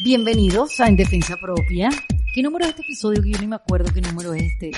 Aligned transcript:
Bienvenidos 0.00 0.78
a 0.78 0.86
En 0.86 0.94
Defensa 0.94 1.36
Propia. 1.38 1.90
¿Qué 2.32 2.40
número 2.40 2.64
es 2.64 2.70
este 2.70 2.82
episodio? 2.82 3.20
Que 3.20 3.32
yo 3.32 3.38
ni 3.40 3.48
me 3.48 3.56
acuerdo 3.56 3.92
qué 3.92 4.00
número 4.00 4.32
es 4.32 4.44
este. 4.44 4.70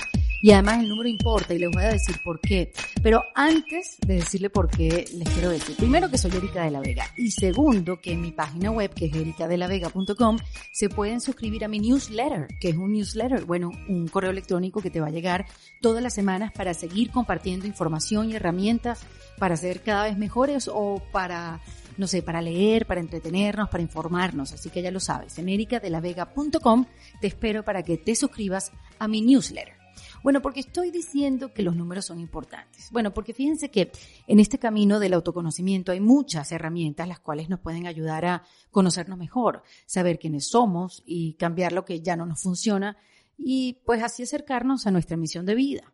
Y 0.43 0.53
además 0.53 0.81
el 0.81 0.89
número 0.89 1.09
importa 1.09 1.55
y 1.55 1.59
les 1.59 1.71
voy 1.71 1.83
a 1.83 1.93
decir 1.93 2.17
por 2.25 2.41
qué. 2.41 2.73
Pero 3.03 3.23
antes 3.35 3.99
de 4.07 4.17
decirle 4.17 4.51
por 4.51 4.69
qué, 4.69 5.07
les 5.15 5.29
quiero 5.29 5.51
decir, 5.51 5.77
primero 5.77 6.11
que 6.11 6.19
soy 6.19 6.31
Erika 6.35 6.65
de 6.65 6.71
la 6.71 6.81
Vega 6.81 7.05
y 7.17 7.31
segundo 7.31 8.01
que 8.01 8.13
en 8.13 8.23
mi 8.23 8.33
página 8.33 8.71
web, 8.71 8.93
que 8.95 9.07
es 9.07 9.15
ericadelavega.com, 9.15 10.39
se 10.73 10.89
pueden 10.89 11.21
suscribir 11.21 11.65
a 11.65 11.69
mi 11.69 11.79
newsletter, 11.79 12.49
que 12.61 12.71
es 12.71 12.77
un 12.77 12.93
newsletter, 12.93 13.45
bueno, 13.45 13.71
un 13.89 14.09
correo 14.09 14.31
electrónico 14.31 14.81
que 14.81 14.91
te 14.91 15.01
va 15.01 15.09
a 15.09 15.11
llegar 15.11 15.47
todas 15.81 16.03
las 16.03 16.15
semanas 16.15 16.53
para 16.53 16.75
seguir 16.75 17.11
compartiendo 17.11 17.67
información 17.67 18.31
y 18.31 18.37
herramientas 18.37 19.01
para 19.39 19.57
ser 19.57 19.83
cada 19.83 20.05
vez 20.05 20.17
mejores 20.17 20.69
o 20.73 21.03
para 21.13 21.61
no 21.97 22.07
sé, 22.07 22.23
para 22.23 22.41
leer, 22.41 22.87
para 22.87 23.01
entretenernos, 23.01 23.69
para 23.69 23.83
informarnos. 23.83 24.53
Así 24.55 24.71
que 24.71 24.81
ya 24.81 24.91
lo 24.91 25.01
sabes, 25.01 25.39
en 25.39 25.51
ericadelavega.com 25.51 26.87
te 27.21 27.27
espero 27.27 27.63
para 27.63 27.83
que 27.83 27.99
te 27.99 28.15
suscribas 28.15 28.73
a 28.99 29.07
mi 29.07 29.21
newsletter. 29.21 29.80
Bueno, 30.23 30.43
porque 30.43 30.61
estoy 30.61 30.91
diciendo 30.91 31.55
que 31.55 31.63
los 31.63 31.77
números 31.77 32.05
son 32.05 32.21
importantes. 32.21 32.91
Bueno, 32.91 33.15
porque 33.15 33.33
fíjense 33.33 33.71
que 33.71 33.91
en 34.27 34.39
este 34.39 34.59
camino 34.59 35.01
del 35.01 35.15
autoconocimiento 35.15 35.93
hay 35.93 36.01
muchas 36.01 36.53
herramientas 36.53 37.09
las 37.09 37.21
cuales 37.21 37.49
nos 37.49 37.61
pueden 37.61 37.87
ayudar 37.87 38.27
a 38.27 38.43
conocernos 38.71 39.19
mejor, 39.19 39.63
saber 39.87 40.19
quiénes 40.19 40.49
somos 40.49 41.03
y 41.07 41.35
cambiar 41.35 41.73
lo 41.73 41.85
que 41.85 42.01
ya 42.01 42.17
no 42.17 42.27
nos 42.27 42.43
funciona 42.43 42.97
y 43.39 43.79
pues 43.87 44.03
así 44.03 44.23
acercarnos 44.23 44.87
a 44.87 44.91
nuestra 44.91 45.17
misión 45.17 45.47
de 45.47 45.55
vida. 45.55 45.93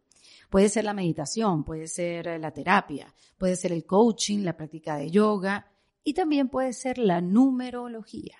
Puede 0.50 0.68
ser 0.68 0.84
la 0.84 0.94
meditación, 0.94 1.64
puede 1.64 1.86
ser 1.86 2.40
la 2.40 2.50
terapia, 2.50 3.14
puede 3.38 3.56
ser 3.56 3.72
el 3.72 3.84
coaching, 3.84 4.40
la 4.40 4.56
práctica 4.56 4.96
de 4.96 5.10
yoga, 5.10 5.66
y 6.02 6.14
también 6.14 6.48
puede 6.48 6.72
ser 6.72 6.98
la 6.98 7.20
numerología. 7.20 8.36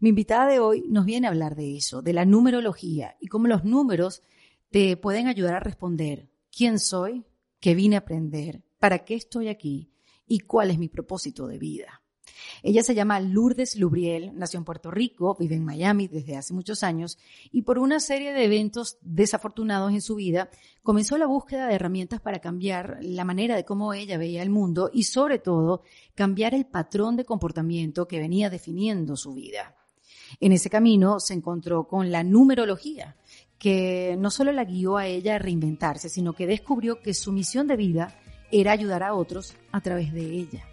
Mi 0.00 0.10
invitada 0.10 0.46
de 0.46 0.58
hoy 0.58 0.84
nos 0.88 1.04
viene 1.04 1.26
a 1.26 1.30
hablar 1.30 1.54
de 1.54 1.76
eso, 1.76 2.00
de 2.00 2.12
la 2.12 2.24
numerología 2.24 3.16
y 3.20 3.26
cómo 3.26 3.46
los 3.46 3.64
números 3.64 4.22
te 4.70 4.96
pueden 4.96 5.26
ayudar 5.26 5.54
a 5.54 5.60
responder 5.60 6.28
quién 6.54 6.78
soy, 6.78 7.24
qué 7.60 7.74
vine 7.74 7.96
a 7.96 8.00
aprender, 8.00 8.62
para 8.78 9.04
qué 9.04 9.14
estoy 9.14 9.48
aquí 9.48 9.90
y 10.26 10.40
cuál 10.40 10.70
es 10.70 10.78
mi 10.78 10.88
propósito 10.88 11.46
de 11.46 11.58
vida. 11.58 12.02
Ella 12.62 12.82
se 12.82 12.94
llama 12.94 13.20
Lourdes 13.20 13.76
Lubriel, 13.76 14.32
nació 14.34 14.58
en 14.58 14.64
Puerto 14.64 14.90
Rico, 14.90 15.36
vive 15.38 15.56
en 15.56 15.64
Miami 15.64 16.08
desde 16.08 16.36
hace 16.36 16.54
muchos 16.54 16.82
años 16.82 17.18
y 17.50 17.62
por 17.62 17.78
una 17.78 18.00
serie 18.00 18.32
de 18.32 18.44
eventos 18.44 18.98
desafortunados 19.00 19.92
en 19.92 20.02
su 20.02 20.16
vida 20.16 20.50
comenzó 20.82 21.18
la 21.18 21.26
búsqueda 21.26 21.66
de 21.66 21.74
herramientas 21.74 22.20
para 22.20 22.40
cambiar 22.40 22.98
la 23.00 23.24
manera 23.24 23.56
de 23.56 23.64
cómo 23.64 23.92
ella 23.92 24.18
veía 24.18 24.42
el 24.42 24.50
mundo 24.50 24.90
y 24.92 25.04
sobre 25.04 25.38
todo 25.38 25.82
cambiar 26.14 26.54
el 26.54 26.66
patrón 26.66 27.16
de 27.16 27.24
comportamiento 27.24 28.06
que 28.06 28.20
venía 28.20 28.50
definiendo 28.50 29.16
su 29.16 29.34
vida. 29.34 29.74
En 30.40 30.52
ese 30.52 30.68
camino 30.68 31.20
se 31.20 31.34
encontró 31.34 31.86
con 31.86 32.10
la 32.10 32.22
numerología, 32.22 33.16
que 33.58 34.16
no 34.18 34.30
solo 34.30 34.52
la 34.52 34.64
guió 34.64 34.96
a 34.96 35.06
ella 35.06 35.36
a 35.36 35.38
reinventarse, 35.38 36.08
sino 36.08 36.32
que 36.32 36.46
descubrió 36.46 37.00
que 37.00 37.14
su 37.14 37.32
misión 37.32 37.66
de 37.66 37.76
vida 37.76 38.14
era 38.50 38.72
ayudar 38.72 39.02
a 39.02 39.14
otros 39.14 39.54
a 39.72 39.80
través 39.80 40.12
de 40.12 40.22
ella. 40.22 40.64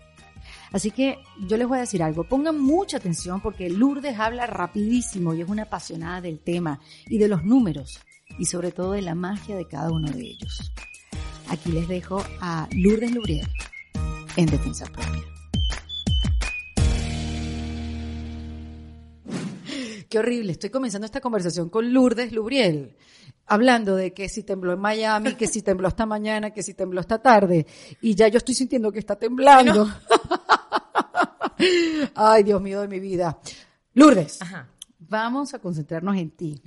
Así 0.71 0.91
que 0.91 1.19
yo 1.47 1.57
les 1.57 1.67
voy 1.67 1.77
a 1.77 1.81
decir 1.81 2.03
algo, 2.03 2.23
pongan 2.23 2.59
mucha 2.59 2.97
atención 2.97 3.41
porque 3.41 3.69
Lourdes 3.69 4.19
habla 4.19 4.45
rapidísimo 4.45 5.33
y 5.33 5.41
es 5.41 5.49
una 5.49 5.63
apasionada 5.63 6.21
del 6.21 6.39
tema 6.39 6.79
y 7.07 7.17
de 7.17 7.27
los 7.27 7.43
números 7.43 7.99
y 8.37 8.45
sobre 8.45 8.71
todo 8.71 8.91
de 8.91 9.01
la 9.01 9.15
magia 9.15 9.55
de 9.55 9.67
cada 9.67 9.91
uno 9.91 10.09
de 10.11 10.21
ellos. 10.21 10.71
Aquí 11.49 11.71
les 11.71 11.87
dejo 11.87 12.23
a 12.41 12.67
Lourdes 12.71 13.11
Lubriel 13.11 13.47
en 14.35 14.47
Defensa 14.47 14.85
Propia. 14.85 15.34
Qué 20.09 20.19
horrible, 20.19 20.51
estoy 20.51 20.69
comenzando 20.69 21.05
esta 21.05 21.21
conversación 21.21 21.69
con 21.69 21.91
Lourdes 21.91 22.31
Lubriel, 22.31 22.95
hablando 23.45 23.95
de 23.95 24.13
que 24.13 24.29
si 24.29 24.43
tembló 24.43 24.73
en 24.73 24.79
Miami, 24.79 25.35
que 25.35 25.47
si 25.47 25.61
tembló 25.61 25.87
esta 25.87 26.05
mañana, 26.05 26.51
que 26.51 26.63
si 26.63 26.73
tembló 26.73 27.01
esta 27.01 27.21
tarde, 27.21 27.65
y 28.01 28.15
ya 28.15 28.27
yo 28.27 28.37
estoy 28.37 28.55
sintiendo 28.55 28.91
que 28.91 28.99
está 28.99 29.15
temblando. 29.15 29.87
Ay, 32.15 32.43
Dios 32.45 32.61
mío 32.61 32.81
de 32.81 32.87
mi 32.87 32.99
vida. 32.99 33.39
Lourdes, 33.93 34.39
vamos 34.99 35.53
a 35.53 35.59
concentrarnos 35.59 36.17
en 36.17 36.31
ti. 36.31 36.61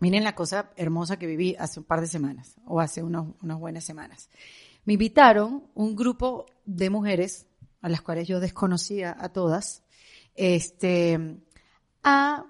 Miren 0.00 0.24
la 0.24 0.34
cosa 0.34 0.70
hermosa 0.76 1.18
que 1.18 1.26
viví 1.26 1.54
hace 1.58 1.80
un 1.80 1.86
par 1.86 2.00
de 2.00 2.06
semanas, 2.06 2.56
o 2.66 2.80
hace 2.80 3.02
unos, 3.02 3.34
unas 3.42 3.58
buenas 3.58 3.84
semanas. 3.84 4.30
Me 4.84 4.94
invitaron 4.94 5.64
un 5.74 5.94
grupo 5.94 6.46
de 6.64 6.90
mujeres, 6.90 7.46
a 7.80 7.88
las 7.88 8.02
cuales 8.02 8.26
yo 8.26 8.40
desconocía 8.40 9.16
a 9.18 9.28
todas, 9.28 9.82
este, 10.34 11.38
a 12.02 12.46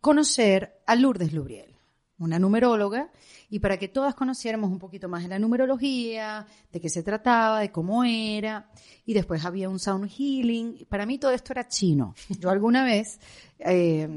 conocer 0.00 0.80
a 0.86 0.96
Lourdes 0.96 1.32
Lubriel, 1.32 1.76
una 2.18 2.38
numeróloga 2.38 3.10
y 3.48 3.58
para 3.58 3.78
que 3.78 3.88
todas 3.88 4.14
conociéramos 4.14 4.70
un 4.70 4.78
poquito 4.78 5.08
más 5.08 5.22
de 5.22 5.28
la 5.28 5.38
numerología, 5.38 6.46
de 6.72 6.80
qué 6.80 6.88
se 6.88 7.02
trataba, 7.02 7.60
de 7.60 7.72
cómo 7.72 8.04
era, 8.04 8.70
y 9.04 9.14
después 9.14 9.44
había 9.44 9.68
un 9.68 9.78
sound 9.78 10.08
healing. 10.08 10.86
Para 10.88 11.06
mí 11.06 11.18
todo 11.18 11.32
esto 11.32 11.52
era 11.52 11.66
chino. 11.66 12.14
Yo 12.38 12.50
alguna 12.50 12.84
vez 12.84 13.18
eh, 13.58 14.08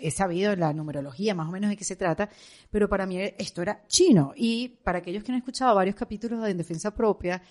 he 0.00 0.10
sabido 0.10 0.54
la 0.56 0.72
numerología, 0.72 1.34
más 1.34 1.48
o 1.48 1.52
menos 1.52 1.70
de 1.70 1.76
qué 1.76 1.84
se 1.84 1.96
trata, 1.96 2.28
pero 2.70 2.88
para 2.88 3.06
mí 3.06 3.18
esto 3.20 3.62
era 3.62 3.86
chino. 3.86 4.32
Y 4.36 4.68
para 4.68 4.98
aquellos 4.98 5.22
que 5.22 5.32
han 5.32 5.38
escuchado 5.38 5.74
varios 5.74 5.96
capítulos 5.96 6.42
de 6.42 6.50
En 6.50 6.58
Defensa 6.58 6.94
Propia, 6.94 7.42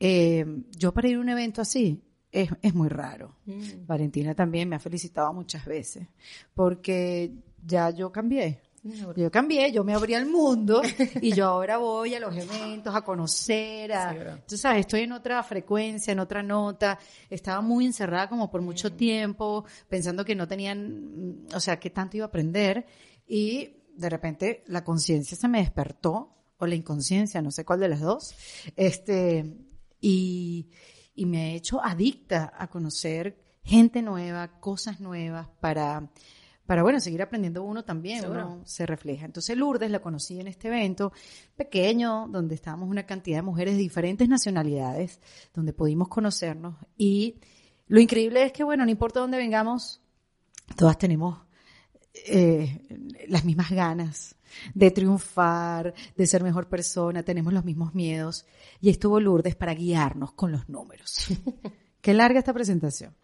eh, 0.00 0.44
yo 0.76 0.92
para 0.92 1.08
ir 1.08 1.16
a 1.16 1.20
un 1.20 1.28
evento 1.28 1.60
así, 1.60 2.02
es, 2.34 2.50
es, 2.62 2.74
muy 2.74 2.88
raro. 2.88 3.36
Mm. 3.46 3.86
Valentina 3.86 4.34
también 4.34 4.68
me 4.68 4.76
ha 4.76 4.80
felicitado 4.80 5.32
muchas 5.32 5.64
veces, 5.64 6.08
porque 6.54 7.32
ya 7.64 7.90
yo 7.90 8.10
cambié. 8.10 8.60
Yo 9.16 9.30
cambié, 9.30 9.72
yo 9.72 9.82
me 9.82 9.94
abrí 9.94 10.12
al 10.12 10.26
mundo 10.26 10.82
y 11.22 11.32
yo 11.32 11.46
ahora 11.46 11.78
voy 11.78 12.14
a 12.14 12.20
los 12.20 12.36
eventos 12.36 12.94
a 12.94 13.00
conocer, 13.00 13.90
a, 13.94 14.44
tú 14.46 14.58
sabes, 14.58 14.80
estoy 14.80 15.00
en 15.02 15.12
otra 15.12 15.42
frecuencia, 15.42 16.12
en 16.12 16.18
otra 16.18 16.42
nota. 16.42 16.98
Estaba 17.30 17.62
muy 17.62 17.86
encerrada 17.86 18.28
como 18.28 18.50
por 18.50 18.60
mucho 18.60 18.92
tiempo, 18.92 19.64
pensando 19.88 20.22
que 20.22 20.34
no 20.34 20.46
tenían, 20.46 21.46
o 21.54 21.60
sea, 21.60 21.80
que 21.80 21.88
tanto 21.88 22.18
iba 22.18 22.26
a 22.26 22.28
aprender 22.28 22.84
y 23.26 23.70
de 23.96 24.10
repente 24.10 24.64
la 24.66 24.84
conciencia 24.84 25.34
se 25.34 25.48
me 25.48 25.60
despertó 25.60 26.36
o 26.58 26.66
la 26.66 26.74
inconsciencia, 26.74 27.40
no 27.40 27.50
sé 27.50 27.64
cuál 27.64 27.80
de 27.80 27.88
las 27.88 28.00
dos. 28.00 28.34
Este, 28.76 29.50
y, 29.98 30.68
y 31.14 31.26
me 31.26 31.52
he 31.52 31.54
hecho 31.56 31.82
adicta 31.82 32.52
a 32.56 32.68
conocer 32.68 33.36
gente 33.62 34.02
nueva, 34.02 34.60
cosas 34.60 35.00
nuevas 35.00 35.48
para 35.60 36.10
para, 36.66 36.82
bueno, 36.82 36.98
seguir 36.98 37.20
aprendiendo 37.20 37.62
uno 37.62 37.84
también, 37.84 38.24
uno 38.26 38.62
se 38.64 38.86
refleja. 38.86 39.26
Entonces 39.26 39.56
Lourdes 39.56 39.90
la 39.90 40.00
conocí 40.00 40.40
en 40.40 40.48
este 40.48 40.68
evento 40.68 41.12
pequeño, 41.56 42.26
donde 42.28 42.54
estábamos 42.54 42.88
una 42.88 43.04
cantidad 43.04 43.38
de 43.38 43.42
mujeres 43.42 43.74
de 43.74 43.80
diferentes 43.80 44.28
nacionalidades, 44.28 45.20
donde 45.52 45.74
pudimos 45.74 46.08
conocernos. 46.08 46.76
Y 46.96 47.40
lo 47.86 48.00
increíble 48.00 48.44
es 48.44 48.52
que, 48.52 48.64
bueno, 48.64 48.84
no 48.84 48.90
importa 48.90 49.20
dónde 49.20 49.36
vengamos, 49.36 50.00
todas 50.74 50.96
tenemos 50.96 51.38
eh, 52.14 52.80
las 53.28 53.44
mismas 53.44 53.70
ganas 53.70 54.36
de 54.72 54.90
triunfar, 54.90 55.94
de 56.16 56.26
ser 56.26 56.42
mejor 56.42 56.68
persona, 56.68 57.22
tenemos 57.22 57.52
los 57.52 57.64
mismos 57.64 57.94
miedos. 57.94 58.46
Y 58.80 58.90
estuvo 58.90 59.18
Lourdes 59.20 59.56
para 59.56 59.74
guiarnos 59.74 60.32
con 60.32 60.52
los 60.52 60.68
números. 60.68 61.28
Qué 62.00 62.14
larga 62.14 62.38
esta 62.38 62.52
presentación. 62.52 63.14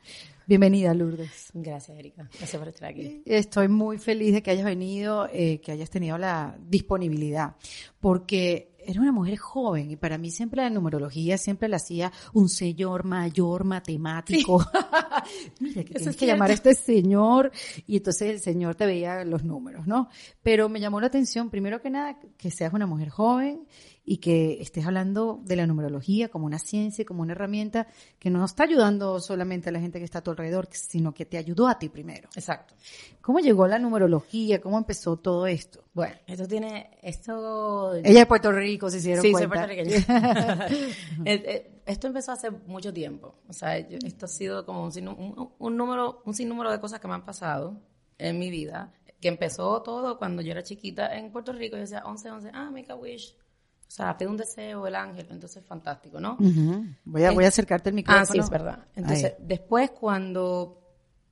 Bienvenida, 0.46 0.94
Lourdes. 0.94 1.50
Gracias, 1.52 1.96
Erika. 1.96 2.28
Gracias 2.36 2.58
por 2.58 2.66
estar 2.66 2.88
aquí. 2.88 3.22
Estoy 3.26 3.68
muy 3.68 3.98
feliz 3.98 4.32
de 4.32 4.42
que 4.42 4.50
hayas 4.50 4.64
venido, 4.64 5.28
eh, 5.32 5.60
que 5.60 5.70
hayas 5.70 5.90
tenido 5.90 6.18
la 6.18 6.58
disponibilidad, 6.58 7.54
porque 8.00 8.69
eres 8.84 8.98
una 8.98 9.12
mujer 9.12 9.36
joven 9.38 9.90
y 9.90 9.96
para 9.96 10.18
mí 10.18 10.30
siempre 10.30 10.62
la 10.62 10.70
numerología 10.70 11.38
siempre 11.38 11.68
la 11.68 11.76
hacía 11.76 12.12
un 12.32 12.48
señor 12.48 13.04
mayor 13.04 13.64
matemático. 13.64 14.64
Mira, 15.60 15.84
que 15.84 15.94
tienes 15.94 16.16
que 16.16 16.26
llamar 16.26 16.50
a 16.50 16.54
este 16.54 16.74
señor 16.74 17.50
y 17.86 17.98
entonces 17.98 18.30
el 18.30 18.40
señor 18.40 18.74
te 18.74 18.86
veía 18.86 19.24
los 19.24 19.44
números, 19.44 19.86
¿no? 19.86 20.08
Pero 20.42 20.68
me 20.68 20.80
llamó 20.80 21.00
la 21.00 21.08
atención, 21.08 21.50
primero 21.50 21.80
que 21.80 21.90
nada, 21.90 22.18
que 22.36 22.50
seas 22.50 22.72
una 22.72 22.86
mujer 22.86 23.08
joven 23.08 23.66
y 24.10 24.16
que 24.16 24.60
estés 24.60 24.84
hablando 24.84 25.38
de 25.44 25.54
la 25.54 25.68
numerología 25.68 26.30
como 26.30 26.44
una 26.44 26.58
ciencia, 26.58 27.04
como 27.04 27.22
una 27.22 27.30
herramienta 27.30 27.86
que 28.18 28.28
no 28.28 28.44
está 28.44 28.64
ayudando 28.64 29.20
solamente 29.20 29.68
a 29.68 29.72
la 29.72 29.78
gente 29.78 30.00
que 30.00 30.04
está 30.04 30.18
a 30.18 30.22
tu 30.22 30.32
alrededor, 30.32 30.68
sino 30.72 31.14
que 31.14 31.26
te 31.26 31.38
ayudó 31.38 31.68
a 31.68 31.78
ti 31.78 31.88
primero. 31.90 32.28
Exacto. 32.34 32.74
¿Cómo 33.20 33.38
llegó 33.38 33.68
la 33.68 33.78
numerología? 33.78 34.60
¿Cómo 34.60 34.78
empezó 34.78 35.16
todo 35.16 35.46
esto? 35.46 35.84
Bueno, 35.94 36.16
esto 36.26 36.48
tiene, 36.48 36.98
esto... 37.02 37.94
Ella 37.94 38.22
es 38.22 38.26
Puerto 38.26 38.50
Rico, 38.50 38.90
se 38.90 38.96
hicieron 38.96 39.22
sí, 39.22 39.30
cuenta. 39.30 39.68
Sí, 39.68 39.76
soy 39.76 40.04
puertorriqueña. 40.04 40.66
Eh, 41.24 41.82
esto 41.86 42.08
empezó 42.08 42.32
hace 42.32 42.50
mucho 42.50 42.92
tiempo. 42.92 43.36
O 43.46 43.52
sea, 43.52 43.78
esto 43.78 44.24
ha 44.24 44.28
sido 44.28 44.66
como 44.66 44.82
un, 44.86 45.52
un, 45.56 45.76
número, 45.76 46.20
un 46.24 46.34
sinnúmero 46.34 46.72
de 46.72 46.80
cosas 46.80 46.98
que 46.98 47.06
me 47.06 47.14
han 47.14 47.24
pasado 47.24 47.80
en 48.18 48.40
mi 48.40 48.50
vida, 48.50 48.92
que 49.20 49.28
empezó 49.28 49.82
todo 49.82 50.18
cuando 50.18 50.42
yo 50.42 50.50
era 50.50 50.64
chiquita 50.64 51.16
en 51.16 51.30
Puerto 51.30 51.52
Rico. 51.52 51.76
Yo 51.76 51.82
decía 51.82 52.02
11, 52.04 52.28
11, 52.28 52.50
ah, 52.52 52.70
make 52.72 52.90
a 52.90 52.96
wish 52.96 53.36
o 53.90 53.92
sea, 53.92 54.16
pide 54.16 54.28
un 54.28 54.36
deseo 54.36 54.86
el 54.86 54.94
ángel, 54.94 55.26
entonces 55.30 55.64
fantástico, 55.66 56.20
¿no? 56.20 56.36
voy, 57.04 57.24
a, 57.24 57.32
voy 57.32 57.44
a 57.44 57.48
acercarte 57.48 57.88
el 57.88 57.96
micrófono. 57.96 58.22
Ah, 58.22 58.32
sí, 58.32 58.38
es 58.38 58.48
verdad. 58.48 58.78
Entonces, 58.94 59.34
después 59.40 59.90
cuando 59.90 60.76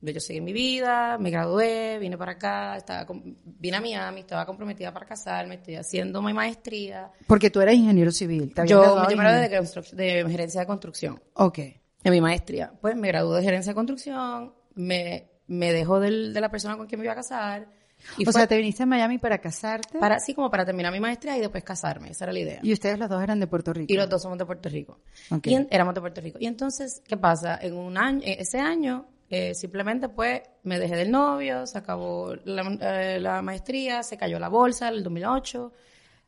yo 0.01 0.19
seguí 0.19 0.41
mi 0.41 0.51
vida, 0.51 1.17
me 1.17 1.29
gradué, 1.29 1.97
vine 1.99 2.17
para 2.17 2.33
acá, 2.33 2.75
estaba 2.75 3.05
vine 3.45 3.77
a 3.77 3.79
Miami, 3.81 4.19
estaba 4.21 4.45
comprometida 4.45 4.93
para 4.93 5.05
casarme, 5.05 5.55
estoy 5.55 5.75
haciendo 5.77 6.21
mi 6.21 6.33
maestría. 6.33 7.09
Porque 7.27 7.49
tú 7.49 7.61
eres 7.61 7.75
ingeniero 7.75 8.11
civil. 8.11 8.53
¿te 8.53 8.67
Yo 8.67 8.81
me 9.07 9.15
gradué 9.15 9.49
de, 9.49 9.95
de 10.23 10.29
gerencia 10.29 10.59
de 10.59 10.67
construcción 10.67 11.21
Ok. 11.35 11.59
en 11.59 12.11
mi 12.11 12.19
maestría. 12.19 12.73
Pues 12.81 12.93
me 12.97 13.07
gradué 13.07 13.37
de 13.37 13.43
gerencia 13.45 13.71
de 13.71 13.75
construcción, 13.75 14.53
me, 14.75 15.29
me 15.47 15.71
dejó 15.71 16.01
del- 16.01 16.33
de 16.33 16.41
la 16.41 16.49
persona 16.51 16.75
con 16.75 16.87
quien 16.87 16.99
me 16.99 17.05
iba 17.05 17.13
a 17.13 17.17
casar. 17.17 17.67
Y 18.17 18.23
o 18.23 18.25
fue 18.25 18.33
sea, 18.33 18.47
te 18.47 18.55
viniste 18.57 18.83
a 18.83 18.85
Miami 18.85 19.17
para 19.17 19.37
casarte 19.39 19.99
para, 19.99 20.15
así 20.15 20.33
como 20.33 20.49
para 20.49 20.65
terminar 20.65 20.91
mi 20.91 20.99
maestría 20.99 21.37
y 21.37 21.41
después 21.41 21.63
casarme. 21.63 22.09
Esa 22.11 22.25
era 22.25 22.33
la 22.33 22.39
idea. 22.39 22.59
y 22.63 22.73
ustedes 22.73 22.97
los 22.97 23.09
dos 23.09 23.21
eran 23.21 23.39
de 23.39 23.47
Puerto 23.47 23.73
Rico. 23.73 23.91
Y 23.91 23.95
los 23.97 24.09
dos 24.09 24.21
somos 24.21 24.37
de 24.37 24.45
Puerto 24.45 24.69
Rico. 24.69 24.99
Ok. 25.31 25.47
Y 25.47 25.55
en- 25.55 25.67
éramos 25.69 25.93
de 25.95 26.01
Puerto 26.01 26.21
Rico. 26.21 26.37
Y 26.41 26.47
entonces, 26.47 27.01
¿qué 27.07 27.17
pasa? 27.17 27.59
En 27.61 27.75
un 27.75 27.97
año, 27.97 28.21
eh, 28.23 28.37
ese 28.39 28.59
año, 28.59 29.05
eh, 29.29 29.53
simplemente 29.53 30.09
pues 30.09 30.41
me 30.63 30.79
dejé 30.79 30.95
del 30.95 31.11
novio, 31.11 31.67
se 31.67 31.77
acabó 31.77 32.35
la, 32.45 32.63
eh, 32.81 33.19
la 33.19 33.41
maestría, 33.41 34.01
se 34.03 34.17
cayó 34.17 34.39
la 34.39 34.49
bolsa 34.49 34.87
en 34.87 34.95
el 34.95 35.03
2008. 35.03 35.71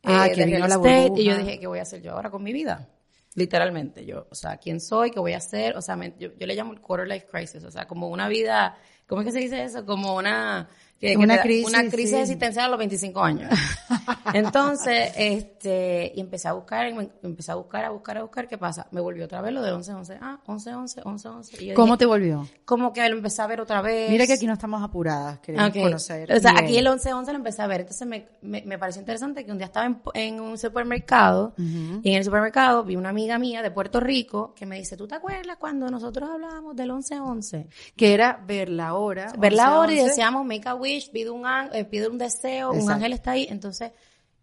Ah, 0.03 0.27
eh, 0.27 0.33
que 0.33 0.45
vino 0.45 0.68
la 0.68 0.77
burbuja. 0.77 1.21
Y 1.21 1.25
yo 1.25 1.38
dije, 1.38 1.59
¿qué 1.59 1.68
voy 1.68 1.79
a 1.79 1.83
hacer 1.83 2.01
yo 2.01 2.12
ahora 2.13 2.29
con 2.29 2.44
mi 2.44 2.51
vida? 2.53 2.89
Literalmente, 3.35 4.06
yo, 4.06 4.27
o 4.29 4.35
sea, 4.35 4.57
¿quién 4.57 4.81
soy? 4.81 5.09
¿Qué 5.12 5.19
voy 5.19 5.33
a 5.33 5.38
hacer? 5.38 5.77
O 5.77 5.81
sea, 5.81 5.95
me- 5.95 6.13
yo, 6.19 6.29
yo 6.38 6.45
le 6.45 6.53
llamo 6.53 6.73
el 6.73 6.81
quarter 6.81 7.07
life 7.07 7.27
crisis, 7.31 7.63
o 7.63 7.71
sea, 7.71 7.88
como 7.88 8.09
una 8.09 8.27
vida, 8.27 8.75
¿cómo 9.07 9.21
es 9.21 9.27
que 9.27 9.31
se 9.31 9.39
dice 9.39 9.63
eso? 9.63 9.85
Como 9.85 10.15
una, 10.18 10.68
que- 11.01 11.18
Una 11.18 11.42
crisis, 11.42 11.68
una 11.68 11.89
crisis 11.89 12.12
sí. 12.12 12.15
existencial 12.21 12.65
a 12.65 12.69
los 12.69 12.77
25 12.77 13.21
años. 13.24 13.50
Entonces, 14.33 15.12
este, 15.15 16.12
y 16.15 16.19
empecé 16.19 16.48
a 16.48 16.53
buscar, 16.53 16.94
me- 16.94 17.09
empecé 17.24 17.51
a 17.51 17.56
buscar, 17.56 17.86
a 17.86 17.89
buscar, 17.89 18.18
a 18.18 18.21
buscar, 18.21 18.48
¿qué 18.48 18.57
pasa? 18.57 18.88
Me 18.92 19.01
volvió 19.01 19.25
otra 19.25 19.42
vez 19.42 19.53
lo 19.53 19.62
de 19.62 19.71
11, 19.71 19.94
11, 19.94 20.18
ah, 20.21 20.39
11, 20.45 20.74
11, 20.75 21.01
11, 21.03 21.27
11. 21.27 21.63
Y 21.63 21.68
yo 21.68 21.74
¿Cómo 21.75 21.88
dije, 21.94 21.98
te 22.00 22.06
volvió? 22.06 22.48
Como 22.65 22.94
que 22.94 23.07
lo 23.09 23.18
empecé 23.18 23.42
a 23.42 23.48
ver 23.48 23.62
otra 23.62 23.81
vez. 23.81 24.09
Mira 24.09 24.25
que 24.27 24.33
aquí 24.33 24.45
no 24.48 24.53
estamos 24.53 24.81
apuradas, 24.83 25.39
queremos 25.39 25.69
Ok. 25.69 25.81
conocer. 25.81 26.31
O 26.31 26.39
sea, 26.39 26.51
bien. 26.53 26.63
aquí 26.65 26.77
el 26.77 26.88
11-11 26.88 27.25
lo 27.25 27.31
empecé 27.38 27.62
a 27.62 27.68
ver. 27.68 27.81
Entonces 27.81 28.07
me, 28.07 28.27
me, 28.42 28.62
me 28.63 28.77
pareció 28.77 29.00
interesante 29.01 29.44
que 29.45 29.51
un 29.51 29.57
día 29.57 29.65
estaba 29.68 29.86
en, 29.86 30.01
en 30.13 30.39
un 30.39 30.57
supermercado 30.57 31.54
y 31.57 32.12
en 32.12 32.15
el 32.18 32.24
supermercado 32.24 32.83
vi 32.83 32.95
una 32.95 33.09
amiga 33.09 33.38
mía 33.39 33.62
de 33.62 33.71
Puerto 33.71 34.00
Rico 34.00 34.54
que 34.56 34.65
me 34.65 34.77
dice, 34.77 34.95
¿tú 34.97 35.07
te 35.07 35.15
acuerdas 35.15 35.57
cuando 35.57 35.89
nosotros 35.89 36.30
hablábamos 36.30 36.75
del 36.75 36.92
11-11? 36.92 37.68
Que 37.95 38.13
era 38.13 38.42
ver 38.45 38.69
la 38.69 38.94
hora. 38.94 39.33
Ver 39.38 39.54
la 39.54 39.69
11, 39.71 39.80
hora 39.80 39.94
y 39.94 39.97
11. 40.00 40.09
decíamos, 40.09 40.45
make 40.45 40.68
a 40.69 40.75
wish, 40.75 40.90
pide 41.11 41.29
un, 41.29 41.45
eh, 41.73 41.85
pide 41.85 42.07
un 42.07 42.17
deseo, 42.17 42.69
un 42.71 42.77
Exacto. 42.77 42.93
ángel 42.95 43.13
está 43.13 43.31
ahí. 43.31 43.47
Entonces, 43.49 43.91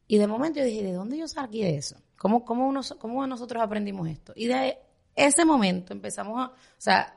y 0.06 0.18
de 0.18 0.26
momento 0.26 0.60
yo 0.60 0.64
dije, 0.66 0.82
¿de 0.82 0.92
dónde 0.92 1.18
yo 1.18 1.28
saqué 1.28 1.64
de 1.64 1.76
eso? 1.76 1.96
¿Cómo, 2.16 2.44
cómo, 2.44 2.66
uno, 2.66 2.80
cómo 2.98 3.26
nosotros 3.26 3.62
aprendimos 3.62 4.08
esto? 4.08 4.32
Y 4.34 4.46
de 4.46 4.78
ese 5.14 5.44
momento 5.44 5.92
empezamos 5.92 6.38
a, 6.40 6.46
o 6.46 6.54
sea, 6.78 7.14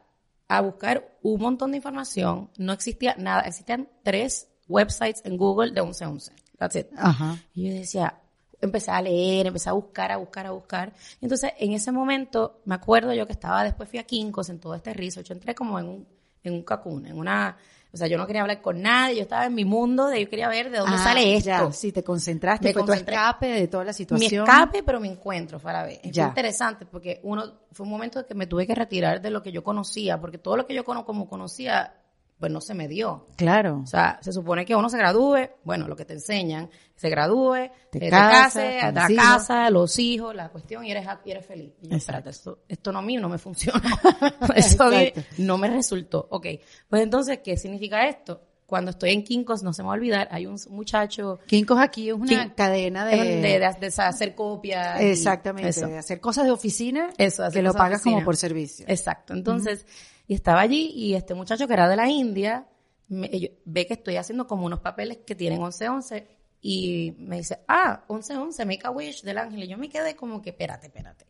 a 0.47 0.61
buscar 0.61 1.17
un 1.21 1.41
montón 1.41 1.71
de 1.71 1.77
información. 1.77 2.49
No 2.57 2.73
existía 2.73 3.15
nada, 3.17 3.41
existían 3.41 3.87
tres 4.03 4.47
websites 4.67 5.21
en 5.25 5.37
Google 5.37 5.71
de 5.71 5.81
1111. 5.81 6.33
That's 6.57 6.75
it. 6.75 6.87
Ajá. 6.97 7.37
Y 7.53 7.69
yo 7.69 7.73
decía, 7.73 8.21
empecé 8.61 8.91
a 8.91 9.01
leer, 9.01 9.47
empecé 9.47 9.69
a 9.69 9.73
buscar, 9.73 10.11
a 10.11 10.17
buscar, 10.17 10.45
a 10.45 10.51
buscar. 10.51 10.93
Entonces, 11.19 11.51
en 11.57 11.73
ese 11.73 11.91
momento, 11.91 12.61
me 12.65 12.75
acuerdo 12.75 13.13
yo 13.13 13.25
que 13.25 13.33
estaba, 13.33 13.63
después 13.63 13.89
fui 13.89 13.99
a 13.99 14.03
Kinkos 14.03 14.49
en 14.49 14.59
todo 14.59 14.75
este 14.75 14.93
research, 14.93 15.27
yo 15.27 15.33
entré 15.33 15.55
como 15.55 15.79
en 15.79 15.87
un, 15.87 16.07
en 16.43 16.53
un 16.53 16.63
cocoon, 16.63 17.07
en 17.07 17.17
una, 17.17 17.57
o 17.93 17.97
sea, 17.97 18.07
yo 18.07 18.17
no 18.17 18.25
quería 18.25 18.41
hablar 18.41 18.61
con 18.61 18.81
nadie, 18.81 19.17
yo 19.17 19.21
estaba 19.23 19.45
en 19.45 19.53
mi 19.53 19.65
mundo 19.65 20.07
de 20.07 20.21
yo 20.23 20.29
quería 20.29 20.47
ver 20.47 20.69
de 20.71 20.77
dónde 20.77 20.95
Ah, 20.97 21.03
sale 21.03 21.35
esto. 21.35 21.47
ya, 21.49 21.71
sí, 21.73 21.91
te 21.91 22.03
concentraste, 22.03 22.65
Me 22.67 22.73
fue 22.73 22.81
concentré. 22.85 23.13
tu 23.15 23.19
escape 23.19 23.47
de 23.47 23.67
toda 23.67 23.83
la 23.83 23.89
Mi 23.91 23.93
situación. 23.95 24.45
escape, 24.47 24.83
pero 24.83 24.99
mi 24.99 25.09
encuentro, 25.09 25.59
Farabé. 25.59 25.99
Es 26.03 26.11
Ya. 26.11 26.27
interesante 26.27 26.85
porque 26.85 27.19
uno, 27.23 27.43
fue 27.71 27.85
un 27.85 27.89
momento 27.91 28.25
que 28.25 28.33
me 28.33 28.47
tuve 28.47 28.65
que 28.65 28.75
retirar 28.75 29.21
de 29.21 29.29
lo 29.29 29.41
que 29.43 29.51
yo 29.51 29.63
conocía, 29.63 30.19
porque 30.19 30.37
todo 30.37 30.55
lo 30.57 30.65
que 30.65 30.73
yo 30.73 30.83
como 30.85 31.27
conocía, 31.27 31.93
pues 32.41 32.51
no 32.51 32.59
se 32.59 32.73
me 32.73 32.87
dio. 32.87 33.27
Claro. 33.37 33.81
O 33.83 33.85
sea, 33.85 34.17
se 34.19 34.33
supone 34.33 34.65
que 34.65 34.75
uno 34.75 34.89
se 34.89 34.97
gradúe, 34.97 35.47
bueno, 35.63 35.87
lo 35.87 35.95
que 35.95 36.05
te 36.05 36.13
enseñan, 36.13 36.71
se 36.95 37.07
gradúe, 37.07 37.69
Te 37.91 37.99
te, 37.99 38.09
te 38.09 38.09
con 38.09 38.19
la 38.19 38.49
los 38.91 39.09
hijos. 39.11 39.23
casa, 39.23 39.69
los 39.69 39.99
hijos, 39.99 40.35
la 40.35 40.49
cuestión, 40.49 40.83
y 40.83 40.89
eres, 40.89 41.05
y 41.23 41.29
eres 41.29 41.45
feliz. 41.45 41.73
Y 41.83 41.89
yo, 41.89 41.97
espérate, 41.97 42.31
esto, 42.31 42.63
esto 42.67 42.91
no 42.91 42.97
a 42.97 43.01
mí 43.03 43.15
no 43.17 43.29
me 43.29 43.37
funcionó. 43.37 43.79
Eso 44.55 44.89
mí 44.89 45.13
no 45.37 45.59
me 45.59 45.69
resultó. 45.69 46.27
Ok, 46.31 46.47
pues 46.89 47.03
entonces, 47.03 47.41
¿qué 47.43 47.57
significa 47.57 48.07
esto? 48.07 48.41
Cuando 48.65 48.89
estoy 48.89 49.11
en 49.11 49.23
Kinkos, 49.23 49.61
no 49.61 49.71
se 49.71 49.83
me 49.83 49.89
va 49.89 49.93
a 49.93 49.97
olvidar, 49.97 50.27
hay 50.31 50.47
un 50.47 50.57
muchacho 50.71 51.39
Kinkos 51.45 51.77
aquí 51.79 52.09
es 52.09 52.15
una 52.15 52.55
cadena 52.55 53.05
de... 53.05 53.17
de, 53.17 53.59
de, 53.59 53.85
hacer 53.97 54.33
copias. 54.33 54.99
exactamente, 54.99 55.79
de 55.79 55.97
hacer 55.99 56.19
cosas 56.19 56.45
de 56.45 56.51
oficina 56.51 57.09
Eso, 57.19 57.43
hacer 57.43 57.59
que 57.59 57.67
lo 57.67 57.75
pagas 57.75 58.01
como 58.01 58.23
por 58.23 58.35
servicio. 58.35 58.85
Exacto. 58.87 59.33
Entonces, 59.33 59.85
y 60.31 60.33
estaba 60.33 60.61
allí 60.61 60.93
y 60.95 61.13
este 61.15 61.33
muchacho 61.33 61.67
que 61.67 61.73
era 61.73 61.89
de 61.89 61.97
la 61.97 62.07
India 62.09 62.65
me- 63.09 63.51
ve 63.65 63.85
que 63.85 63.95
estoy 63.95 64.15
haciendo 64.15 64.47
como 64.47 64.65
unos 64.65 64.79
papeles 64.79 65.17
que 65.25 65.35
tienen 65.35 65.59
11-11 65.59 66.25
y 66.61 67.15
me 67.19 67.35
dice, 67.35 67.59
ah, 67.67 68.05
11-11, 68.07 68.65
make 68.65 68.79
a 68.87 68.91
wish 68.91 69.23
del 69.23 69.39
ángel. 69.39 69.63
Y 69.63 69.67
yo 69.67 69.77
me 69.77 69.89
quedé 69.89 70.15
como 70.15 70.41
que, 70.41 70.51
espérate, 70.51 70.87
espérate. 70.87 71.25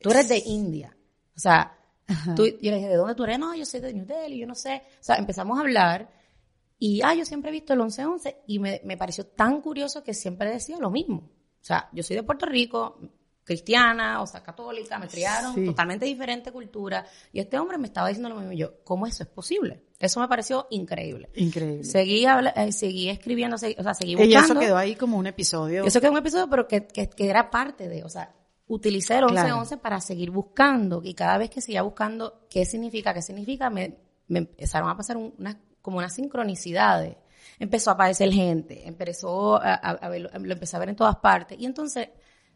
Tú 0.00 0.10
eres 0.12 0.30
de 0.30 0.38
India. 0.46 0.96
O 1.36 1.40
sea, 1.40 1.76
tú, 2.34 2.46
yo 2.46 2.70
le 2.70 2.76
dije, 2.76 2.88
¿de 2.88 2.96
dónde 2.96 3.14
tú 3.14 3.24
eres? 3.24 3.38
No, 3.38 3.54
yo 3.54 3.66
soy 3.66 3.80
de 3.80 3.92
New 3.92 4.06
Delhi, 4.06 4.38
yo 4.38 4.46
no 4.46 4.54
sé. 4.54 4.82
O 4.98 5.04
sea, 5.04 5.16
empezamos 5.16 5.58
a 5.58 5.60
hablar 5.60 6.10
y, 6.78 7.02
ah, 7.02 7.12
yo 7.14 7.26
siempre 7.26 7.50
he 7.50 7.52
visto 7.52 7.74
el 7.74 7.80
11-11 7.80 8.36
y 8.46 8.58
me, 8.60 8.80
me 8.84 8.96
pareció 8.96 9.26
tan 9.26 9.60
curioso 9.60 10.02
que 10.02 10.14
siempre 10.14 10.48
decía 10.50 10.78
lo 10.78 10.90
mismo. 10.90 11.18
O 11.60 11.64
sea, 11.64 11.90
yo 11.92 12.02
soy 12.02 12.16
de 12.16 12.22
Puerto 12.22 12.46
Rico, 12.46 12.98
cristiana, 13.44 14.22
o 14.22 14.26
sea, 14.26 14.42
católica, 14.42 14.98
me 14.98 15.08
criaron, 15.08 15.54
Sí. 15.54 15.64
totalmente 15.66 16.06
diferente 16.06 16.52
cultura. 16.52 17.04
Y 17.32 17.40
este 17.40 17.58
hombre 17.58 17.76
me 17.78 17.86
estaba 17.88 18.08
diciendo 18.08 18.28
lo 18.28 18.36
mismo. 18.36 18.52
Y 18.52 18.58
yo, 18.58 18.82
¿cómo 18.84 19.06
eso 19.06 19.22
es 19.24 19.28
posible? 19.28 19.82
Eso 19.98 20.20
me 20.20 20.28
pareció 20.28 20.66
increíble. 20.70 21.30
Increíble. 21.34 21.84
Seguí, 21.84 22.24
habla- 22.26 22.50
eh, 22.50 22.72
seguí 22.72 23.08
escribiendo, 23.08 23.56
o 23.56 23.58
sea, 23.58 23.94
seguí 23.94 24.12
y 24.12 24.14
buscando. 24.16 24.52
eso 24.54 24.58
quedó 24.60 24.76
ahí 24.76 24.94
como 24.96 25.16
un 25.18 25.26
episodio. 25.26 25.84
Eso 25.84 26.00
quedó 26.00 26.12
un 26.12 26.18
episodio, 26.18 26.48
pero 26.48 26.66
que, 26.68 26.86
que, 26.86 27.08
que 27.10 27.28
era 27.28 27.50
parte 27.50 27.88
de, 27.88 28.04
o 28.04 28.08
sea, 28.08 28.34
utilicé 28.66 29.18
el 29.18 29.24
11-11 29.24 29.68
Claro. 29.68 29.82
para 29.82 30.00
seguir 30.00 30.30
buscando. 30.30 31.02
Y 31.04 31.14
cada 31.14 31.36
vez 31.38 31.50
que 31.50 31.60
seguía 31.60 31.82
buscando 31.82 32.46
qué 32.48 32.64
significa, 32.64 33.12
qué 33.12 33.22
significa, 33.22 33.70
me, 33.70 33.98
me 34.28 34.38
empezaron 34.40 34.88
a 34.88 34.96
pasar 34.96 35.16
un- 35.16 35.34
unas, 35.38 35.56
como 35.80 35.98
unas 35.98 36.14
sincronicidades. 36.14 37.16
Empezó 37.58 37.90
a 37.90 37.94
aparecer 37.94 38.32
gente, 38.32 38.86
empezó 38.88 39.56
a, 39.56 39.74
a- 39.74 39.90
a 39.90 40.08
verlo, 40.08 40.30
lo 40.32 40.52
empecé 40.52 40.76
a 40.76 40.78
ver 40.80 40.88
en 40.90 40.96
todas 40.96 41.16
partes. 41.16 41.58
Y 41.60 41.66
entonces 41.66 42.08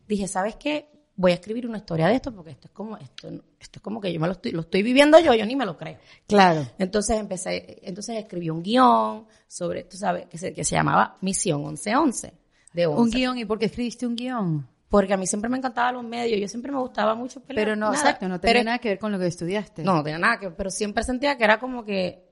dije, 0.09 0.29
¿sabes 0.29 0.57
qué? 0.57 0.89
Voy 1.19 1.33
a 1.33 1.35
escribir 1.37 1.67
una 1.67 1.79
historia 1.79 2.09
de 2.09 2.17
esto 2.17 2.31
porque 2.35 2.51
esto 2.51 2.69
es 2.69 2.73
como, 2.75 2.97
esto, 2.99 3.29
esto 3.59 3.79
es 3.79 3.81
como 3.81 4.01
que 4.03 4.13
yo 4.13 4.21
me 4.21 4.27
lo 4.27 4.35
estoy, 4.35 4.53
lo 4.53 4.61
estoy 4.61 4.83
viviendo 4.83 5.19
yo, 5.19 5.33
yo 5.33 5.47
ni 5.47 5.57
me 5.57 5.65
lo 5.65 5.77
creo. 5.79 5.97
Claro. 6.27 6.67
Entonces 6.79 7.19
empecé, 7.19 7.79
entonces 7.83 8.17
escribí 8.19 8.51
un 8.51 8.63
guion 8.63 9.27
sobre, 9.49 9.85
tú 9.85 9.97
sabes, 9.97 10.27
que 10.27 10.37
se, 10.37 10.53
que 10.53 10.63
se 10.65 10.75
llamaba 10.77 11.17
Misión 11.23 11.63
1111. 11.63 12.35
De 12.75 12.87
11. 12.87 13.01
Un 13.01 13.11
guion, 13.11 13.39
¿y 13.39 13.45
por 13.47 13.59
qué 13.59 13.65
escribiste 13.67 14.07
un 14.07 14.15
guion? 14.15 14.69
Porque 14.91 15.15
a 15.15 15.17
mí 15.17 15.27
siempre 15.27 15.49
me 15.49 15.57
encantaban 15.57 15.95
los 15.95 16.05
medios, 16.05 16.39
yo 16.39 16.47
siempre 16.49 16.71
me 16.71 16.79
gustaba 16.79 17.15
mucho 17.15 17.41
pelear. 17.41 17.65
Pero 17.65 17.77
no, 17.77 17.87
nada, 17.87 17.97
exacto, 17.99 18.29
no 18.29 18.39
tenía 18.39 18.53
pero- 18.55 18.65
nada 18.67 18.79
que 18.79 18.89
ver 18.91 18.99
con 18.99 19.11
lo 19.11 19.19
que 19.19 19.27
estudiaste. 19.27 19.83
No, 19.85 19.95
no 19.95 20.03
tenía 20.03 20.19
nada 20.19 20.39
que 20.39 20.47
ver, 20.49 20.57
pero 20.57 20.69
siempre 20.71 21.03
sentía 21.03 21.39
que 21.39 21.45
era 21.45 21.59
como 21.59 21.83
que, 21.83 22.29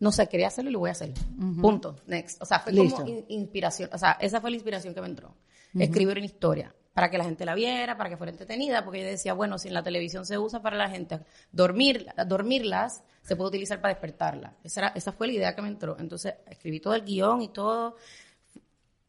no 0.00 0.10
sé, 0.12 0.26
quería 0.28 0.46
hacerlo 0.48 0.70
y 0.70 0.72
lo 0.72 0.78
voy 0.78 0.88
a 0.88 0.92
hacer. 0.92 1.12
Punto. 1.60 1.96
Next. 2.06 2.40
O 2.42 2.46
sea, 2.46 2.60
fue 2.60 2.72
Listo. 2.72 2.96
como 3.02 3.08
in- 3.10 3.26
inspiración, 3.28 3.90
o 3.92 3.98
sea, 3.98 4.12
esa 4.18 4.40
fue 4.40 4.48
la 4.50 4.56
inspiración 4.56 4.94
que 4.94 5.00
me 5.02 5.08
entró. 5.08 5.34
Escribir 5.78 6.16
una 6.16 6.24
historia 6.26 6.74
para 6.94 7.10
que 7.10 7.18
la 7.18 7.24
gente 7.24 7.44
la 7.44 7.54
viera, 7.56 7.96
para 7.96 8.08
que 8.08 8.16
fuera 8.16 8.30
entretenida, 8.30 8.84
porque 8.84 9.00
yo 9.02 9.06
decía, 9.06 9.34
bueno, 9.34 9.58
si 9.58 9.68
en 9.68 9.74
la 9.74 9.82
televisión 9.82 10.24
se 10.24 10.38
usa 10.38 10.62
para 10.62 10.76
la 10.76 10.88
gente 10.88 11.20
dormir, 11.52 12.06
dormirlas, 12.26 13.02
se 13.22 13.34
puede 13.36 13.48
utilizar 13.48 13.80
para 13.80 13.92
despertarlas. 13.94 14.52
Esa, 14.62 14.80
era- 14.80 14.92
esa 14.94 15.10
fue 15.12 15.26
la 15.26 15.32
idea 15.32 15.54
que 15.56 15.60
me 15.62 15.68
entró. 15.68 15.96
Entonces, 15.98 16.34
escribí 16.48 16.78
todo 16.80 16.94
el 16.94 17.02
guion 17.04 17.42
y 17.42 17.48
todo. 17.48 17.96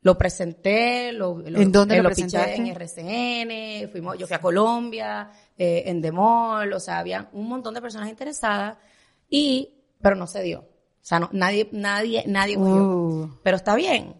Lo 0.02 0.18
presenté, 0.18 1.12
lo, 1.12 1.38
lo- 1.40 1.60
¿En 1.62 1.72
dónde 1.72 1.96
eh, 1.98 2.02
lo 2.02 2.10
presentaste? 2.10 2.56
En 2.56 2.68
RCN, 2.68 3.90
fuimos, 3.92 4.18
yo 4.18 4.28
fui 4.28 4.36
a 4.36 4.40
Colombia, 4.42 5.30
eh, 5.58 5.84
en 5.88 6.02
Demol, 6.02 6.74
o 6.74 6.80
sea, 6.80 7.00
había 7.00 7.30
un 7.34 7.48
montón 7.48 7.74
de 7.74 7.82
personas 7.82 8.10
interesadas 8.10 8.78
y, 9.30 9.74
pero 10.02 10.16
no 10.16 10.28
se 10.28 10.42
dio. 10.44 10.60
O 10.60 11.08
sea, 11.08 11.20
no, 11.20 11.30
nadie, 11.34 11.70
nadie, 11.72 12.24
nadie 12.28 12.56
cogió. 12.56 12.76
Uh. 12.84 13.40
Pero 13.44 13.58
está 13.58 13.76
bien. 13.76 14.16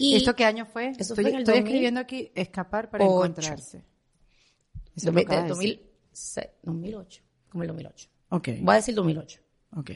Y 0.00 0.16
¿Esto 0.16 0.34
qué 0.34 0.44
año 0.46 0.64
fue? 0.64 0.88
Eso 0.88 1.12
estoy 1.12 1.24
fue 1.24 1.30
en 1.30 1.36
el 1.36 1.42
estoy 1.42 1.56
2000. 1.56 1.66
escribiendo 1.68 2.00
aquí 2.00 2.32
escapar 2.34 2.88
para 2.88 3.04
encontrarse. 3.04 3.84
Eso 4.96 5.06
de, 5.06 5.12
lo 5.12 5.20
acabas 5.20 5.44
de 5.44 5.48
de 5.48 5.54
decir. 5.54 5.76
2006, 6.10 6.46
2008, 6.62 7.22
como 7.50 7.62
el 7.64 7.68
2008. 7.68 8.08
Ok, 8.30 8.48
Voy 8.62 8.72
a 8.72 8.76
decir 8.76 8.94
2008. 8.94 9.40
ok. 9.76 9.90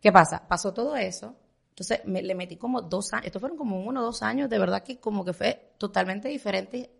¿Qué 0.00 0.12
pasa? 0.12 0.46
Pasó 0.46 0.74
todo 0.74 0.96
eso. 0.96 1.36
Entonces 1.70 2.00
me, 2.04 2.22
le 2.22 2.34
metí 2.34 2.56
como 2.56 2.82
dos 2.82 3.12
años. 3.12 3.26
Estos 3.26 3.40
fueron 3.40 3.56
como 3.56 3.80
uno 3.80 4.00
o 4.00 4.04
dos 4.04 4.22
años. 4.22 4.50
De 4.50 4.58
verdad 4.58 4.82
que 4.82 4.98
como 4.98 5.24
que 5.24 5.32
fue 5.32 5.74
totalmente 5.78 6.28
diferente. 6.28 6.90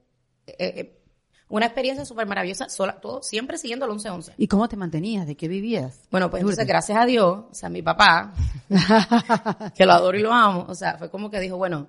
Eh, 0.47 0.55
eh, 0.59 1.01
una 1.49 1.67
experiencia 1.67 2.05
súper 2.05 2.27
maravillosa. 2.27 2.69
Sola, 2.69 3.01
todo, 3.01 3.23
siempre 3.23 3.59
siguiendo 3.59 3.85
el 3.85 3.93
11-11. 3.93 4.35
¿Y 4.37 4.49
cómo 4.49 4.69
te 4.69 4.77
mantenías? 4.77 5.27
¿De 5.27 5.37
qué 5.37 5.49
vivías? 5.49 6.01
Bueno, 6.11 6.31
pues 6.31 6.41
entonces, 6.41 6.67
gracias 6.67 6.99
a 6.99 7.05
Dios, 7.05 7.45
o 7.51 7.55
sea, 7.55 7.69
mi 7.69 7.83
papá, 7.83 8.33
que 9.75 9.85
lo 9.85 9.93
adoro 9.93 10.17
y 10.17 10.23
lo 10.23 10.33
amo, 10.33 10.67
o 10.69 10.75
sea, 10.75 10.97
fue 10.97 11.11
como 11.11 11.31
que 11.31 11.41
dijo, 11.41 11.57
bueno, 11.57 11.89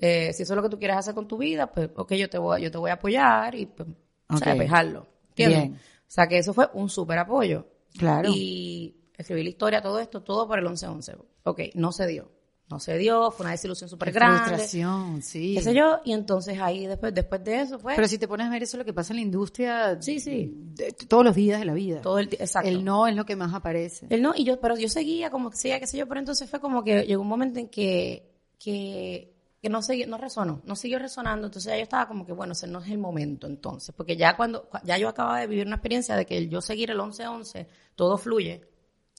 eh, 0.00 0.32
si 0.32 0.42
eso 0.42 0.52
es 0.54 0.56
lo 0.56 0.62
que 0.62 0.68
tú 0.68 0.78
quieres 0.78 0.96
hacer 0.96 1.14
con 1.14 1.28
tu 1.28 1.36
vida, 1.38 1.70
pues, 1.70 1.90
ok, 1.94 2.12
yo 2.14 2.28
te 2.30 2.38
voy, 2.38 2.62
yo 2.62 2.70
te 2.70 2.78
voy 2.78 2.90
a 2.90 2.94
apoyar 2.94 3.54
y, 3.54 3.66
pues, 3.66 3.88
o 4.28 4.36
sea, 4.36 4.52
Ok. 4.54 4.58
dejarlo. 4.60 5.06
¿Entiendes? 5.30 5.58
Bien. 5.62 5.74
O 5.74 5.78
sea, 6.12 6.26
que 6.26 6.38
eso 6.38 6.52
fue 6.54 6.68
un 6.74 6.88
súper 6.88 7.18
apoyo. 7.18 7.66
Claro. 7.96 8.30
Y 8.34 8.96
escribí 9.16 9.42
la 9.42 9.50
historia, 9.50 9.82
todo 9.82 9.98
esto, 10.00 10.22
todo 10.22 10.46
por 10.48 10.58
el 10.58 10.66
11-11. 10.66 11.16
Ok, 11.44 11.60
no 11.74 11.92
se 11.92 12.06
dio. 12.06 12.30
No 12.70 12.78
se 12.78 12.96
dio, 12.98 13.32
fue 13.32 13.42
una 13.44 13.50
desilusión 13.50 13.90
súper 13.90 14.12
grande. 14.12 14.38
Frustración, 14.44 15.22
sí. 15.22 15.54
Qué 15.56 15.62
sé 15.62 15.74
yo, 15.74 15.98
y 16.04 16.12
entonces 16.12 16.56
ahí 16.60 16.86
después, 16.86 17.12
después 17.12 17.42
de 17.42 17.62
eso, 17.62 17.80
pues... 17.80 17.96
Pero 17.96 18.06
si 18.06 18.16
te 18.16 18.28
pones 18.28 18.46
a 18.46 18.50
ver 18.50 18.62
eso 18.62 18.76
es 18.76 18.78
lo 18.78 18.84
que 18.84 18.92
pasa 18.92 19.12
en 19.12 19.16
la 19.16 19.22
industria 19.22 20.00
Sí, 20.00 20.20
sí. 20.20 20.52
de- 20.76 20.92
todos 20.92 21.24
los 21.24 21.34
días 21.34 21.58
de 21.58 21.64
la 21.66 21.74
vida. 21.74 22.00
todo 22.00 22.20
el 22.20 22.28
exacto. 22.32 22.68
El 22.68 22.84
no 22.84 23.08
es 23.08 23.16
lo 23.16 23.24
que 23.26 23.34
más 23.34 23.52
aparece. 23.54 24.06
Él 24.08 24.22
no, 24.22 24.34
y 24.36 24.44
yo, 24.44 24.60
pero 24.60 24.76
yo 24.78 24.88
seguía 24.88 25.30
como 25.30 25.50
que 25.50 25.56
seguía, 25.56 25.80
qué 25.80 25.88
sé 25.88 25.98
yo, 25.98 26.06
pero 26.06 26.20
entonces 26.20 26.48
fue 26.48 26.60
como 26.60 26.84
que 26.84 27.02
llegó 27.02 27.22
un 27.22 27.28
momento 27.28 27.58
en 27.58 27.68
que, 27.68 28.30
que, 28.56 29.29
que 29.62 29.68
no 29.68 29.82
seguía, 29.82 30.06
no 30.06 30.16
resonó, 30.16 30.62
no 30.64 30.74
siguió 30.74 30.98
resonando, 30.98 31.46
entonces 31.48 31.70
ya 31.70 31.76
yo 31.76 31.82
estaba 31.82 32.08
como 32.08 32.24
que, 32.24 32.32
bueno, 32.32 32.52
ese 32.52 32.66
no 32.66 32.80
es 32.80 32.88
el 32.90 32.98
momento 32.98 33.46
entonces, 33.46 33.94
porque 33.94 34.16
ya 34.16 34.36
cuando, 34.36 34.68
ya 34.84 34.96
yo 34.98 35.08
acababa 35.08 35.38
de 35.40 35.46
vivir 35.46 35.66
una 35.66 35.76
experiencia 35.76 36.16
de 36.16 36.24
que 36.26 36.38
el 36.38 36.48
yo 36.48 36.60
seguir 36.62 36.90
el 36.90 36.98
11-11, 36.98 37.66
todo 37.94 38.16
fluye, 38.16 38.62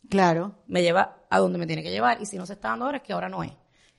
Claro. 0.10 0.56
me 0.68 0.82
lleva 0.82 1.26
a 1.30 1.38
donde 1.40 1.60
me 1.60 1.68
tiene 1.68 1.84
que 1.84 1.92
llevar, 1.92 2.20
y 2.22 2.26
si 2.26 2.38
no 2.38 2.46
se 2.48 2.54
está 2.54 2.70
dando 2.70 2.86
ahora 2.86 2.98
es 2.98 3.04
que 3.04 3.14
ahora 3.14 3.30
no 3.30 3.44
es. 3.44 3.52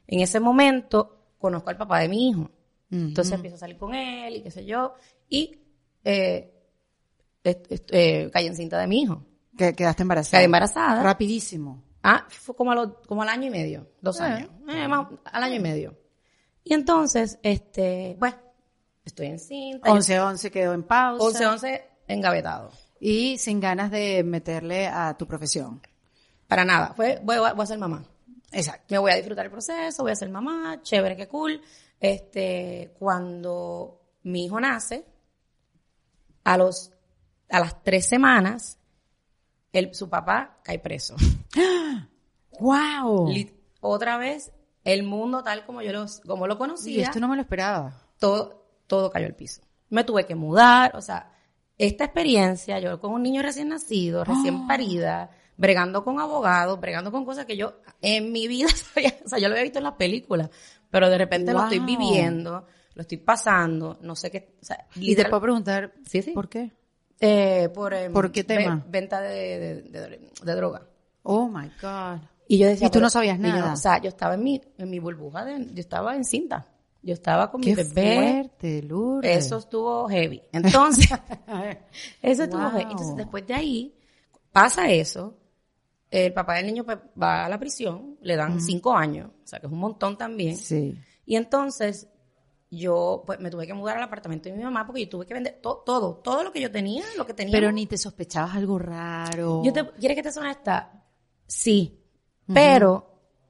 En 0.08 0.20
ese 0.20 0.40
momento 0.40 1.34
conozco 1.38 1.70
al 1.70 1.76
papá 1.76 2.00
de 2.00 2.08
mi 2.08 2.28
hijo, 2.30 2.50
entonces 2.90 3.32
empiezo 3.34 3.56
a 3.56 3.60
salir 3.60 3.78
con 3.78 3.94
él 3.94 4.36
y 4.36 4.42
qué 4.42 4.50
sé 4.50 4.64
yo, 4.66 4.94
y 5.28 5.58
eh, 6.04 6.52
eh, 7.44 8.30
caí 8.32 8.46
en 8.46 8.56
cinta 8.56 8.78
de 8.78 8.86
mi 8.86 9.02
hijo. 9.02 9.24
Que 9.56 9.74
quedaste 9.74 10.02
embarazada. 10.02 10.38
Quedé 10.38 10.44
embarazada. 10.46 11.02
Rapidísimo. 11.02 11.84
Ah, 12.02 12.26
fue 12.28 12.54
como, 12.56 12.72
a 12.72 12.74
lo- 12.74 13.00
como 13.02 13.22
al 13.22 13.28
año 13.28 13.46
y 13.46 13.50
medio, 13.50 13.86
dos 14.00 14.20
Ah. 14.20 14.26
años, 14.34 14.50
Eh, 14.68 14.88
más- 14.88 15.06
al 15.24 15.42
año 15.44 15.54
y 15.54 15.60
medio. 15.60 15.96
Y 16.64 16.74
entonces, 16.74 17.38
este, 17.42 18.16
bueno, 18.18 18.36
estoy 19.04 19.26
en 19.26 19.38
cinta. 19.38 19.90
11-11 19.90 20.50
quedó 20.50 20.72
en 20.74 20.82
pausa. 20.84 21.54
11-11 21.54 21.82
engavetado. 22.08 22.70
Y 23.00 23.38
sin 23.38 23.60
ganas 23.60 23.90
de 23.90 24.22
meterle 24.22 24.86
a 24.86 25.16
tu 25.16 25.26
profesión. 25.26 25.80
Para 26.46 26.64
nada, 26.64 26.92
fue, 26.94 27.20
voy, 27.22 27.38
voy 27.38 27.62
a 27.62 27.66
ser 27.66 27.78
mamá. 27.78 28.04
Exacto. 28.52 28.86
Me 28.90 28.98
voy 28.98 29.10
a 29.10 29.16
disfrutar 29.16 29.46
el 29.46 29.50
proceso, 29.50 30.02
voy 30.02 30.12
a 30.12 30.16
ser 30.16 30.28
mamá, 30.28 30.80
chévere, 30.82 31.16
qué 31.16 31.26
cool. 31.26 31.60
Este, 31.98 32.94
cuando 32.98 34.02
mi 34.24 34.44
hijo 34.44 34.60
nace, 34.60 35.04
a 36.44 36.56
los, 36.56 36.92
a 37.48 37.60
las 37.60 37.82
tres 37.82 38.06
semanas, 38.06 38.78
el, 39.72 39.94
su 39.94 40.08
papá 40.08 40.58
cae 40.62 40.78
preso. 40.78 41.16
¡Wow! 42.60 43.32
Otra 43.80 44.16
vez, 44.18 44.52
el 44.84 45.02
mundo 45.04 45.42
tal 45.42 45.64
como 45.64 45.82
yo 45.82 45.92
los, 45.92 46.20
como 46.20 46.46
lo 46.46 46.54
Y 46.54 46.58
conocía. 46.58 47.02
esto 47.04 47.20
no 47.20 47.28
me 47.28 47.36
lo 47.36 47.42
esperaba. 47.42 47.92
todo, 48.18 48.66
todo 48.86 49.10
cayó 49.10 49.26
al 49.26 49.34
piso. 49.34 49.62
Me 49.90 50.04
tuve 50.04 50.26
que 50.26 50.34
mudar, 50.34 50.96
o 50.96 51.00
sea, 51.02 51.32
esta 51.78 52.04
experiencia, 52.04 52.78
yo 52.78 52.98
con 53.00 53.12
un 53.12 53.22
niño 53.22 53.42
recién 53.42 53.68
nacido, 53.68 54.24
recién 54.24 54.66
parida, 54.66 55.30
bregando 55.56 56.02
con 56.04 56.18
abogados, 56.20 56.80
bregando 56.80 57.10
con 57.12 57.24
cosas 57.24 57.44
que 57.46 57.56
yo 57.56 57.74
en 58.00 58.32
mi 58.32 58.48
vida 58.48 58.68
sabía, 58.94 59.14
o 59.24 59.28
sea, 59.28 59.38
yo 59.38 59.48
lo 59.48 59.54
había 59.54 59.64
visto 59.64 59.78
en 59.78 59.84
las 59.84 59.94
películas, 59.94 60.50
pero 60.90 61.08
de 61.08 61.18
repente 61.18 61.52
lo 61.52 61.62
estoy 61.62 61.78
viviendo, 61.80 62.66
lo 62.94 63.02
estoy 63.02 63.18
pasando, 63.18 63.98
no 64.02 64.14
sé 64.16 64.30
qué, 64.30 64.56
o 64.60 64.64
sea, 64.64 64.86
Y 64.96 65.14
te 65.14 65.24
puedo 65.26 65.42
preguntar, 65.42 65.92
Sí, 66.06 66.22
sí. 66.22 66.32
¿por 66.32 66.48
qué? 66.48 66.72
eh, 67.20 67.68
por, 67.72 67.94
em, 67.94 68.12
¿Por 68.12 68.32
qué 68.32 68.42
tema? 68.44 68.76
ve- 68.76 68.82
venta 68.88 69.20
de, 69.20 69.58
de- 69.58 69.82
de- 69.82 70.30
de 70.42 70.54
droga. 70.56 70.82
Oh 71.22 71.48
my 71.48 71.70
God. 71.80 72.18
Y 72.52 72.58
yo 72.58 72.66
decía, 72.66 72.88
Y 72.88 72.90
tú 72.90 73.00
no 73.00 73.08
sabías 73.08 73.38
yo 73.38 73.44
nada. 73.44 73.72
o 73.72 73.76
sea, 73.76 73.98
yo 74.02 74.08
estaba 74.10 74.34
en 74.34 74.42
mi, 74.44 74.60
en 74.76 74.90
mi 74.90 74.98
burbuja, 74.98 75.42
de, 75.44 75.66
yo 75.72 75.80
estaba 75.80 76.14
en 76.14 76.22
cinta. 76.24 76.66
Yo 77.02 77.14
estaba 77.14 77.50
con 77.50 77.62
mi 77.62 77.74
bebé. 77.74 78.14
fuerte, 78.42 78.82
Lourdes. 78.82 79.46
Eso 79.46 79.56
estuvo 79.56 80.06
heavy. 80.08 80.42
Entonces, 80.52 81.08
eso 82.22 82.42
estuvo 82.42 82.60
Wow. 82.60 82.70
heavy. 82.72 82.90
Entonces, 82.90 83.16
después 83.16 83.46
de 83.46 83.54
ahí, 83.54 83.94
pasa 84.52 84.90
eso. 84.90 85.38
El 86.10 86.34
papá 86.34 86.56
del 86.56 86.66
niño 86.66 86.84
pues, 86.84 86.98
va 87.20 87.46
a 87.46 87.48
la 87.48 87.58
prisión, 87.58 88.18
le 88.20 88.36
dan 88.36 88.60
cinco 88.60 88.94
años, 88.94 89.30
o 89.42 89.46
sea 89.46 89.58
que 89.58 89.66
es 89.66 89.72
un 89.72 89.78
montón 89.78 90.18
también. 90.18 90.54
Sí. 90.58 90.94
Y 91.24 91.36
entonces, 91.36 92.06
yo 92.70 93.22
pues 93.24 93.40
me 93.40 93.48
tuve 93.50 93.66
que 93.66 93.72
mudar 93.72 93.96
al 93.96 94.02
apartamento 94.02 94.50
de 94.50 94.56
mi 94.56 94.62
mamá 94.62 94.84
porque 94.86 95.04
yo 95.04 95.08
tuve 95.08 95.24
que 95.24 95.32
vender 95.32 95.58
to- 95.62 95.82
todo, 95.86 96.16
todo 96.16 96.42
lo 96.44 96.52
que 96.52 96.60
yo 96.60 96.70
tenía, 96.70 97.02
lo 97.16 97.26
que 97.26 97.32
tenía. 97.32 97.52
Pero 97.52 97.72
ni 97.72 97.86
te 97.86 97.96
sospechabas 97.96 98.54
algo 98.56 98.78
raro. 98.78 99.62
Yo 99.64 99.72
te, 99.72 99.88
¿Quieres 99.92 100.16
que 100.16 100.22
te 100.22 100.30
suene 100.32 100.50
esta? 100.50 101.02
Sí. 101.46 101.98
Pero 102.52 103.08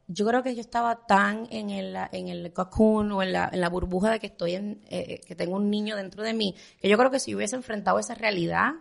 yo 0.08 0.26
creo 0.26 0.42
que 0.42 0.54
yo 0.54 0.60
estaba 0.60 1.06
tan 1.06 1.46
en 1.50 1.70
el, 1.70 1.96
en 2.12 2.28
el 2.28 2.52
cocoon 2.52 3.12
o 3.12 3.22
en 3.22 3.32
la, 3.32 3.48
en 3.52 3.60
la 3.60 3.68
burbuja 3.68 4.10
de 4.10 4.18
que 4.20 4.26
estoy 4.26 4.54
en, 4.54 4.82
eh, 4.88 5.20
que 5.26 5.34
tengo 5.34 5.56
un 5.56 5.70
niño 5.70 5.96
dentro 5.96 6.22
de 6.22 6.34
mí, 6.34 6.54
que 6.80 6.88
yo 6.88 6.98
creo 6.98 7.10
que 7.10 7.18
si 7.20 7.34
hubiese 7.34 7.56
enfrentado 7.56 7.98
esa 7.98 8.14
realidad, 8.14 8.72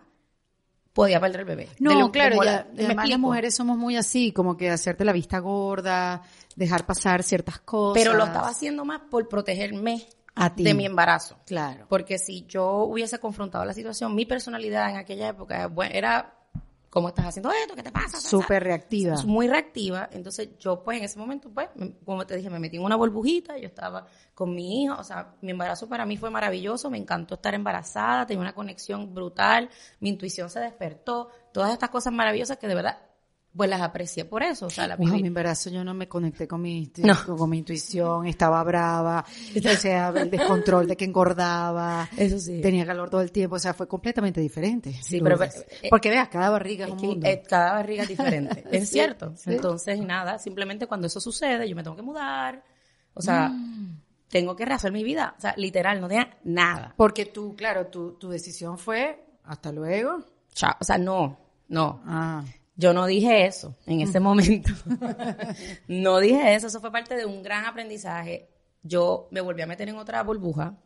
podía 0.92 1.20
perder 1.20 1.40
el 1.40 1.46
bebé. 1.46 1.68
No, 1.78 1.98
lo- 1.98 2.12
claro, 2.12 2.42
ya, 2.44 2.66
¿me 2.74 2.84
además 2.84 3.08
las 3.08 3.18
mujeres 3.18 3.54
somos 3.54 3.78
muy 3.78 3.96
así, 3.96 4.32
como 4.32 4.56
que 4.56 4.70
hacerte 4.70 5.04
la 5.04 5.12
vista 5.12 5.38
gorda, 5.38 6.22
dejar 6.54 6.84
pasar 6.84 7.22
ciertas 7.22 7.58
cosas. 7.60 8.02
Pero 8.02 8.14
lo 8.16 8.24
estaba 8.24 8.48
haciendo 8.48 8.84
más 8.84 9.00
por 9.10 9.26
protegerme 9.28 10.06
A 10.34 10.54
ti. 10.54 10.64
de 10.64 10.74
mi 10.74 10.84
embarazo. 10.84 11.38
Claro. 11.46 11.86
Porque 11.88 12.18
si 12.18 12.44
yo 12.46 12.84
hubiese 12.84 13.18
confrontado 13.18 13.64
la 13.64 13.72
situación, 13.72 14.14
mi 14.14 14.26
personalidad 14.26 14.90
en 14.90 14.96
aquella 14.96 15.28
época 15.28 15.66
bueno, 15.68 15.94
era, 15.94 16.34
¿cómo 16.92 17.08
estás 17.08 17.24
haciendo 17.24 17.50
esto? 17.50 17.74
¿Qué 17.74 17.82
te 17.82 17.90
pasa? 17.90 18.20
Súper 18.20 18.62
reactiva. 18.62 19.14
Es 19.14 19.24
muy 19.24 19.48
reactiva. 19.48 20.10
Entonces 20.12 20.50
yo 20.58 20.82
pues 20.84 20.98
en 20.98 21.04
ese 21.04 21.18
momento 21.18 21.48
pues, 21.48 21.70
como 22.04 22.26
te 22.26 22.36
dije, 22.36 22.50
me 22.50 22.58
metí 22.58 22.76
en 22.76 22.82
una 22.82 22.96
burbujita, 22.96 23.56
yo 23.56 23.66
estaba 23.66 24.06
con 24.34 24.54
mi 24.54 24.84
hijo, 24.84 24.96
o 24.98 25.02
sea, 25.02 25.34
mi 25.40 25.52
embarazo 25.52 25.88
para 25.88 26.04
mí 26.04 26.18
fue 26.18 26.28
maravilloso, 26.28 26.90
me 26.90 26.98
encantó 26.98 27.36
estar 27.36 27.54
embarazada, 27.54 28.26
tenía 28.26 28.42
una 28.42 28.54
conexión 28.54 29.14
brutal, 29.14 29.70
mi 30.00 30.10
intuición 30.10 30.50
se 30.50 30.60
despertó, 30.60 31.30
todas 31.50 31.72
estas 31.72 31.88
cosas 31.88 32.12
maravillosas 32.12 32.58
que 32.58 32.68
de 32.68 32.74
verdad 32.74 32.98
pues 33.54 33.68
las 33.68 33.82
aprecié 33.82 34.24
por 34.24 34.42
eso, 34.42 34.66
o 34.66 34.70
sea, 34.70 34.86
la 34.88 34.96
viví. 34.96 35.20
mi 35.20 35.28
embarazo 35.28 35.68
yo 35.68 35.84
no 35.84 35.92
me 35.92 36.08
conecté 36.08 36.48
con 36.48 36.62
mi, 36.62 36.90
No. 36.98 37.14
con 37.36 37.50
mi 37.50 37.58
intuición, 37.58 38.26
estaba 38.26 38.62
brava, 38.64 39.24
o 39.64 39.76
sea, 39.76 40.08
el 40.08 40.30
descontrol 40.30 40.86
de 40.86 40.96
que 40.96 41.04
engordaba, 41.04 42.08
Eso 42.16 42.38
sí. 42.38 42.60
tenía 42.62 42.86
calor 42.86 43.10
todo 43.10 43.20
el 43.20 43.30
tiempo, 43.30 43.56
o 43.56 43.58
sea, 43.58 43.74
fue 43.74 43.86
completamente 43.86 44.40
diferente. 44.40 44.92
Sí, 45.02 45.20
pero- 45.20 45.42
eh, 45.42 45.50
Porque 45.90 46.08
veas, 46.10 46.28
cada 46.28 46.48
barriga 46.50 46.86
es, 46.86 46.94
Es 46.94 47.02
un 47.02 47.08
mundo. 47.08 47.26
eh, 47.26 47.42
cada 47.46 47.72
barriga 47.74 48.02
es 48.04 48.08
diferente. 48.08 48.64
Es 48.72 48.88
Sí, 48.88 48.94
cierto. 48.94 49.34
sí. 49.36 49.52
Entonces, 49.52 50.00
nada, 50.00 50.38
simplemente 50.38 50.86
cuando 50.86 51.06
eso 51.06 51.20
sucede, 51.20 51.68
yo 51.68 51.76
me 51.76 51.82
tengo 51.82 51.96
que 51.96 52.02
mudar. 52.02 52.64
O 53.14 53.20
sea, 53.20 53.50
Mm. 53.50 54.00
tengo 54.28 54.56
que 54.56 54.64
rehacer 54.64 54.90
mi 54.92 55.04
vida. 55.04 55.34
O 55.36 55.40
sea, 55.42 55.52
literal, 55.58 56.00
no 56.00 56.08
tenía 56.08 56.38
nada. 56.44 56.94
Porque 56.96 57.26
tú, 57.26 57.54
claro, 57.54 57.88
tu, 57.88 58.12
tu 58.12 58.30
decisión 58.30 58.78
fue, 58.78 59.22
hasta 59.44 59.70
luego. 59.72 60.24
Chao. 60.54 60.72
O 60.80 60.84
sea, 60.84 60.96
no, 60.96 61.38
no. 61.68 62.00
Ah, 62.06 62.42
Yo 62.74 62.92
no 62.92 63.06
dije 63.06 63.46
eso 63.46 63.76
en 63.86 64.00
ese 64.00 64.18
momento. 64.20 64.72
no 65.88 66.18
dije 66.18 66.54
eso. 66.54 66.66
Eso 66.68 66.80
fue 66.80 66.90
parte 66.92 67.16
de 67.16 67.26
un 67.26 67.42
gran 67.42 67.64
aprendizaje. 67.66 68.48
Yo 68.82 69.28
me 69.30 69.40
volví 69.40 69.62
a 69.62 69.66
meter 69.66 69.88
en 69.88 69.96
otra 69.96 70.22
burbuja. 70.22 70.76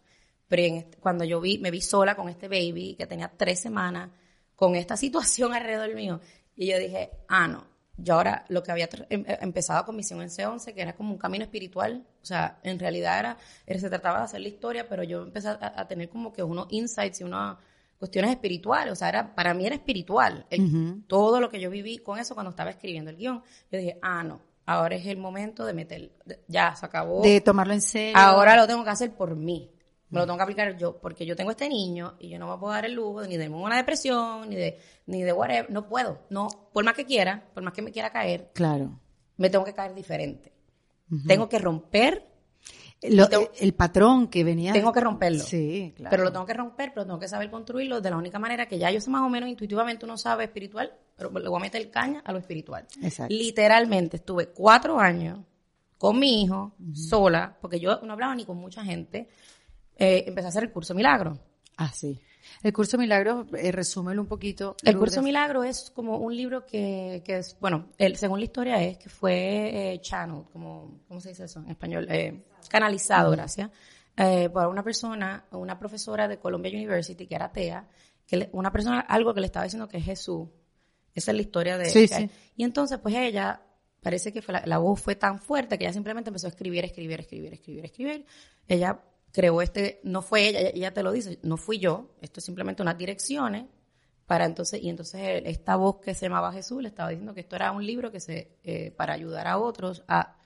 Pero 0.49 0.63
en 0.63 0.75
este- 0.77 0.99
cuando 0.99 1.25
yo 1.25 1.41
vi, 1.41 1.59
me 1.59 1.71
vi 1.71 1.81
sola 1.81 2.15
con 2.15 2.29
este 2.29 2.49
baby 2.49 2.95
que 2.97 3.07
tenía 3.07 3.29
tres 3.37 3.61
semanas, 3.61 4.11
con 4.55 4.77
esta 4.77 4.97
situación 4.97 5.53
alrededor 5.55 5.95
mío, 5.95 6.21
y 6.55 6.69
yo 6.69 6.79
dije, 6.79 7.11
ah, 7.29 7.49
no. 7.49 7.67
Yo 7.99 8.15
ahora 8.15 8.45
lo 8.51 8.63
que 8.63 8.71
había 8.73 8.89
em- 9.09 9.25
em- 9.27 9.39
empezado 9.41 9.85
con 9.87 9.97
Misión 9.97 10.21
en 10.21 10.29
C11, 10.29 10.75
que 10.75 10.83
era 10.83 10.95
como 10.95 11.13
un 11.13 11.19
camino 11.19 11.45
espiritual, 11.45 12.07
o 12.23 12.27
sea, 12.27 12.59
en 12.63 12.79
realidad 12.79 13.19
era, 13.19 13.39
era- 13.67 13.81
se 13.81 13.89
trataba 13.89 14.19
de 14.19 14.25
hacer 14.25 14.41
la 14.41 14.49
historia, 14.49 14.87
pero 14.89 15.03
yo 15.03 15.23
empecé 15.23 15.49
a, 15.49 15.73
a 15.77 15.89
tener 15.89 16.09
como 16.11 16.31
que 16.33 16.43
unos 16.43 16.67
insights 16.71 17.21
y 17.23 17.25
unas 17.25 17.57
cuestiones 17.99 18.31
espirituales, 18.31 18.93
o 18.93 18.97
sea, 18.97 19.09
era, 19.09 19.35
para 19.35 19.55
mí 19.55 19.67
era 19.67 19.75
espiritual. 19.75 20.47
El- 20.51 21.05
Todo 21.07 21.41
lo 21.41 21.49
que 21.51 21.61
yo 21.61 21.71
viví 21.71 21.99
con 21.99 22.19
eso 22.19 22.35
cuando 22.35 22.51
estaba 22.51 22.71
escribiendo 22.71 23.11
el 23.11 23.17
guion, 23.17 23.43
yo 23.71 23.79
dije, 23.79 23.99
ah, 24.03 24.23
no, 24.23 24.41
ahora 24.67 24.97
es 24.97 25.07
el 25.07 25.17
momento 25.17 25.65
de 25.65 25.73
meter, 25.75 26.13
de- 26.25 26.41
ya 26.49 26.75
se 26.77 26.85
acabó. 26.87 27.23
de 27.23 27.41
tomarlo 27.41 27.73
en 27.75 27.81
serio. 27.81 28.17
Ahora 28.19 28.57
lo 28.57 28.67
tengo 28.67 28.85
que 28.85 28.91
hacer 28.91 29.13
por 29.15 29.35
mí. 29.37 29.71
Me 30.09 30.21
lo 30.21 30.27
tengo 30.27 30.37
que 30.37 30.43
aplicar 30.45 30.77
yo, 30.77 30.99
porque 30.99 31.27
yo 31.27 31.35
tengo 31.35 31.51
este 31.51 31.69
niño 31.69 32.15
y 32.21 32.29
yo 32.29 32.39
no 32.39 32.49
me 32.53 32.59
puedo 32.59 32.73
dar 32.73 32.85
el 32.85 32.93
lujo 32.93 33.23
de- 33.23 33.29
ni 33.29 33.37
de 33.37 33.49
una 33.49 33.77
depresión, 33.77 34.49
ni 34.49 34.55
de, 34.55 34.79
ni 35.07 35.23
de 35.23 35.33
whatever. 35.33 35.69
No 35.71 35.89
puedo. 35.89 36.21
No, 36.31 36.47
por 36.73 36.85
más 36.85 36.95
que 36.95 37.05
quiera, 37.05 37.49
por 37.55 37.65
más 37.65 37.73
que 37.73 37.83
me 37.83 37.91
quiera 37.91 38.11
caer, 38.11 38.51
Claro. 38.55 39.01
me 39.37 39.51
tengo 39.51 39.65
que 39.65 39.75
caer 39.75 39.95
diferente. 39.95 40.53
Tengo 41.27 41.49
que 41.49 41.59
romper, 41.59 42.25
Lo- 43.11 43.29
tengo- 43.29 43.51
el 43.59 43.75
patrón 43.75 44.29
que 44.29 44.43
venía. 44.45 44.73
tengo 44.73 44.93
que 44.93 45.01
romperlo. 45.01 45.43
Sí, 45.45 45.93
claro. 45.97 46.11
Pero 46.11 46.25
lo 46.25 46.33
tengo 46.33 46.47
que 46.47 46.55
romper, 46.55 46.93
pero 46.95 47.05
tengo 47.07 47.19
que 47.19 47.29
saber 47.29 47.51
construirlo 47.51 48.01
de 48.01 48.11
la 48.11 48.17
única 48.17 48.39
manera 48.39 48.67
que 48.67 48.79
ya 48.79 48.91
yo 48.91 49.01
sé 49.01 49.11
más 49.11 49.23
o 49.23 49.29
menos 49.29 49.49
intuitivamente 49.49 50.05
uno 50.05 50.17
sabe 50.17 50.45
espiritual, 50.45 50.93
pero 51.17 51.31
le 51.39 51.49
voy 51.49 51.59
a 51.59 51.63
meter 51.63 51.91
caña 51.91 52.21
a 52.25 52.33
lo 52.33 52.39
espiritual. 52.39 52.87
Exacto. 53.03 53.33
Literalmente 53.35 54.17
estuve 54.17 54.49
cuatro 54.49 54.99
años 54.99 55.39
con 55.99 56.19
mi 56.19 56.43
hijo, 56.43 56.75
sola, 56.95 57.57
porque 57.61 57.81
yo 57.81 58.01
no 58.03 58.13
hablaba 58.13 58.35
ni 58.35 58.45
con 58.45 58.57
mucha 58.59 58.85
gente. 58.85 59.29
Eh, 59.97 60.25
empecé 60.27 60.47
a 60.47 60.49
hacer 60.51 60.65
el 60.65 60.71
curso 60.73 60.95
Milagro. 60.95 61.39
Ah, 61.79 61.91
sí. 61.93 62.21
El 62.63 62.73
curso 62.73 62.99
Milagros, 62.99 63.47
eh, 63.57 63.73
resúmelo 63.73 64.21
un 64.23 64.29
poquito. 64.29 64.77
El 64.83 64.97
curso 64.99 65.23
Milagro 65.23 65.63
es 65.65 65.91
como 65.95 66.19
un 66.19 66.35
libro 66.37 66.65
que, 66.67 67.23
que 67.25 67.39
es, 67.39 67.57
bueno, 67.61 67.91
el, 67.99 68.17
según 68.17 68.39
la 68.41 68.45
historia 68.45 68.83
es 68.83 68.99
que 68.99 69.09
fue 69.09 69.93
eh, 69.95 70.01
channel, 70.01 70.45
como, 70.53 71.01
¿cómo 71.09 71.21
se 71.21 71.31
dice 71.31 71.45
eso 71.45 71.61
en 71.61 71.71
español? 71.71 72.07
Eh, 72.11 72.45
canalizado, 72.69 73.31
gracias, 73.31 73.71
eh, 74.17 74.49
por 74.49 74.67
una 74.67 74.83
persona, 74.83 75.45
una 75.53 75.79
profesora 75.79 76.27
de 76.29 76.39
Columbia 76.39 76.73
University 76.73 77.27
que 77.27 77.35
era 77.35 77.47
atea, 77.47 77.87
que 78.27 78.37
le- 78.37 78.51
una 78.53 78.73
persona, 78.73 79.01
algo 79.01 79.33
que 79.35 79.41
le 79.41 79.47
estaba 79.47 79.65
diciendo 79.65 79.89
que 79.89 79.99
es 79.99 80.05
Jesús, 80.05 80.49
Esa 81.15 81.31
es 81.31 81.37
la 81.37 81.43
historia 81.43 81.79
de... 81.79 81.87
Sí, 81.87 82.09
sí. 82.09 82.29
Y 82.57 82.65
entonces, 82.65 82.99
pues 82.99 83.15
ella, 83.15 83.61
parece 84.03 84.33
que 84.33 84.43
fue 84.43 84.53
la, 84.53 84.63
la 84.67 84.79
voz 84.79 85.01
fue 85.01 85.15
tan 85.17 85.39
fuerte 85.39 85.79
que 85.79 85.85
ella 85.85 85.93
simplemente 85.93 86.29
empezó 86.31 86.47
a 86.47 86.51
escribir, 86.51 86.85
escribir, 86.85 87.21
escribir, 87.21 87.53
escribir, 87.55 87.85
escribir. 87.87 88.27
Ella 88.69 89.01
creó 89.37 89.61
este, 89.61 90.01
no 90.03 90.23
fue 90.23 90.49
ella, 90.49 90.61
ella, 90.73 90.95
te 90.95 91.03
lo 91.03 91.13
dice, 91.13 91.39
no 91.43 91.59
fui 91.59 91.79
yo, 91.79 92.09
esto 92.23 92.41
es 92.41 92.45
simplemente 92.47 92.81
unas 92.81 92.97
direcciones 92.97 93.67
para 94.25 94.47
entonces, 94.47 94.83
y 94.83 94.89
entonces 94.89 95.43
esta 95.45 95.77
voz 95.77 95.97
que 95.97 96.15
se 96.15 96.25
llamaba 96.25 96.55
Jesús 96.55 96.81
le 96.81 96.89
estaba 96.89 97.11
diciendo 97.11 97.35
que 97.35 97.41
esto 97.41 97.55
era 97.55 97.71
un 97.71 97.85
libro 97.85 98.11
que 98.11 98.19
se, 98.19 98.57
eh, 98.65 98.95
para 98.97 99.13
ayudar 99.13 99.47
a 99.47 99.59
otros 99.59 100.05
a 100.09 100.39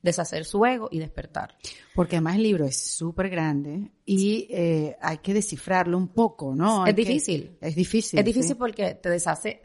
deshacer 0.00 0.46
su 0.46 0.64
ego 0.64 0.88
y 0.90 1.00
despertar. 1.00 1.58
Porque 1.94 2.16
además 2.16 2.36
el 2.36 2.44
libro 2.44 2.64
es 2.64 2.78
súper 2.78 3.28
grande 3.28 3.90
y 4.06 4.46
eh, 4.48 4.96
hay 5.02 5.18
que 5.18 5.34
descifrarlo 5.34 5.98
un 5.98 6.08
poco, 6.08 6.54
¿no? 6.54 6.86
Es 6.86 6.94
que- 6.94 7.02
difícil. 7.02 7.58
es 7.60 7.74
difícil. 7.74 8.18
es 8.18 8.24
difícil 8.24 8.52
sí. 8.52 8.54
porque 8.54 8.94
te 8.94 9.10
deshace 9.10 9.60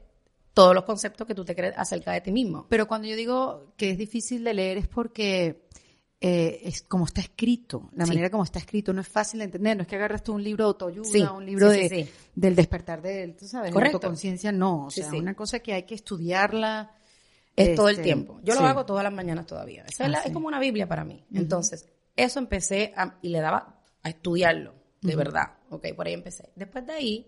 todos 0.54 0.76
los 0.76 0.84
conceptos 0.84 1.26
que 1.26 1.34
tú 1.34 1.46
te 1.46 1.56
crees 1.56 1.76
acerca 1.78 2.12
de 2.12 2.20
ti 2.20 2.34
mismo. 2.34 2.66
Pero 2.68 2.90
cuando 2.90 3.08
yo 3.08 3.16
digo 3.16 3.74
que 3.78 3.92
es 3.92 3.98
difícil 3.98 4.44
de 4.44 4.54
leer 4.54 4.78
es 4.80 4.90
porque 4.90 5.66
eh, 6.22 6.62
es 6.64 6.82
como 6.84 7.06
está 7.06 7.22
escrito, 7.22 7.90
la 7.94 8.06
Sí. 8.06 8.12
manera 8.12 8.30
como 8.30 8.44
está 8.44 8.58
escrito 8.60 8.94
no 8.94 9.02
es 9.02 9.08
fácil 9.08 9.40
de 9.40 9.46
entender, 9.46 9.76
no 9.76 9.82
es 9.84 9.88
que 9.88 9.96
agarras 9.98 10.24
tú 10.24 10.34
un 10.34 10.44
libro 10.44 10.64
de 10.64 10.68
autoayuda, 10.70 11.10
Sí, 11.10 11.22
un 11.22 11.46
libro 11.46 11.72
sí, 11.72 11.88
de, 11.90 12.10
del 12.36 12.56
despertar 12.56 13.02
de, 13.02 13.28
tú 13.38 13.46
sabes, 13.48 13.70
de 13.70 13.74
Correcto. 13.74 13.98
autoconciencia, 13.98 14.52
no, 14.52 14.86
o 14.86 14.90
sea, 14.92 15.10
sí. 15.10 15.18
una 15.18 15.34
cosa 15.36 15.60
que 15.60 15.74
hay 15.74 15.84
que 15.84 15.96
estudiarla. 15.96 16.92
Es 17.58 17.74
todo 17.76 17.88
el 17.88 17.94
este, 17.96 18.04
tiempo. 18.04 18.40
Yo 18.44 18.54
lo 18.56 18.62
hago 18.66 18.86
todas 18.86 19.04
las 19.04 19.14
mañanas 19.14 19.46
todavía. 19.46 19.86
Esa 19.88 20.04
Ah, 20.04 20.08
es, 20.08 20.12
la- 20.12 20.20
es 20.24 20.34
como 20.34 20.48
una 20.48 20.60
Biblia 20.60 20.88
para 20.90 21.06
mí. 21.06 21.24
Entonces, 21.34 21.88
eso 22.18 22.40
empecé 22.40 22.92
a- 22.98 23.18
y 23.22 23.30
le 23.30 23.40
daba 23.40 23.80
a 24.04 24.10
estudiarlo, 24.10 24.74
de 25.02 25.16
verdad. 25.16 25.54
Ok, 25.70 25.86
por 25.96 26.06
ahí 26.08 26.14
empecé. 26.14 26.50
Después 26.56 26.86
de 26.86 26.92
ahí, 26.94 27.28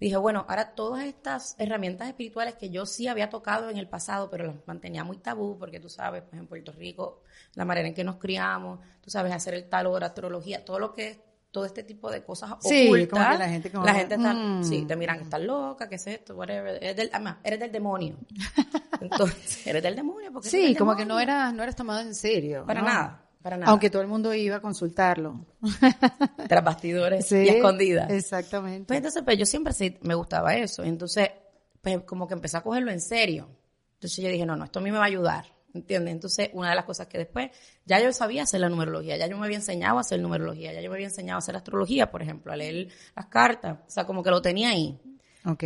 dije, 0.00 0.16
bueno, 0.16 0.44
ahora 0.48 0.74
todas 0.74 1.04
estas 1.04 1.54
herramientas 1.58 2.08
espirituales 2.08 2.54
que 2.54 2.70
yo 2.70 2.86
sí 2.86 3.08
había 3.08 3.30
tocado 3.30 3.68
en 3.70 3.76
el 3.78 3.88
pasado, 3.88 4.30
pero 4.30 4.46
las 4.46 4.56
mantenía 4.66 5.04
muy 5.04 5.18
tabú, 5.18 5.58
porque 5.58 5.80
tú 5.80 5.88
sabes, 5.88 6.22
pues 6.22 6.40
en 6.40 6.46
Puerto 6.46 6.72
Rico, 6.72 7.22
la 7.54 7.64
manera 7.64 7.88
en 7.88 7.94
que 7.94 8.04
nos 8.04 8.16
criamos, 8.16 8.80
tú 9.00 9.10
sabes, 9.10 9.32
hacer 9.32 9.54
el 9.54 9.68
tarot, 9.68 10.02
astrología, 10.02 10.64
todo 10.64 10.78
lo 10.78 10.94
que 10.94 11.08
es, 11.08 11.18
todo 11.50 11.64
este 11.64 11.82
tipo 11.82 12.10
de 12.10 12.22
cosas 12.22 12.50
Sí, 12.60 12.86
ocultas. 12.88 13.08
como 13.08 13.30
que 13.32 13.38
la 13.38 13.48
gente 13.48 13.70
como- 13.72 13.84
la 13.86 13.94
gente 13.94 14.14
está, 14.16 14.34
mm. 14.34 14.64
sí, 14.64 14.84
te 14.86 14.96
miran 14.96 15.20
estás 15.20 15.40
loca, 15.40 15.88
que 15.88 15.94
es 15.94 16.06
esto, 16.06 16.36
whatever. 16.36 16.76
Eres 16.76 16.94
del, 16.96 17.10
además, 17.12 17.38
eres 17.42 17.58
del 17.58 17.72
demonio. 17.72 18.16
Entonces, 19.00 19.66
eres 19.66 19.82
del 19.82 19.96
demonio. 19.96 20.32
Porque 20.32 20.48
Sí, 20.48 20.74
como 20.76 20.94
que 20.96 21.04
no 21.06 21.18
eras, 21.18 21.52
no 21.54 21.62
eras 21.62 21.74
tomado 21.76 22.00
en 22.00 22.14
serio. 22.14 22.64
Para 22.66 22.80
¿no? 22.82 22.86
nada, 22.86 23.27
para 23.42 23.56
nada. 23.56 23.70
Aunque 23.70 23.90
todo 23.90 24.02
el 24.02 24.08
mundo 24.08 24.34
iba 24.34 24.56
a 24.56 24.60
consultarlo. 24.60 25.44
Tras 26.48 26.64
bastidores 26.64 27.26
Sí, 27.26 27.36
y 27.36 27.48
escondidas. 27.48 28.10
Exactamente. 28.10 28.86
Pues 28.86 28.98
entonces, 28.98 29.22
pues 29.24 29.38
yo 29.38 29.46
siempre 29.46 29.72
sí 29.72 29.96
me 30.02 30.14
gustaba 30.14 30.54
eso. 30.56 30.82
Entonces, 30.82 31.30
pues 31.80 32.02
como 32.04 32.26
que 32.26 32.34
empecé 32.34 32.56
a 32.56 32.62
cogerlo 32.62 32.90
en 32.90 33.00
serio. 33.00 33.48
Entonces 33.94 34.22
yo 34.24 34.30
dije, 34.30 34.46
no, 34.46 34.56
no, 34.56 34.64
esto 34.64 34.78
a 34.78 34.82
mí 34.82 34.90
me 34.90 34.98
va 34.98 35.04
a 35.04 35.08
ayudar. 35.08 35.44
¿Entiendes? 35.74 36.12
Entonces, 36.12 36.50
una 36.54 36.70
de 36.70 36.76
las 36.76 36.84
cosas 36.86 37.06
que 37.08 37.18
después, 37.18 37.50
ya 37.84 38.00
yo 38.00 38.10
sabía 38.12 38.44
hacer 38.44 38.60
la 38.60 38.68
numerología, 38.70 39.16
ya 39.16 39.26
yo 39.26 39.36
me 39.36 39.44
había 39.44 39.58
enseñado 39.58 39.98
a 39.98 40.00
hacer 40.00 40.18
numerología, 40.18 40.72
ya 40.72 40.80
yo 40.80 40.88
me 40.88 40.96
había 40.96 41.08
enseñado 41.08 41.36
a 41.36 41.38
hacer 41.38 41.54
astrología, 41.56 42.10
por 42.10 42.22
ejemplo, 42.22 42.52
a 42.52 42.56
leer 42.56 42.88
las 43.14 43.26
cartas. 43.26 43.78
O 43.86 43.90
sea, 43.90 44.04
como 44.06 44.22
que 44.22 44.30
lo 44.30 44.40
tenía 44.40 44.70
ahí. 44.70 44.98
Ok. 45.44 45.64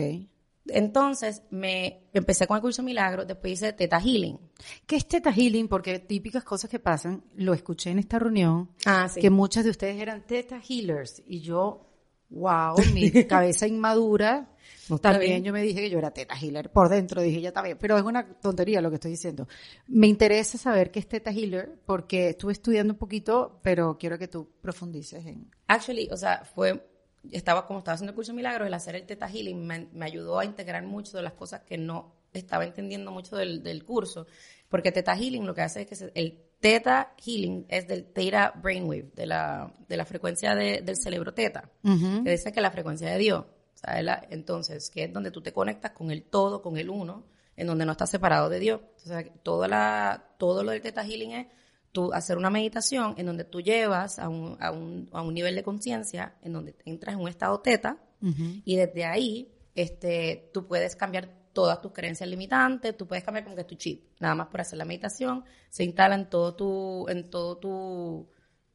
Entonces, 0.69 1.43
me 1.51 2.05
empecé 2.13 2.47
con 2.47 2.57
el 2.57 2.61
curso 2.63 2.83
Milagro, 2.83 3.25
después 3.25 3.55
hice 3.55 3.73
Teta 3.73 4.01
Healing. 4.01 4.39
¿Qué 4.87 4.97
es 4.97 5.07
Teta 5.09 5.33
Healing? 5.33 5.69
Porque 5.69 5.99
típicas 5.99 6.45
cosas 6.45 6.71
que 6.71 6.79
pasan, 6.79 7.25
lo 7.35 7.53
escuché 7.53 7.91
en 7.91 7.99
esta 7.99 8.19
reunión, 8.19 8.71
Ah, 8.87 9.09
sí. 9.09 9.21
que 9.21 9.31
muchas 9.31 9.65
de 9.65 9.71
ustedes 9.71 10.01
eran 10.01 10.25
Teta 10.27 10.61
Healers 10.67 11.23
y 11.27 11.41
yo, 11.41 11.89
wow, 12.31 12.77
mi 12.95 13.11
cabeza 13.27 13.67
inmadura, 13.67 14.49
No 14.89 14.99
también 14.99 15.31
bien. 15.33 15.45
yo 15.45 15.53
me 15.53 15.63
dije 15.63 15.81
que 15.81 15.91
yo 15.91 15.99
era 15.99 16.13
Teta 16.13 16.35
Healer, 16.41 16.71
por 16.71 16.89
dentro 16.89 17.21
dije 17.21 17.41
ya 17.41 17.49
está 17.49 17.61
bien, 17.63 17.77
pero 17.81 17.97
es 17.99 18.05
una 18.05 18.27
tontería 18.41 18.81
lo 18.81 18.89
que 18.89 18.95
estoy 18.97 19.11
diciendo. 19.11 19.49
Me 19.89 20.07
interesa 20.07 20.59
saber 20.59 20.91
qué 20.93 21.01
es 21.01 21.09
Teta 21.09 21.33
Healer 21.33 21.81
porque 21.85 22.29
estuve 22.31 22.53
estudiando 22.53 22.93
un 22.95 22.99
poquito, 22.99 23.59
pero 23.63 23.99
quiero 23.99 24.17
que 24.17 24.29
tú 24.29 24.49
profundices 24.61 25.27
en... 25.27 25.51
Actually, 25.67 26.09
o 26.13 26.17
sea, 26.17 26.45
fue, 26.45 26.89
estaba 27.31 27.67
como 27.67 27.79
estaba 27.79 27.95
haciendo 27.95 28.11
el 28.11 28.17
curso 28.17 28.33
de 28.33 28.37
milagros, 28.37 28.67
el 28.67 28.75
hacer 28.75 28.97
el 28.97 29.07
Teta 29.07 29.29
Healing 29.29 29.65
me, 29.67 29.89
me 29.93 30.05
ayudó 30.07 30.39
a 30.39 30.45
integrar 30.45 30.83
mucho 30.85 31.17
de 31.17 31.23
las 31.23 31.33
cosas 31.35 31.61
que 31.63 31.79
no 31.79 32.15
estaba 32.33 32.65
entendiendo 32.65 33.11
mucho 33.13 33.37
del, 33.37 33.63
del 33.63 33.85
curso. 33.85 34.27
Porque 34.69 34.91
Teta 34.93 35.15
Healing 35.17 35.47
lo 35.47 35.55
que 35.55 35.61
hace 35.63 35.83
es 35.83 35.87
que 35.87 35.95
se- 35.95 36.13
el 36.15 36.43
Teta 36.61 37.15
Healing 37.25 37.67
es 37.69 37.87
del 37.89 38.05
Theta 38.07 38.53
Brainwave, 38.63 39.11
de 39.15 39.27
la, 39.27 39.73
de 39.89 39.97
la 39.97 40.05
frecuencia 40.07 40.55
de- 40.55 40.81
del 40.81 40.97
cerebro 40.97 41.35
Teta, 41.35 41.69
que 42.25 42.31
dice 42.31 42.53
que 42.53 42.61
es 42.61 42.63
la 42.63 42.71
frecuencia 42.71 43.11
de 43.11 43.19
Dios. 43.19 43.45
La- 44.03 44.27
entonces, 44.31 44.89
que 44.91 45.05
es 45.05 45.13
donde 45.13 45.31
tú 45.33 45.43
te 45.43 45.53
conectas 45.53 45.91
con 45.93 46.11
el 46.11 46.23
todo, 46.23 46.63
con 46.63 46.77
el 46.77 46.89
uno, 46.89 47.25
en 47.57 47.67
donde 47.67 47.85
no 47.85 47.93
estás 47.93 48.11
separado 48.11 48.49
de 48.49 48.61
Dios. 48.61 48.81
Sea, 48.97 49.25
toda 49.43 49.67
la, 49.69 50.25
todo 50.39 50.63
lo 50.63 50.71
del 50.71 50.81
Teta 50.81 51.05
Healing 51.05 51.33
es 51.33 51.47
tú 51.93 52.13
hacer 52.13 52.37
una 52.39 52.51
meditación 52.51 53.15
en 53.19 53.27
donde 53.27 53.45
tú 53.45 53.61
llevas 53.61 54.19
a 54.19 54.29
un, 54.29 54.57
a 54.61 54.71
un, 54.73 55.09
a 55.13 55.23
un 55.23 55.35
nivel 55.35 55.55
de 55.55 55.63
conciencia 55.63 56.35
en 56.43 56.53
donde 56.55 56.75
entras 56.85 57.15
en 57.15 57.21
un 57.21 57.29
estado 57.29 57.61
teta 57.61 57.99
y 58.65 58.77
desde 58.77 59.05
ahí 59.05 59.53
este, 59.75 60.51
tú 60.53 60.67
puedes 60.67 60.97
cambiar 60.97 61.29
todas 61.53 61.81
tus 61.83 61.93
creencias 61.93 62.29
limitantes, 62.29 62.97
tú 62.97 63.07
puedes 63.07 63.25
cambiar 63.25 63.45
como 63.45 63.57
que 63.57 63.65
tu 63.65 63.75
chip, 63.75 64.05
nada 64.21 64.35
más 64.35 64.47
por 64.49 64.61
hacer 64.63 64.79
la 64.79 64.85
meditación, 64.87 65.45
se 65.69 65.85
instala 65.85 66.15
en 66.15 66.31
todo 66.31 66.55
tu, 66.55 67.07
en 67.09 67.29
todo 67.29 67.59
tu, 67.59 68.31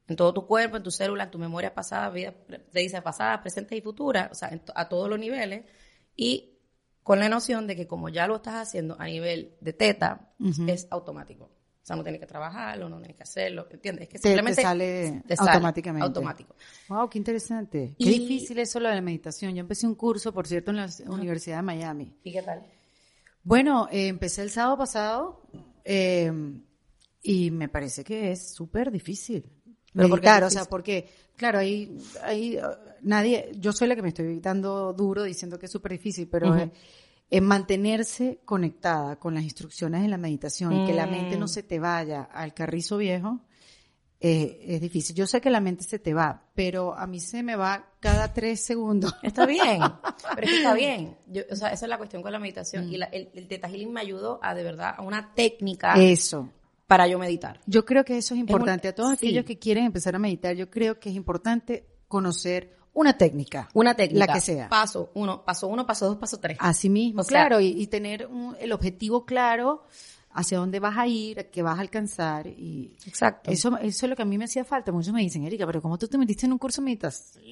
en 0.08 0.15
todo 0.15 0.32
tu 0.34 0.45
cuerpo, 0.45 0.77
en 0.77 0.84
tu 0.84 0.91
célula, 0.91 1.23
en 1.25 1.32
tu 1.32 1.39
memoria 1.39 1.73
pasada, 1.73 2.10
vida, 2.12 2.34
te 2.71 2.80
dice 2.80 3.01
pasada, 3.01 3.41
presente 3.41 3.75
y 3.75 3.82
futura, 3.82 4.30
o 4.32 4.36
sea, 4.36 4.49
to- 4.63 4.73
a 4.75 4.88
todos 4.89 5.10
los 5.10 5.17
niveles, 5.17 5.65
y 6.15 6.53
con 7.01 7.19
la 7.19 7.30
noción 7.30 7.65
de 7.67 7.75
que 7.75 7.88
como 7.88 8.10
ya 8.10 8.27
lo 8.27 8.36
estás 8.36 8.56
haciendo 8.56 8.95
a 8.99 9.06
nivel 9.06 9.56
de 9.62 9.73
teta, 9.73 10.34
es 10.69 10.88
automático. 10.91 11.49
O 11.88 11.89
sea, 11.89 11.95
no 11.95 12.04
tienes 12.04 12.19
que 12.19 12.28
trabajarlo, 12.28 12.89
no 12.89 12.97
tienes 12.97 13.15
que 13.15 13.23
hacerlo, 13.23 13.65
¿entiendes? 13.71 14.04
Es 14.04 14.10
que 14.10 14.17
Te- 14.17 14.21
te 14.23 14.28
simplemente 14.28 14.62
sale 14.62 15.23
te 15.26 15.38
sale 15.38 15.52
automáticamente. 15.52 16.06
automático. 16.06 16.54
Wow, 16.89 17.10
qué 17.10 17.17
interesante. 17.17 17.95
Y- 17.97 18.04
Qué 18.04 18.10
difícil 18.10 18.60
eso 18.60 18.82
lo 18.82 18.89
de 18.89 18.95
la 18.95 19.02
meditación. 19.02 19.56
Yo 19.56 19.62
empecé 19.62 19.88
un 19.88 19.95
curso, 19.95 20.34
por 20.34 20.45
cierto, 20.47 20.71
en 20.71 20.78
la 20.78 20.89
Universidad 21.08 21.56
de 21.56 21.62
Miami. 21.62 22.13
¿Y 22.26 22.34
qué 22.34 22.41
tal? 22.41 22.62
Bueno, 23.41 23.88
eh, 23.89 24.08
empecé 24.08 24.41
el 24.41 24.50
sábado 24.50 24.78
pasado 24.80 25.43
eh, 25.86 26.30
y 27.23 27.52
me 27.52 27.69
parece 27.69 28.04
que 28.04 28.34
es 28.34 28.54
súper 28.54 28.91
difícil. 28.91 29.45
¿Pero 29.93 30.10
por 30.10 30.19
qué 30.19 30.28
Meditar, 30.28 30.43
o 30.43 30.50
sea, 30.50 30.65
porque, 30.65 31.08
claro, 31.38 31.58
ahí, 31.60 31.97
ahí 32.21 32.58
uh, 32.58 32.63
nadie, 33.04 33.50
yo 33.56 33.71
soy 33.71 33.88
la 33.88 33.95
que 33.95 34.02
me 34.02 34.10
estoy 34.10 34.41
dando 34.41 34.91
duro 34.91 35.23
diciendo 35.23 35.58
que 35.58 35.67
es 35.67 35.71
súper 35.71 35.93
difícil, 35.93 36.28
pero 36.28 36.54
eh, 36.54 36.69
en 37.30 37.44
mantenerse 37.44 38.40
conectada 38.46 39.18
con 39.18 39.34
las 39.34 39.44
instrucciones 39.44 40.02
de 40.02 40.08
la 40.08 40.18
meditación 40.18 40.74
y 40.74 40.86
que 40.86 40.94
la 40.94 41.08
mente 41.08 41.36
Mm. 41.36 41.40
no 41.40 41.48
se 41.48 41.63
te 41.63 41.80
vaya 41.80 42.24
al 42.24 42.54
carrizo 42.54 42.98
viejo, 42.98 43.42
eh, 44.20 44.63
es 44.68 44.82
difícil. 44.82 45.16
Yo 45.16 45.28
sé 45.28 45.42
que 45.42 45.50
la 45.52 45.60
mente 45.60 45.84
se 45.84 46.00
te 46.00 46.13
va, 46.13 46.42
pero 46.56 46.96
a 46.98 47.06
mí 47.06 47.20
se 47.20 47.44
me 47.44 47.56
va 47.56 47.86
cada 48.00 48.34
tres 48.34 48.66
segundos. 48.66 49.13
Está 49.24 49.46
bien, 49.46 49.80
pero 50.34 50.48
es 50.48 50.50
que 50.52 50.58
está 50.58 50.74
bien. 50.74 51.18
Yo, 51.28 51.44
o 51.52 51.56
sea, 51.56 51.70
esa 51.70 51.86
es 51.86 51.90
la 51.90 51.98
cuestión 51.98 52.24
con 52.24 52.32
la 52.32 52.40
meditación. 52.40 52.88
Mm. 52.88 52.94
Y 52.94 52.98
la- 52.98 53.06
el, 53.08 53.30
el 53.36 53.48
Theta 53.48 53.68
Healing 53.70 53.92
me 53.92 54.02
ayudó 54.02 54.40
a, 54.42 54.56
de 54.56 54.63
verdad, 54.63 54.96
a 54.98 55.02
una 55.04 55.34
técnica 55.36 55.94
Eso. 56.02 56.50
para 56.88 57.08
yo 57.08 57.20
meditar. 57.20 57.60
Yo 57.68 57.86
creo 57.86 58.04
que 58.06 58.18
eso 58.18 58.34
es 58.34 58.40
importante. 58.40 58.88
un- 58.88 58.92
a 58.92 58.96
todos 58.96 59.20
sí. 59.20 59.28
aquellos 59.28 59.46
que 59.46 59.60
quieren 59.60 59.84
empezar 59.86 60.16
a 60.16 60.20
meditar, 60.20 60.56
yo 60.56 60.70
creo 60.72 61.00
que 61.00 61.10
es 61.10 61.16
importante 61.16 61.86
conocer 62.08 62.76
una 62.97 63.17
técnica. 63.17 63.69
Una 63.73 63.95
técnica. 63.95 64.25
La 64.27 64.33
que 64.33 64.41
sea. 64.41 64.69
Paso 64.69 65.12
uno, 65.13 65.43
paso 65.45 65.67
uno, 65.67 65.86
paso 65.86 66.07
dos, 66.07 66.17
paso 66.17 66.39
tres. 66.39 66.57
Así 66.60 66.89
mismo, 66.89 67.21
O 67.21 67.23
sea- 67.23 67.29
claro, 67.47 67.60
y, 67.62 67.67
y 67.67 67.88
tener 67.88 68.27
un- 68.27 68.55
el 68.60 68.71
objetivo 68.73 69.25
claro 69.25 69.83
hacia 70.31 70.60
dónde 70.60 70.79
vas 70.79 70.95
a 70.97 71.07
ir, 71.07 71.49
qué 71.51 71.63
vas 71.63 71.77
a 71.79 71.81
alcanzar 71.81 72.45
y 72.45 72.95
Exacto. 73.07 73.49
eso, 73.49 73.75
eso 73.77 74.05
es 74.05 74.10
lo 74.10 74.15
que 74.15 74.21
a 74.21 74.25
mí 74.25 74.38
me 74.38 74.45
hacía 74.45 74.63
falta. 74.63 74.91
Muchos 74.91 75.12
me 75.12 75.21
dicen, 75.21 75.43
Erika, 75.43 75.65
pero 75.65 75.81
¿cómo 75.81 75.97
tú 75.97 76.07
te 76.07 76.17
metiste 76.17 76.45
en 76.45 76.51
un 76.53 76.60
curso 76.60 76.79
de 76.81 76.86
meditación? 76.86 77.43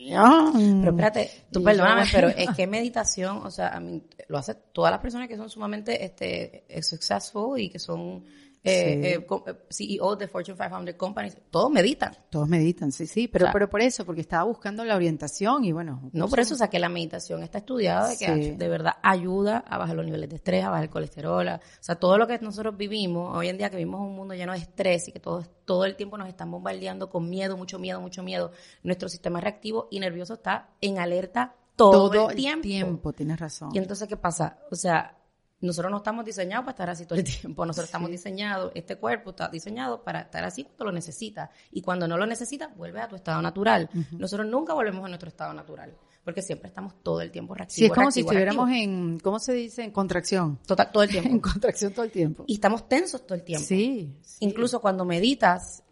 Pero 0.82 0.92
espérate, 0.92 1.32
tú 1.52 1.60
yo, 1.62 1.66
perdóname, 1.66 2.02
bueno. 2.02 2.10
pero 2.14 2.28
es 2.30 2.50
que 2.56 2.68
meditación, 2.68 3.38
o 3.38 3.50
sea, 3.50 3.70
a 3.70 3.80
mí, 3.80 4.04
lo 4.28 4.38
hacen 4.38 4.58
todas 4.72 4.92
las 4.92 5.00
personas 5.02 5.28
que 5.28 5.36
son 5.38 5.50
sumamente 5.50 6.04
este, 6.06 6.66
successful 6.84 7.60
y 7.60 7.70
que 7.70 7.80
son 7.80 8.24
eh, 8.66 9.00
Sí. 9.02 9.08
eh, 9.08 9.26
co- 9.26 9.44
eh, 9.48 9.56
CEOs 9.70 10.18
de 10.20 10.28
Fortune 10.28 10.58
500 10.58 10.96
companies, 10.96 11.38
todos 11.52 11.72
meditan. 11.72 12.14
Todos 12.30 12.48
meditan, 12.50 12.92
sí, 12.92 13.06
sí, 13.08 13.28
pero, 13.28 13.46
O 13.46 13.48
sea- 13.48 13.54
pero 13.54 13.70
por 13.70 13.82
eso, 13.82 14.06
porque 14.06 14.22
estaba 14.22 14.44
buscando 14.44 14.84
la 14.84 14.96
orientación 14.96 15.64
y 15.64 15.72
bueno. 15.72 16.10
No 16.14 16.28
por 16.28 16.40
eso, 16.40 16.56
o 16.56 16.58
sea, 16.58 16.68
que 16.70 16.80
la 16.80 16.90
meditación 16.90 17.44
está 17.44 17.60
estudiada 17.60 18.10
de 18.10 18.18
que 18.18 18.26
Sí. 18.26 18.52
de 18.52 18.68
verdad 18.68 18.94
ayuda 19.04 19.60
a 19.60 19.78
bajar 19.78 19.96
los 19.96 20.06
niveles 20.06 20.30
de 20.30 20.36
estrés, 20.38 20.64
a 20.64 20.70
bajar 20.70 20.84
el 20.86 20.90
colesterol, 20.90 21.48
a- 21.48 21.56
o 21.58 21.84
sea, 21.84 21.96
todo 21.96 22.18
lo 22.18 22.28
que 22.28 22.40
nosotros 22.40 22.76
vivimos, 22.76 23.38
hoy 23.38 23.50
en 23.50 23.58
día 23.58 23.70
que 23.70 23.78
vivimos 23.78 24.02
un 24.02 24.16
mundo 24.16 24.34
lleno 24.34 24.52
de 24.54 24.60
estrés 24.60 25.08
y 25.08 25.12
que 25.12 25.20
todo, 25.20 25.44
todo 25.66 25.86
el 25.86 25.96
tiempo 25.96 26.18
nos 26.18 26.28
están 26.28 26.50
bombardeando 26.52 27.10
con 27.10 27.30
miedo, 27.30 27.56
mucho 27.58 27.80
miedo, 27.80 28.02
mucho 28.02 28.24
miedo, 28.24 28.52
nuestro 28.84 29.10
sistema 29.10 29.40
reactivo 29.40 29.88
y 29.92 30.00
nervioso 30.00 30.34
está 30.36 30.70
en 30.82 30.98
alerta 31.00 31.56
todo, 31.76 32.10
todo 32.10 32.30
el 32.30 32.36
tiempo. 32.36 33.12
tienes 33.14 33.40
razón. 33.40 33.70
Y 33.74 33.78
entonces, 33.80 34.08
¿qué 34.08 34.16
pasa? 34.18 34.58
O 34.72 34.76
sea, 34.76 35.18
nosotros 35.66 35.92
no 35.92 35.98
estamos 35.98 36.24
diseñados 36.26 36.64
para 36.66 36.72
estar 36.74 36.90
así 36.90 37.06
todo 37.06 37.20
el 37.20 37.26
tiempo. 37.42 37.66
Nosotros 37.66 37.88
estamos 37.88 38.10
diseñados, 38.10 38.72
este 38.76 38.96
cuerpo 38.96 39.32
está 39.32 39.48
diseñado 39.50 40.04
para 40.04 40.22
estar 40.22 40.44
así 40.44 40.64
cuando 40.64 40.86
lo 40.86 40.92
necesita. 40.92 41.50
Y 41.72 41.82
cuando 41.82 42.08
no 42.08 42.18
lo 42.18 42.26
necesita, 42.26 42.68
vuelve 42.76 43.02
a 43.02 43.08
tu 43.08 43.16
estado 43.16 43.42
natural. 43.42 43.90
Nosotros 44.12 44.48
nunca 44.48 44.74
volvemos 44.74 45.04
a 45.06 45.10
nuestro 45.10 45.30
estado 45.30 45.54
natural. 45.54 45.96
porque 46.24 46.42
siempre 46.42 46.70
estamos 46.70 46.96
todo 47.04 47.22
el 47.22 47.30
tiempo 47.32 47.54
reactivos. 47.54 47.76
Sí, 47.76 47.86
es 47.86 47.92
como 47.92 48.02
reactivo, 48.02 48.12
si 48.14 48.20
estuviéramos 48.22 48.68
reactivo. 48.68 48.94
en, 48.94 49.20
¿cómo 49.20 49.40
se 49.40 49.54
dice? 49.54 49.84
En 49.84 49.92
contracción. 49.92 50.60
Total, 50.66 50.92
todo 50.92 51.04
el 51.04 51.10
tiempo. 51.16 51.30
En 51.30 51.40
contracción 51.40 51.94
todo 51.94 52.06
el 52.06 52.12
tiempo. 52.12 52.44
y 52.48 52.56
estamos 52.56 52.88
tensos 52.90 53.26
todo 53.26 53.36
el 53.36 53.44
tiempo. 53.44 53.66
Sí. 53.66 54.16
sí. 54.22 54.38
Incluso 54.40 54.82
cuando 54.82 55.06
meditas, 55.06 55.84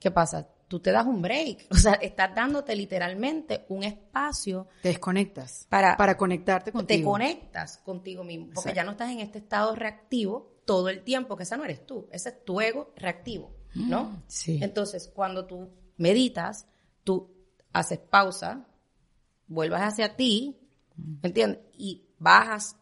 ¿qué 0.00 0.10
pasa? 0.10 0.48
Tú 0.72 0.80
te 0.80 0.90
das 0.90 1.04
un 1.06 1.20
break. 1.20 1.66
O 1.70 1.74
sea, 1.74 1.92
estás 1.94 2.34
dándote 2.34 2.74
literalmente 2.74 3.66
un 3.68 3.82
espacio 3.84 4.68
Te 4.80 4.88
desconectas. 4.88 5.66
Para- 5.68 5.98
para 5.98 6.16
conectarte 6.16 6.70
te 6.70 6.72
contigo. 6.72 7.10
conectas 7.10 7.76
contigo 7.84 8.24
mismo, 8.24 8.46
porque 8.46 8.70
Exacto. 8.70 8.76
ya 8.76 8.84
no 8.84 8.92
estás 8.92 9.10
en 9.10 9.20
este 9.20 9.36
estado 9.40 9.74
reactivo 9.74 10.62
todo 10.64 10.88
el 10.88 11.04
tiempo, 11.04 11.36
que 11.36 11.42
esa 11.42 11.58
no 11.58 11.64
eres 11.66 11.84
tú, 11.84 12.08
ese 12.10 12.30
es 12.30 12.42
tu 12.46 12.58
ego 12.62 12.94
reactivo, 12.96 13.54
¿no? 13.74 14.22
Sí. 14.28 14.60
Entonces, 14.62 15.10
cuando 15.14 15.44
tú 15.44 15.68
meditas, 15.98 16.66
tú 17.04 17.34
haces 17.74 17.98
pausa, 17.98 18.66
vuelvas 19.48 19.82
hacia 19.82 20.16
ti, 20.16 20.56
¿me 20.96 21.28
entiendes? 21.28 21.60
Y 21.76 22.06
bajas, 22.18 22.76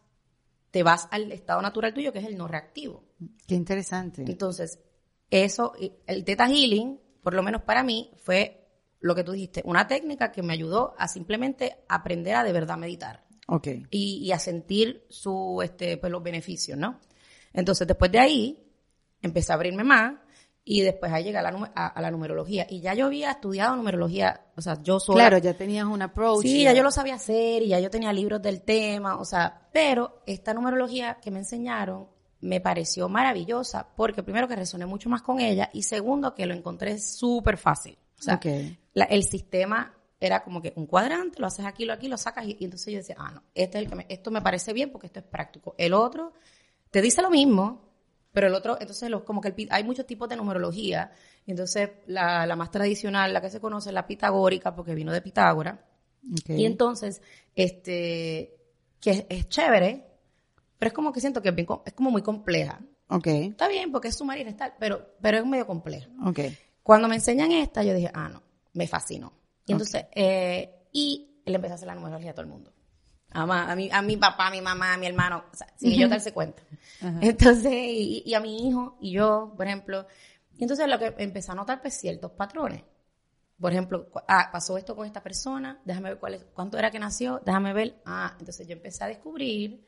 te 0.69 0.81
vas 0.81 1.09
al 1.11 1.29
estado 1.33 1.61
natural 1.61 1.93
tuyo, 1.93 2.13
que 2.13 2.19
es 2.19 2.25
el 2.25 2.37
no 2.37 2.47
reactivo. 2.47 3.03
Qué 3.47 3.55
interesante. 3.55 4.23
Entonces, 4.25 4.79
eso, 5.29 5.73
el 6.07 6.23
Theta 6.23 6.47
Healing, 6.47 7.00
por 7.23 7.33
lo 7.33 7.43
menos 7.43 7.61
para 7.63 7.83
mí, 7.83 8.11
fue 8.23 8.67
lo 8.99 9.15
que 9.15 9.23
tú 9.23 9.31
dijiste, 9.31 9.61
una 9.65 9.87
técnica 9.87 10.31
que 10.31 10.43
me 10.43 10.53
ayudó 10.53 10.93
a 10.97 11.07
simplemente 11.07 11.77
aprender 11.89 12.35
a 12.35 12.43
de 12.43 12.53
verdad 12.53 12.77
meditar 12.77 13.25
Ok. 13.47 13.67
y, 13.89 14.19
y 14.23 14.31
a 14.31 14.39
sentir 14.39 15.05
su, 15.09 15.59
este, 15.63 15.97
pues, 15.97 16.11
los 16.11 16.21
beneficios, 16.21 16.77
¿no? 16.77 16.99
Entonces, 17.53 17.87
después 17.87 18.11
de 18.11 18.19
ahí, 18.19 18.63
empecé 19.21 19.51
a 19.51 19.55
abrirme 19.55 19.83
más 19.83 20.13
y 20.63 20.81
después 20.81 21.11
ahí 21.11 21.23
llegué 21.23 21.37
a 21.39 21.41
la, 21.41 21.49
a 21.49 22.01
la 22.01 22.11
numerología. 22.11 22.67
Y 22.69 22.81
ya 22.81 22.93
yo 22.93 23.07
había 23.07 23.31
estudiado 23.31 23.75
numerología, 23.75 24.45
o 24.55 24.61
sea, 24.61 24.81
yo 24.81 24.99
sola. 24.99 25.27
Claro, 25.27 25.37
ya 25.39 25.55
tenías 25.55 25.85
un 25.85 26.01
approach. 26.01 26.43
Sí, 26.43 26.63
ya 26.63 26.73
yo 26.73 26.83
lo 26.83 26.91
sabía 26.91 27.15
hacer 27.15 27.63
y 27.63 27.69
ya 27.69 27.79
yo 27.79 27.89
tenía 27.89 28.13
libros 28.13 28.41
del 28.41 28.61
tema, 28.61 29.17
o 29.17 29.25
sea, 29.25 29.67
pero 29.73 30.21
esta 30.27 30.53
numerología 30.53 31.17
que 31.21 31.31
me 31.31 31.39
enseñaron 31.39 32.07
me 32.41 32.59
pareció 32.59 33.07
maravillosa 33.09 33.87
porque 33.95 34.23
primero 34.23 34.47
que 34.47 34.55
resoné 34.55 34.85
mucho 34.85 35.09
más 35.09 35.21
con 35.21 35.39
ella 35.39 35.69
y 35.73 35.83
segundo 35.83 36.33
que 36.33 36.45
lo 36.45 36.53
encontré 36.53 36.99
súper 36.99 37.57
fácil. 37.57 37.97
O 38.19 38.21
sea, 38.23 38.35
la- 38.93 39.05
el 39.05 39.23
sistema 39.23 39.95
era 40.19 40.43
como 40.43 40.61
que 40.61 40.73
un 40.75 40.85
cuadrante, 40.85 41.39
lo 41.39 41.47
haces 41.47 41.65
aquí, 41.65 41.85
lo 41.85 41.93
aquí, 41.93 42.07
lo 42.07 42.17
sacas 42.17 42.45
y, 42.45 42.57
y 42.59 42.65
entonces 42.65 42.93
yo 42.93 42.97
decía, 42.99 43.15
ah, 43.17 43.31
no, 43.31 43.43
este 43.55 43.77
es 43.79 43.83
el 43.85 43.89
que 43.89 43.95
me- 43.95 44.05
esto 44.09 44.29
me 44.31 44.41
parece 44.41 44.73
bien 44.73 44.91
porque 44.91 45.07
esto 45.07 45.19
es 45.19 45.25
práctico. 45.25 45.73
El 45.77 45.93
otro 45.93 46.33
te 46.91 47.01
dice 47.01 47.21
lo 47.21 47.29
mismo, 47.31 47.89
pero 48.33 48.47
el 48.47 48.53
otro, 48.53 48.77
entonces 48.79 49.09
los, 49.09 49.23
como 49.23 49.41
que 49.41 49.49
el 49.49 49.67
hay 49.71 49.83
muchos 49.83 50.05
tipos 50.05 50.29
de 50.29 50.35
numerología, 50.35 51.11
y 51.45 51.51
entonces 51.51 51.89
la, 52.07 52.45
la 52.45 52.55
más 52.55 52.69
tradicional, 52.71 53.33
la 53.33 53.41
que 53.41 53.49
se 53.49 53.59
conoce 53.59 53.89
es 53.89 53.93
la 53.95 54.05
pitagórica 54.07 54.75
porque 54.75 54.93
vino 54.95 55.11
de 55.11 55.21
Pitágora, 55.21 55.85
y 56.55 56.65
entonces, 56.65 57.21
este, 57.55 58.55
que 58.99 59.09
es, 59.11 59.25
es 59.29 59.49
chévere, 59.49 60.10
pero 60.81 60.87
es 60.87 60.93
como 60.95 61.13
que 61.13 61.19
siento 61.21 61.43
que 61.43 61.49
es, 61.49 61.55
bien 61.55 61.67
es 61.85 61.93
como 61.93 62.09
muy 62.09 62.23
compleja. 62.23 62.81
Ok. 63.07 63.27
Está 63.27 63.67
bien 63.67 63.91
porque 63.91 64.07
es 64.07 64.17
sumar 64.17 64.39
y 64.39 64.43
restar, 64.43 64.77
pero, 64.79 65.13
pero 65.21 65.37
es 65.37 65.45
medio 65.45 65.67
compleja. 65.67 66.07
Ok. 66.25 66.39
Cuando 66.81 67.07
me 67.07 67.13
enseñan 67.13 67.51
esta, 67.51 67.83
yo 67.83 67.93
dije, 67.93 68.09
ah, 68.15 68.29
no, 68.29 68.41
me 68.73 68.87
fascinó. 68.87 69.31
Y 69.67 69.73
entonces, 69.73 70.05
eh, 70.15 70.87
y 70.91 71.43
le 71.45 71.53
empecé 71.53 71.73
a 71.73 71.75
hacer 71.75 71.85
la 71.87 71.93
numerología 71.93 72.31
a 72.31 72.33
todo 72.33 72.41
el 72.45 72.51
mundo. 72.51 72.73
A, 73.29 73.45
ma- 73.45 73.71
a, 73.71 73.75
mi, 73.75 73.91
a 73.91 74.01
mi 74.01 74.17
papá, 74.17 74.47
a 74.47 74.49
mi 74.49 74.59
mamá, 74.59 74.95
a 74.95 74.97
mi 74.97 75.05
hermano, 75.05 75.43
o 75.53 75.55
sea, 75.55 75.67
sin 75.77 75.91
ellos 75.91 76.09
darse 76.09 76.33
cuenta. 76.33 76.63
Entonces, 77.21 77.71
y, 77.71 78.23
y 78.25 78.33
a 78.33 78.39
mi 78.39 78.67
hijo, 78.67 78.97
y 79.01 79.11
yo, 79.11 79.53
por 79.55 79.67
ejemplo. 79.67 80.07
Y 80.57 80.63
entonces 80.63 80.87
lo 80.87 80.97
que 80.97 81.13
empecé 81.19 81.51
a 81.51 81.55
notar, 81.55 81.79
pues, 81.79 81.93
ciertos 81.93 82.31
patrones. 82.31 82.81
Por 83.59 83.71
ejemplo, 83.71 84.07
ah, 84.27 84.49
pasó 84.51 84.79
esto 84.79 84.95
con 84.95 85.05
esta 85.05 85.21
persona, 85.21 85.79
déjame 85.85 86.09
ver 86.09 86.17
cuál 86.19 86.33
es, 86.33 86.43
cuánto 86.55 86.79
era 86.79 86.89
que 86.89 86.97
nació, 86.97 87.39
déjame 87.45 87.71
ver. 87.71 88.01
Ah, 88.03 88.35
entonces 88.39 88.65
yo 88.67 88.73
empecé 88.73 89.03
a 89.03 89.07
descubrir 89.07 89.85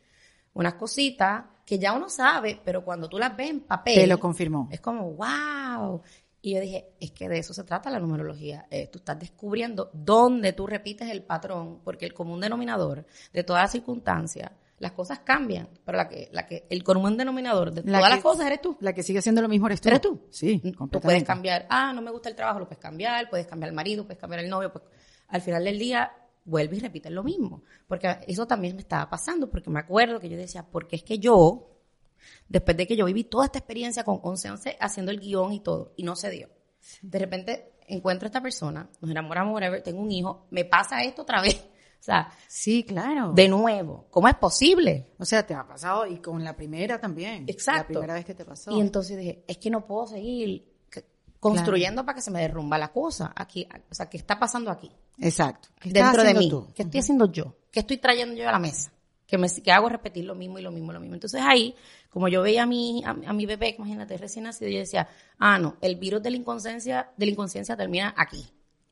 unas 0.53 0.75
cositas 0.75 1.45
que 1.65 1.79
ya 1.79 1.93
uno 1.93 2.09
sabe, 2.09 2.59
pero 2.63 2.83
cuando 2.83 3.07
tú 3.07 3.17
las 3.17 3.35
ves 3.35 3.49
en 3.49 3.61
papel. 3.61 3.95
Te 3.95 4.07
lo 4.07 4.19
confirmó. 4.19 4.67
Es 4.71 4.79
como, 4.81 5.11
wow. 5.13 6.01
Y 6.41 6.55
yo 6.55 6.59
dije, 6.59 6.89
es 6.99 7.11
que 7.11 7.29
de 7.29 7.37
eso 7.39 7.53
se 7.53 7.63
trata 7.63 7.89
la 7.89 7.99
numerología. 7.99 8.65
Eh, 8.69 8.87
tú 8.91 8.99
estás 8.99 9.17
descubriendo 9.17 9.89
dónde 9.93 10.51
tú 10.51 10.67
repites 10.67 11.09
el 11.09 11.23
patrón, 11.23 11.79
porque 11.85 12.05
el 12.05 12.13
común 12.13 12.41
denominador 12.41 13.05
de 13.31 13.43
todas 13.45 13.63
las 13.63 13.71
circunstancias, 13.71 14.51
las 14.79 14.91
cosas 14.91 15.19
cambian, 15.19 15.69
pero 15.85 15.97
la 15.97 16.09
que, 16.09 16.27
la 16.33 16.45
que, 16.45 16.65
el 16.69 16.83
común 16.83 17.15
denominador 17.15 17.71
de 17.71 17.81
La 17.89 17.99
todas 17.99 18.03
que- 18.09 18.15
las 18.15 18.23
cosas 18.23 18.45
eres 18.47 18.61
tú. 18.61 18.75
La 18.81 18.91
que 18.91 19.03
sigue 19.03 19.19
haciendo 19.19 19.41
lo 19.41 19.47
mismo 19.47 19.67
eres 19.67 19.79
tú. 19.79 19.87
¿Eres 19.87 20.01
tú? 20.01 20.27
Sí, 20.29 20.55
Tú 20.57 20.61
puedes 20.63 20.75
completamente. 20.77 21.25
cambiar, 21.25 21.65
ah, 21.69 21.93
no 21.93 22.01
me 22.01 22.11
gusta 22.11 22.27
el 22.27 22.35
trabajo, 22.35 22.59
lo 22.59 22.65
puedes 22.65 22.81
cambiar, 22.81 23.29
puedes 23.29 23.47
cambiar 23.47 23.69
el 23.69 23.75
marido, 23.75 24.03
puedes 24.03 24.19
cambiar 24.19 24.43
el 24.43 24.49
novio, 24.49 24.69
pues 24.73 24.83
al 25.29 25.41
final 25.41 25.63
del 25.63 25.79
día 25.79 26.11
vuelve 26.45 26.77
y 26.77 26.79
repite 26.79 27.09
lo 27.09 27.23
mismo. 27.23 27.63
Porque 27.87 28.19
eso 28.27 28.45
también 28.47 28.75
me 28.75 28.81
estaba 28.81 29.09
pasando, 29.09 29.49
porque 29.49 29.69
me 29.69 29.79
acuerdo 29.79 30.19
que 30.19 30.29
yo 30.29 30.37
decía, 30.37 30.65
porque 30.69 30.95
es 30.97 31.03
que 31.03 31.19
yo, 31.19 31.81
después 32.47 32.77
de 32.77 32.87
que 32.87 32.95
yo 32.95 33.05
viví 33.05 33.23
toda 33.23 33.45
esta 33.45 33.59
experiencia 33.59 34.03
con 34.03 34.19
11, 34.21 34.51
11, 34.51 34.77
haciendo 34.79 35.11
el 35.11 35.19
guion 35.19 35.53
y 35.53 35.59
todo, 35.59 35.93
y 35.95 36.03
no 36.03 36.15
se 36.15 36.29
dio. 36.29 36.49
De 37.01 37.19
repente 37.19 37.73
encuentro 37.87 38.25
a 38.25 38.29
esta 38.29 38.41
persona, 38.41 38.89
nos 39.01 39.11
enamoramos, 39.11 39.53
whatever, 39.53 39.81
tengo 39.81 40.01
un 40.01 40.11
hijo, 40.11 40.47
me 40.51 40.65
pasa 40.65 41.03
esto 41.03 41.23
otra 41.23 41.41
vez. 41.41 41.63
O 41.93 42.05
sea, 42.05 42.29
Sí, 42.49 42.83
claro. 42.83 43.31
de 43.31 43.47
nuevo, 43.47 44.07
¿cómo 44.09 44.27
es 44.27 44.35
posible? 44.35 45.13
O 45.19 45.23
sea, 45.23 45.47
te 45.47 45.53
ha 45.53 45.65
pasado 45.65 46.05
y 46.05 46.17
con 46.17 46.43
la 46.43 46.53
primera 46.53 46.99
también. 46.99 47.45
Exacto. 47.47 47.93
La 47.93 47.99
primera 47.99 48.13
vez 48.15 48.25
que 48.25 48.33
te 48.33 48.43
pasó. 48.43 48.71
Y 48.71 48.81
entonces 48.81 49.17
dije, 49.17 49.45
es 49.47 49.57
que 49.57 49.69
no 49.69 49.85
puedo 49.85 50.07
seguir 50.07 50.69
construyendo 51.39 52.05
para 52.05 52.15
que 52.15 52.21
se 52.21 52.29
me 52.29 52.41
derrumba 52.41 52.77
la 52.77 52.91
cosa. 52.91 53.31
Aquí, 53.33 53.65
o 53.89 53.95
sea, 53.95 54.09
¿qué 54.09 54.17
está 54.17 54.37
pasando 54.37 54.69
aquí? 54.69 54.91
Exacto. 55.19 55.69
¿Qué 55.79 55.89
estás 55.89 56.11
Dentro 56.13 56.23
de 56.23 56.33
mí. 56.33 56.49
tú? 56.49 56.67
¿Qué 56.75 56.83
estoy 56.83 56.99
haciendo 56.99 57.31
yo? 57.31 57.55
¿Qué 57.71 57.79
estoy 57.81 57.97
trayendo 57.97 58.35
yo 58.35 58.47
a 58.47 58.51
la 58.51 58.59
mesa? 58.59 58.91
Que, 59.27 59.37
me, 59.37 59.49
que 59.49 59.71
hago 59.71 59.89
repetir 59.89 60.25
lo 60.25 60.35
mismo 60.35 60.59
y 60.59 60.61
lo 60.61 60.71
mismo 60.71 60.91
y 60.91 60.93
lo 60.93 60.99
mismo. 60.99 61.15
Entonces 61.15 61.41
ahí, 61.43 61.73
como 62.09 62.27
yo 62.27 62.41
veía 62.43 62.63
a 62.63 62.65
mi, 62.65 63.03
a, 63.03 63.09
a 63.11 63.33
mi 63.33 63.45
bebé, 63.45 63.75
imagínate, 63.77 64.17
recién 64.17 64.43
nacido, 64.45 64.69
yo 64.69 64.79
decía, 64.79 65.07
ah, 65.39 65.57
no, 65.57 65.77
el 65.81 65.95
virus 65.95 66.21
de 66.21 66.29
la 66.31 66.37
inconsciencia, 66.37 67.11
de 67.17 67.25
la 67.25 67.31
inconsciencia 67.31 67.75
termina 67.75 68.13
aquí. 68.17 68.45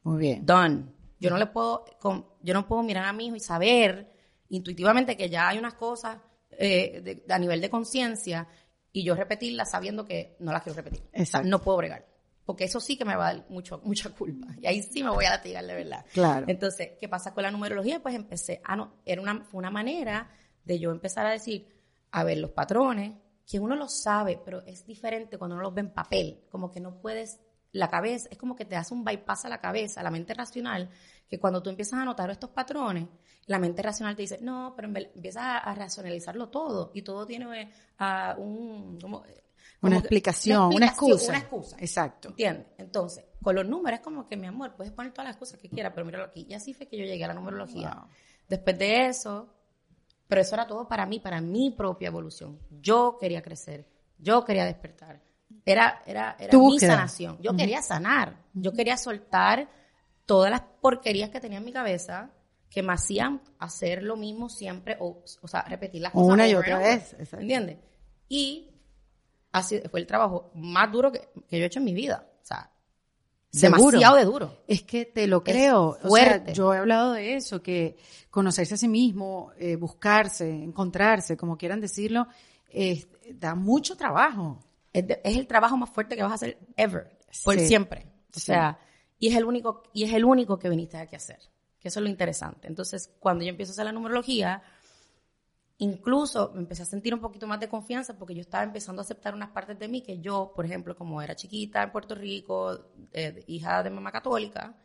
Muy 0.04 0.20
bien. 0.20 0.46
Done. 0.46 0.86
Yo 1.20 1.30
no 1.30 1.38
le 1.38 1.46
puedo, 1.46 1.86
con- 2.00 2.26
yo 2.42 2.54
no 2.56 2.68
puedo 2.68 2.82
mirar 2.82 3.06
a 3.06 3.14
mi 3.14 3.28
hijo 3.28 3.36
y 3.36 3.40
saber 3.40 4.12
intuitivamente 4.50 5.16
que 5.16 5.30
ya 5.30 5.48
hay 5.50 5.58
unas 5.60 5.76
cosas 5.76 6.18
eh, 6.52 7.02
de- 7.04 7.34
a 7.34 7.38
nivel 7.40 7.62
de 7.62 7.70
conciencia 7.70 8.48
y 8.92 9.04
yo 9.04 9.16
repetirlas 9.16 9.70
sabiendo 9.72 10.06
que 10.06 10.36
no 10.40 10.52
las 10.52 10.64
quiero 10.64 10.76
repetir. 10.78 11.02
Exacto. 11.14 11.48
No 11.48 11.62
puedo 11.62 11.78
bregar. 11.78 12.08
Porque 12.46 12.64
eso 12.66 12.80
sí 12.80 12.98
que 12.98 13.06
me 13.06 13.16
va 13.16 13.28
a 13.30 13.34
dar 13.36 13.46
mucho, 13.50 13.80
mucha 13.84 14.10
culpa. 14.10 14.48
Y 14.60 14.66
ahí 14.68 14.82
sí 14.82 15.04
me 15.04 15.10
voy 15.10 15.26
a 15.26 15.32
latigar 15.32 15.66
de 15.66 15.74
verdad. 15.76 16.06
Claro. 16.14 16.46
Entonces, 16.50 16.92
¿qué 17.00 17.08
pasa 17.08 17.34
con 17.34 17.44
la 17.44 17.52
numerología? 17.52 18.02
Pues 18.02 18.16
empecé, 18.16 18.62
a 18.64 18.76
no, 18.76 18.96
era 19.06 19.22
una, 19.22 19.44
fue 19.46 19.60
una 19.60 19.72
manera 19.72 20.30
de 20.64 20.80
yo 20.80 20.92
empezar 20.92 21.26
a 21.26 21.32
decir, 21.32 21.68
a 22.12 22.24
ver, 22.24 22.38
los 22.40 22.52
patrones, 22.52 23.14
que 23.50 23.60
uno 23.60 23.76
los 23.76 24.02
sabe, 24.02 24.40
pero 24.44 24.62
es 24.66 24.86
diferente 24.86 25.38
cuando 25.38 25.56
uno 25.56 25.64
los 25.64 25.74
ve 25.74 25.82
en 25.82 25.94
papel. 25.94 26.42
Como 26.50 26.72
que 26.72 26.80
no 26.80 27.02
puedes, 27.02 27.40
la 27.74 27.90
cabeza, 27.90 28.28
es 28.32 28.38
como 28.38 28.56
que 28.56 28.66
te 28.66 28.76
hace 28.76 28.94
un 28.94 29.04
bypass 29.04 29.46
a 29.46 29.50
la 29.50 29.60
cabeza, 29.60 30.00
a 30.00 30.04
la 30.04 30.12
mente 30.12 30.34
racional, 30.34 30.90
que 31.30 31.40
cuando 31.40 31.62
tú 31.62 31.70
empiezas 31.70 32.00
a 32.00 32.06
notar 32.06 32.30
estos 32.30 32.50
patrones, 32.52 33.08
la 33.48 33.60
mente 33.60 33.82
racional 33.82 34.16
te 34.16 34.22
dice, 34.22 34.40
no, 34.42 34.74
pero 34.76 34.88
empiezas 34.88 35.44
a, 35.44 35.58
a 35.58 35.76
racionalizarlo 35.76 36.50
todo, 36.50 36.92
y 36.94 37.02
todo 37.02 37.26
tiene 37.26 37.62
eh, 37.64 37.72
ah, 38.00 38.36
un... 38.38 39.00
como- 39.02 39.24
Una 39.82 39.98
explicación, 39.98 40.74
una 40.74 40.88
excusa. 40.88 41.30
Una 41.30 41.40
excusa. 41.40 41.78
Exacto. 41.80 42.30
¿Entiendes? 42.30 42.68
Entonces, 42.78 43.26
con 43.42 43.56
los 43.56 43.66
números 43.66 44.00
es 44.00 44.04
como 44.04 44.26
que, 44.28 44.38
mi 44.38 44.48
amor, 44.48 44.76
puedes 44.76 44.94
poner 44.94 45.12
todas 45.12 45.28
las 45.28 45.38
cosas 45.38 45.60
que 45.60 45.70
quieras, 45.70 45.92
pero 45.96 46.06
míralo 46.06 46.26
aquí. 46.26 46.46
Y 46.48 46.54
así 46.54 46.74
fue 46.74 46.88
que 46.88 46.98
yo 46.98 47.06
llegué 47.06 47.24
a 47.24 47.30
la 47.30 47.34
numerología. 47.34 47.90
Wow. 47.96 48.10
Después 48.48 48.78
de 48.78 49.08
eso, 49.08 49.50
pero 50.28 50.42
eso 50.42 50.56
era 50.56 50.68
todo 50.68 50.88
para 50.88 51.06
mí, 51.06 51.20
para 51.20 51.42
mi 51.42 51.72
propia 51.72 52.08
evolución. 52.08 52.60
Yo 52.70 53.18
quería 53.20 53.42
crecer, 53.42 53.88
yo 54.18 54.46
quería 54.46 54.66
despertar. 54.66 55.22
Era, 55.66 56.02
era, 56.06 56.38
era 56.40 56.58
mi 56.58 56.60
búsqueda. 56.64 56.96
sanación. 56.96 57.38
Yo 57.42 57.56
quería 57.56 57.82
sanar. 57.82 58.36
Yo 58.54 58.72
quería 58.72 58.98
soltar 58.98 59.70
todas 60.26 60.50
las 60.52 60.62
porquerías 60.80 61.30
que 61.30 61.40
tenía 61.42 61.58
en 61.58 61.66
mi 61.66 61.74
cabeza 61.74 62.32
que 62.70 62.82
me 62.82 62.94
hacían 62.94 63.42
hacer 63.60 64.02
lo 64.02 64.16
mismo 64.16 64.48
siempre, 64.48 64.96
o, 65.00 65.24
o 65.42 65.48
sea, 65.48 65.64
repetir 65.64 66.02
las 66.02 66.14
cosas. 66.14 66.34
Una 66.34 66.48
y 66.48 66.56
otra 66.56 66.78
vez. 66.80 67.16
¿Entiendes? 67.34 67.80
Y 68.30 68.71
fue 69.90 70.00
el 70.00 70.08
trabajo 70.08 70.52
más 70.56 70.92
duro 70.92 71.12
que, 71.12 71.30
que 71.48 71.58
yo 71.58 71.64
he 71.64 71.68
hecho 71.68 71.80
en 71.80 71.86
mi 71.86 71.94
vida. 71.94 72.28
O 72.42 72.46
sea, 72.46 72.72
Seguro. 73.52 73.92
demasiado 73.92 74.16
de 74.16 74.26
duro. 74.26 74.58
Es 74.68 74.84
que 74.84 75.06
te 75.06 75.28
lo 75.28 75.44
creo. 75.44 75.90
O 75.90 75.94
sea, 76.00 76.08
fuerte. 76.10 76.54
yo 76.54 76.74
he 76.74 76.78
hablado 76.78 77.12
de 77.14 77.36
eso, 77.36 77.62
que 77.62 77.98
conocerse 78.30 78.76
a 78.76 78.78
sí 78.78 78.88
mismo, 78.88 79.52
eh, 79.58 79.76
buscarse, 79.76 80.50
encontrarse, 80.50 81.36
como 81.36 81.58
quieran 81.58 81.82
decirlo, 81.82 82.28
eh, 82.70 83.06
da 83.34 83.56
mucho 83.56 83.98
trabajo. 83.98 84.60
Es, 84.94 85.06
de- 85.08 85.22
es 85.24 85.38
el 85.38 85.48
trabajo 85.48 85.76
más 85.78 85.90
fuerte 85.90 86.16
que 86.16 86.24
vas 86.24 86.32
a 86.32 86.36
hacer 86.36 86.58
ever, 86.78 87.18
por 87.44 87.60
Sí. 87.60 87.68
siempre. 87.68 88.08
O 88.34 88.40
Sí. 88.40 88.46
sea, 88.46 88.80
y 89.20 89.28
es 89.28 89.36
el 89.36 89.44
único, 89.46 89.84
y 89.94 90.04
es 90.06 90.14
el 90.14 90.24
único 90.24 90.58
que 90.58 90.70
viniste 90.70 90.98
aquí 90.98 91.16
a 91.16 91.18
hacer. 91.18 91.40
Que 91.80 91.90
eso 91.90 92.00
es 92.00 92.04
lo 92.04 92.10
interesante. 92.10 92.68
Entonces, 92.68 93.12
cuando 93.20 93.44
yo 93.44 93.50
empiezo 93.50 93.72
a 93.72 93.74
hacer 93.74 93.86
la 93.86 93.92
numerología, 93.92 94.62
incluso 95.82 96.52
me 96.54 96.60
empecé 96.60 96.84
a 96.84 96.86
sentir 96.86 97.14
un 97.14 97.20
poquito 97.20 97.48
más 97.48 97.60
de 97.60 97.68
confianza 97.68 98.18
porque 98.18 98.36
yo 98.36 98.42
estaba 98.42 98.64
empezando 98.64 99.02
a 99.02 99.04
aceptar 99.04 99.34
unas 99.34 99.50
partes 99.50 99.80
de 99.80 99.88
mí 99.88 100.02
que 100.02 100.20
yo, 100.20 100.54
por 100.56 100.64
ejemplo, 100.66 100.96
como 100.96 101.22
era 101.22 101.36
chiquita 101.36 101.82
en 101.82 101.92
Puerto 101.92 102.14
Rico, 102.14 102.92
eh, 103.12 103.44
hija 103.48 103.82
de 103.82 103.90
mamá 103.90 104.12
católica, 104.12 104.76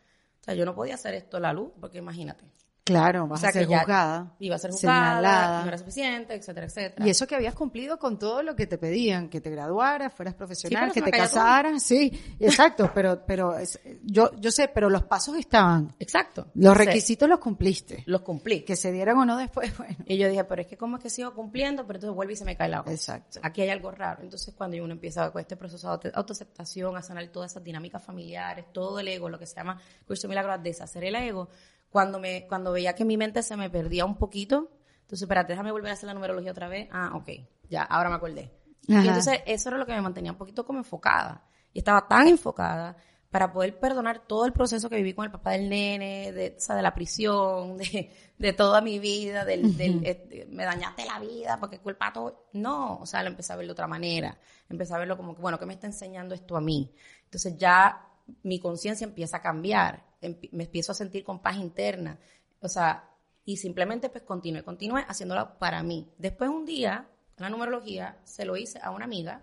o 0.41 0.45
sea, 0.45 0.55
yo 0.55 0.65
no 0.65 0.75
podía 0.75 0.95
hacer 0.95 1.15
esto 1.15 1.37
a 1.37 1.41
la 1.41 1.53
luz, 1.53 1.71
porque 1.79 1.99
imagínate. 1.99 2.45
Claro, 2.87 3.27
vas 3.27 3.40
O 3.40 3.40
sea, 3.40 3.51
a 3.51 3.53
ser 3.53 3.66
juzgada. 3.66 4.33
Iba 4.38 4.55
a 4.55 4.59
ser 4.61 4.70
juzgada, 4.70 5.16
señalada. 5.16 5.62
no 5.62 5.68
era 5.68 5.77
suficiente, 5.79 6.35
etcétera, 6.37 6.66
etcétera. 6.66 7.05
Y 7.05 7.11
eso 7.11 7.27
que 7.27 7.35
habías 7.35 7.53
cumplido 7.55 7.99
con 7.99 8.16
todo 8.16 8.44
lo 8.44 8.55
que 8.55 8.68
te 8.68 8.79
pedían, 8.79 9.29
que 9.29 9.40
te 9.40 9.51
graduaras, 9.51 10.14
fueras 10.14 10.35
profesional, 10.35 10.92
que 10.92 11.03
te 11.03 11.11
todo. 11.11 11.20
casaras, 11.20 11.83
sí, 11.83 12.12
exacto, 12.38 12.88
pero, 12.94 13.25
pero 13.27 13.59
es- 13.59 13.81
yo, 14.05 14.31
yo 14.38 14.53
sé, 14.53 14.68
pero 14.68 14.88
los 14.88 15.03
pasos 15.03 15.37
estaban, 15.37 15.92
Exacto. 15.99 16.46
los 16.55 16.77
requisitos 16.77 17.29
los 17.29 17.40
cumpliste, 17.40 18.05
Los 18.07 18.22
cumplí. 18.22 18.62
que 18.62 18.77
se 18.77 18.92
dieran 18.92 19.16
o 19.18 19.25
no 19.25 19.37
después, 19.37 19.77
bueno, 19.79 19.96
Y 20.07 20.16
yo 20.16 20.29
dije, 20.29 20.44
pero 20.44 20.62
es 20.62 20.68
que 20.68 20.77
cómo 20.77 20.99
es 20.99 21.03
que 21.03 21.11
sigo 21.11 21.35
cumpliendo, 21.35 21.85
pero 21.88 21.96
entonces 21.96 22.14
vuelve 22.14 22.35
y 22.35 22.37
se 22.37 22.44
me 22.44 22.57
cae 22.57 22.68
la 22.68 22.83
voz. 22.83 22.92
Exacto. 22.92 23.40
Aquí 23.42 23.62
hay 23.62 23.70
algo 23.70 23.90
raro. 23.90 24.22
Entonces 24.22 24.55
cuando 24.57 24.77
uno 24.85 24.92
empieza 24.92 25.29
con 25.33 25.40
este 25.40 25.57
proceso 25.57 25.88
de 25.88 25.92
auto- 25.94 26.11
autoaceptación, 26.14 26.96
a 26.96 27.03
sanar 27.03 27.27
todas 27.33 27.51
esas 27.51 27.64
dinámicas 27.64 28.01
familiares, 28.01 28.66
todo 28.72 29.01
el 29.01 29.09
ego, 29.09 29.29
lo 29.29 29.40
que 29.40 29.46
se 29.46 29.57
llama 29.57 29.81
curso 30.07 30.29
milagro, 30.29 30.53
a 30.53 30.59
deshacer 30.59 31.03
el 31.03 31.16
ego, 31.16 31.49
cuando 31.97 32.21
me, 32.21 32.47
cuando 32.47 32.73
veía 32.73 32.95
que 32.95 33.07
mi 33.07 33.17
mente 33.17 33.43
se 33.43 33.57
me 33.57 33.71
perdía 33.71 34.05
un 34.05 34.19
poquito, 34.19 34.71
entonces 35.01 35.23
espérate, 35.23 35.55
déjame 35.55 35.73
volver 35.73 35.93
a 35.93 35.95
hacer 35.95 36.07
la 36.07 36.13
numerología 36.13 36.51
otra 36.51 36.69
vez. 36.69 36.91
Ah, 36.93 37.13
ok, 37.15 37.31
ya, 37.71 37.85
ahora 37.85 38.11
me 38.11 38.17
acordé. 38.17 38.53
Ajá. 38.87 39.03
Y 39.03 39.09
entonces 39.09 39.41
eso 39.47 39.71
era 39.71 39.79
lo 39.79 39.87
que 39.87 39.95
me 39.95 40.03
mantenía 40.03 40.31
un 40.31 40.37
poquito 40.37 40.67
como 40.67 40.79
enfocada. 40.79 41.43
Y 41.73 41.79
estaba 41.79 42.07
tan 42.07 42.29
enfocada 42.29 42.99
para 43.31 43.51
poder 43.51 43.81
perdonar 43.81 44.27
todo 44.27 44.45
el 44.45 44.53
proceso 44.53 44.91
que 44.91 44.97
viví 44.97 45.15
con 45.15 45.25
el 45.25 45.31
papá 45.31 45.53
del 45.53 45.71
nene, 45.71 46.33
de, 46.33 46.57
o 46.59 46.61
sea, 46.61 46.77
de 46.77 46.83
la 46.83 46.95
prisión, 46.95 47.79
de, 47.79 48.13
de 48.37 48.53
toda 48.53 48.83
mi 48.83 48.99
vida, 48.99 49.47
del, 49.47 49.75
del, 49.75 50.05
eh, 50.05 50.47
me 50.51 50.67
dañaste 50.67 51.07
la 51.07 51.19
vida 51.19 51.57
porque 51.59 51.79
culpa 51.79 52.13
todo. 52.13 52.49
No, 52.53 52.99
o 52.99 53.07
sea, 53.07 53.23
lo 53.23 53.31
empecé 53.31 53.55
a 53.55 53.57
ver 53.57 53.65
de 53.65 53.73
otra 53.73 53.87
manera. 53.87 54.39
Empecé 54.69 54.93
a 54.93 54.99
verlo 54.99 55.17
como 55.17 55.35
que, 55.35 55.41
bueno, 55.41 55.59
¿qué 55.59 55.65
me 55.65 55.73
está 55.73 55.87
enseñando 55.87 56.35
esto 56.35 56.59
a 56.59 56.61
mí? 56.61 56.93
Entonces 57.25 57.57
ya 57.57 58.07
mi 58.43 58.61
conciencia 58.61 59.07
empieza 59.07 59.39
a 59.39 59.41
cambiar, 59.41 60.05
me 60.53 60.65
empiezo 60.65 60.93
a 60.93 60.95
sentir 60.95 61.25
con 61.25 61.41
paz 61.41 61.57
interna. 61.57 62.19
O 62.61 62.69
sea, 62.69 63.11
y 63.45 63.57
simplemente 63.57 64.09
pues 64.09 64.25
continué, 64.25 64.62
continué 64.62 65.05
haciéndolo 65.09 65.59
para 65.59 65.83
mí. 65.83 66.11
Después 66.19 66.51
un 66.51 66.65
día, 66.67 67.07
la 67.37 67.49
numerología, 67.49 68.19
se 68.25 68.45
lo 68.45 68.57
hice 68.57 68.81
a 68.83 68.91
una 68.91 69.05
amiga 69.05 69.43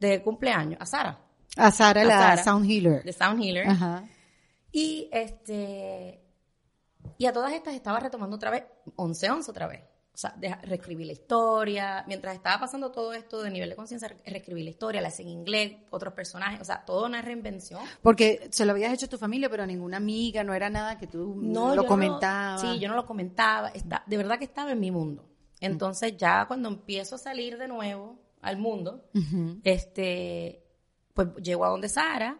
de 0.00 0.22
cumpleaños, 0.22 0.80
a 0.80 0.86
Sara, 0.86 1.18
a 1.56 1.70
Sara, 1.70 2.02
A 2.02 2.04
la 2.04 2.18
Sara. 2.18 2.44
Sound 2.44 2.68
Healer. 2.68 3.04
de 3.04 3.12
Sound 3.12 3.42
Healer. 3.42 3.68
Ajá. 3.68 4.08
Y 4.72 5.08
este 5.12 6.20
y 7.16 7.26
a 7.26 7.32
todas 7.32 7.52
estas 7.52 7.74
estaba 7.74 8.00
retomando 8.00 8.36
otra 8.36 8.50
vez 8.50 8.64
11 8.96 9.30
11 9.30 9.50
otra 9.50 9.66
vez. 9.68 9.82
O 10.14 10.16
sea, 10.16 10.32
deja- 10.38 10.60
reescribí 10.62 11.04
la 11.04 11.12
historia. 11.12 12.04
Mientras 12.06 12.36
estaba 12.36 12.60
pasando 12.60 12.92
todo 12.92 13.12
esto 13.14 13.42
de 13.42 13.50
nivel 13.50 13.68
de 13.70 13.74
conciencia, 13.74 14.06
re- 14.06 14.16
reescribí 14.24 14.62
la 14.62 14.70
historia, 14.70 15.00
la 15.00 15.08
hice 15.08 15.22
en 15.22 15.28
inglés, 15.28 15.72
otros 15.90 16.14
personajes, 16.14 16.60
o 16.60 16.64
sea, 16.64 16.84
toda 16.84 17.08
una 17.08 17.20
reinvención. 17.20 17.80
Porque 18.00 18.46
se 18.52 18.64
lo 18.64 18.70
habías 18.72 18.92
hecho 18.92 19.06
a 19.06 19.08
tu 19.08 19.18
familia, 19.18 19.50
pero 19.50 19.64
a 19.64 19.66
ninguna 19.66 19.96
amiga, 19.96 20.44
no 20.44 20.54
era 20.54 20.70
nada 20.70 20.98
que 20.98 21.08
tú 21.08 21.34
No, 21.42 21.74
lo 21.74 21.84
comentabas. 21.84 22.60
sí, 22.60 22.78
yo 22.78 22.88
no 22.88 22.94
lo 22.94 23.06
comentaba. 23.06 23.70
Está, 23.70 24.04
de 24.06 24.16
verdad 24.16 24.38
que 24.38 24.44
estaba 24.44 24.70
en 24.70 24.78
mi 24.78 24.92
mundo. 24.92 25.28
Entonces, 25.60 26.16
ya 26.16 26.46
cuando 26.46 26.68
empiezo 26.68 27.16
a 27.16 27.18
salir 27.18 27.58
de 27.58 27.66
nuevo 27.66 28.18
al 28.40 28.56
mundo, 28.58 29.04
este, 29.64 30.62
pues 31.12 31.28
llego 31.42 31.64
a 31.64 31.68
donde 31.70 31.88
Sara 31.88 32.38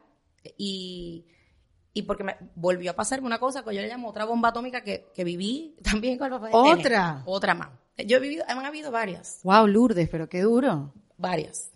y, 0.58 1.26
y 1.94 2.02
porque 2.02 2.24
me 2.24 2.36
volvió 2.56 2.90
a 2.90 2.94
pasarme 2.94 3.26
una 3.26 3.38
cosa 3.38 3.62
que 3.64 3.74
yo 3.74 3.80
le 3.80 3.88
llamo 3.88 4.08
otra 4.10 4.24
bomba 4.26 4.50
atómica 4.50 4.82
que, 4.82 5.06
que 5.14 5.24
viví 5.24 5.76
también 5.82 6.18
con 6.18 6.26
el 6.26 6.32
papá 6.38 6.48
de 6.48 6.52
nene. 6.62 6.80
¿Otra? 6.80 7.22
Otra 7.24 7.54
más. 7.54 7.68
Yo 8.06 8.16
he 8.16 8.20
vivido, 8.20 8.44
han 8.48 8.58
habido 8.66 8.90
varias, 8.90 9.40
Wow, 9.44 9.66
Lourdes, 9.68 10.08
pero 10.10 10.28
qué 10.28 10.42
duro. 10.42 10.92
varias. 11.16 11.70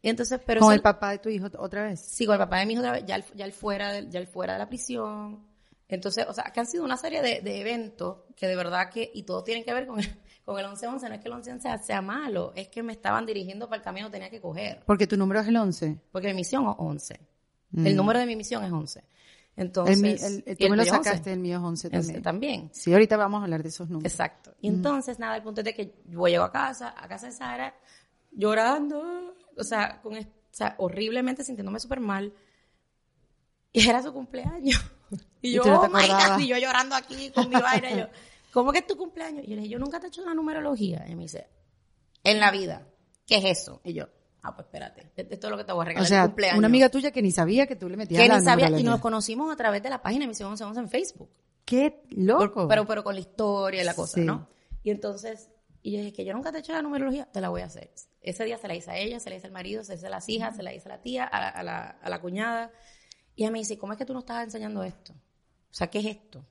Y 0.00 0.10
entonces, 0.10 0.38
pero 0.46 0.60
Con 0.60 0.68
eso- 0.68 0.76
el 0.76 0.82
papá 0.82 1.10
de 1.10 1.18
tu 1.18 1.28
hijo 1.28 1.48
otra 1.58 1.82
vez. 1.84 2.00
Sí, 2.00 2.24
con 2.24 2.34
el 2.34 2.38
papá 2.38 2.58
de 2.60 2.66
mi 2.66 2.74
hijo 2.74 2.82
otra 2.82 2.92
vez, 2.92 3.04
ya 3.04 3.16
él, 3.16 3.24
ya 3.34 3.44
él 3.46 3.52
fuera, 3.52 3.92
de, 3.92 4.08
ya 4.08 4.20
él 4.20 4.26
fuera 4.28 4.52
de 4.52 4.58
la 4.60 4.68
prisión. 4.68 5.44
Entonces, 5.88 6.26
o 6.28 6.34
sea, 6.34 6.44
que 6.52 6.60
han 6.60 6.66
sido 6.66 6.84
una 6.84 6.96
serie 6.98 7.22
de, 7.22 7.40
de 7.40 7.60
eventos 7.62 8.18
que 8.36 8.46
de 8.46 8.54
verdad 8.54 8.90
que, 8.90 9.10
y 9.12 9.22
todo 9.24 9.42
tienen 9.42 9.64
que 9.64 9.72
ver 9.72 9.86
con 9.86 9.98
el, 9.98 10.06
con 10.44 10.58
el 10.58 10.66
11-11, 10.66 11.08
no 11.08 11.14
es 11.14 11.20
que 11.20 11.28
el 11.28 11.34
11-11 11.34 11.60
sea, 11.60 11.78
sea 11.78 12.02
malo, 12.02 12.52
es 12.54 12.68
que 12.68 12.82
me 12.82 12.92
estaban 12.92 13.24
dirigiendo 13.26 13.68
para 13.68 13.78
el 13.78 13.82
camino 13.82 14.06
que 14.08 14.12
tenía 14.12 14.30
que 14.30 14.40
coger. 14.40 14.82
Porque 14.86 15.06
tu 15.06 15.16
número 15.16 15.40
es 15.40 15.48
el 15.48 15.56
11. 15.56 15.98
Porque 16.12 16.28
mi 16.28 16.34
misión 16.34 16.68
es 16.68 16.74
11. 16.78 17.18
Mm. 17.70 17.86
El 17.86 17.96
número 17.96 18.18
de 18.20 18.26
mi 18.26 18.36
misión 18.36 18.62
es 18.64 18.70
11. 18.70 19.02
Entonces, 19.60 19.96
El 19.96 20.02
mi- 20.02 20.10
el- 20.10 20.44
el- 20.46 20.52
y 20.52 20.56
tú 20.56 20.70
me 20.70 20.76
lo 20.76 20.82
es 20.82 20.90
11. 20.92 21.04
sacaste, 21.04 21.32
el 21.32 21.40
mío 21.40 21.58
es 21.58 21.62
11 21.64 21.88
Ese 21.88 21.96
también. 21.98 22.22
también. 22.22 22.70
Sí, 22.72 22.92
ahorita 22.92 23.16
vamos 23.16 23.40
a 23.40 23.44
hablar 23.44 23.62
de 23.62 23.68
esos 23.70 23.88
números. 23.90 24.12
Exacto. 24.12 24.54
Y 24.60 24.68
entonces, 24.68 25.18
nada, 25.18 25.36
el 25.36 25.42
punto 25.42 25.60
es 25.60 25.64
de 25.64 25.74
que 25.74 25.94
yo 26.06 26.26
llego 26.26 26.44
a 26.44 26.52
casa, 26.52 26.94
a 26.96 27.08
casa 27.08 27.26
de 27.26 27.32
Sara, 27.32 27.74
llorando, 28.30 29.34
o 29.56 29.64
sea, 29.64 30.00
con, 30.00 30.16
es- 30.16 30.26
o 30.26 30.30
sea 30.58 30.74
horriblemente 30.78 31.44
sintiéndome 31.44 31.80
súper 31.80 32.00
mal. 32.00 32.32
Y 33.72 33.88
era 33.88 34.02
su 34.02 34.12
cumpleaños. 34.12 34.80
Y 35.40 35.52
yo, 35.52 35.64
no 35.64 35.80
oh 35.80 35.86
my 35.86 35.92
God, 35.92 36.00
acordabas. 36.10 36.40
y 36.42 36.48
yo 36.48 36.58
llorando 36.58 36.96
aquí 36.96 37.30
con 37.30 37.48
mi 37.48 37.54
vaina. 37.54 37.90
y 37.92 37.98
yo, 37.98 38.06
¿cómo 38.52 38.72
que 38.72 38.80
es 38.80 38.86
tu 38.88 38.96
cumpleaños? 38.96 39.44
Y 39.44 39.50
yo 39.50 39.54
le 39.56 39.62
dije, 39.62 39.72
yo 39.72 39.78
nunca 39.78 40.00
te 40.00 40.06
he 40.06 40.08
hecho 40.08 40.20
una 40.22 40.34
numerología. 40.34 41.06
Y 41.08 41.14
me 41.14 41.22
dice, 41.22 41.46
en 42.24 42.40
la 42.40 42.50
vida, 42.50 42.86
¿qué 43.24 43.36
es 43.38 43.44
eso? 43.60 43.80
Y 43.84 43.92
yo, 43.94 44.06
ah, 44.42 44.54
pues 44.54 44.66
espérate, 44.66 45.10
esto 45.16 45.46
es 45.46 45.50
lo 45.50 45.56
que 45.56 45.64
te 45.64 45.72
voy 45.72 45.80
a 45.80 45.82
O 45.82 45.84
regalar 45.84 46.02
el 46.04 46.08
sea, 46.08 46.24
cumpleaños. 46.26 46.58
una 46.58 46.66
amiga 46.66 46.88
tuya 46.88 47.10
que 47.10 47.22
ni 47.22 47.30
sabía 47.30 47.66
que 47.66 47.76
tú 47.76 47.88
le 47.88 47.96
metías 47.96 48.22
que 48.22 48.28
la 48.28 48.38
ni 48.38 48.44
sabía, 48.44 48.70
y 48.78 48.82
nos 48.82 49.00
conocimos 49.00 49.52
a 49.52 49.56
través 49.56 49.82
de 49.82 49.90
la 49.90 50.00
página 50.02 50.22
de 50.24 50.28
Misión 50.28 50.50
1111 50.50 50.80
en 50.80 50.88
Facebook. 50.88 51.30
Qué 51.64 51.90
Por- 51.90 52.18
loco. 52.18 52.68
pero, 52.68 52.86
pero 52.86 53.04
con 53.04 53.14
la 53.14 53.20
historia 53.20 53.82
y 53.82 53.84
la 53.84 53.94
cosa, 53.94 54.14
Sí. 54.14 54.20
¿no? 54.24 54.48
Y 54.82 54.90
entonces, 54.90 55.50
y 55.82 55.92
yo 55.92 55.98
dije 55.98 56.12
que 56.12 56.24
yo 56.24 56.32
nunca 56.32 56.50
te 56.50 56.58
he 56.58 56.60
hecho 56.60 56.72
la 56.72 56.82
numerología, 56.82 57.26
te 57.30 57.40
la 57.40 57.48
voy 57.50 57.60
a 57.62 57.66
hacer. 57.66 57.90
Ese 58.22 58.44
día 58.44 58.58
se 58.58 58.68
la 58.68 58.74
hice 58.74 58.90
a 58.90 58.96
ella, 58.98 59.20
se 59.20 59.28
la 59.30 59.36
hice 59.36 59.46
al 59.46 59.52
marido, 59.52 59.84
se 59.84 59.92
la 59.92 59.96
hice 59.96 60.06
a 60.06 60.10
las 60.10 60.28
hijas, 60.28 60.56
se 60.56 60.62
la 60.62 60.72
hice 60.74 60.88
a 60.88 60.92
la 60.96 61.02
tía, 61.02 61.24
a 61.24 61.40
la, 61.40 61.48
a 61.48 61.62
la, 61.62 61.80
a 62.02 62.08
la 62.10 62.20
cuñada. 62.20 62.70
Y 63.36 63.42
ella 63.42 63.50
me 63.52 63.58
dice, 63.58 63.76
¿cómo 63.78 63.92
es 63.92 63.98
que 63.98 64.04
tú 64.04 64.12
no 64.12 64.20
estabas 64.20 64.44
enseñando 64.44 64.82
esto? 64.82 65.12
O 65.12 65.74
sea, 65.74 65.88
¿qué 65.88 65.98
es 66.00 66.06
esto? 66.06 66.44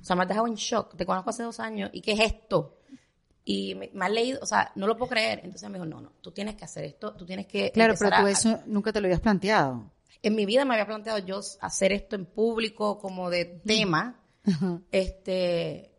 O 0.00 0.04
sea, 0.04 0.14
me 0.16 0.22
has 0.22 0.28
dejado 0.28 0.46
en 0.46 0.54
shock. 0.54 0.96
Te 0.96 1.04
conozco 1.06 1.30
hace 1.30 1.42
dos 1.42 1.58
años. 1.60 1.90
¿Y 1.92 2.00
qué 2.02 2.12
es 2.12 2.20
esto? 2.20 2.78
Y 3.46 3.74
me, 3.74 3.90
me 3.92 4.08
leído, 4.08 4.38
o 4.42 4.46
sea, 4.46 4.72
no 4.74 4.86
lo 4.86 4.96
puedo 4.96 5.10
creer. 5.10 5.40
Entonces 5.44 5.68
me 5.68 5.76
dijo, 5.78 5.84
no, 5.86 6.00
no, 6.00 6.12
tú 6.22 6.32
tienes 6.32 6.54
que 6.56 6.64
hacer 6.64 6.84
esto, 6.84 7.14
tú 7.14 7.26
tienes 7.26 7.46
que. 7.46 7.70
claro, 7.72 7.94
pero 7.98 8.10
tú 8.10 8.26
a- 8.26 8.30
eso 8.30 8.60
nunca 8.66 8.92
te 8.92 9.00
lo 9.00 9.06
habías 9.06 9.20
planteado. 9.20 9.90
En 10.22 10.34
mi 10.34 10.46
vida 10.46 10.64
me 10.64 10.72
había 10.74 10.86
planteado 10.86 11.18
yo 11.18 11.40
hacer 11.60 11.92
esto 11.92 12.16
en 12.16 12.24
público 12.26 12.98
como 12.98 13.28
de 13.30 13.44
tema. 13.66 14.20
Este, 14.90 15.90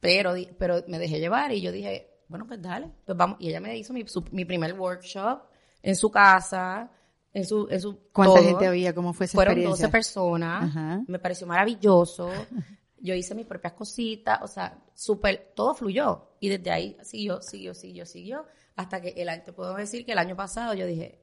pero, 0.00 0.34
pero 0.58 0.82
me 0.88 0.98
dejé 0.98 1.18
llevar 1.18 1.52
y 1.52 1.60
yo 1.60 1.72
dije, 1.72 2.10
bueno, 2.28 2.46
pues 2.46 2.60
dale, 2.60 2.90
pues 3.04 3.16
vamos. 3.16 3.38
Y 3.40 3.48
ella 3.48 3.60
me 3.60 3.76
hizo 3.76 3.92
mi, 3.92 4.06
su- 4.06 4.24
mi 4.32 4.44
primer 4.44 4.74
workshop 4.78 5.42
en 5.82 5.96
su 5.96 6.10
casa, 6.10 6.90
en 7.32 7.44
su, 7.46 7.66
en 7.70 7.80
su 7.80 7.98
¿Cuánta 8.12 8.34
todo. 8.40 8.44
gente 8.48 8.66
había? 8.66 8.94
¿Cómo 8.94 9.12
fue 9.12 9.26
esa 9.26 9.34
Fueron 9.36 9.52
experiencia? 9.54 9.86
12 9.86 9.92
personas. 9.92 10.64
Ajá. 10.64 11.00
Me 11.06 11.18
pareció 11.18 11.46
maravilloso. 11.46 12.30
Yo 12.98 13.14
hice 13.14 13.34
mis 13.34 13.46
propias 13.46 13.74
cositas, 13.74 14.40
o 14.42 14.46
sea, 14.48 14.78
súper, 14.94 15.52
todo 15.54 15.74
fluyó. 15.74 16.30
Y 16.40 16.48
desde 16.48 16.70
ahí 16.70 16.96
siguió, 17.02 17.40
siguió, 17.42 17.74
siguió, 17.74 18.06
siguió. 18.06 18.46
Hasta 18.74 19.00
que 19.00 19.08
el 19.16 19.28
año, 19.28 19.42
te 19.44 19.52
puedo 19.52 19.74
decir 19.74 20.04
que 20.04 20.12
el 20.12 20.18
año 20.18 20.34
pasado 20.36 20.74
yo 20.74 20.86
dije, 20.86 21.20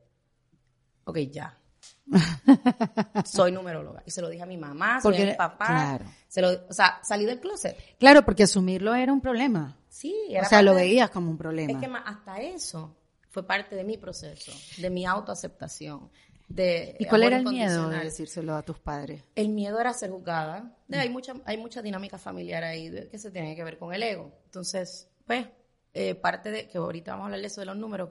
ok, 1.06 1.18
ya. 1.32 1.58
Soy 3.26 3.52
numeróloga. 3.52 4.04
Y 4.06 4.12
se 4.12 4.22
lo 4.22 4.30
dije 4.30 4.44
a 4.44 4.46
mi 4.46 4.58
mamá, 4.58 5.02
se 5.02 5.08
lo 5.10 5.12
dije 5.16 5.24
a 5.24 5.26
mi 5.26 5.32
Porque- 5.32 5.38
papá. 5.38 5.66
claro. 5.68 6.06
Se 6.28 6.42
lo, 6.42 6.50
o 6.70 6.74
sea, 6.74 7.00
salí 7.04 7.26
del 7.26 7.40
closet. 7.40 7.78
Claro, 8.00 8.24
porque 8.24 8.44
asumirlo 8.44 8.94
era 8.96 9.12
un 9.14 9.22
problema. 9.22 9.78
Sí, 9.90 10.16
O 10.30 10.32
era 10.34 10.46
sea, 10.46 10.62
lo 10.62 10.74
veías 10.76 11.10
como 11.10 11.30
un 11.30 11.38
problema. 11.38 11.72
Es 11.74 11.78
que 11.80 11.92
hasta 12.06 12.42
eso 12.42 12.96
fue 13.30 13.46
parte 13.46 13.76
de 13.76 13.84
mi 13.84 13.98
proceso, 13.98 14.52
de 14.82 14.90
mi 14.90 15.06
autoaceptación. 15.06 16.10
De 16.48 16.96
¿Y 17.00 17.06
cuál 17.06 17.24
era 17.24 17.38
el 17.38 17.46
miedo 17.46 17.90
de 17.90 18.00
decírselo 18.00 18.56
a 18.56 18.62
tus 18.64 18.78
padres? 18.80 19.24
El 19.36 19.50
miedo 19.50 19.80
era 19.80 19.94
ser 19.94 20.12
juzgada. 20.12 20.76
De- 20.88 21.00
hay, 21.00 21.10
mucha, 21.10 21.34
hay 21.46 21.58
mucha 21.58 21.82
dinámica 21.82 22.18
familiar 22.18 22.64
ahí 22.64 22.90
de- 22.90 23.08
que 23.10 23.18
se 23.18 23.32
tiene 23.32 23.56
que 23.56 23.64
ver 23.64 23.78
con 23.78 23.94
el 23.94 24.04
ego. 24.04 24.32
Entonces, 24.46 25.10
pues, 25.26 25.48
eh, 25.94 26.16
parte 26.16 26.52
de, 26.52 26.68
que 26.68 26.78
ahorita 26.78 27.12
vamos 27.12 27.24
a 27.24 27.26
hablar 27.28 27.42
de 27.42 27.48
eso 27.48 27.62
de 27.62 27.66
los 27.66 27.78
números, 27.78 28.10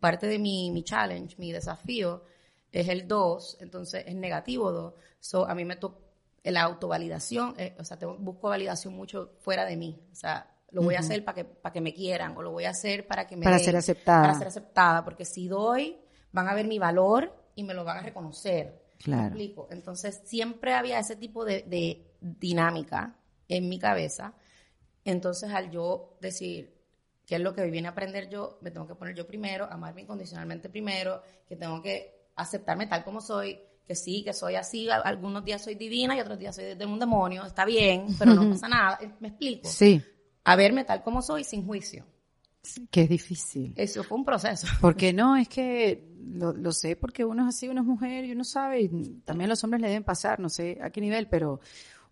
parte 0.00 0.26
de 0.26 0.38
mi, 0.38 0.70
mi 0.70 0.82
challenge, 0.82 1.36
mi 1.38 1.52
desafío, 1.52 2.24
es 2.72 2.88
el 2.88 3.06
2, 3.08 3.58
entonces 3.60 4.04
es 4.06 4.14
negativo 4.14 4.72
2. 4.72 4.94
So, 5.20 5.46
a 5.48 5.54
mí 5.54 5.64
me 5.64 5.76
toca 5.76 5.98
la 6.44 6.62
autovalidación, 6.62 7.54
eh, 7.58 7.76
o 7.78 7.84
sea, 7.84 7.98
tengo- 7.98 8.16
busco 8.18 8.48
validación 8.48 8.94
mucho 8.94 9.32
fuera 9.40 9.64
de 9.64 9.76
mí. 9.76 10.00
O 10.10 10.14
sea, 10.14 10.50
lo 10.70 10.82
voy 10.82 10.94
a 10.94 11.00
hacer 11.00 11.24
para 11.24 11.34
que, 11.34 11.44
para 11.44 11.72
que 11.72 11.80
me 11.80 11.92
quieran 11.92 12.36
o 12.36 12.42
lo 12.42 12.52
voy 12.52 12.64
a 12.64 12.70
hacer 12.70 13.06
para 13.06 13.26
que 13.26 13.36
me 13.36 13.44
Para 13.44 13.56
den- 13.56 13.64
ser 13.64 13.76
aceptada. 13.76 14.22
Para 14.22 14.34
ser 14.38 14.46
aceptada, 14.48 15.04
porque 15.04 15.24
si 15.24 15.48
doy, 15.48 15.98
van 16.32 16.48
a 16.48 16.54
ver 16.54 16.66
mi 16.66 16.78
valor 16.78 17.34
y 17.60 17.64
me 17.64 17.74
lo 17.74 17.84
van 17.84 17.98
a 17.98 18.02
reconocer. 18.02 18.90
Claro. 18.98 19.22
¿Me 19.22 19.28
explico? 19.28 19.68
Entonces, 19.70 20.20
siempre 20.24 20.74
había 20.74 20.98
ese 20.98 21.16
tipo 21.16 21.44
de, 21.44 21.62
de 21.62 22.14
dinámica 22.20 23.16
en 23.48 23.68
mi 23.68 23.78
cabeza. 23.78 24.34
Entonces, 25.04 25.50
al 25.52 25.70
yo 25.70 26.16
decir, 26.20 26.74
¿qué 27.26 27.36
es 27.36 27.40
lo 27.40 27.54
que 27.54 27.64
viene 27.70 27.88
a 27.88 27.92
aprender 27.92 28.28
yo? 28.28 28.58
Me 28.60 28.70
tengo 28.70 28.86
que 28.86 28.94
poner 28.94 29.14
yo 29.14 29.26
primero, 29.26 29.66
amarme 29.70 30.02
incondicionalmente 30.02 30.68
primero, 30.68 31.22
que 31.48 31.56
tengo 31.56 31.80
que 31.80 32.30
aceptarme 32.36 32.86
tal 32.86 33.04
como 33.04 33.20
soy, 33.20 33.58
que 33.86 33.94
sí, 33.94 34.22
que 34.22 34.32
soy 34.32 34.56
así, 34.56 34.88
algunos 34.90 35.44
días 35.44 35.62
soy 35.62 35.74
divina 35.74 36.16
y 36.16 36.20
otros 36.20 36.38
días 36.38 36.54
soy 36.54 36.74
de 36.74 36.86
un 36.86 36.98
demonio, 36.98 37.44
está 37.44 37.64
bien, 37.64 38.06
pero 38.18 38.34
no 38.34 38.50
pasa 38.50 38.68
nada, 38.68 38.98
¿me 39.20 39.28
explico? 39.28 39.68
Sí, 39.68 40.02
A 40.44 40.56
verme 40.56 40.84
tal 40.84 41.02
como 41.02 41.22
soy 41.22 41.44
sin 41.44 41.66
juicio. 41.66 42.04
Que 42.90 43.02
es 43.02 43.08
difícil. 43.08 43.72
Eso 43.76 44.04
fue 44.04 44.18
un 44.18 44.24
proceso. 44.24 44.66
Porque 44.80 45.12
no, 45.12 45.36
es 45.36 45.48
que 45.48 46.08
lo, 46.34 46.52
lo 46.52 46.72
sé 46.72 46.96
porque 46.96 47.24
uno 47.24 47.42
es 47.42 47.56
así, 47.56 47.68
uno 47.68 47.80
es 47.80 47.86
mujer 47.86 48.24
y 48.24 48.32
uno 48.32 48.44
sabe, 48.44 48.82
y 48.82 48.88
también 49.24 49.46
a 49.46 49.52
los 49.52 49.64
hombres 49.64 49.80
le 49.80 49.88
deben 49.88 50.04
pasar, 50.04 50.38
no 50.38 50.48
sé 50.48 50.78
a 50.82 50.90
qué 50.90 51.00
nivel, 51.00 51.28
pero 51.28 51.60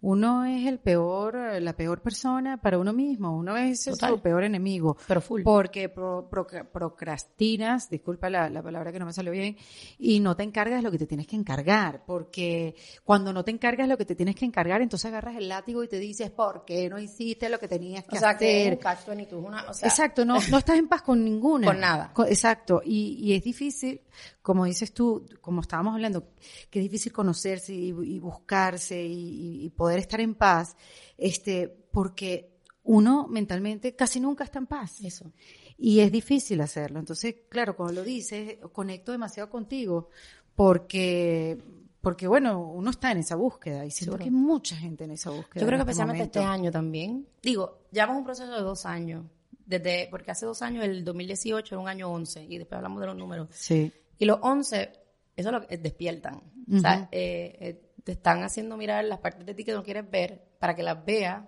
uno 0.01 0.45
es 0.45 0.67
el 0.67 0.79
peor, 0.79 1.37
la 1.61 1.75
peor 1.75 2.01
persona 2.01 2.61
para 2.61 2.79
uno 2.79 2.93
mismo, 2.93 3.37
uno 3.37 3.57
es 3.57 3.83
su 3.83 4.21
peor 4.21 4.45
enemigo. 4.45 4.97
Pero 5.07 5.21
full. 5.21 5.43
Porque 5.43 5.89
procrastinas, 5.89 7.91
disculpa 7.91 8.31
la, 8.31 8.49
la, 8.49 8.63
palabra 8.63 8.93
que 8.93 8.99
no 8.99 9.07
me 9.07 9.13
salió 9.13 9.33
bien, 9.33 9.57
y 9.99 10.21
no 10.21 10.37
te 10.37 10.45
encargas 10.45 10.83
lo 10.83 10.91
que 10.91 10.99
te 10.99 11.07
tienes 11.07 11.27
que 11.27 11.37
encargar, 11.37 12.05
porque 12.07 12.77
cuando 13.05 13.33
no 13.33 13.45
te 13.45 13.51
encargas 13.51 13.89
lo 13.89 13.97
que 13.97 14.05
te 14.05 14.15
tienes 14.15 14.37
que 14.37 14.45
encargar, 14.45 14.83
entonces 14.83 15.09
agarras 15.09 15.37
el 15.37 15.49
látigo 15.49 15.83
y 15.83 15.89
te 15.89 15.99
dices, 15.99 16.31
¿por 16.31 16.65
qué 16.65 16.89
no 16.89 16.99
hiciste 16.99 17.49
lo 17.49 17.59
que 17.59 17.67
tenías 17.67 18.05
que 18.05 18.17
o 18.17 18.21
sea, 18.21 18.31
hacer? 18.31 18.79
Que 18.79 19.17
ni 19.17 19.27
tú, 19.27 19.39
una, 19.39 19.69
o 19.69 19.75
sea, 19.75 19.89
exacto, 19.89 20.25
no, 20.25 20.39
no 20.51 20.59
estás 20.59 20.79
en 20.79 20.87
paz 20.87 21.03
con 21.03 21.25
ninguna. 21.25 21.67
con 21.67 21.81
nada. 21.81 22.13
exacto, 22.29 22.83
y, 22.85 23.19
y 23.21 23.35
es 23.35 23.43
difícil, 23.43 24.01
como 24.49 24.65
dices 24.65 24.95
tú, 24.95 25.27
como 25.43 25.61
estábamos 25.61 25.93
hablando, 25.93 26.33
que 26.71 26.79
es 26.79 26.83
difícil 26.83 27.13
conocerse 27.13 27.75
y, 27.75 27.89
y 27.89 28.19
buscarse 28.19 28.99
y, 29.05 29.67
y, 29.67 29.69
poder 29.69 29.99
estar 29.99 30.23
en 30.23 30.35
paz, 30.35 30.75
este, 31.19 31.69
porque 31.93 32.57
uno 32.85 33.27
mentalmente 33.29 33.95
casi 33.95 34.21
nunca 34.21 34.45
está 34.45 34.59
en 34.59 34.67
paz. 34.67 35.03
Eso. 35.03 35.35
Y 35.77 36.01
es 36.01 36.11
difícil 36.11 36.63
hacerlo. 36.63 36.99
Entonces, 36.99 37.35
claro, 37.51 37.77
cuando 37.77 38.01
lo 38.01 38.03
dices, 38.03 38.57
conecto 38.73 39.13
demasiado 39.13 39.51
contigo 39.51 40.09
porque 40.55 41.59
porque 42.01 42.27
bueno, 42.27 42.73
uno 42.73 42.89
está 42.89 43.13
en 43.13 43.19
esa 43.19 43.37
búsqueda 43.37 43.85
y 43.85 43.91
siento 43.91 44.17
que 44.17 44.25
hay 44.25 44.31
mucha 44.31 44.77
gente 44.77 45.05
en 45.05 45.11
esa 45.11 45.29
búsqueda. 45.29 45.61
Yo 45.61 45.67
creo 45.67 45.77
que 45.77 45.83
este 45.83 45.91
especialmente 45.91 46.25
este 46.25 46.41
año 46.41 46.71
también. 46.71 47.29
Digo, 47.43 47.81
llevamos 47.93 48.17
un 48.17 48.25
proceso 48.25 48.51
de 48.51 48.63
dos 48.63 48.87
años, 48.87 49.27
desde 49.67 50.09
porque 50.11 50.31
hace 50.31 50.47
dos 50.47 50.63
años, 50.63 50.87
el 50.87 51.05
2018 51.05 51.75
era 51.75 51.83
un 51.83 51.89
año 51.89 52.11
11 52.11 52.47
y 52.49 52.57
después 52.57 52.79
hablamos 52.79 53.01
de 53.03 53.07
los 53.09 53.17
números. 53.17 53.49
Sí. 53.53 53.93
Y 54.19 54.25
los 54.25 54.39
11, 54.43 54.93
eso 55.37 55.51
lo 55.51 55.61
despiertan. 55.61 56.43
O 56.71 56.79
sea, 56.81 57.09
eh, 57.13 57.57
eh, 57.61 57.93
te 58.05 58.13
están 58.13 58.43
haciendo 58.43 58.77
mirar 58.77 59.05
las 59.05 59.21
partes 59.21 59.47
de 59.47 59.55
ti 59.55 59.65
que 59.65 59.73
no 59.73 59.83
quieres 59.83 60.11
ver 60.11 60.49
para 60.59 60.75
que 60.75 60.83
las 60.83 61.05
veas, 61.05 61.45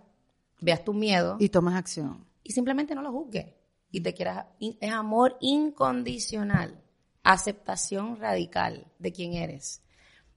veas 0.60 0.84
tu 0.84 0.94
miedo. 0.94 1.36
Y 1.40 1.48
tomas 1.48 1.74
acción. 1.74 2.26
Y 2.42 2.52
simplemente 2.52 2.94
no 2.94 3.02
lo 3.02 3.12
juzgues. 3.12 3.46
Y 3.90 4.00
te 4.00 4.14
quieras, 4.14 4.46
es 4.60 4.92
amor 4.92 5.36
incondicional, 5.40 6.80
aceptación 7.22 8.16
radical 8.16 8.86
de 8.98 9.12
quién 9.12 9.34
eres. 9.34 9.82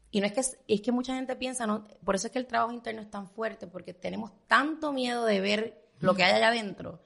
Y 0.09 0.19
no 0.19 0.27
es 0.27 0.33
que, 0.33 0.41
es 0.67 0.81
que 0.81 0.91
mucha 0.91 1.15
gente 1.15 1.35
piensa, 1.35 1.65
no, 1.65 1.87
por 2.03 2.15
eso 2.15 2.27
es 2.27 2.33
que 2.33 2.39
el 2.39 2.45
trabajo 2.45 2.71
interno 2.71 3.01
es 3.01 3.09
tan 3.09 3.27
fuerte, 3.27 3.67
porque 3.67 3.93
tenemos 3.93 4.31
tanto 4.47 4.91
miedo 4.91 5.25
de 5.25 5.39
ver 5.39 5.87
lo 5.99 6.15
que 6.15 6.23
hay 6.23 6.33
allá 6.33 6.49
adentro. 6.49 7.01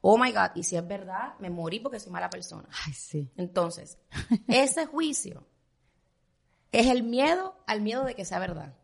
Oh 0.00 0.16
my 0.16 0.32
God, 0.32 0.50
y 0.54 0.62
si 0.62 0.76
es 0.76 0.86
verdad, 0.86 1.34
me 1.40 1.50
morí 1.50 1.80
porque 1.80 1.98
soy 1.98 2.12
mala 2.12 2.30
persona. 2.30 2.68
Ay, 2.86 2.92
sí. 2.92 3.30
Entonces, 3.36 3.98
ese 4.48 4.86
juicio 4.86 5.46
es 6.72 6.86
el 6.86 7.02
miedo 7.02 7.56
al 7.66 7.80
miedo 7.80 8.04
de 8.04 8.14
que 8.14 8.24
sea 8.24 8.38
verdad. 8.38 8.76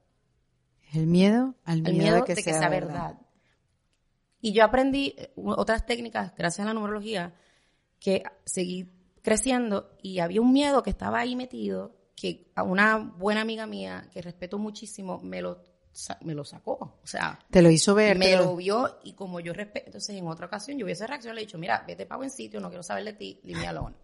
El 0.92 1.06
miedo 1.06 1.54
al 1.64 1.82
miedo, 1.82 2.24
de 2.24 2.34
que, 2.34 2.40
sea, 2.40 2.68
verdad. 2.68 3.18
Y 4.40 4.52
yo 4.52 4.64
aprendí 4.64 5.16
otras 5.36 5.86
técnicas, 5.86 6.32
gracias 6.36 6.64
a 6.64 6.68
la 6.68 6.74
numerología, 6.74 7.34
que 7.98 8.22
seguí 8.44 8.92
creciendo 9.22 9.96
y 10.02 10.20
había 10.20 10.40
un 10.40 10.52
miedo 10.52 10.82
que 10.82 10.90
estaba 10.90 11.18
ahí 11.18 11.34
metido, 11.34 11.96
que 12.14 12.52
a 12.54 12.62
una 12.62 12.96
buena 12.98 13.40
amiga 13.40 13.66
mía, 13.66 14.08
que 14.12 14.22
respeto 14.22 14.58
muchísimo, 14.58 15.18
me 15.20 15.40
lo, 15.40 15.62
me 16.22 16.34
lo 16.34 16.44
sacó. 16.44 16.98
O 17.02 17.06
sea, 17.06 17.38
te 17.50 17.62
lo 17.62 17.70
hizo 17.70 17.94
ver. 17.94 18.18
Me 18.18 18.36
lo 18.36 18.56
vio 18.56 18.98
y 19.04 19.12
como 19.12 19.40
yo 19.40 19.52
respeto, 19.52 19.86
entonces 19.86 20.16
en 20.16 20.26
otra 20.26 20.46
ocasión 20.46 20.78
yo 20.78 20.84
hubiese 20.84 21.06
reaccionado, 21.06 21.36
le 21.36 21.42
he 21.42 21.46
dicho, 21.46 21.58
mira, 21.58 21.84
vete 21.86 22.06
para 22.06 22.18
buen 22.18 22.30
sitio, 22.30 22.60
no 22.60 22.68
quiero 22.68 22.82
saber 22.82 23.04
de 23.04 23.12
ti, 23.12 23.40
alone. 23.66 23.96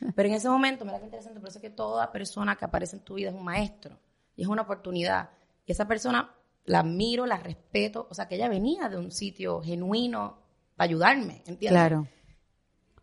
Pero 0.14 0.28
en 0.28 0.34
ese 0.34 0.48
momento, 0.48 0.84
mira 0.84 0.98
qué 0.98 1.04
interesante, 1.04 1.40
por 1.40 1.48
eso 1.48 1.58
es 1.58 1.62
que 1.62 1.70
toda 1.70 2.10
persona 2.12 2.56
que 2.56 2.64
aparece 2.64 2.96
en 2.96 3.02
tu 3.02 3.14
vida 3.14 3.30
es 3.30 3.34
un 3.34 3.44
maestro 3.44 3.98
y 4.36 4.42
es 4.42 4.48
una 4.48 4.62
oportunidad. 4.62 5.30
Y 5.66 5.72
esa 5.72 5.86
persona 5.86 6.34
la 6.64 6.80
admiro, 6.80 7.26
la 7.26 7.38
respeto, 7.38 8.06
o 8.10 8.14
sea, 8.14 8.28
que 8.28 8.36
ella 8.36 8.48
venía 8.48 8.88
de 8.88 8.96
un 8.96 9.10
sitio 9.10 9.60
genuino 9.62 10.38
para 10.76 10.88
ayudarme, 10.88 11.42
¿entiendes? 11.46 11.70
Claro. 11.70 12.08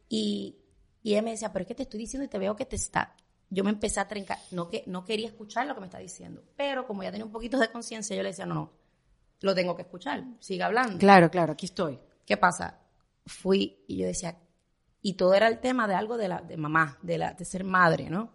Y, 0.07 0.57
y 1.03 1.11
ella 1.11 1.21
me 1.21 1.31
decía, 1.31 1.51
pero 1.51 1.63
es 1.63 1.67
que 1.67 1.75
te 1.75 1.83
estoy 1.83 1.99
diciendo 1.99 2.25
y 2.25 2.29
te 2.29 2.37
veo 2.37 2.55
que 2.55 2.65
te 2.65 2.75
está... 2.75 3.15
Yo 3.49 3.63
me 3.63 3.69
empecé 3.69 3.99
a 3.99 4.07
trencar, 4.07 4.39
no, 4.51 4.69
que, 4.69 4.83
no 4.87 5.05
quería 5.05 5.27
escuchar 5.27 5.67
lo 5.67 5.75
que 5.75 5.81
me 5.81 5.87
está 5.87 5.99
diciendo, 5.99 6.43
pero 6.55 6.85
como 6.87 7.03
ya 7.03 7.11
tenía 7.11 7.25
un 7.25 7.31
poquito 7.31 7.59
de 7.59 7.71
conciencia, 7.71 8.15
yo 8.15 8.23
le 8.23 8.29
decía, 8.29 8.45
no, 8.45 8.55
no, 8.55 8.71
lo 9.41 9.53
tengo 9.53 9.75
que 9.75 9.83
escuchar, 9.83 10.23
siga 10.39 10.65
hablando. 10.65 10.97
Claro, 10.97 11.29
claro, 11.29 11.53
aquí 11.53 11.67
estoy. 11.67 11.99
¿Qué 12.25 12.37
pasa? 12.37 12.79
Fui 13.25 13.83
y 13.87 13.97
yo 13.97 14.07
decía, 14.07 14.37
y 15.01 15.13
todo 15.13 15.33
era 15.35 15.47
el 15.47 15.59
tema 15.59 15.87
de 15.87 15.93
algo 15.93 16.17
de 16.17 16.27
la 16.27 16.41
de 16.41 16.57
mamá, 16.57 16.97
de 17.03 17.17
la 17.17 17.33
de 17.33 17.45
ser 17.45 17.63
madre, 17.63 18.09
¿no? 18.09 18.33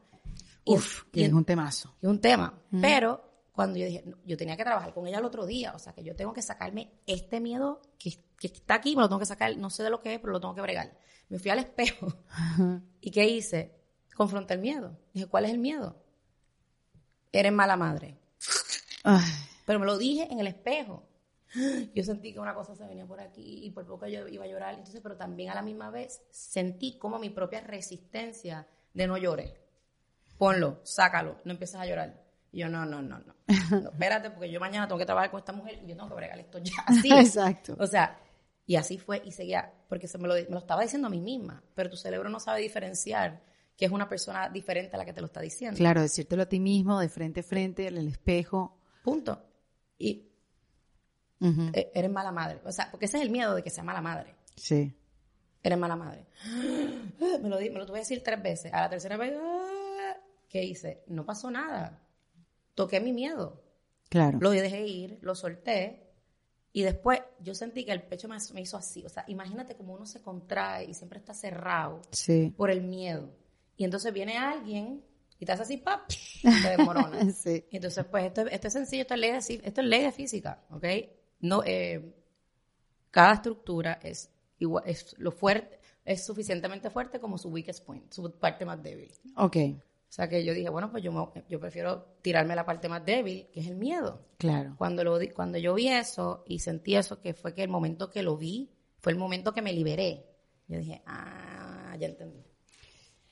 Uf, 0.64 1.04
y, 1.12 1.24
es 1.24 1.32
un 1.32 1.44
temazo. 1.44 1.96
Es 2.00 2.08
un 2.08 2.20
tema, 2.20 2.62
pero 2.80 3.48
cuando 3.52 3.78
yo 3.78 3.86
dije, 3.86 4.04
yo 4.24 4.36
tenía 4.36 4.56
que 4.56 4.64
trabajar 4.64 4.94
con 4.94 5.06
ella 5.06 5.18
el 5.18 5.24
otro 5.24 5.46
día, 5.46 5.72
o 5.74 5.78
sea, 5.78 5.92
que 5.92 6.04
yo 6.04 6.14
tengo 6.14 6.32
que 6.32 6.42
sacarme 6.42 6.92
este 7.06 7.40
miedo 7.40 7.82
que, 7.98 8.12
que 8.38 8.46
está 8.46 8.74
aquí, 8.74 8.94
me 8.94 9.02
lo 9.02 9.08
tengo 9.08 9.18
que 9.18 9.26
sacar, 9.26 9.56
no 9.56 9.68
sé 9.68 9.82
de 9.82 9.90
lo 9.90 10.00
que 10.00 10.14
es, 10.14 10.20
pero 10.20 10.32
lo 10.32 10.40
tengo 10.40 10.54
que 10.54 10.60
bregar. 10.60 10.96
Me 11.28 11.38
fui 11.38 11.50
al 11.50 11.58
espejo 11.58 12.06
y 13.00 13.10
¿qué 13.10 13.28
hice? 13.28 13.79
Confronté 14.20 14.52
el 14.52 14.60
miedo. 14.60 14.98
Dije, 15.14 15.26
¿cuál 15.28 15.46
es 15.46 15.50
el 15.50 15.56
miedo? 15.56 15.96
Eres 17.32 17.52
mala 17.52 17.74
madre. 17.78 18.18
Pero 19.64 19.78
me 19.78 19.86
lo 19.86 19.96
dije 19.96 20.28
en 20.30 20.40
el 20.40 20.46
espejo. 20.46 21.08
yo 21.94 22.04
sentí 22.04 22.34
que 22.34 22.38
una 22.38 22.52
cosa 22.52 22.74
se 22.74 22.84
venía 22.84 23.06
por 23.06 23.18
aquí 23.18 23.64
y 23.64 23.70
por 23.70 23.86
poco 23.86 24.06
yo 24.08 24.28
iba 24.28 24.44
a 24.44 24.46
llorar, 24.46 24.74
entonces, 24.74 25.00
pero 25.00 25.16
también 25.16 25.48
a 25.48 25.54
la 25.54 25.62
misma 25.62 25.88
vez 25.88 26.20
sentí 26.28 26.98
como 26.98 27.18
mi 27.18 27.30
propia 27.30 27.62
resistencia 27.62 28.66
de 28.92 29.06
no 29.06 29.16
llore. 29.16 29.58
Ponlo, 30.36 30.80
sácalo, 30.82 31.38
no 31.46 31.52
empiezas 31.52 31.80
a 31.80 31.86
llorar. 31.86 32.22
Y 32.52 32.58
yo, 32.58 32.68
no, 32.68 32.84
no, 32.84 33.00
no, 33.00 33.20
no, 33.20 33.34
espérate, 33.90 34.28
porque 34.32 34.50
yo 34.50 34.60
mañana 34.60 34.86
tengo 34.86 34.98
que 34.98 35.06
trabajar 35.06 35.30
con 35.30 35.38
esta 35.38 35.54
mujer 35.54 35.80
y 35.82 35.86
yo 35.86 35.96
tengo 35.96 36.10
que 36.10 36.16
bregar 36.16 36.38
esto 36.38 36.58
ya 36.58 36.74
así. 36.86 37.10
Exacto. 37.10 37.74
O 37.78 37.86
sea, 37.86 38.20
y 38.66 38.76
así 38.76 38.98
fue 38.98 39.22
y 39.24 39.32
seguía, 39.32 39.72
porque 39.88 40.06
se 40.06 40.18
me 40.18 40.28
lo, 40.28 40.34
me 40.34 40.42
lo 40.42 40.58
estaba 40.58 40.82
diciendo 40.82 41.06
a 41.06 41.10
mí 41.10 41.22
misma, 41.22 41.62
pero 41.74 41.88
tu 41.88 41.96
cerebro 41.96 42.28
no 42.28 42.38
sabe 42.38 42.60
diferenciar 42.60 43.48
que 43.80 43.86
es 43.86 43.92
una 43.92 44.10
persona 44.10 44.50
diferente 44.50 44.94
a 44.94 44.98
la 44.98 45.06
que 45.06 45.14
te 45.14 45.22
lo 45.22 45.26
está 45.26 45.40
diciendo. 45.40 45.78
Claro, 45.78 46.02
decírtelo 46.02 46.42
a 46.42 46.46
ti 46.46 46.60
mismo, 46.60 47.00
de 47.00 47.08
frente 47.08 47.40
a 47.40 47.42
frente, 47.42 47.86
en 47.86 47.96
el 47.96 48.08
espejo. 48.08 48.76
Punto. 49.02 49.42
Y 49.98 50.28
e-, 51.40 51.90
eres 51.94 52.10
mala 52.10 52.30
madre. 52.30 52.60
O 52.66 52.72
sea, 52.72 52.90
porque 52.90 53.06
ese 53.06 53.16
es 53.16 53.22
el 53.22 53.30
miedo 53.30 53.54
de 53.54 53.62
que 53.62 53.70
sea 53.70 53.82
mala 53.82 54.02
madre. 54.02 54.34
Sí. 54.54 54.94
Eres 55.62 55.78
mala 55.78 55.96
madre. 55.96 56.26
Me 57.40 57.48
lo, 57.48 57.56
me 57.56 57.70
lo 57.70 57.86
tuve 57.86 57.96
que 57.96 58.00
decir 58.00 58.22
tres 58.22 58.42
veces. 58.42 58.70
A 58.74 58.82
la 58.82 58.90
tercera 58.90 59.16
vez, 59.16 59.32
¿qué 60.50 60.62
hice? 60.62 61.02
No 61.06 61.24
pasó 61.24 61.50
nada. 61.50 62.02
Toqué 62.74 63.00
mi 63.00 63.14
miedo. 63.14 63.62
Claro. 64.10 64.38
Lo 64.42 64.50
dejé 64.50 64.86
ir, 64.86 65.18
lo 65.22 65.34
solté. 65.34 66.12
Y 66.74 66.82
después 66.82 67.22
yo 67.40 67.54
sentí 67.54 67.86
que 67.86 67.92
el 67.92 68.02
pecho 68.02 68.28
me, 68.28 68.36
hizo 68.60 68.76
así. 68.76 69.06
O 69.06 69.08
sea, 69.08 69.24
imagínate 69.26 69.74
cómo 69.74 69.94
uno 69.94 70.04
se 70.04 70.20
contrae 70.20 70.84
y 70.84 70.92
siempre 70.92 71.18
está 71.18 71.32
cerrado 71.32 72.02
sí. 72.10 72.52
por 72.56 72.70
el 72.70 72.82
miedo. 72.82 73.40
Y 73.80 73.84
entonces 73.84 74.12
viene 74.12 74.36
alguien 74.36 75.02
y 75.38 75.46
te 75.46 75.52
hace 75.52 75.62
así, 75.62 75.78
¡pap! 75.78 76.06
te 76.42 76.68
desmorona. 76.76 77.30
sí. 77.32 77.64
Y 77.70 77.76
entonces, 77.76 78.04
pues, 78.04 78.26
esto, 78.26 78.42
esto 78.42 78.66
es 78.66 78.74
sencillo, 78.74 79.00
esto 79.00 79.14
es 79.14 79.20
ley 79.20 79.30
de, 79.30 79.38
esto 79.38 79.80
es 79.80 79.86
ley 79.86 80.02
de 80.02 80.12
física, 80.12 80.62
¿ok? 80.68 80.84
no, 81.40 81.62
eh, 81.64 82.14
cada 83.10 83.32
estructura 83.32 83.98
es 84.02 84.30
igual, 84.58 84.84
es 84.86 85.18
lo 85.18 85.32
fuerte, 85.32 85.80
es 86.04 86.26
suficientemente 86.26 86.90
fuerte 86.90 87.20
como 87.20 87.38
su 87.38 87.48
weakest 87.48 87.82
point, 87.86 88.12
su 88.12 88.30
parte 88.32 88.66
más 88.66 88.82
débil. 88.82 89.10
Ok. 89.38 89.56
O 89.56 90.12
sea 90.12 90.28
que 90.28 90.44
yo 90.44 90.52
dije, 90.52 90.68
bueno, 90.68 90.90
pues 90.90 91.02
yo, 91.02 91.32
yo 91.48 91.58
prefiero 91.58 92.04
tirarme 92.20 92.54
la 92.54 92.66
parte 92.66 92.86
más 92.90 93.02
débil, 93.02 93.48
que 93.50 93.60
es 93.60 93.66
el 93.66 93.76
miedo. 93.76 94.26
Claro. 94.36 94.74
Cuando, 94.76 95.04
lo, 95.04 95.18
cuando 95.34 95.56
yo 95.56 95.72
vi 95.72 95.88
eso 95.88 96.44
y 96.46 96.58
sentí 96.58 96.96
eso, 96.96 97.18
que 97.18 97.32
fue 97.32 97.54
que 97.54 97.62
el 97.62 97.70
momento 97.70 98.10
que 98.10 98.22
lo 98.22 98.36
vi, 98.36 98.70
fue 98.98 99.12
el 99.12 99.18
momento 99.18 99.54
que 99.54 99.62
me 99.62 99.72
liberé. 99.72 100.26
Yo 100.68 100.76
dije, 100.76 101.00
ah, 101.06 101.96
ya 101.98 102.06
entendí. 102.06 102.49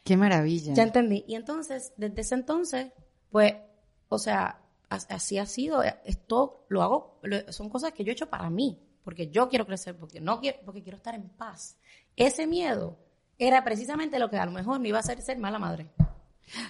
Qué 0.09 0.17
maravilla. 0.17 0.73
Ya 0.73 0.85
entendí. 0.85 1.23
Y 1.29 1.35
entonces, 1.35 1.93
desde 1.99 2.23
ese 2.23 2.35
entonces, 2.35 2.93
pues, 3.31 3.53
o 4.09 4.19
sea, 4.19 4.59
así 4.89 5.37
ha 5.37 5.45
sido. 5.45 5.83
Esto 5.83 6.65
lo 6.69 6.83
hago, 6.83 7.21
son 7.51 7.69
cosas 7.69 7.93
que 7.93 8.05
yo 8.05 8.11
he 8.11 8.15
hecho 8.15 8.31
para 8.31 8.49
mí, 8.49 8.81
porque 9.05 9.29
yo 9.29 9.51
quiero 9.51 9.67
crecer, 9.67 9.97
porque 9.97 10.19
no 10.19 10.41
quiero, 10.41 10.61
porque 10.65 10.83
quiero 10.83 10.97
estar 10.97 11.15
en 11.15 11.29
paz. 11.29 11.77
Ese 12.17 12.47
miedo 12.47 12.97
era 13.39 13.63
precisamente 13.65 14.19
lo 14.19 14.31
que 14.31 14.39
a 14.39 14.47
lo 14.47 14.51
mejor 14.51 14.81
me 14.81 14.89
iba 14.89 14.97
a 14.97 15.01
hacer 15.01 15.21
ser 15.21 15.37
mala 15.37 15.59
madre. 15.59 15.91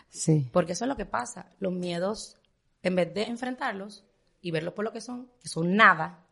Sí. 0.08 0.50
Porque 0.52 0.72
eso 0.72 0.84
es 0.84 0.88
lo 0.88 0.96
que 0.96 1.06
pasa. 1.06 1.52
Los 1.60 1.72
miedos, 1.72 2.36
en 2.82 2.96
vez 2.96 3.14
de 3.14 3.22
enfrentarlos 3.22 4.04
y 4.40 4.50
verlos 4.50 4.74
por 4.74 4.84
lo 4.84 4.92
que 4.92 5.00
son, 5.00 5.30
que 5.40 5.48
son 5.48 5.76
nada, 5.76 6.26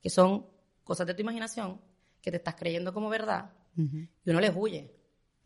que 0.00 0.10
son 0.10 0.46
cosas 0.84 1.08
de 1.08 1.14
tu 1.14 1.22
imaginación, 1.22 1.80
que 2.20 2.30
te 2.30 2.36
estás 2.36 2.54
creyendo 2.54 2.94
como 2.94 3.08
verdad, 3.08 3.50
y 3.76 4.30
uno 4.30 4.40
les 4.40 4.52
huye. 4.54 4.94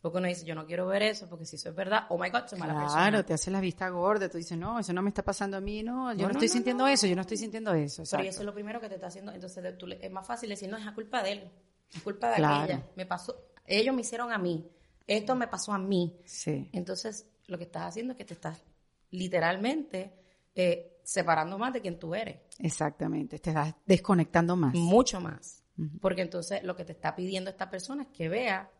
Porque 0.01 0.19
uno 0.19 0.27
dice, 0.27 0.45
yo 0.45 0.53
no 0.53 0.65
quiero 0.65 0.85
ver 0.87 1.01
eso, 1.01 1.27
porque 1.27 1.45
si 1.45 1.55
eso 1.55 1.69
es 1.69 1.75
verdad, 1.75 2.05
oh 2.09 2.17
my 2.19 2.29
God, 2.29 2.47
soy 2.47 2.59
mala 2.59 2.73
persona. 2.75 3.09
Claro, 3.09 3.25
te 3.25 3.33
hace 3.33 3.49
la 3.49 3.59
vista 3.59 3.89
gorda, 3.89 4.29
tú 4.29 4.37
dices, 4.37 4.57
no, 4.57 4.79
eso 4.79 4.93
no 4.93 5.01
me 5.01 5.09
está 5.09 5.23
pasando 5.23 5.57
a 5.57 5.61
mí, 5.61 5.81
no, 5.81 6.13
yo 6.13 6.27
no, 6.27 6.33
estoy 6.33 6.49
sintiendo 6.49 6.87
eso, 6.87 7.07
yo 7.07 7.15
no 7.15 7.21
estoy 7.21 7.37
sintiendo 7.37 7.73
eso. 7.73 8.03
Pero 8.09 8.23
eso 8.23 8.39
es 8.39 8.45
lo 8.45 8.53
primero 8.53 8.79
que 8.79 8.89
te 8.89 8.95
está 8.95 9.07
haciendo, 9.07 9.31
entonces 9.31 9.63
es 9.99 10.11
más 10.11 10.25
fácil 10.25 10.49
decir, 10.49 10.69
no, 10.69 10.77
es 10.77 10.89
culpa 10.91 11.23
de 11.23 11.31
él, 11.31 11.51
es 11.93 12.01
culpa 12.03 12.27
de 12.29 12.45
aquella, 12.45 12.85
me 12.95 13.05
pasó, 13.05 13.35
ellos 13.65 13.93
me 13.95 14.01
hicieron 14.01 14.31
a 14.31 14.37
mí, 14.37 14.69
esto 15.07 15.35
me 15.35 15.47
pasó 15.47 15.73
a 15.73 15.79
mí. 15.79 16.19
Sí. 16.25 16.69
Entonces, 16.73 17.25
lo 17.47 17.57
que 17.57 17.63
estás 17.63 17.83
haciendo 17.83 18.13
es 18.13 18.17
que 18.17 18.25
te 18.25 18.33
estás 18.33 18.61
literalmente 19.09 20.13
eh, 20.53 20.99
separando 21.03 21.57
más 21.57 21.73
de 21.73 21.81
quien 21.81 21.97
tú 21.97 22.13
eres. 22.13 22.37
Exactamente, 22.59 23.39
te 23.39 23.49
estás 23.49 23.73
desconectando 23.85 24.55
más. 24.55 24.73
Mucho 24.75 25.19
más. 25.21 25.63
Porque 26.01 26.21
entonces 26.21 26.63
lo 26.63 26.75
que 26.75 26.85
te 26.85 26.93
está 26.93 27.15
pidiendo 27.15 27.49
esta 27.49 27.69
persona 27.69 28.03
es 28.03 28.09
que 28.09 28.29
vea 28.29 28.71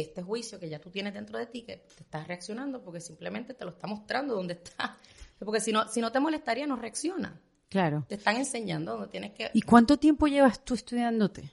este 0.00 0.22
juicio 0.22 0.58
que 0.58 0.68
ya 0.68 0.78
tú 0.80 0.90
tienes 0.90 1.14
dentro 1.14 1.38
de 1.38 1.46
ti, 1.46 1.62
que 1.62 1.76
te 1.76 2.02
estás 2.02 2.26
reaccionando 2.26 2.82
porque 2.82 3.00
simplemente 3.00 3.54
te 3.54 3.64
lo 3.64 3.70
está 3.70 3.86
mostrando 3.86 4.34
dónde 4.34 4.54
está. 4.54 4.96
Porque 5.38 5.60
si 5.60 5.70
no, 5.70 5.86
si 5.86 6.00
no 6.00 6.10
te 6.10 6.18
molestaría, 6.18 6.66
no 6.66 6.76
reacciona. 6.76 7.38
Claro. 7.68 8.06
Te 8.08 8.14
están 8.14 8.36
enseñando 8.36 8.92
dónde 8.92 9.08
tienes 9.08 9.32
que... 9.32 9.50
¿Y 9.52 9.60
cuánto 9.60 9.98
tiempo 9.98 10.26
llevas 10.28 10.64
tú 10.64 10.72
estudiándote? 10.72 11.52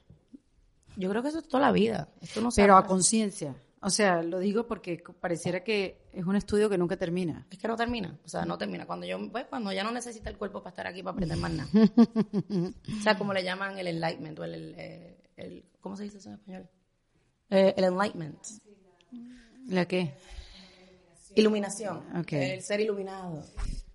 Yo 0.96 1.10
creo 1.10 1.22
que 1.22 1.28
eso 1.28 1.40
es 1.40 1.48
toda 1.50 1.64
la 1.64 1.72
vida. 1.74 2.08
Esto 2.22 2.40
no 2.40 2.48
Pero 2.56 2.78
a 2.78 2.86
conciencia. 2.86 3.56
O 3.82 3.90
sea, 3.90 4.24
lo 4.24 4.40
digo 4.40 4.66
porque 4.66 5.04
pareciera 5.20 5.66
que 5.66 6.08
es 6.14 6.26
un 6.26 6.38
estudio 6.38 6.70
que 6.70 6.78
nunca 6.78 6.96
termina. 6.96 7.46
Es 7.52 7.58
que 7.60 7.68
no 7.68 7.76
termina, 7.76 8.18
o 8.24 8.30
sea, 8.30 8.46
no 8.46 8.58
termina. 8.58 8.86
Cuando 8.86 9.06
yo, 9.06 9.18
pues, 9.30 9.48
cuando 9.48 9.74
ya 9.74 9.84
no 9.84 9.92
necesita 9.92 10.30
el 10.30 10.38
cuerpo 10.38 10.64
para 10.64 10.70
estar 10.70 10.88
aquí 10.88 11.04
para 11.04 11.16
aprender 11.16 11.38
más 11.38 11.52
nada. 11.52 11.70
o 13.00 13.02
sea, 13.04 13.18
como 13.18 13.34
le 13.34 13.44
llaman 13.44 13.78
el 13.78 13.88
enlightenment 13.88 14.40
o 14.40 14.46
el, 14.46 14.54
el, 14.76 15.18
el- 15.36 15.66
¿cómo 15.82 15.98
se 15.98 16.04
dice 16.04 16.20
eso 16.20 16.30
en 16.30 16.36
español? 16.36 16.70
Eh, 17.50 17.74
el 17.78 17.84
enlightenment. 17.86 18.38
¿La 19.68 19.86
qué? 19.88 20.14
Iluminación. 21.36 22.04
El 22.30 22.62
ser 22.62 22.80
iluminado. 22.82 23.44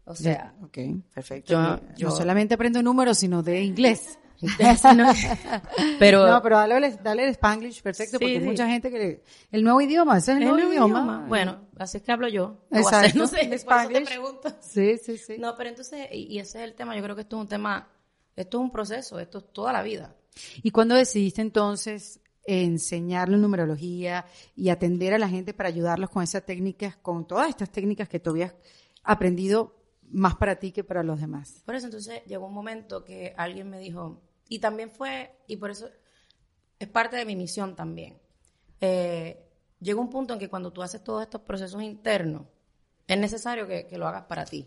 O 0.04 0.14
sea, 0.14 0.54
Ok, 0.62 0.78
perfecto. 1.14 1.52
Yo- 1.52 1.60
no 1.60 1.80
yo- 1.96 2.10
solamente 2.10 2.54
aprendo 2.54 2.82
números, 2.82 3.18
sino 3.18 3.42
de 3.42 3.60
inglés. 3.62 4.18
pero 5.98 6.26
no, 6.28 6.40
pero 6.42 6.56
dale, 6.58 6.86
el- 6.86 7.02
dale 7.02 7.24
el 7.24 7.30
Spanglish, 7.30 7.82
perfecto, 7.82 8.18
Sí, 8.18 8.24
porque 8.24 8.38
hay 8.38 8.44
mucha 8.44 8.68
gente 8.68 8.90
que... 8.90 8.98
le- 8.98 9.22
el 9.50 9.62
nuevo 9.64 9.80
idioma, 9.80 10.18
ese 10.18 10.30
es 10.32 10.36
el 10.38 10.42
el 10.44 10.48
nuevo, 10.48 10.56
nuevo 10.68 10.72
idioma. 10.72 11.00
idioma. 11.00 11.26
Bueno, 11.26 11.68
así 11.76 11.96
es 11.98 12.02
que 12.04 12.12
hablo 12.12 12.28
yo. 12.28 12.60
¿Qué 12.72 12.80
voy 12.80 12.92
a 12.92 13.00
hacer? 13.00 13.10
Exacto. 13.10 13.18
No 13.18 13.26
sé, 13.26 13.36
por 13.64 13.74
eso 13.80 13.88
te 13.88 14.00
pregunto. 14.02 14.56
Sí, 14.60 14.96
sí, 14.98 15.18
sí. 15.18 15.36
No, 15.38 15.56
pero 15.56 15.70
entonces, 15.70 16.06
y, 16.12 16.34
y 16.34 16.38
ese 16.38 16.58
es 16.58 16.64
el 16.64 16.74
tema, 16.74 16.96
yo 16.96 17.02
creo 17.02 17.14
que 17.16 17.22
esto 17.22 17.36
es 17.36 17.42
un 17.42 17.48
tema, 17.48 17.88
esto 18.36 18.58
es 18.58 18.62
un 18.62 18.70
proceso, 18.70 19.18
esto 19.18 19.38
es 19.38 19.52
toda 19.52 19.72
la 19.72 19.82
vida. 19.82 20.14
¿Y 20.62 20.70
cuándo 20.70 20.94
decidiste 20.94 21.40
entonces 21.42 22.20
enseñarle 22.48 23.36
numerología 23.36 24.24
y 24.56 24.70
atender 24.70 25.12
a 25.12 25.18
la 25.18 25.28
gente 25.28 25.52
para 25.52 25.68
ayudarlos 25.68 26.08
con 26.08 26.22
esas 26.22 26.46
técnicas, 26.46 26.96
con 26.96 27.26
todas 27.26 27.50
estas 27.50 27.70
técnicas 27.70 28.08
que 28.08 28.20
tú 28.20 28.30
habías 28.30 28.54
aprendido 29.02 29.76
más 30.10 30.36
para 30.36 30.56
ti 30.56 30.72
que 30.72 30.82
para 30.82 31.02
los 31.02 31.20
demás? 31.20 31.62
Por 31.66 31.74
eso 31.74 31.86
entonces 31.86 32.24
llegó 32.24 32.46
un 32.46 32.54
momento 32.54 33.04
que 33.04 33.34
alguien 33.36 33.68
me 33.68 33.78
dijo, 33.78 34.22
y 34.48 34.60
también 34.60 34.90
fue, 34.90 35.30
y 35.46 35.58
por 35.58 35.70
eso 35.70 35.90
es 36.78 36.88
parte 36.88 37.16
de 37.16 37.26
mi 37.26 37.36
misión 37.36 37.76
también. 37.76 38.18
Eh, 38.80 39.46
llegó 39.80 40.00
un 40.00 40.08
punto 40.08 40.32
en 40.32 40.40
que 40.40 40.48
cuando 40.48 40.72
tú 40.72 40.82
haces 40.82 41.04
todos 41.04 41.22
estos 41.22 41.42
procesos 41.42 41.82
internos, 41.82 42.46
es 43.06 43.18
necesario 43.18 43.66
que, 43.66 43.86
que 43.86 43.98
lo 43.98 44.08
hagas 44.08 44.24
para 44.24 44.46
ti. 44.46 44.66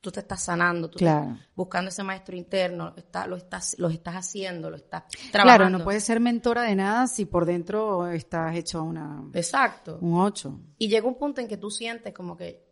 Tú 0.00 0.12
te 0.12 0.20
estás 0.20 0.42
sanando, 0.42 0.88
tú 0.88 0.98
Claro. 0.98 1.32
estás 1.32 1.48
buscando 1.56 1.88
ese 1.88 2.02
maestro 2.04 2.36
interno, 2.36 2.94
está, 2.96 3.26
lo, 3.26 3.36
estás, 3.36 3.74
lo 3.78 3.88
estás 3.88 4.14
haciendo, 4.14 4.70
lo 4.70 4.76
estás 4.76 5.04
trabajando. 5.32 5.64
Claro, 5.64 5.70
no 5.78 5.82
puedes 5.84 6.04
ser 6.04 6.20
mentora 6.20 6.62
de 6.62 6.76
nada 6.76 7.06
si 7.08 7.24
por 7.24 7.44
dentro 7.44 8.06
estás 8.08 8.54
hecho 8.54 8.82
una, 8.82 9.24
Exacto. 9.32 9.98
un 10.00 10.20
8. 10.20 10.60
Y 10.78 10.88
llega 10.88 11.08
un 11.08 11.16
punto 11.18 11.40
en 11.40 11.48
que 11.48 11.56
tú 11.56 11.70
sientes 11.70 12.12
como 12.14 12.36
que, 12.36 12.64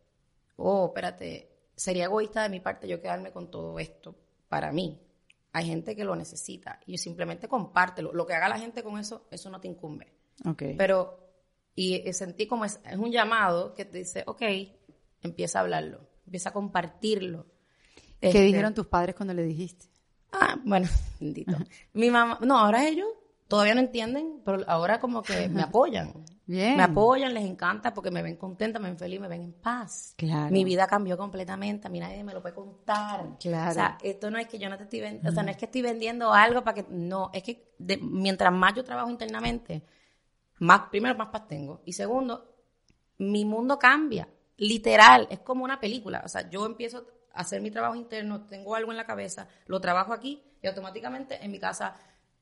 oh, 0.57 0.87
espérate, 0.89 1.51
sería 1.75 2.05
egoísta 2.05 2.43
de 2.45 2.51
mi 2.51 2.61
parte 2.61 2.87
yo 2.87 3.01
quedarme 3.01 3.33
con 3.33 3.51
todo 3.51 3.79
esto 3.81 4.15
para 4.49 4.71
mí. 4.71 5.01
Hay 5.53 5.67
gente 5.67 5.97
que 5.97 6.05
lo 6.05 6.15
necesita 6.15 6.79
y 6.87 6.99
simplemente 6.99 7.49
compártelo. 7.49 8.13
Lo 8.13 8.27
que 8.27 8.35
haga 8.35 8.49
la 8.49 8.59
gente 8.59 8.83
con 8.83 8.99
eso, 8.99 9.27
eso 9.31 9.51
no 9.51 9.61
te 9.61 9.67
incumbe. 9.69 10.13
Ok. 10.45 10.63
Pero, 10.77 11.19
y, 11.75 12.09
y 12.09 12.13
sentí 12.13 12.47
como 12.47 12.65
es, 12.65 12.81
es 12.85 12.97
un 12.97 13.11
llamado 13.11 13.73
que 13.75 13.85
te 13.85 13.99
dice, 13.99 14.23
ok, 14.27 14.43
empieza 15.23 15.59
a 15.59 15.63
hablarlo, 15.63 16.07
empieza 16.27 16.51
a 16.51 16.53
compartirlo. 16.53 17.47
¿Qué 18.21 18.29
Este, 18.29 18.41
dijeron 18.43 18.75
tus 18.75 18.87
padres 18.87 19.15
cuando 19.15 19.35
le 19.35 19.43
dijiste? 19.45 19.87
Ah, 20.33 20.59
bueno, 20.65 20.89
bendito. 21.21 21.57
Mi 21.93 22.11
mamá, 22.11 22.39
no, 22.43 22.59
ahora 22.59 22.87
ellos 22.87 23.07
todavía 23.49 23.75
no 23.75 23.81
entienden, 23.81 24.41
pero 24.45 24.65
ahora 24.67 24.99
como 24.99 25.23
que 25.23 25.49
me 25.49 25.63
apoyan. 25.63 26.13
Bien. 26.47 26.77
Me 26.77 26.83
apoyan, 26.83 27.33
les 27.33 27.45
encanta 27.45 27.95
porque 27.95 28.11
me 28.11 28.21
ven 28.23 28.37
contenta, 28.37 28.79
me 28.79 28.89
ven 28.89 28.99
feliz, 28.99 29.19
me 29.19 29.29
ven 29.29 29.41
en 29.43 29.53
paz. 29.55 30.15
Claro. 30.19 30.51
Mi 30.53 30.63
vida 30.65 30.87
cambió 30.87 31.17
completamente, 31.17 31.87
a 31.87 31.91
mí 31.91 32.01
nadie 32.01 32.23
me 32.23 32.35
lo 32.35 32.43
puede 32.43 32.55
contar. 32.55 33.39
Claro. 33.41 33.71
O 33.71 33.75
sea, 33.75 33.99
esto 34.03 34.31
no 34.31 34.37
es 34.39 34.47
que 34.49 34.59
yo 34.59 34.69
no 34.69 34.77
te 34.77 34.83
estoy 34.85 35.01
vendiendo, 35.01 35.31
o 35.31 35.33
sea, 35.33 35.43
no 35.43 35.51
es 35.51 35.57
que 35.57 35.65
estoy 35.67 35.81
vendiendo 35.81 36.33
algo 36.35 36.63
para 36.63 36.75
que, 36.75 36.87
no, 36.91 37.31
es 37.33 37.43
que 37.43 37.73
de- 37.79 37.97
mientras 37.97 38.53
más 38.53 38.75
yo 38.75 38.85
trabajo 38.85 39.09
internamente, 39.09 39.85
más, 40.59 40.83
primero, 40.91 41.17
más 41.17 41.29
paz 41.29 41.49
tengo. 41.49 41.81
Y 41.87 41.95
segundo, 41.95 42.55
mi 43.19 43.45
mundo 43.47 43.79
cambia, 43.79 44.29
literal, 44.57 45.27
es 45.31 45.41
como 45.41 45.65
una 45.65 45.81
película. 45.81 46.23
O 46.25 46.29
sea, 46.29 46.49
yo 46.51 46.65
empiezo 46.67 47.07
a 47.33 47.41
hacer 47.41 47.61
mi 47.61 47.71
trabajo 47.71 47.95
interno, 47.97 48.47
tengo 48.47 48.75
algo 48.75 48.91
en 48.93 48.97
la 48.97 49.07
cabeza, 49.07 49.49
lo 49.67 49.81
trabajo 49.81 50.13
aquí 50.13 50.43
y 50.63 50.67
automáticamente 50.67 51.39
en 51.45 51.51
mi 51.51 51.59
casa 51.59 51.97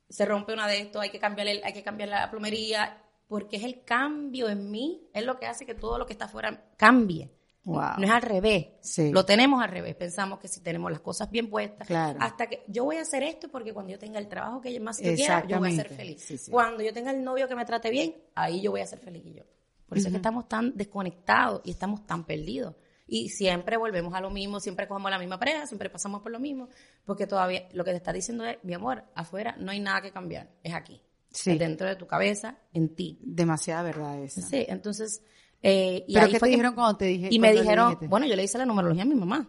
se 0.08 0.24
rompe 0.26 0.52
una 0.52 0.66
de 0.66 0.80
estos, 0.80 1.00
hay 1.02 1.10
que 1.10 1.18
cambiar, 1.18 1.48
el- 1.48 1.64
hay 1.64 1.72
que 1.72 1.82
cambiar 1.82 2.10
la 2.10 2.30
plomería, 2.30 2.98
porque 3.26 3.56
es 3.56 3.64
el 3.64 3.82
cambio 3.84 4.50
en 4.50 4.70
mí, 4.70 5.08
es 5.14 5.24
lo 5.24 5.38
que 5.38 5.46
hace 5.46 5.64
que 5.64 5.74
todo 5.74 5.96
lo 5.98 6.04
que 6.04 6.12
está 6.12 6.26
afuera 6.26 6.72
cambie. 6.76 7.30
Wow. 7.64 7.92
No 7.96 8.04
es 8.04 8.10
al 8.10 8.22
revés. 8.22 8.66
Sí. 8.80 9.10
Lo 9.12 9.24
tenemos 9.24 9.62
al 9.62 9.70
revés. 9.70 9.94
Pensamos 9.94 10.40
que 10.40 10.48
si 10.48 10.60
tenemos 10.60 10.90
las 10.90 11.00
cosas 11.00 11.30
bien 11.30 11.48
puestas, 11.48 11.86
Claro. 11.86 12.18
hasta 12.20 12.48
que 12.48 12.64
yo 12.66 12.82
voy 12.84 12.96
a 12.96 13.02
hacer 13.02 13.22
esto 13.22 13.48
porque 13.48 13.72
cuando 13.72 13.92
yo 13.92 13.98
tenga 14.00 14.18
el 14.18 14.26
trabajo 14.28 14.60
que 14.60 14.78
más 14.80 14.98
yo 15.00 15.14
quiera, 15.14 15.46
yo 15.46 15.60
voy 15.60 15.72
a 15.72 15.76
ser 15.76 15.88
feliz. 15.88 16.20
Sí, 16.22 16.36
sí. 16.36 16.50
Cuando 16.50 16.82
yo 16.82 16.92
tenga 16.92 17.12
el 17.12 17.22
novio 17.22 17.46
que 17.48 17.54
me 17.54 17.64
trate 17.64 17.88
bien, 17.90 18.16
ahí 18.34 18.60
yo 18.60 18.72
voy 18.72 18.80
a 18.80 18.86
ser 18.86 18.98
feliz 18.98 19.22
y 19.24 19.34
yo. 19.34 19.44
Por 19.92 19.98
eso 19.98 20.08
es 20.08 20.12
que 20.12 20.16
estamos 20.16 20.48
tan 20.48 20.76
desconectados 20.76 21.60
y 21.64 21.70
estamos 21.70 22.06
tan 22.06 22.24
perdidos. 22.24 22.74
Y 23.06 23.28
siempre 23.28 23.76
volvemos 23.76 24.14
a 24.14 24.20
lo 24.20 24.30
mismo, 24.30 24.58
siempre 24.58 24.88
cogemos 24.88 25.10
la 25.10 25.18
misma 25.18 25.38
pareja, 25.38 25.66
siempre 25.66 25.90
pasamos 25.90 26.22
por 26.22 26.32
lo 26.32 26.40
mismo, 26.40 26.68
porque 27.04 27.26
todavía 27.26 27.68
lo 27.72 27.84
que 27.84 27.90
te 27.90 27.98
está 27.98 28.12
diciendo 28.12 28.44
es, 28.44 28.56
mi 28.62 28.72
amor, 28.72 29.04
afuera 29.14 29.54
no 29.58 29.70
hay 29.70 29.80
nada 29.80 30.00
que 30.00 30.12
cambiar, 30.12 30.50
es 30.62 30.72
aquí. 30.72 31.02
Sí. 31.30 31.50
Es 31.52 31.58
dentro 31.58 31.86
de 31.86 31.96
tu 31.96 32.06
cabeza, 32.06 32.58
en 32.72 32.94
ti. 32.94 33.18
Demasiada 33.22 33.82
verdad 33.82 34.18
esa. 34.22 34.40
Sí, 34.42 34.64
entonces... 34.68 35.22
eh, 35.62 36.04
y 36.08 36.14
¿Pero 36.14 36.26
ahí 36.26 36.32
qué 36.32 36.38
fue 36.38 36.48
te 36.48 36.50
que- 36.52 36.56
dijeron 36.56 36.74
cuando 36.74 36.96
te 36.96 37.04
dije? 37.06 37.28
y 37.30 37.38
me 37.38 37.52
dijeron, 37.52 37.98
bueno, 38.08 38.26
yo 38.26 38.34
le 38.36 38.44
hice 38.44 38.56
la 38.58 38.64
numerología 38.66 39.02
a 39.02 39.06
mi 39.06 39.14
mamá. 39.14 39.48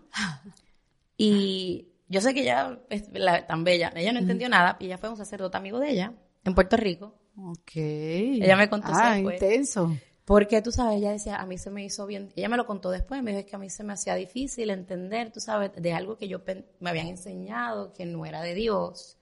Y 1.17 1.89
yo 2.07 2.21
sé 2.21 2.33
que 2.33 2.41
ella 2.41 2.79
es 2.89 3.09
la- 3.13 3.45
tan 3.47 3.63
bella. 3.63 3.91
Ella 3.95 4.11
no 4.13 4.19
entendió 4.19 4.49
nada. 4.49 4.77
Y 4.79 4.85
ella 4.85 4.97
fue 4.97 5.09
un 5.09 5.17
sacerdote 5.17 5.57
amigo 5.57 5.79
de 5.79 5.91
ella 5.91 6.13
en 6.43 6.55
Puerto 6.55 6.75
Rico. 6.77 7.15
Ok. 7.37 7.71
Ella 7.75 8.55
me 8.57 8.69
contó 8.69 8.87
Ah, 8.91 9.13
después. 9.15 9.41
intenso. 9.41 9.95
Porque 10.25 10.61
tú 10.61 10.71
sabes, 10.71 10.97
ella 10.97 11.11
decía, 11.11 11.35
a 11.37 11.45
mí 11.45 11.57
se 11.57 11.69
me 11.69 11.83
hizo 11.83 12.05
bien. 12.05 12.31
Ella 12.35 12.47
me 12.49 12.55
lo 12.57 12.65
contó 12.65 12.91
después. 12.91 13.21
Me 13.21 13.31
dijo 13.31 13.41
es 13.41 13.45
que 13.45 13.55
a 13.55 13.59
mí 13.59 13.69
se 13.69 13.83
me 13.83 13.93
hacía 13.93 14.15
difícil 14.15 14.69
entender, 14.69 15.31
tú 15.31 15.39
sabes, 15.41 15.71
de 15.75 15.93
algo 15.93 16.17
que 16.17 16.27
yo 16.29 16.39
me 16.79 16.89
habían 16.89 17.07
enseñado 17.07 17.91
que 17.93 18.05
no 18.05 18.25
era 18.25 18.41
de 18.41 18.53
Dios. 18.53 19.17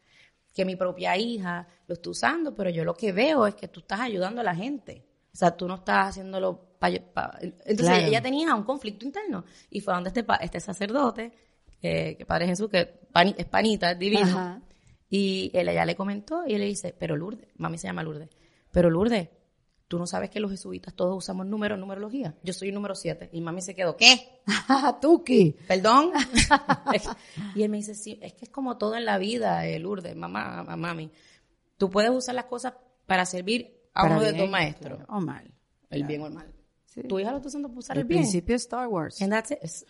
Que 0.54 0.64
mi 0.66 0.76
propia 0.76 1.18
hija 1.18 1.68
lo 1.88 1.94
está 1.96 2.10
usando. 2.12 2.54
Pero 2.54 2.70
yo 2.70 2.84
lo 2.84 2.94
que 2.94 3.12
veo 3.12 3.48
es 3.48 3.56
que 3.56 3.68
tú 3.68 3.80
estás 3.80 4.00
ayudando 4.02 4.42
a 4.42 4.44
la 4.44 4.54
gente. 4.56 5.06
O 5.34 5.36
sea, 5.38 5.52
tú 5.58 5.68
no 5.68 5.76
estás 5.76 6.10
haciéndolo 6.10 6.78
para... 6.78 6.96
Entonces 7.42 7.78
Claro. 7.78 8.06
ella 8.08 8.22
tenía 8.22 8.54
un 8.54 8.64
conflicto 8.64 9.06
interno. 9.06 9.44
Y 9.72 9.80
fue 9.82 9.94
donde 9.94 10.10
este, 10.10 10.24
pa- 10.24 10.36
este 10.36 10.60
sacerdote, 10.60 11.32
eh, 11.82 12.16
que 12.18 12.26
Padre 12.28 12.48
Jesús, 12.48 12.70
que 12.70 12.86
pani- 13.12 13.34
es 13.38 13.46
panita, 13.46 13.92
es 13.92 13.98
divino. 14.00 14.28
Ajá. 14.28 14.62
Y 15.10 15.50
él 15.54 15.68
ella 15.68 15.84
le 15.86 15.96
comentó 15.96 16.44
y 16.46 16.54
él 16.54 16.62
le 16.62 16.68
dice, 16.68 16.94
pero 16.98 17.18
Lourdes, 17.18 17.48
mami 17.58 17.78
se 17.78 17.88
llama 17.88 18.02
Lourdes, 18.04 18.30
pero 18.72 18.90
Lourdes, 18.90 19.28
tú 19.92 20.00
no 20.00 20.08
sabes 20.08 20.30
que 20.30 20.40
los 20.40 20.50
jesuitas 20.50 20.94
todos 20.94 21.18
usamos 21.18 21.46
números, 21.46 21.78
numerología. 21.78 22.34
Yo 22.44 22.54
soy 22.54 22.70
el 22.70 22.74
número 22.76 22.96
7. 22.96 23.30
Y 23.34 23.42
mami 23.42 23.62
se 23.62 23.76
quedó, 23.76 23.98
¿qué? 23.98 24.42
Tuki. 25.02 25.58
¿Perdón? 25.68 26.12
y 27.56 27.64
él 27.64 27.70
me 27.70 27.76
dice, 27.78 27.94
sí, 27.94 28.18
es 28.22 28.34
que 28.34 28.46
es 28.46 28.50
como 28.52 28.78
todo 28.78 28.96
en 28.96 29.04
la 29.04 29.18
vida, 29.18 29.66
eh, 29.68 29.80
Lourdes, 29.80 30.16
mamá, 30.16 30.64
mami. 30.64 31.12
Tú 31.78 31.90
puedes 31.90 32.10
usar 32.12 32.36
las 32.36 32.46
cosas 32.46 32.74
para 33.06 33.26
servir 33.26 33.82
a 33.94 34.04
Para 34.04 34.16
uno 34.16 34.24
de 34.24 34.34
tus 34.34 34.50
maestros. 34.50 35.00
O 35.10 35.20
mal. 35.20 35.52
El 35.90 36.06
bien 36.06 36.22
o 36.22 36.28
el 36.28 36.34
mal. 36.34 36.48
Sí. 36.86 37.04
Tu 37.04 37.20
hija 37.20 37.32
lo 37.32 37.38
está 37.38 37.48
usando 37.50 37.68
para 37.70 37.80
usar 37.80 37.98
El 37.98 38.02
el 38.02 38.08
bien. 38.08 38.22
principio 38.22 38.54
de 38.54 38.58
Star 38.58 38.88
Wars. 38.88 39.22
And 39.22 39.32
that's 39.32 39.52
it. 39.52 39.58
Es- 39.62 39.86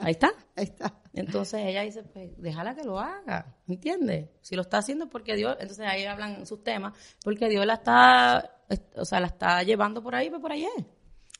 Ahí 0.00 0.12
está. 0.12 0.30
Ahí 0.56 0.64
está. 0.64 0.94
Entonces 1.12 1.60
ella 1.64 1.82
dice, 1.82 2.02
pues 2.02 2.30
déjala 2.40 2.74
que 2.74 2.84
lo 2.84 2.98
haga, 3.00 3.56
¿entiendes? 3.66 4.28
Si 4.42 4.54
lo 4.56 4.62
está 4.62 4.78
haciendo 4.78 5.06
es 5.06 5.10
porque 5.10 5.34
Dios, 5.36 5.56
entonces 5.58 5.86
ahí 5.86 6.04
hablan 6.04 6.46
sus 6.46 6.62
temas, 6.62 6.92
porque 7.24 7.48
Dios 7.48 7.66
la 7.66 7.74
está, 7.74 8.38
est- 8.38 8.50
o 8.96 9.04
sea, 9.04 9.20
la 9.20 9.26
está 9.28 9.62
llevando 9.62 10.02
por 10.02 10.14
ahí, 10.14 10.30
pues 10.30 10.40
por 10.40 10.52
ahí 10.52 10.64
es. 10.64 10.84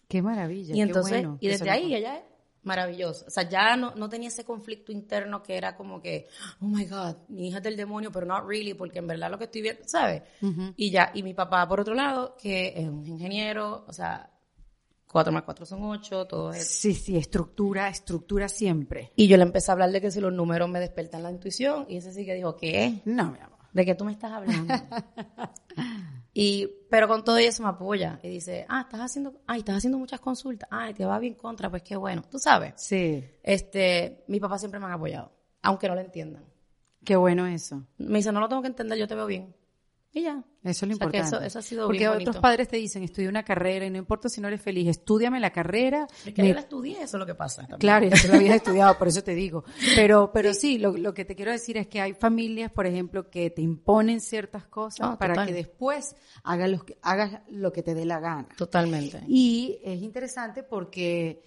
Qué 0.08 0.22
maravilla. 0.22 0.74
Y 0.74 0.78
qué 0.78 0.82
entonces, 0.82 1.22
bueno 1.22 1.38
y 1.40 1.48
desde 1.48 1.70
ahí 1.70 1.94
ella 1.94 2.16
es 2.18 2.24
maravillosa. 2.62 3.26
O 3.26 3.30
sea, 3.30 3.48
ya 3.48 3.76
no, 3.76 3.94
no 3.94 4.08
tenía 4.08 4.28
ese 4.28 4.44
conflicto 4.44 4.92
interno 4.92 5.42
que 5.42 5.56
era 5.56 5.76
como 5.76 6.00
que, 6.00 6.26
oh 6.60 6.66
my 6.66 6.84
God, 6.84 7.16
mi 7.28 7.48
hija 7.48 7.58
es 7.58 7.64
del 7.64 7.76
demonio, 7.76 8.10
pero 8.12 8.26
not 8.26 8.44
really, 8.46 8.74
porque 8.74 8.98
en 8.98 9.06
verdad 9.06 9.30
lo 9.30 9.38
que 9.38 9.44
estoy 9.44 9.62
viendo, 9.62 9.82
¿sabes? 9.86 10.22
Y 10.76 10.90
ya, 10.90 11.10
y 11.14 11.22
mi 11.22 11.34
papá, 11.34 11.66
por 11.68 11.80
otro 11.80 11.94
lado, 11.94 12.36
que 12.40 12.74
es 12.76 12.86
un 12.86 13.06
ingeniero, 13.06 13.84
o 13.86 13.92
sea, 13.92 14.30
4 15.10 15.32
más 15.32 15.42
4 15.42 15.66
son 15.66 15.82
8, 15.82 16.26
todo 16.26 16.52
es 16.52 16.66
Sí, 16.66 16.94
sí, 16.94 17.16
estructura, 17.16 17.88
estructura 17.88 18.48
siempre. 18.48 19.12
Y 19.16 19.26
yo 19.26 19.36
le 19.36 19.42
empecé 19.42 19.70
a 19.70 19.72
hablar 19.72 19.90
de 19.90 20.00
que 20.00 20.10
si 20.10 20.20
los 20.20 20.32
números 20.32 20.68
me 20.68 20.80
despertan 20.80 21.22
la 21.22 21.30
intuición, 21.30 21.86
y 21.88 21.96
ese 21.96 22.12
sí 22.12 22.24
que 22.24 22.34
dijo, 22.34 22.56
¿qué? 22.56 23.00
No, 23.04 23.32
mi 23.32 23.38
amor. 23.38 23.58
¿De 23.72 23.84
qué 23.84 23.94
tú 23.94 24.04
me 24.04 24.12
estás 24.12 24.32
hablando? 24.32 24.74
Y, 26.32 26.68
pero 26.88 27.08
con 27.08 27.24
todo 27.24 27.38
eso 27.38 27.62
me 27.62 27.70
apoya 27.70 28.20
y 28.22 28.28
dice, 28.28 28.64
ah, 28.68 28.82
estás 28.82 29.00
haciendo, 29.00 29.40
ay, 29.46 29.60
estás 29.60 29.78
haciendo 29.78 29.98
muchas 29.98 30.20
consultas, 30.20 30.68
ay, 30.70 30.94
te 30.94 31.04
va 31.04 31.18
bien 31.18 31.34
contra, 31.34 31.68
pues 31.70 31.82
qué 31.82 31.96
bueno, 31.96 32.22
tú 32.30 32.38
sabes. 32.38 32.74
Sí. 32.76 33.24
Este, 33.42 34.24
mi 34.28 34.38
papá 34.38 34.58
siempre 34.58 34.78
me 34.78 34.86
han 34.86 34.92
apoyado, 34.92 35.32
aunque 35.62 35.88
no 35.88 35.94
lo 35.94 36.00
entiendan. 36.00 36.44
Qué 37.04 37.16
bueno 37.16 37.46
eso. 37.46 37.86
Me 37.98 38.18
dice, 38.18 38.30
no 38.30 38.40
lo 38.40 38.48
tengo 38.48 38.62
que 38.62 38.68
entender, 38.68 38.98
yo 38.98 39.08
te 39.08 39.14
veo 39.14 39.26
bien. 39.26 39.54
Y 40.12 40.22
ya. 40.22 40.42
Eso 40.64 40.84
es 40.86 40.88
lo 40.88 40.94
O 40.94 40.98
sea, 40.98 41.06
importante. 41.06 41.18
eso- 41.36 41.40
eso 41.40 41.58
ha 41.60 41.62
sido 41.62 41.86
Porque 41.86 41.98
bien 42.00 42.10
otros 42.10 42.36
padres 42.38 42.66
te 42.66 42.76
dicen, 42.76 43.04
estudia 43.04 43.28
una 43.28 43.44
carrera 43.44 43.86
y 43.86 43.90
no 43.90 43.96
importa 43.98 44.28
si 44.28 44.40
no 44.40 44.48
eres 44.48 44.60
feliz, 44.60 44.88
estudiame 44.88 45.38
la 45.38 45.50
carrera. 45.52 46.08
Es 46.26 46.34
que 46.34 46.42
me- 46.42 46.48
yo 46.48 46.54
la 46.54 46.60
estudié, 46.60 46.94
eso 47.00 47.16
es 47.16 47.20
lo 47.20 47.26
que 47.26 47.36
pasa. 47.36 47.62
también. 47.62 47.78
Claro, 47.78 48.06
ya 48.08 48.16
tú 48.20 48.26
lo 48.28 48.34
habías 48.34 48.56
estudiado, 48.62 48.98
por 48.98 49.06
eso 49.06 49.22
te 49.22 49.34
digo. 49.36 49.62
Pero, 49.94 50.32
pero 50.32 50.52
sí, 50.52 50.78
lo, 50.78 50.96
lo 50.96 51.14
que 51.14 51.24
te 51.24 51.36
quiero 51.36 51.52
decir 51.52 51.76
es 51.76 51.86
que 51.86 52.00
hay 52.00 52.14
familias, 52.14 52.72
por 52.72 52.86
ejemplo, 52.86 53.30
que 53.30 53.50
te 53.50 53.62
imponen 53.62 54.20
ciertas 54.20 54.66
cosas 54.66 55.10
Ah, 55.12 55.16
para 55.18 55.34
total. 55.34 55.46
que 55.46 55.54
después 55.54 56.16
hagas 56.42 56.70
lo, 56.70 56.84
que, 56.84 56.98
hagas 57.02 57.40
lo 57.48 57.72
que 57.72 57.82
te 57.84 57.94
dé 57.94 58.04
la 58.04 58.18
gana. 58.18 58.48
Totalmente. 58.56 59.22
Y 59.28 59.78
es 59.84 60.02
interesante 60.02 60.64
porque 60.64 61.40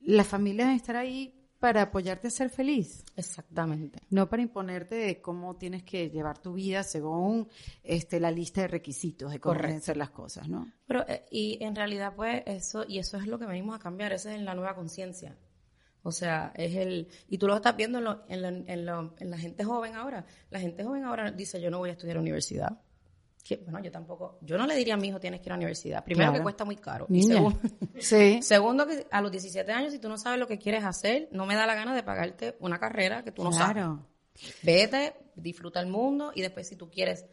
las 0.00 0.26
familias 0.26 0.68
deben 0.68 0.76
estar 0.80 0.96
ahí 0.96 1.34
para 1.58 1.82
apoyarte 1.82 2.28
a 2.28 2.30
ser 2.30 2.50
feliz. 2.50 3.04
Exactamente. 3.16 4.00
No 4.10 4.28
para 4.28 4.42
imponerte 4.42 4.94
de 4.94 5.20
cómo 5.20 5.56
tienes 5.56 5.82
que 5.82 6.08
llevar 6.10 6.38
tu 6.38 6.52
vida 6.54 6.82
según 6.82 7.48
este, 7.82 8.20
la 8.20 8.30
lista 8.30 8.60
de 8.62 8.68
requisitos 8.68 9.32
de 9.32 9.40
cómo 9.40 9.54
deben 9.60 9.80
ser 9.80 9.96
las 9.96 10.10
cosas, 10.10 10.48
¿no? 10.48 10.70
Pero, 10.86 11.04
eh, 11.08 11.24
y 11.30 11.58
en 11.62 11.74
realidad, 11.74 12.14
pues, 12.14 12.42
eso, 12.46 12.84
y 12.86 12.98
eso 12.98 13.16
es 13.16 13.26
lo 13.26 13.38
que 13.38 13.46
venimos 13.46 13.74
a 13.74 13.78
cambiar, 13.78 14.12
esa 14.12 14.34
es 14.34 14.40
la 14.42 14.54
nueva 14.54 14.74
conciencia. 14.74 15.36
O 16.02 16.12
sea, 16.12 16.52
es 16.54 16.76
el, 16.76 17.08
y 17.28 17.38
tú 17.38 17.48
lo 17.48 17.56
estás 17.56 17.76
viendo 17.76 17.98
en, 17.98 18.04
lo- 18.04 18.24
en, 18.28 18.42
la, 18.42 18.48
en, 18.48 18.86
lo- 18.86 19.14
en 19.18 19.30
la 19.30 19.36
gente 19.36 19.64
joven 19.64 19.94
ahora. 19.96 20.24
La 20.50 20.60
gente 20.60 20.84
joven 20.84 21.04
ahora 21.04 21.30
dice, 21.32 21.60
yo 21.60 21.70
no 21.70 21.78
voy 21.78 21.90
a 21.90 21.92
estudiar 21.92 22.18
universidad. 22.18 22.80
Que, 23.44 23.56
bueno, 23.56 23.80
yo 23.80 23.90
tampoco, 23.90 24.38
yo 24.42 24.58
no 24.58 24.66
le 24.66 24.74
diría 24.76 24.94
a 24.94 24.96
mi 24.96 25.08
hijo, 25.08 25.18
tienes 25.20 25.40
que 25.40 25.46
ir 25.48 25.52
a 25.52 25.54
la 25.54 25.58
universidad. 25.58 26.04
Primero 26.04 26.30
Claro. 26.30 26.40
que 26.40 26.42
cuesta 26.42 26.64
muy 26.64 26.76
caro. 26.76 27.06
Y 27.08 27.22
segundo, 27.22 27.58
Sí. 27.98 28.38
segundo 28.42 28.86
que 28.86 29.06
a 29.10 29.20
los 29.22 29.30
17 29.30 29.72
años, 29.72 29.92
si 29.92 29.98
tú 29.98 30.08
no 30.08 30.18
sabes 30.18 30.38
lo 30.38 30.46
que 30.46 30.58
quieres 30.58 30.84
hacer, 30.84 31.28
no 31.32 31.46
me 31.46 31.54
da 31.54 31.66
la 31.66 31.74
gana 31.74 31.94
de 31.94 32.02
pagarte 32.02 32.56
una 32.60 32.78
carrera 32.78 33.22
que 33.24 33.32
tú 33.32 33.42
no 33.44 33.52
sabes. 33.52 33.72
Claro. 33.74 34.06
Vete, 34.62 35.14
disfruta 35.34 35.80
el 35.80 35.86
mundo 35.86 36.32
y 36.34 36.42
después 36.42 36.68
si 36.68 36.76
tú 36.76 36.90
quieres 36.90 37.26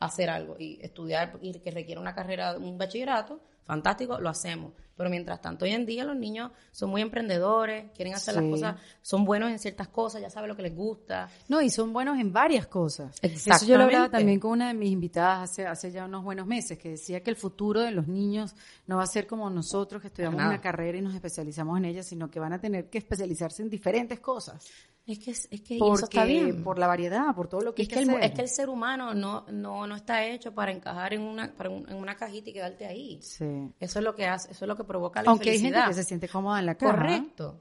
hacer 0.00 0.28
algo 0.28 0.56
y 0.58 0.78
estudiar 0.82 1.38
y 1.40 1.58
que 1.60 1.70
requiere 1.70 2.00
una 2.00 2.14
carrera, 2.14 2.56
un 2.58 2.76
bachillerato, 2.76 3.40
fantástico, 3.64 4.20
lo 4.20 4.28
hacemos. 4.28 4.72
Pero 4.96 5.10
mientras 5.10 5.40
tanto, 5.40 5.64
hoy 5.64 5.72
en 5.72 5.84
día 5.86 6.04
los 6.04 6.14
niños 6.16 6.52
son 6.70 6.88
muy 6.90 7.02
emprendedores, 7.02 7.90
quieren 7.96 8.14
hacer 8.14 8.36
las 8.36 8.44
cosas, 8.44 8.76
son 9.02 9.24
buenos 9.24 9.50
en 9.50 9.58
ciertas 9.58 9.88
cosas, 9.88 10.20
ya 10.22 10.30
saben 10.30 10.48
lo 10.48 10.54
que 10.54 10.62
les 10.62 10.72
gusta. 10.74 11.28
No, 11.48 11.60
y 11.60 11.68
son 11.68 11.92
buenos 11.92 12.16
en 12.20 12.32
varias 12.32 12.68
cosas. 12.68 13.16
Eso 13.20 13.66
yo 13.66 13.76
lo 13.76 13.84
hablaba 13.84 14.08
también 14.08 14.38
con 14.38 14.52
una 14.52 14.68
de 14.68 14.74
mis 14.74 14.92
invitadas 14.92 15.50
hace, 15.50 15.66
hace 15.66 15.90
ya 15.90 16.04
unos 16.04 16.22
buenos 16.22 16.46
meses, 16.46 16.78
que 16.78 16.90
decía 16.90 17.24
que 17.24 17.30
el 17.30 17.36
futuro 17.36 17.80
de 17.80 17.90
los 17.90 18.06
niños 18.06 18.54
no 18.86 18.98
va 18.98 19.02
a 19.02 19.06
ser 19.08 19.26
como 19.26 19.50
nosotros 19.50 20.00
que 20.00 20.08
estudiamos 20.08 20.38
nada. 20.38 20.50
una 20.50 20.60
carrera 20.60 20.96
y 20.96 21.00
nos 21.02 21.14
especializamos 21.14 21.76
en 21.78 21.86
ella, 21.86 22.04
sino 22.04 22.30
que 22.30 22.38
van 22.38 22.52
a 22.52 22.60
tener 22.60 22.88
que 22.88 22.98
especializarse 22.98 23.62
en 23.62 23.70
diferentes 23.70 24.20
cosas. 24.20 24.64
Es 25.06 25.18
que, 25.18 25.32
es, 25.32 25.48
que 25.60 25.76
eso 25.76 25.94
está 26.04 26.24
bien. 26.24 26.64
por 26.64 26.78
la 26.78 26.86
variedad, 26.86 27.34
por 27.34 27.46
todo 27.46 27.60
lo 27.60 27.74
que 27.74 27.82
es, 27.82 27.88
hay 27.90 27.94
que 27.94 28.02
el, 28.04 28.08
hacer. 28.10 28.24
es 28.24 28.30
que 28.30 28.40
el 28.40 28.48
ser 28.48 28.70
humano 28.70 29.12
no, 29.12 29.44
no, 29.52 29.86
no 29.86 29.96
está 29.96 30.24
hecho 30.24 30.54
para 30.54 30.72
encajar 30.72 31.12
en 31.12 31.20
una, 31.20 31.52
para 31.52 31.68
un- 31.68 31.86
en 31.90 31.96
una 31.96 32.14
cajita 32.16 32.48
y 32.48 32.52
quedarte 32.54 32.86
ahí. 32.86 33.20
Sí. 33.20 33.44
Eso 33.80 33.98
es 33.98 34.04
lo 34.04 34.14
que 34.14 34.26
hace, 34.26 34.50
eso 34.52 34.64
es 34.64 34.68
lo 34.68 34.76
que 34.76 34.84
provoca 34.84 35.22
la 35.22 35.30
Aunque 35.30 35.50
hay 35.50 35.58
gente 35.60 35.80
que 35.86 35.94
se 35.94 36.04
siente 36.04 36.28
cómoda 36.28 36.58
en 36.60 36.66
la 36.66 36.74
caja. 36.76 36.92
Correcto. 36.96 37.60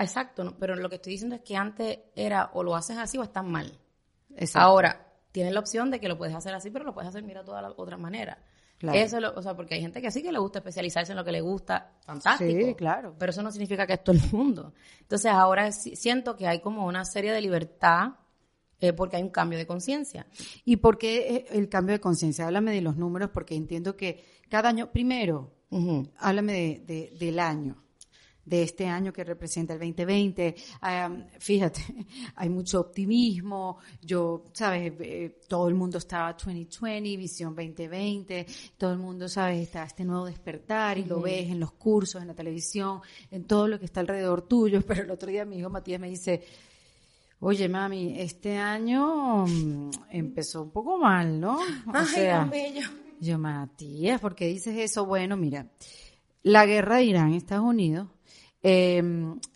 Exacto, 0.00 0.56
pero 0.58 0.74
lo 0.76 0.88
que 0.88 0.96
estoy 0.96 1.12
diciendo 1.12 1.36
es 1.36 1.42
que 1.42 1.56
antes 1.56 1.98
era 2.16 2.50
o 2.54 2.62
lo 2.62 2.74
haces 2.74 2.96
así 2.98 3.16
o 3.18 3.22
estás 3.22 3.44
mal. 3.44 3.78
Exacto. 4.36 4.66
Ahora, 4.66 5.06
tienes 5.32 5.52
la 5.52 5.60
opción 5.60 5.90
de 5.90 6.00
que 6.00 6.08
lo 6.08 6.18
puedes 6.18 6.34
hacer 6.34 6.52
así, 6.54 6.70
pero 6.70 6.84
lo 6.84 6.92
puedes 6.94 7.08
hacer, 7.08 7.22
mira, 7.22 7.44
todas 7.44 7.62
las 7.62 7.72
otras 7.76 7.98
maneras. 7.98 8.38
Claro. 8.78 8.96
Eso, 8.98 9.16
es 9.16 9.22
lo- 9.22 9.34
o 9.34 9.42
sea, 9.42 9.54
porque 9.56 9.74
hay 9.74 9.80
gente 9.80 10.00
que 10.00 10.10
sí 10.10 10.22
que 10.22 10.30
le 10.32 10.38
gusta 10.38 10.58
especializarse 10.60 11.12
en 11.12 11.16
lo 11.18 11.24
que 11.24 11.32
le 11.32 11.40
gusta, 11.40 11.92
fantástico. 12.04 12.66
Sí, 12.66 12.74
claro. 12.74 13.14
Pero 13.18 13.30
eso 13.30 13.42
no 13.42 13.50
significa 13.50 13.86
que 13.86 13.94
es 13.94 14.04
todo 14.04 14.16
el 14.16 14.22
mundo. 14.32 14.72
Entonces, 15.00 15.30
ahora 15.32 15.70
siento 15.72 16.36
que 16.36 16.46
hay 16.46 16.60
como 16.60 16.86
una 16.86 17.04
serie 17.04 17.32
de 17.32 17.40
libertad 17.40 18.10
eh, 18.80 18.92
porque 18.92 19.16
hay 19.16 19.22
un 19.22 19.30
cambio 19.30 19.58
de 19.58 19.66
conciencia. 19.66 20.26
¿Y 20.64 20.76
por 20.76 20.98
qué 20.98 21.36
eh, 21.36 21.44
el 21.50 21.68
cambio 21.68 21.94
de 21.94 22.00
conciencia? 22.00 22.46
Háblame 22.46 22.72
de 22.72 22.80
los 22.82 22.96
números, 22.96 23.30
porque 23.32 23.54
entiendo 23.54 23.96
que 23.96 24.22
cada 24.48 24.68
año, 24.68 24.90
primero, 24.92 25.52
Ujú. 25.70 26.08
háblame 26.18 26.52
de, 26.52 26.78
de- 26.86 27.16
del 27.18 27.38
año, 27.40 27.84
de 28.44 28.62
este 28.62 28.86
año 28.86 29.12
que 29.12 29.24
representa 29.24 29.74
el 29.74 29.78
2020. 29.80 30.54
Am, 30.80 31.26
fíjate, 31.38 31.82
hay 32.36 32.48
mucho 32.48 32.80
optimismo. 32.80 33.76
Yo, 34.00 34.44
sabes, 34.54 34.94
Eh, 35.00 35.40
todo 35.46 35.68
el 35.68 35.74
mundo 35.74 35.98
está 35.98 36.32
2020, 36.32 37.16
visión 37.18 37.54
2020. 37.54 38.46
Todo 38.78 38.92
el 38.92 38.98
mundo, 38.98 39.28
sabes, 39.28 39.60
está 39.60 39.84
este 39.84 40.02
nuevo 40.06 40.24
despertar 40.24 40.96
y 40.96 41.04
lo 41.04 41.20
ves 41.20 41.50
en 41.50 41.60
los 41.60 41.72
cursos, 41.72 42.22
en 42.22 42.28
la 42.28 42.34
televisión, 42.34 43.00
en 43.30 43.44
todo 43.44 43.68
lo 43.68 43.78
que 43.78 43.84
está 43.84 44.00
alrededor 44.00 44.40
tuyo. 44.48 44.80
Pero 44.86 45.02
el 45.02 45.10
otro 45.10 45.28
día 45.30 45.44
mi 45.44 45.58
hijo 45.58 45.68
Matías 45.68 46.00
me 46.00 46.08
dice, 46.08 46.42
Oye, 47.40 47.68
mami, 47.68 48.18
este 48.18 48.56
año 48.56 49.46
mm, 49.46 49.90
empezó 50.10 50.62
un 50.62 50.70
poco 50.70 50.98
mal, 50.98 51.40
¿no? 51.40 51.58
O 51.86 51.92
Ay, 51.94 52.06
sea, 52.06 52.44
bello. 52.44 52.88
yo, 53.20 53.38
Matías, 53.38 54.20
¿por 54.20 54.34
qué 54.34 54.46
dices 54.46 54.76
eso? 54.76 55.06
Bueno, 55.06 55.36
mira, 55.36 55.68
la 56.42 56.66
guerra 56.66 56.96
de 56.96 57.04
Irán, 57.04 57.34
Estados 57.34 57.64
Unidos, 57.64 58.08
eh, 58.62 59.02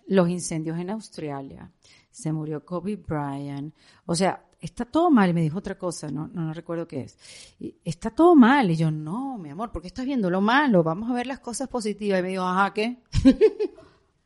los 0.06 0.28
incendios 0.28 0.78
en 0.78 0.90
Australia, 0.90 1.72
se 2.08 2.32
murió 2.32 2.64
Kobe 2.64 2.96
Bryant, 2.96 3.74
o 4.06 4.14
sea, 4.14 4.44
está 4.60 4.84
todo 4.84 5.10
mal, 5.10 5.30
y 5.30 5.32
me 5.32 5.42
dijo 5.42 5.58
otra 5.58 5.76
cosa, 5.76 6.08
no, 6.08 6.28
no, 6.28 6.42
no 6.42 6.54
recuerdo 6.54 6.86
qué 6.86 7.00
es, 7.00 7.18
Y, 7.58 7.74
está 7.84 8.10
todo 8.10 8.36
mal, 8.36 8.70
y 8.70 8.76
yo, 8.76 8.92
no, 8.92 9.38
mi 9.38 9.50
amor, 9.50 9.72
¿por 9.72 9.82
qué 9.82 9.88
estás 9.88 10.06
viendo 10.06 10.30
lo 10.30 10.40
malo? 10.40 10.84
Vamos 10.84 11.10
a 11.10 11.14
ver 11.14 11.26
las 11.26 11.40
cosas 11.40 11.68
positivas, 11.68 12.20
y 12.20 12.22
me 12.22 12.28
dijo, 12.28 12.44
ajá, 12.44 12.72
¿qué? 12.72 13.02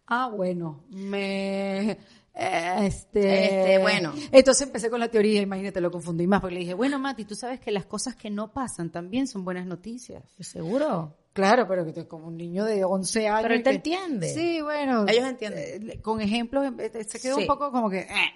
ah, 0.07 0.29
bueno, 0.29 0.85
me... 0.91 1.99
Este, 2.39 3.45
Este, 3.45 3.79
bueno. 3.79 4.13
Entonces 4.31 4.67
empecé 4.67 4.91
con 4.91 5.01
la 5.01 5.09
teoría, 5.09 5.41
imagínate, 5.41 5.81
lo 5.81 5.91
confundí 5.91 6.27
más, 6.27 6.41
porque 6.41 6.55
le 6.55 6.61
dije, 6.61 6.75
bueno, 6.75 6.99
Mati, 6.99 7.25
tú 7.25 7.35
sabes 7.35 7.61
que 7.61 7.71
las 7.71 7.87
cosas 7.87 8.15
que 8.17 8.29
no 8.31 8.53
pasan 8.53 8.91
también 8.91 9.27
son 9.27 9.45
buenas 9.45 9.67
noticias. 9.67 10.23
¿Seguro? 10.39 11.17
Claro, 11.33 11.67
pero 11.69 11.85
que 11.85 11.93
te- 11.93 12.07
como 12.07 12.27
un 12.29 12.37
niño 12.37 12.65
de 12.65 12.85
11 12.85 13.27
años. 13.29 13.43
Pero 13.43 13.55
él 13.55 13.63
te 13.63 13.71
que- 13.71 13.77
entiende. 13.77 14.29
Sí, 14.35 14.61
bueno. 14.61 15.07
Ellos 15.09 15.25
entienden. 15.27 15.91
eh, 15.91 16.01
con 16.03 16.21
ejemplos, 16.21 16.73
eh, 16.79 17.05
se 17.09 17.21
quedó 17.21 17.37
un 17.39 17.47
poco 17.47 17.71
como 17.73 17.89
que, 17.91 18.01
eh, 18.01 18.33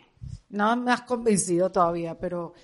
no 0.50 0.74
me 0.76 0.92
has 0.92 1.02
convencido 1.02 1.70
todavía, 1.70 2.18
pero, 2.18 2.54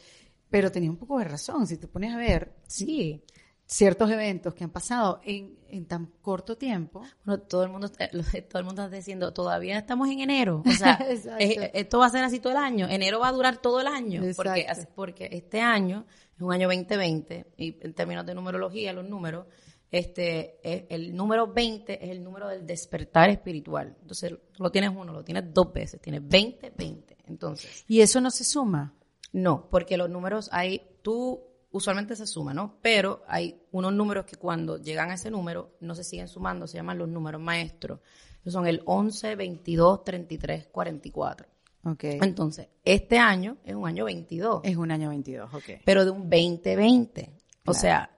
pero 0.51 0.71
tenía 0.73 0.91
un 0.91 0.97
poco 0.97 1.19
de 1.19 1.25
razón. 1.25 1.67
Si 1.67 1.77
te 1.77 1.87
pones 1.89 2.15
a 2.15 2.17
ver 2.19 2.55
Sí. 2.67 3.23
Ciertos 3.67 4.11
eventos 4.11 4.55
que 4.55 4.63
han 4.65 4.71
pasado 4.71 5.21
en, 5.25 5.59
en 5.69 5.87
tan 5.87 6.07
corto 6.23 6.57
tiempo, 6.57 7.03
Bueno, 7.25 7.43
todo 7.43 7.65
el 7.65 7.71
mundo, 7.71 7.91
eh, 7.99 8.43
todo 8.43 8.61
el 8.61 8.65
mundo 8.65 8.85
está 8.85 8.97
diciendo, 8.97 9.33
todavía 9.33 9.79
estamos 9.79 10.09
en 10.09 10.21
enero. 10.21 10.63
O 10.67 10.71
sea, 10.73 10.99
Exacto. 11.11 11.39
eh, 11.41 11.73
esto 11.75 11.99
va 11.99 12.07
a 12.07 12.11
ser 12.11 12.23
así 12.25 12.39
todo 12.39 12.53
el 12.53 12.59
año. 12.59 12.87
Enero 12.89 13.19
va 13.21 13.29
a 13.29 13.33
durar 13.33 13.57
todo 13.59 13.81
el 13.81 13.87
año. 13.89 14.23
Porque, 14.37 14.67
porque 14.95 15.29
este 15.33 15.61
año 15.61 16.07
es 16.37 16.41
un 16.43 16.53
año 16.53 16.69
2020 16.69 17.47
y 17.57 17.77
en 17.85 17.93
términos 17.95 18.25
de 18.25 18.35
numerología, 18.35 18.93
los 18.93 19.05
números, 19.09 19.47
este, 19.91 20.59
es- 20.63 20.85
el 20.91 21.15
número 21.17 21.53
20 21.53 22.05
es 22.05 22.11
el 22.11 22.23
número 22.23 22.49
del 22.49 22.67
despertar 22.67 23.31
espiritual. 23.31 23.97
Entonces, 24.01 24.35
lo 24.59 24.71
tienes 24.71 24.91
uno, 24.95 25.13
lo 25.13 25.25
tienes 25.25 25.53
dos 25.53 25.73
veces, 25.73 26.01
tienes 26.01 26.27
20, 26.27 26.73
20. 26.77 27.17
Entonces, 27.27 27.85
y 27.89 28.01
eso 28.01 28.21
no 28.21 28.31
se 28.31 28.45
suma. 28.45 28.93
no, 29.33 29.69
porque 29.71 29.97
los 29.97 30.09
números 30.09 30.49
hay, 30.53 30.83
tú 31.03 31.43
usualmente 31.71 32.17
se 32.17 32.27
suma, 32.27 32.55
¿no? 32.55 32.79
Pero 32.83 33.23
hay 33.29 33.61
unos 33.73 33.93
números 33.93 34.25
que 34.25 34.37
cuando 34.37 34.79
llegan 34.79 35.11
a 35.11 35.15
ese 35.15 35.31
número 35.31 35.77
no 35.81 35.95
se 35.95 36.05
siguen 36.05 36.29
sumando, 36.29 36.67
se 36.67 36.77
llaman 36.79 36.99
los 36.99 37.09
números 37.09 37.41
maestros. 37.41 38.01
Esos 38.41 38.53
son 38.55 38.67
el 38.67 38.83
11, 38.85 39.35
22, 39.37 40.05
33, 40.05 40.69
44. 40.69 41.47
Ok. 41.85 42.05
Entonces, 42.05 42.69
este 42.85 43.19
año 43.19 43.59
es 43.65 43.75
un 43.75 43.87
año 43.87 44.05
22, 44.07 44.61
Es 44.65 44.77
un 44.77 44.91
año 44.91 45.09
22, 45.11 45.53
ok. 45.55 45.65
pero 45.85 46.05
de 46.05 46.11
un 46.11 46.23
2020. 46.31 47.33
O 47.61 47.73
Claro. 47.73 47.79
sea, 47.81 48.11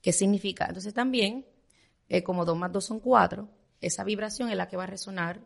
¿qué 0.00 0.12
significa? 0.12 0.66
Entonces 0.66 0.92
también, 0.94 1.46
eh, 2.08 2.22
como 2.22 2.44
2 2.44 2.56
más 2.56 2.72
2 2.72 2.84
son 2.84 3.00
4, 3.00 3.48
esa 3.80 4.04
vibración 4.04 4.48
es 4.50 4.56
la 4.56 4.68
que 4.68 4.76
va 4.76 4.84
a 4.84 4.86
resonar, 4.86 5.40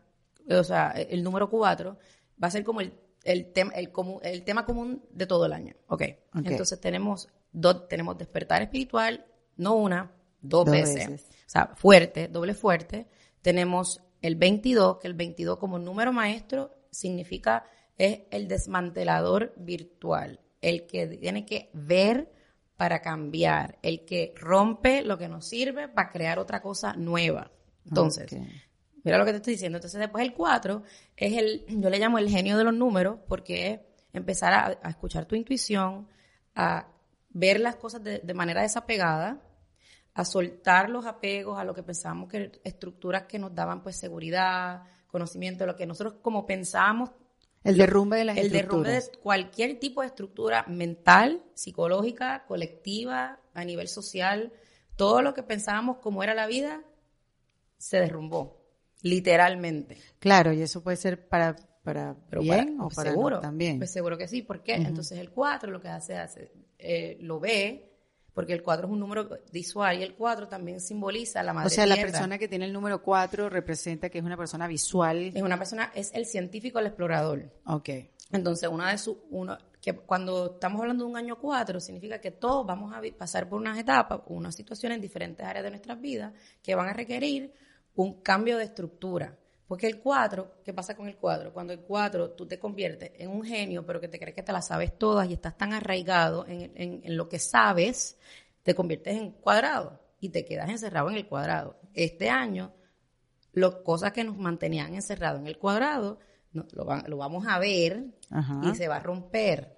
eh, 0.48 0.56
o 0.56 0.64
sea, 0.64 0.90
el 0.90 1.22
número 1.22 1.50
4 1.50 1.98
va 2.42 2.48
a 2.48 2.50
ser 2.50 2.62
como 2.64 2.80
el, 2.80 2.92
el, 3.24 3.52
tema 3.52 3.72
el, 3.74 3.90
común- 3.92 4.20
el 4.22 4.44
tema 4.44 4.64
común 4.64 5.02
de 5.10 5.26
todo 5.26 5.46
el 5.46 5.52
año. 5.52 5.74
Ok. 5.88 6.02
Ok. 6.34 6.46
Entonces 6.46 6.80
tenemos, 6.80 7.28
dos, 7.52 7.88
tenemos 7.88 8.18
despertar 8.18 8.62
espiritual, 8.62 9.26
no 9.56 9.74
una, 9.74 10.12
dos, 10.40 10.64
Dos 10.64 10.72
veces. 10.72 11.08
veces. 11.10 11.26
O 11.46 11.50
sea, 11.50 11.72
fuerte, 11.74 12.28
doble 12.28 12.54
fuerte. 12.54 13.08
Tenemos 13.42 14.00
el 14.20 14.36
22, 14.36 14.98
que 14.98 15.08
el 15.08 15.14
22 15.14 15.58
como 15.58 15.78
número 15.78 16.12
maestro 16.12 16.74
significa 16.90 17.64
es 17.96 18.20
el 18.30 18.48
desmantelador 18.48 19.54
virtual, 19.56 20.40
el 20.60 20.86
que 20.86 21.06
tiene 21.06 21.44
que 21.44 21.70
ver 21.72 22.32
para 22.76 23.02
cambiar, 23.02 23.78
el 23.82 24.04
que 24.04 24.32
rompe 24.36 25.02
lo 25.02 25.18
que 25.18 25.28
nos 25.28 25.46
sirve 25.46 25.88
para 25.88 26.10
crear 26.10 26.38
otra 26.38 26.62
cosa 26.62 26.94
nueva. 26.94 27.50
Entonces, 27.84 28.36
mira 29.02 29.18
lo 29.18 29.24
que 29.24 29.32
te 29.32 29.38
estoy 29.38 29.54
diciendo. 29.54 29.78
Entonces, 29.78 29.98
después 29.98 30.24
el 30.24 30.32
4 30.32 30.82
es 31.16 31.36
el, 31.36 31.64
yo 31.68 31.90
le 31.90 31.98
llamo 31.98 32.18
el 32.18 32.28
genio 32.28 32.56
de 32.56 32.64
los 32.64 32.74
números, 32.74 33.18
porque 33.26 33.72
es 33.72 33.80
empezar 34.12 34.52
a, 34.52 34.78
a 34.80 34.90
escuchar 34.90 35.26
tu 35.26 35.34
intuición, 35.34 36.06
a 36.54 36.86
ver 37.38 37.60
las 37.60 37.76
cosas 37.76 38.02
de, 38.02 38.18
de 38.18 38.34
manera 38.34 38.62
desapegada, 38.62 39.40
a 40.14 40.24
soltar 40.24 40.90
los 40.90 41.06
apegos 41.06 41.58
a 41.58 41.64
lo 41.64 41.74
que 41.74 41.82
pensábamos 41.82 42.28
que 42.28 42.60
estructuras 42.64 43.24
que 43.24 43.38
nos 43.38 43.54
daban 43.54 43.82
pues 43.82 43.96
seguridad, 43.96 44.82
conocimiento, 45.06 45.64
lo 45.64 45.76
que 45.76 45.86
nosotros 45.86 46.16
como 46.20 46.44
pensábamos 46.44 47.10
el 47.64 47.76
derrumbe 47.76 48.16
de 48.16 48.24
las 48.24 48.36
El 48.36 48.50
derrumbe 48.50 48.90
de 48.90 49.02
cualquier 49.22 49.78
tipo 49.78 50.00
de 50.00 50.06
estructura 50.08 50.64
mental, 50.68 51.42
psicológica, 51.54 52.44
colectiva, 52.46 53.40
a 53.52 53.64
nivel 53.64 53.88
social, 53.88 54.52
todo 54.96 55.22
lo 55.22 55.34
que 55.34 55.42
pensábamos 55.42 55.98
como 55.98 56.22
era 56.22 56.34
la 56.34 56.46
vida 56.46 56.82
se 57.76 57.98
derrumbó, 57.98 58.60
literalmente. 59.02 59.98
Claro, 60.18 60.52
y 60.52 60.62
eso 60.62 60.82
puede 60.82 60.96
ser 60.96 61.28
para, 61.28 61.56
para 61.88 62.14
bien 62.40 62.78
o 62.80 62.84
pues 62.84 62.96
para 62.96 63.10
seguro, 63.10 63.40
también. 63.40 63.78
Pues 63.78 63.90
seguro 63.90 64.18
que 64.18 64.28
sí, 64.28 64.42
¿por 64.42 64.62
qué? 64.62 64.74
Entonces 64.74 65.18
el 65.18 65.30
4 65.30 65.70
lo 65.70 65.80
que 65.80 65.88
hace, 65.88 66.18
hace 66.18 66.52
eh, 66.78 67.16
lo 67.22 67.40
ve, 67.40 67.90
porque 68.34 68.52
el 68.52 68.62
4 68.62 68.86
es 68.86 68.92
un 68.92 69.00
número 69.00 69.26
visual 69.50 69.98
y 69.98 70.02
el 70.02 70.14
4 70.14 70.48
también 70.48 70.80
simboliza 70.80 71.42
la 71.42 71.54
madre 71.54 71.68
O 71.68 71.70
sea, 71.70 71.86
la 71.86 71.96
persona 71.96 72.36
que 72.36 72.46
tiene 72.46 72.66
el 72.66 72.74
número 72.74 73.02
4 73.02 73.48
representa 73.48 74.10
que 74.10 74.18
es 74.18 74.24
una 74.24 74.36
persona 74.36 74.66
visual. 74.66 75.32
Es 75.34 75.42
una 75.42 75.56
persona, 75.56 75.90
es 75.94 76.12
el 76.12 76.26
científico, 76.26 76.78
el 76.78 76.88
explorador. 76.88 77.50
Ok. 77.64 77.88
Entonces, 78.30 78.68
una 78.68 78.90
de 78.90 78.98
sus, 78.98 79.16
uno, 79.30 79.56
que 79.80 79.94
cuando 79.94 80.52
estamos 80.54 80.82
hablando 80.82 81.04
de 81.04 81.10
un 81.10 81.16
año 81.16 81.38
4, 81.38 81.80
significa 81.80 82.20
que 82.20 82.32
todos 82.32 82.66
vamos 82.66 82.92
a 82.92 83.00
pasar 83.16 83.48
por 83.48 83.58
unas 83.58 83.78
etapas, 83.78 84.20
unas 84.26 84.54
situaciones 84.54 84.96
en 84.96 85.02
diferentes 85.02 85.46
áreas 85.46 85.64
de 85.64 85.70
nuestras 85.70 85.98
vidas 85.98 86.34
que 86.62 86.74
van 86.74 86.90
a 86.90 86.92
requerir 86.92 87.54
un 87.94 88.20
cambio 88.20 88.58
de 88.58 88.64
estructura. 88.64 89.38
Porque 89.68 89.86
el 89.86 90.00
4, 90.00 90.54
¿qué 90.64 90.72
pasa 90.72 90.96
con 90.96 91.06
el 91.08 91.16
4? 91.16 91.52
Cuando 91.52 91.72
el 91.74 91.80
4 91.80 92.30
tú 92.30 92.46
te 92.46 92.58
conviertes 92.58 93.12
en 93.18 93.30
un 93.30 93.44
genio, 93.44 93.84
pero 93.84 94.00
que 94.00 94.08
te 94.08 94.18
crees 94.18 94.34
que 94.34 94.42
te 94.42 94.50
las 94.52 94.66
sabes 94.66 94.96
todas 94.98 95.28
y 95.28 95.34
estás 95.34 95.56
tan 95.58 95.72
arraigado 95.74 96.46
en, 96.46 96.72
en- 96.74 97.00
en 97.04 97.16
lo 97.16 97.28
que 97.28 97.38
sabes, 97.38 98.16
te 98.62 98.74
conviertes 98.74 99.16
en 99.16 99.32
cuadrado 99.32 100.00
y 100.20 100.30
te 100.30 100.44
quedas 100.46 100.70
encerrado 100.70 101.10
en 101.10 101.16
el 101.16 101.26
cuadrado. 101.28 101.78
Este 101.94 102.30
año, 102.30 102.72
las 103.52 103.74
cosas 103.76 104.12
que 104.12 104.24
nos 104.24 104.38
mantenían 104.38 104.94
encerrados 104.94 105.40
en 105.40 105.46
el 105.46 105.58
cuadrado, 105.58 106.18
no- 106.52 106.66
lo, 106.72 106.86
va- 106.86 107.04
lo 107.06 107.18
vamos 107.18 107.46
a 107.46 107.58
ver 107.58 108.04
Ajá. 108.30 108.62
y 108.64 108.74
se 108.74 108.88
va 108.88 108.96
a 108.96 109.00
romper. 109.00 109.76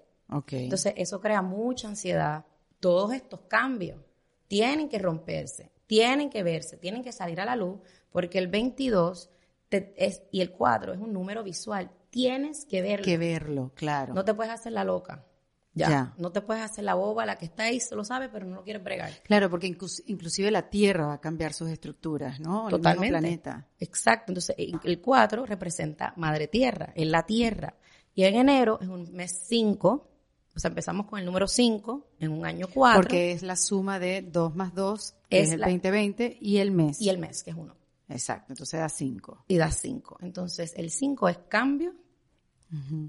Entonces, 0.63 0.93
eso 0.95 1.19
crea 1.19 1.41
mucha 1.41 1.89
ansiedad. 1.89 2.45
Todos 2.79 3.13
estos 3.13 3.41
cambios 3.41 3.99
tienen 4.47 4.87
que 4.87 4.99
romperse, 4.99 5.69
tienen 5.85 6.29
que 6.29 6.43
verse, 6.43 6.77
tienen 6.77 7.03
que 7.03 7.11
salir 7.11 7.41
a 7.41 7.45
la 7.45 7.57
luz, 7.57 7.79
porque 8.09 8.37
el 8.37 8.47
22 8.47 9.29
te- 9.71 9.93
es, 9.97 10.21
y 10.31 10.41
el 10.41 10.51
4 10.51 10.93
es 10.93 10.99
un 10.99 11.11
número 11.13 11.43
visual. 11.43 11.89
Tienes 12.11 12.65
que 12.65 12.81
verlo. 12.81 13.05
que 13.05 13.17
verlo, 13.17 13.71
claro. 13.73 14.13
No 14.13 14.23
te 14.25 14.33
puedes 14.33 14.51
hacer 14.53 14.73
la 14.73 14.83
loca. 14.83 15.25
Ya. 15.73 15.89
Ya. 15.89 16.13
No 16.17 16.33
te 16.33 16.41
puedes 16.41 16.61
hacer 16.61 16.83
la 16.83 16.95
boba, 16.95 17.25
la 17.25 17.37
que 17.37 17.45
está 17.45 17.63
ahí, 17.63 17.79
se 17.79 17.95
lo 17.95 18.03
sabe, 18.03 18.27
pero 18.27 18.45
no 18.45 18.57
lo 18.57 18.63
quieres 18.65 18.83
bregar. 18.83 19.09
Claro, 19.23 19.49
porque 19.49 19.67
inclus- 19.67 20.03
inclusive 20.07 20.51
la 20.51 20.69
Tierra 20.69 21.05
va 21.07 21.13
a 21.13 21.21
cambiar 21.21 21.53
sus 21.53 21.69
estructuras, 21.69 22.41
¿no? 22.41 22.63
El 22.67 22.73
mismo 22.73 22.77
Totalmente. 22.79 23.09
planeta. 23.17 23.67
Exacto. 23.79 24.33
Entonces, 24.33 24.53
el 24.59 24.77
el 24.83 24.99
4 24.99 25.45
representa 25.45 26.13
Madre 26.17 26.47
Tierra, 26.49 26.91
es 26.93 27.07
la 27.07 27.23
Tierra. 27.25 27.77
Y 28.13 28.25
en 28.25 28.35
enero 28.35 28.77
es 28.81 28.89
un 28.89 29.13
mes 29.13 29.43
5, 29.47 30.09
o 30.53 30.59
sea, 30.59 30.67
empezamos 30.67 31.05
con 31.07 31.17
el 31.19 31.25
número 31.25 31.47
5 31.47 32.05
en 32.19 32.33
un 32.33 32.45
año 32.45 32.67
4. 32.73 33.01
Porque 33.03 33.31
es 33.31 33.41
la 33.41 33.55
suma 33.55 33.97
de 33.99 34.21
2 34.23 34.53
más 34.53 34.75
2, 34.75 35.15
que 35.29 35.39
Es 35.39 35.47
es, 35.47 35.53
el 35.53 35.61
la- 35.61 35.67
2020, 35.67 36.37
y 36.41 36.57
el 36.57 36.71
mes. 36.71 36.99
Y 36.99 37.07
el 37.07 37.17
mes, 37.17 37.41
que 37.43 37.51
es 37.51 37.55
uno. 37.55 37.77
Exacto, 38.11 38.53
entonces 38.53 38.79
da 38.79 38.89
5. 38.89 39.45
y 39.47 39.57
da 39.57 39.71
5. 39.71 40.17
Entonces, 40.21 40.73
el 40.75 40.91
5 40.91 41.29
es 41.29 41.37
cambio, 41.49 41.93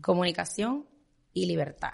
comunicación 0.01 0.87
y 1.33 1.47
libertad. 1.47 1.93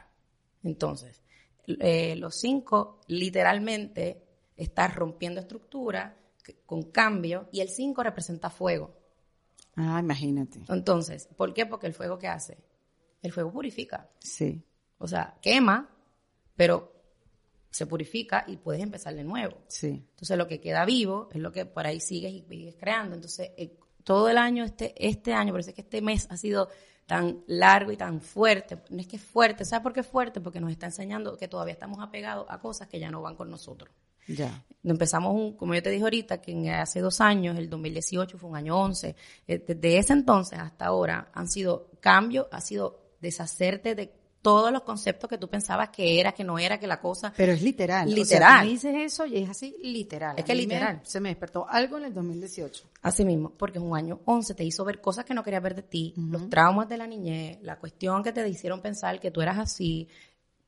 Entonces, 0.62 1.22
eh, 1.66 2.16
los 2.16 2.34
5 2.36 3.00
literalmente 3.08 4.24
está 4.56 4.88
rompiendo 4.88 5.40
estructura 5.40 6.16
con 6.64 6.84
cambio 6.84 7.48
y 7.52 7.60
el 7.60 7.68
5 7.68 8.02
representa 8.02 8.50
fuego. 8.50 8.94
Ah, 9.76 10.00
imagínate. 10.00 10.60
Entonces, 10.68 11.28
¿por 11.36 11.54
qué? 11.54 11.66
Porque 11.66 11.86
el 11.86 11.94
fuego 11.94 12.18
¿qué 12.18 12.28
hace? 12.28 12.58
El 13.22 13.32
fuego 13.32 13.52
purifica. 13.52 14.08
Sí. 14.18 14.62
O 14.98 15.06
sea, 15.06 15.38
quema, 15.40 15.88
pero 16.56 16.97
se 17.78 17.86
purifica 17.86 18.44
y 18.46 18.56
puedes 18.56 18.82
empezar 18.82 19.14
de 19.14 19.22
nuevo. 19.24 19.56
Sí. 19.68 20.04
Entonces 20.10 20.36
lo 20.36 20.46
que 20.48 20.60
queda 20.60 20.84
vivo 20.84 21.28
es 21.32 21.40
lo 21.40 21.52
que 21.52 21.64
por 21.64 21.86
ahí 21.86 22.00
sigues 22.00 22.32
y 22.32 22.42
sigues 22.48 22.74
creando. 22.76 23.14
Entonces 23.14 23.50
eh, 23.56 23.76
todo 24.04 24.28
el 24.28 24.36
año, 24.38 24.64
este, 24.64 24.92
este 24.96 25.32
año, 25.32 25.52
por 25.52 25.60
eso 25.60 25.70
es 25.70 25.76
que 25.76 25.82
este 25.82 26.02
mes 26.02 26.26
ha 26.30 26.36
sido 26.36 26.68
tan 27.06 27.42
largo 27.46 27.92
y 27.92 27.96
tan 27.96 28.20
fuerte. 28.20 28.78
No 28.90 29.00
es 29.00 29.06
que 29.06 29.16
es 29.16 29.22
fuerte, 29.22 29.64
¿sabes 29.64 29.82
por 29.82 29.92
qué 29.92 30.00
es 30.00 30.06
fuerte? 30.06 30.40
Porque 30.40 30.60
nos 30.60 30.70
está 30.72 30.86
enseñando 30.86 31.36
que 31.38 31.46
todavía 31.48 31.72
estamos 31.72 32.00
apegados 32.00 32.46
a 32.48 32.58
cosas 32.58 32.88
que 32.88 32.98
ya 32.98 33.10
no 33.10 33.22
van 33.22 33.36
con 33.36 33.48
nosotros. 33.50 33.94
Ya. 34.26 34.62
Empezamos, 34.84 35.34
un, 35.34 35.56
como 35.56 35.74
yo 35.74 35.82
te 35.82 35.88
dije 35.90 36.02
ahorita, 36.02 36.42
que 36.42 36.52
en- 36.52 36.68
hace 36.68 37.00
dos 37.00 37.20
años, 37.22 37.56
el 37.56 37.70
2018 37.70 38.36
fue 38.36 38.50
un 38.50 38.56
año 38.56 38.76
11. 38.78 39.14
Eh, 39.46 39.64
Desde 39.66 39.96
ese 39.98 40.12
entonces 40.12 40.58
hasta 40.58 40.84
ahora 40.86 41.30
han 41.32 41.48
sido 41.48 41.90
cambios, 42.00 42.46
ha 42.50 42.60
sido 42.60 42.98
deshacerte 43.20 43.94
de 43.94 44.12
todos 44.42 44.70
los 44.72 44.82
conceptos 44.82 45.28
que 45.28 45.36
tú 45.38 45.48
pensabas 45.48 45.88
que 45.90 46.20
era, 46.20 46.32
que 46.32 46.44
no 46.44 46.58
era, 46.58 46.78
que 46.78 46.86
la 46.86 47.00
cosa. 47.00 47.32
Pero 47.36 47.52
es 47.52 47.60
literal. 47.62 48.06
O 48.06 48.10
sea, 48.10 48.16
Literal. 48.16 48.58
tú 48.60 48.64
me 48.66 48.70
dices 48.72 48.94
eso 48.96 49.26
y 49.26 49.36
es 49.38 49.50
así, 49.50 49.76
literal. 49.82 50.34
Es 50.38 50.44
que 50.44 50.54
literal. 50.54 50.98
me- 50.98 51.04
se 51.06 51.20
me 51.20 51.28
despertó 51.30 51.68
algo 51.68 51.98
en 51.98 52.04
el 52.04 52.14
2018. 52.14 52.84
Así 53.02 53.24
mismo, 53.24 53.50
porque 53.50 53.78
es 53.78 53.84
un 53.84 53.96
año 53.96 54.20
11, 54.24 54.54
te 54.54 54.64
hizo 54.64 54.84
ver 54.84 55.00
cosas 55.00 55.24
que 55.24 55.34
no 55.34 55.42
querías 55.42 55.62
ver 55.62 55.74
de 55.74 55.82
ti, 55.82 56.14
los 56.16 56.48
traumas 56.48 56.88
de 56.88 56.96
la 56.98 57.06
niñez, 57.06 57.58
la 57.62 57.78
cuestión 57.78 58.22
que 58.22 58.32
te 58.32 58.48
hicieron 58.48 58.80
pensar 58.80 59.18
que 59.20 59.30
tú 59.30 59.40
eras 59.40 59.58
así, 59.58 60.08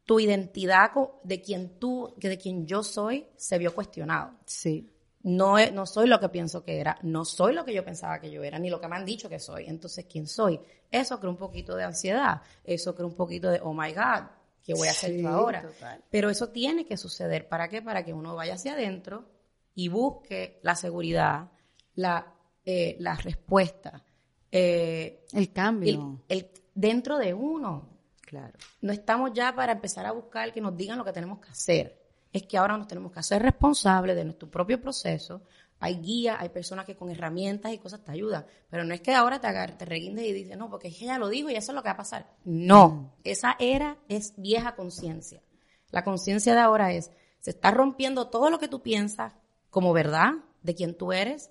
tu 0.05 0.19
identidad 0.19 0.91
de 1.23 1.41
quien 1.41 1.79
tú, 1.79 2.15
que 2.21 2.29
de 2.29 2.39
quien 2.39 2.67
yo 2.67 2.83
soy, 2.83 3.27
se 3.37 3.59
vio 3.59 3.75
cuestionado. 3.75 4.33
Sí. 4.45 4.91
No, 5.23 5.59
es- 5.59 5.73
no 5.73 5.85
soy 5.87 6.07
lo 6.09 6.19
que 6.19 6.29
pienso 6.31 6.65
que 6.65 6.81
era, 6.81 6.99
no 7.03 7.25
soy 7.27 7.53
lo 7.55 7.65
que 7.65 7.75
yo 7.75 7.85
pensaba 7.85 8.21
que 8.21 8.31
yo 8.31 8.43
era, 8.43 8.59
ni 8.59 8.71
lo 8.71 8.81
que 8.81 8.89
me 8.89 8.97
han 8.97 9.05
dicho 9.05 9.29
que 9.29 9.39
soy. 9.39 9.67
Entonces, 9.67 10.07
¿quién 10.11 10.27
soy? 10.27 10.59
Eso 10.91 11.19
crea 11.21 11.31
un 11.31 11.37
poquito 11.37 11.77
de 11.77 11.85
ansiedad, 11.85 12.41
eso 12.65 12.95
crea 12.95 13.07
un 13.07 13.15
poquito 13.15 13.51
de, 13.51 13.61
oh 13.63 13.75
my 13.75 13.93
God, 13.93 14.25
¿qué 14.65 14.73
voy 14.75 14.89
a 14.89 14.93
hacer 14.93 15.11
Sí, 15.11 15.23
yo 15.23 15.29
ahora? 15.29 15.61
total. 15.63 16.03
Pero 16.11 16.31
eso 16.31 16.49
tiene 16.49 16.87
que 16.87 16.97
suceder. 16.97 17.49
¿Para 17.49 17.69
qué? 17.69 17.83
Para 17.83 18.03
que 18.05 18.15
uno 18.15 18.35
vaya 18.35 18.55
hacia 18.55 18.73
adentro 18.73 19.29
y 19.75 19.89
busque 19.89 20.59
la 20.63 20.75
seguridad, 20.75 21.51
la, 21.97 22.35
eh, 22.65 22.97
la 22.99 23.15
respuesta, 23.17 24.03
eh, 24.51 25.27
El 25.33 25.39
el, 25.41 25.53
cambio. 25.53 26.21
el- 26.29 26.51
dentro 26.75 27.19
de 27.19 27.35
uno. 27.35 27.89
Claro. 28.23 28.59
No 28.81 28.93
estamos 28.93 29.33
ya 29.35 29.55
para 29.55 29.73
empezar 29.73 30.07
a 30.07 30.13
buscar 30.13 30.53
que 30.53 30.61
nos 30.61 30.77
digan 30.77 30.97
lo 30.99 31.05
que 31.05 31.13
tenemos 31.13 31.41
que 31.41 31.51
hacer. 31.51 32.00
Es 32.33 32.45
que 32.45 32.57
ahora 32.59 32.77
nos 32.77 32.87
tenemos 32.87 33.13
que 33.13 33.19
hacer 33.21 33.43
responsables 33.43 34.15
de 34.17 34.25
nuestro 34.25 34.51
propio 34.51 34.81
proceso. 34.81 35.43
Hay 35.81 35.97
guías, 35.97 36.37
hay 36.39 36.51
personas 36.51 36.85
que 36.85 36.95
con 36.95 37.11
herramientas 37.11 37.73
y 37.73 37.79
cosas 37.79 38.05
te 38.05 38.13
ayudan. 38.13 38.45
Pero 38.69 38.85
no 38.85 38.95
es 38.95 39.01
que 39.01 39.15
ahora 39.15 39.41
te, 39.41 39.47
agar- 39.47 39.77
te 39.79 39.85
reguindes 39.85 40.27
y 40.27 40.33
dices, 40.33 40.57
no, 40.57 40.69
porque 40.71 40.89
es 40.89 40.97
que 40.97 41.05
ella 41.05 41.19
lo 41.19 41.29
dijo 41.29 41.51
y 41.51 41.57
eso 41.57 41.73
es 41.73 41.77
lo 41.77 41.83
que 41.83 41.89
va 41.89 41.95
a 41.95 41.97
pasar. 41.97 42.27
No, 42.45 43.15
esa 43.25 43.57
era 43.59 43.97
es 44.09 44.35
vieja 44.37 44.77
conciencia. 44.77 45.43
La 45.91 46.05
conciencia 46.05 46.55
de 46.55 46.61
ahora 46.61 46.93
es, 46.93 47.11
se 47.41 47.51
está 47.51 47.71
rompiendo 47.71 48.29
todo 48.29 48.51
lo 48.51 48.59
que 48.59 48.69
tú 48.69 48.83
piensas 48.83 49.33
como 49.71 49.93
verdad 49.93 50.35
de 50.63 50.75
quien 50.75 50.95
tú 50.97 51.13
eres. 51.13 51.51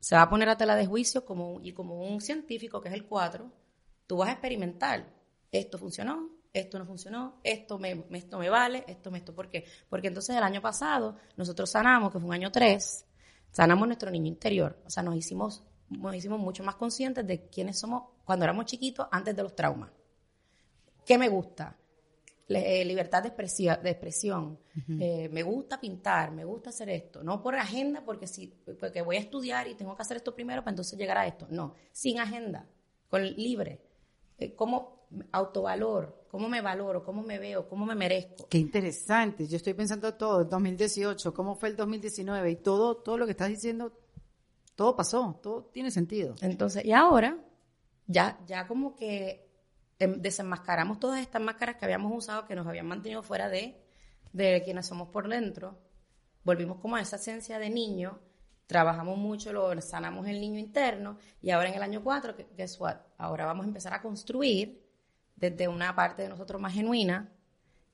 Se 0.00 0.16
va 0.16 0.22
a 0.22 0.30
poner 0.30 0.48
a 0.48 0.56
tela 0.56 0.74
de 0.74 0.86
juicio 0.86 1.24
como, 1.24 1.60
y 1.62 1.72
como 1.72 2.00
un 2.00 2.20
científico, 2.20 2.80
que 2.80 2.88
es 2.88 2.94
el 2.94 3.04
4, 3.04 3.50
tú 4.06 4.16
vas 4.16 4.30
a 4.30 4.32
experimentar. 4.32 5.06
Esto 5.52 5.78
funcionó, 5.78 6.30
esto 6.58 6.78
no 6.78 6.86
funcionó, 6.86 7.40
esto 7.44 7.78
me, 7.78 8.04
esto 8.12 8.38
me 8.38 8.48
vale, 8.48 8.84
esto 8.86 9.10
me 9.10 9.18
esto. 9.18 9.34
¿Por 9.34 9.48
qué? 9.50 9.64
Porque 9.88 10.08
entonces 10.08 10.34
el 10.36 10.42
año 10.42 10.60
pasado 10.62 11.16
nosotros 11.36 11.70
sanamos, 11.70 12.12
que 12.12 12.18
fue 12.18 12.28
un 12.28 12.34
año 12.34 12.50
3, 12.50 13.04
sanamos 13.50 13.86
nuestro 13.86 14.10
niño 14.10 14.26
interior. 14.28 14.78
O 14.86 14.90
sea, 14.90 15.02
nos 15.02 15.14
hicimos, 15.16 15.62
nos 15.90 16.14
hicimos 16.14 16.38
mucho 16.40 16.64
más 16.64 16.76
conscientes 16.76 17.26
de 17.26 17.48
quiénes 17.48 17.78
somos 17.78 18.04
cuando 18.24 18.44
éramos 18.44 18.66
chiquitos 18.66 19.06
antes 19.10 19.34
de 19.36 19.42
los 19.42 19.54
traumas. 19.54 19.90
¿Qué 21.04 21.18
me 21.18 21.28
gusta? 21.28 21.76
Le- 22.48 22.80
eh, 22.80 22.84
libertad 22.84 23.22
de 23.22 23.28
expresión. 23.90 24.58
Eh, 25.00 25.28
me 25.32 25.42
gusta 25.42 25.80
pintar, 25.80 26.30
me 26.32 26.44
gusta 26.44 26.70
hacer 26.70 26.88
esto. 26.90 27.22
No 27.22 27.42
por 27.42 27.54
agenda, 27.56 28.04
porque, 28.04 28.26
si, 28.26 28.46
porque 28.80 29.02
voy 29.02 29.16
a 29.16 29.20
estudiar 29.20 29.66
y 29.68 29.74
tengo 29.74 29.94
que 29.96 30.02
hacer 30.02 30.16
esto 30.18 30.34
primero 30.34 30.62
para 30.62 30.72
entonces 30.72 30.98
llegar 30.98 31.18
a 31.18 31.26
esto. 31.26 31.46
No, 31.50 31.74
sin 31.92 32.18
agenda, 32.18 32.66
con 33.08 33.22
libre. 33.24 33.80
Eh, 34.38 34.54
¿Cómo 34.54 34.95
autovalor? 35.32 36.26
¿Cómo 36.30 36.48
me 36.48 36.60
valoro? 36.60 37.04
¿Cómo 37.04 37.22
me 37.22 37.38
veo? 37.38 37.68
¿Cómo 37.68 37.86
me 37.86 37.94
merezco? 37.94 38.46
Qué 38.48 38.58
interesante. 38.58 39.46
Yo 39.46 39.56
estoy 39.56 39.74
pensando 39.74 40.14
todo, 40.14 40.42
el 40.42 40.48
2018, 40.48 41.32
cómo 41.32 41.54
fue 41.54 41.70
el 41.70 41.76
2019 41.76 42.50
y 42.50 42.56
todo, 42.56 42.96
todo 42.96 43.16
lo 43.16 43.24
que 43.24 43.32
estás 43.32 43.48
diciendo, 43.48 43.92
todo 44.74 44.96
pasó, 44.96 45.38
todo 45.42 45.70
tiene 45.72 45.90
sentido. 45.90 46.34
Entonces, 46.42 46.84
y 46.84 46.92
ahora, 46.92 47.38
ya, 48.06 48.38
ya 48.46 48.66
como 48.66 48.94
que 48.94 49.48
em, 49.98 50.20
desenmascaramos 50.20 51.00
todas 51.00 51.20
estas 51.20 51.40
máscaras 51.40 51.76
que 51.76 51.84
habíamos 51.84 52.12
usado, 52.14 52.46
que 52.46 52.54
nos 52.54 52.66
habían 52.66 52.86
mantenido 52.86 53.22
fuera 53.22 53.48
de, 53.48 53.82
de 54.32 54.62
quienes 54.64 54.86
somos 54.86 55.08
por 55.08 55.28
dentro. 55.28 55.78
Volvimos 56.44 56.78
como 56.78 56.96
a 56.96 57.00
esa 57.00 57.16
esencia 57.16 57.58
de 57.58 57.70
niño, 57.70 58.20
trabajamos 58.66 59.16
mucho, 59.16 59.52
lo 59.52 59.80
sanamos 59.80 60.26
el 60.28 60.40
niño 60.40 60.58
interno, 60.58 61.18
y 61.40 61.50
ahora 61.50 61.70
en 61.70 61.74
el 61.76 61.82
año 61.82 62.04
4, 62.04 62.34
guess 62.56 62.78
what? 62.78 62.96
Ahora 63.16 63.46
vamos 63.46 63.64
a 63.64 63.68
empezar 63.68 63.94
a 63.94 64.02
construir 64.02 64.85
desde 65.36 65.68
una 65.68 65.94
parte 65.94 66.22
de 66.22 66.28
nosotros 66.28 66.60
más 66.60 66.72
genuina, 66.72 67.32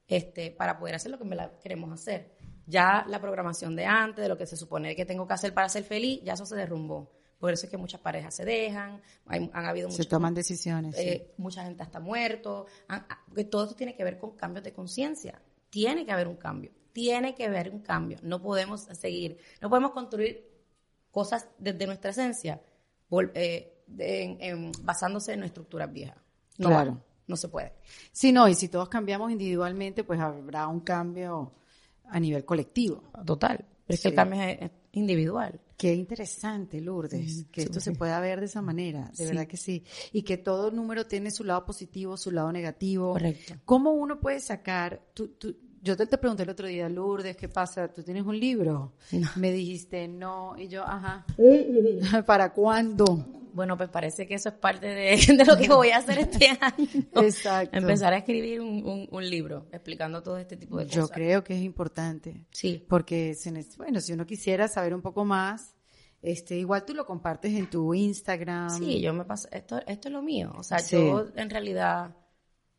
este, 0.07 0.51
para 0.51 0.79
poder 0.79 0.95
hacer 0.95 1.11
lo 1.11 1.19
que 1.19 1.27
queremos 1.63 1.93
hacer. 1.93 2.33
Ya 2.67 3.05
la 3.09 3.21
programación 3.21 3.75
de 3.75 3.85
antes, 3.85 4.23
de 4.23 4.29
lo 4.29 4.39
que 4.39 4.47
se 4.47 4.57
supone 4.57 4.95
que 4.95 5.05
tengo 5.05 5.27
que 5.27 5.35
hacer 5.35 5.53
para 5.53 5.69
ser 5.69 5.85
feliz, 5.85 6.21
ya 6.23 6.35
eso 6.35 6.47
se 6.47 6.57
derrumbó. 6.57 7.11
Por 7.39 7.53
eso 7.53 7.67
es 7.67 7.71
que 7.71 7.77
muchas 7.77 8.01
parejas 8.01 8.35
se 8.37 8.45
dejan, 8.45 9.03
han 9.27 9.67
habido 9.67 9.91
Se 9.91 10.05
toman 10.05 10.33
decisiones. 10.33 10.97
Eh, 10.97 11.33
mucha 11.39 11.65
gente 11.65 11.83
está 11.83 11.99
muerto. 11.99 12.67
porque 13.27 13.45
todo 13.45 13.65
esto 13.65 13.75
tiene 13.75 13.97
que 13.97 14.05
ver 14.05 14.17
con 14.17 14.37
cambios 14.37 14.63
de 14.63 14.73
conciencia. 14.73 15.43
Tiene 15.69 16.07
que 16.07 16.13
haber 16.13 16.29
un 16.29 16.37
cambio. 16.37 16.71
Tiene 16.93 17.35
que 17.35 17.47
haber 17.47 17.71
un 17.71 17.81
cambio. 17.81 18.19
No 18.23 18.41
podemos 18.41 18.83
seguir, 18.83 19.39
no 19.61 19.69
podemos 19.69 19.91
construir 19.91 20.49
cosas 21.11 21.49
desde 21.59 21.87
nuestra 21.87 22.13
esencia 22.13 22.61
eh, 23.35 24.71
basándose 24.83 25.33
en 25.33 25.43
estructuras 25.43 25.93
viejas. 25.93 26.19
No, 26.59 26.69
claro. 26.69 27.03
No 27.33 27.37
se 27.37 27.49
puede. 27.49 27.73
Sí, 28.13 28.31
no, 28.31 28.47
y 28.47 28.55
si 28.55 28.69
todos 28.69 28.89
cambiamos 28.89 29.33
individualmente, 29.33 30.05
pues 30.05 30.21
habrá 30.21 30.69
un 30.69 30.81
cambio 30.81 31.55
a 32.05 32.21
nivel 32.21 32.45
colectivo. 32.45 33.03
Total. 33.25 33.65
Pero 33.87 33.95
es 33.95 34.03
que 34.03 34.09
el 34.09 34.15
cambio 34.15 34.43
es 34.43 34.71
individual. 34.93 35.59
Qué 35.77 35.95
interesante, 35.95 36.81
Lourdes, 36.81 37.47
que 37.51 37.63
esto 37.63 37.81
se 37.81 37.93
pueda 37.93 38.21
ver 38.21 38.39
de 38.39 38.47
esa 38.47 38.63
manera, 38.63 39.11
de 39.17 39.27
verdad 39.27 39.47
que 39.47 39.57
sí. 39.57 39.83
Y 40.13 40.23
que 40.23 40.37
todo 40.37 40.71
número 40.71 41.07
tiene 41.07 41.31
su 41.31 41.43
lado 41.43 41.65
positivo, 41.65 42.17
su 42.17 42.31
lado 42.31 42.53
negativo. 42.53 43.15
Correcto. 43.15 43.55
¿Cómo 43.65 43.93
uno 43.93 44.21
puede 44.21 44.39
sacar, 44.39 45.03
tú, 45.15 45.35
yo 45.83 45.97
te, 45.97 46.07
pregunté 46.07 46.45
el 46.45 46.51
otro 46.51 46.69
día, 46.69 46.89
Lourdes, 46.89 47.37
¿qué 47.37 47.49
pasa? 47.49 47.89
¿Tú 47.93 48.03
tienes 48.03 48.25
un 48.25 48.39
libro? 48.39 48.93
Me 49.37 49.51
dijiste 49.51 50.07
no, 50.07 50.55
y 50.57 50.69
yo, 50.69 50.83
ajá. 50.83 51.27
¿Para 52.27 52.53
cuándo? 52.53 53.27
Bueno, 53.53 53.77
pues 53.77 53.91
parece 53.91 54.27
que 54.27 54.35
eso 54.35 54.49
es 54.49 54.55
parte 54.55 54.87
de, 54.87 55.45
lo 55.47 55.57
que 55.57 55.69
voy 55.69 55.91
a 55.91 55.99
hacer 55.99 56.19
este 56.19 56.49
año. 56.61 56.89
Exacto. 57.17 57.77
Empezar 57.77 58.13
a 58.13 58.19
escribir 58.19 58.61
un, 58.61 59.09
libro 59.29 59.67
explicando 59.73 60.23
todo 60.23 60.39
este 60.39 60.57
tipo 60.57 60.79
de 60.79 60.85
cosas. 60.85 60.97
Yo 60.97 61.09
creo 61.09 61.45
que 61.45 61.55
es 61.55 61.63
importante. 61.63 62.45
Sí. 62.51 62.85
Porque, 62.89 63.37
bueno, 63.77 64.01
si 64.01 64.13
uno 64.13 64.25
quisiera 64.25 64.69
saber 64.69 64.95
un 64.95 65.03
poco 65.03 65.25
más, 65.25 65.75
este, 66.23 66.57
igual 66.57 66.85
tú 66.85 66.95
lo 66.95 67.05
compartes 67.05 67.53
en 67.55 67.69
tu 67.69 67.93
Instagram. 67.93 68.71
Sí, 68.71 69.01
yo 69.01 69.13
me 69.13 69.25
paso, 69.25 69.49
esto, 69.51 69.81
esto 69.87 70.09
es 70.09 70.13
lo 70.13 70.23
mío. 70.23 70.53
O 70.57 70.63
sea, 70.63 70.79
yo 70.87 71.27
en 71.35 71.51
realidad, 71.51 72.15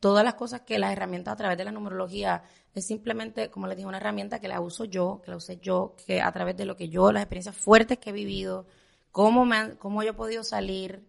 todas 0.04 0.26
las 0.26 0.34
cosas 0.34 0.60
que 0.64 0.78
las 0.80 0.92
herramientas 0.92 1.32
a 1.32 1.38
través 1.38 1.58
de 1.58 1.64
la 1.64 1.72
numerología 1.72 2.44
es 2.76 2.86
simplemente, 2.86 3.50
como 3.50 3.68
les 3.68 3.78
dije, 3.78 3.88
una 3.88 4.00
herramienta 4.00 4.42
que 4.42 4.50
la 4.50 4.60
uso 4.60 4.84
yo, 4.84 5.22
que 5.24 5.32
la 5.32 5.38
usé 5.38 5.60
yo, 5.62 5.96
que 6.06 6.22
a 6.22 6.30
través 6.34 6.58
de 6.58 6.66
lo 6.66 6.76
que 6.76 6.90
yo, 6.90 7.14
las 7.14 7.24
experiencias 7.24 7.56
fuertes 7.56 8.00
que 8.00 8.10
he 8.10 8.14
vivido, 8.14 8.66
cómo, 9.14 9.46
me 9.46 9.78
cómo 9.78 10.04
yo 10.04 10.10
he 10.10 10.14
podido 10.14 10.44
salir 10.44 11.08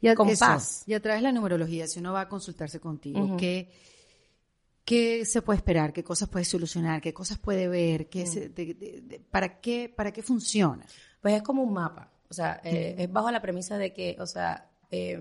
y 0.00 0.14
con 0.14 0.34
paz. 0.34 0.82
Y 0.86 0.94
a 0.94 1.00
través 1.00 1.20
de 1.20 1.24
la 1.24 1.32
numerología, 1.32 1.86
si 1.86 1.98
uno 1.98 2.14
va 2.14 2.22
a 2.22 2.28
consultarse 2.30 2.80
contigo, 2.80 3.36
¿qué, 3.36 5.26
se 5.26 5.42
puede 5.42 5.58
esperar? 5.58 5.92
¿Qué 5.92 6.02
cosas 6.02 6.30
puede 6.30 6.46
solucionar? 6.46 7.02
¿Qué 7.02 7.12
cosas 7.12 7.36
puede 7.36 7.68
ver? 7.68 8.08
¿Qué 8.08 9.20
para, 9.30 9.60
qué, 9.60 9.92
¿Para 9.94 10.10
qué 10.10 10.22
funciona? 10.22 10.86
Pues 11.20 11.34
es 11.34 11.42
como 11.42 11.62
un 11.62 11.74
mapa. 11.74 12.10
O 12.30 12.32
sea, 12.32 12.62
eh, 12.64 12.94
es 12.96 13.12
bajo 13.12 13.30
la 13.30 13.42
premisa 13.42 13.76
de 13.76 13.92
que, 13.92 14.16
o 14.18 14.26
sea, 14.26 14.70
eh, 14.90 15.20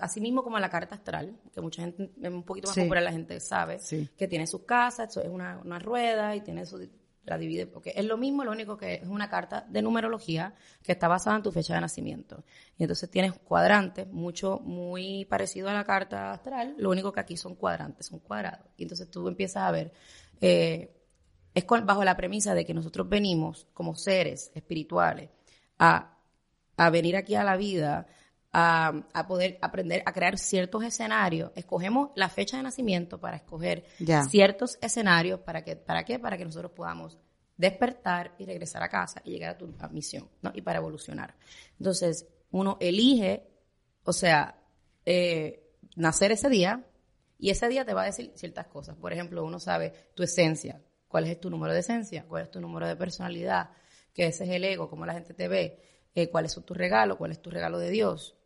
así 0.00 0.20
mismo 0.20 0.42
como 0.42 0.58
la 0.58 0.70
carta 0.70 0.94
astral, 0.94 1.36
que 1.52 1.60
mucha 1.60 1.82
gente, 1.82 2.10
un 2.28 2.42
poquito 2.42 2.68
más 2.68 2.76
popular 2.76 3.02
la 3.02 3.12
gente 3.12 3.38
sabe, 3.40 3.78
que 4.16 4.28
tiene 4.28 4.46
sus 4.46 4.62
casas, 4.62 5.16
es 5.16 5.28
una, 5.28 5.60
una 5.64 5.78
rueda 5.78 6.34
y 6.36 6.40
tiene 6.40 6.66
su 6.66 6.78
la 7.24 7.38
divide, 7.38 7.66
porque 7.66 7.92
es 7.94 8.04
lo 8.04 8.16
mismo, 8.16 8.44
lo 8.44 8.50
único 8.50 8.76
que 8.76 8.94
es 8.94 9.06
una 9.06 9.28
carta 9.28 9.66
de 9.68 9.82
numerología 9.82 10.54
que 10.82 10.92
está 10.92 11.06
basada 11.06 11.36
en 11.36 11.42
tu 11.42 11.52
fecha 11.52 11.74
de 11.74 11.80
nacimiento. 11.80 12.44
Y 12.78 12.84
entonces 12.84 13.10
tienes 13.10 13.32
cuadrantes, 13.34 14.08
mucho, 14.08 14.58
muy 14.60 15.26
parecido 15.26 15.68
a 15.68 15.74
la 15.74 15.84
carta 15.84 16.32
astral, 16.32 16.74
lo 16.78 16.90
único 16.90 17.12
que 17.12 17.20
aquí 17.20 17.36
son 17.36 17.54
cuadrantes, 17.54 18.06
son 18.06 18.20
cuadrados. 18.20 18.66
Y 18.76 18.82
entonces 18.84 19.10
tú 19.10 19.28
empiezas 19.28 19.64
a 19.64 19.70
ver, 19.70 19.92
eh, 20.40 20.96
es 21.54 21.64
bajo 21.66 22.04
la 22.04 22.16
premisa 22.16 22.54
de 22.54 22.64
que 22.64 22.74
nosotros 22.74 23.08
venimos 23.08 23.66
como 23.74 23.94
seres 23.94 24.50
espirituales 24.54 25.30
a, 25.78 26.16
a 26.76 26.90
venir 26.90 27.16
aquí 27.16 27.34
a 27.34 27.44
la 27.44 27.56
vida 27.56 28.06
a, 28.52 29.26
poder 29.28 29.58
aprender 29.62 30.02
a 30.06 30.12
crear 30.12 30.38
ciertos 30.38 30.82
escenarios. 30.84 31.52
Escogemos 31.54 32.10
la 32.16 32.28
fecha 32.28 32.56
de 32.56 32.62
nacimiento 32.62 33.20
para 33.20 33.36
escoger 33.36 33.84
ciertos 34.28 34.78
escenarios. 34.80 35.40
¿Para, 35.40 35.62
que, 35.62 35.76
¿Para 35.76 36.04
qué? 36.04 36.18
Para 36.18 36.36
que 36.36 36.44
nosotros 36.44 36.72
podamos 36.72 37.18
despertar 37.56 38.34
y 38.38 38.46
regresar 38.46 38.82
a 38.82 38.88
casa 38.88 39.20
y 39.24 39.32
llegar 39.32 39.50
a 39.50 39.58
tu 39.58 39.72
misión, 39.90 40.28
¿no? 40.42 40.50
Y 40.54 40.62
para 40.62 40.78
evolucionar. 40.78 41.36
Entonces, 41.78 42.26
uno 42.50 42.78
elige, 42.80 43.46
o 44.04 44.12
sea, 44.12 44.58
eh, 45.04 45.70
nacer 45.96 46.32
ese 46.32 46.48
día 46.48 46.86
y 47.38 47.50
ese 47.50 47.68
día 47.68 47.84
te 47.84 47.94
va 47.94 48.02
a 48.02 48.06
decir 48.06 48.32
ciertas 48.34 48.66
cosas. 48.66 48.96
Por 48.96 49.12
ejemplo, 49.12 49.44
uno 49.44 49.60
sabe 49.60 49.92
tu 50.14 50.22
esencia, 50.22 50.82
cuál 51.06 51.26
es 51.26 51.38
tu 51.38 51.50
número 51.50 51.74
de 51.74 51.80
esencia, 51.80 52.24
cuál 52.26 52.44
es 52.44 52.50
tu 52.50 52.60
número 52.60 52.88
de 52.88 52.96
personalidad, 52.96 53.70
que 54.14 54.26
ese 54.26 54.44
es 54.44 54.50
el 54.50 54.64
ego, 54.64 54.88
cómo 54.88 55.06
la 55.06 55.14
gente 55.14 55.34
te 55.34 55.46
ve, 55.46 55.82
eh, 56.14 56.30
cuáles 56.30 56.52
son 56.52 56.64
tus 56.64 56.76
regalos, 56.76 57.18
cuál 57.18 57.30
es 57.30 57.40
tu 57.40 57.50
regalo 57.50 57.78
de 57.78 57.90
Dios, 57.90 58.39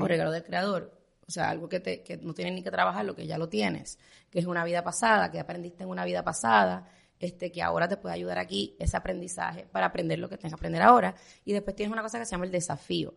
o 0.00 0.06
regalo 0.06 0.30
del 0.30 0.44
creador. 0.44 0.92
O 1.26 1.30
sea, 1.30 1.48
algo 1.50 1.68
que, 1.68 1.80
te, 1.80 2.02
que 2.02 2.18
no 2.18 2.34
tienes 2.34 2.54
ni 2.54 2.62
que 2.62 2.70
trabajar, 2.70 3.04
lo 3.04 3.14
que 3.14 3.26
ya 3.26 3.38
lo 3.38 3.48
tienes, 3.48 3.98
que 4.30 4.38
es 4.38 4.46
una 4.46 4.64
vida 4.64 4.84
pasada, 4.84 5.30
que 5.30 5.40
aprendiste 5.40 5.84
en 5.84 5.88
una 5.88 6.04
vida 6.04 6.22
pasada, 6.22 6.88
este, 7.18 7.50
que 7.50 7.62
ahora 7.62 7.88
te 7.88 7.96
puede 7.96 8.14
ayudar 8.14 8.38
aquí 8.38 8.76
ese 8.78 8.96
aprendizaje 8.96 9.66
para 9.70 9.86
aprender 9.86 10.18
lo 10.18 10.28
que 10.28 10.36
tienes 10.36 10.52
que 10.52 10.58
aprender 10.58 10.82
ahora. 10.82 11.14
Y 11.44 11.52
después 11.52 11.74
tienes 11.74 11.92
una 11.92 12.02
cosa 12.02 12.18
que 12.18 12.26
se 12.26 12.32
llama 12.32 12.44
el 12.44 12.50
desafío. 12.50 13.14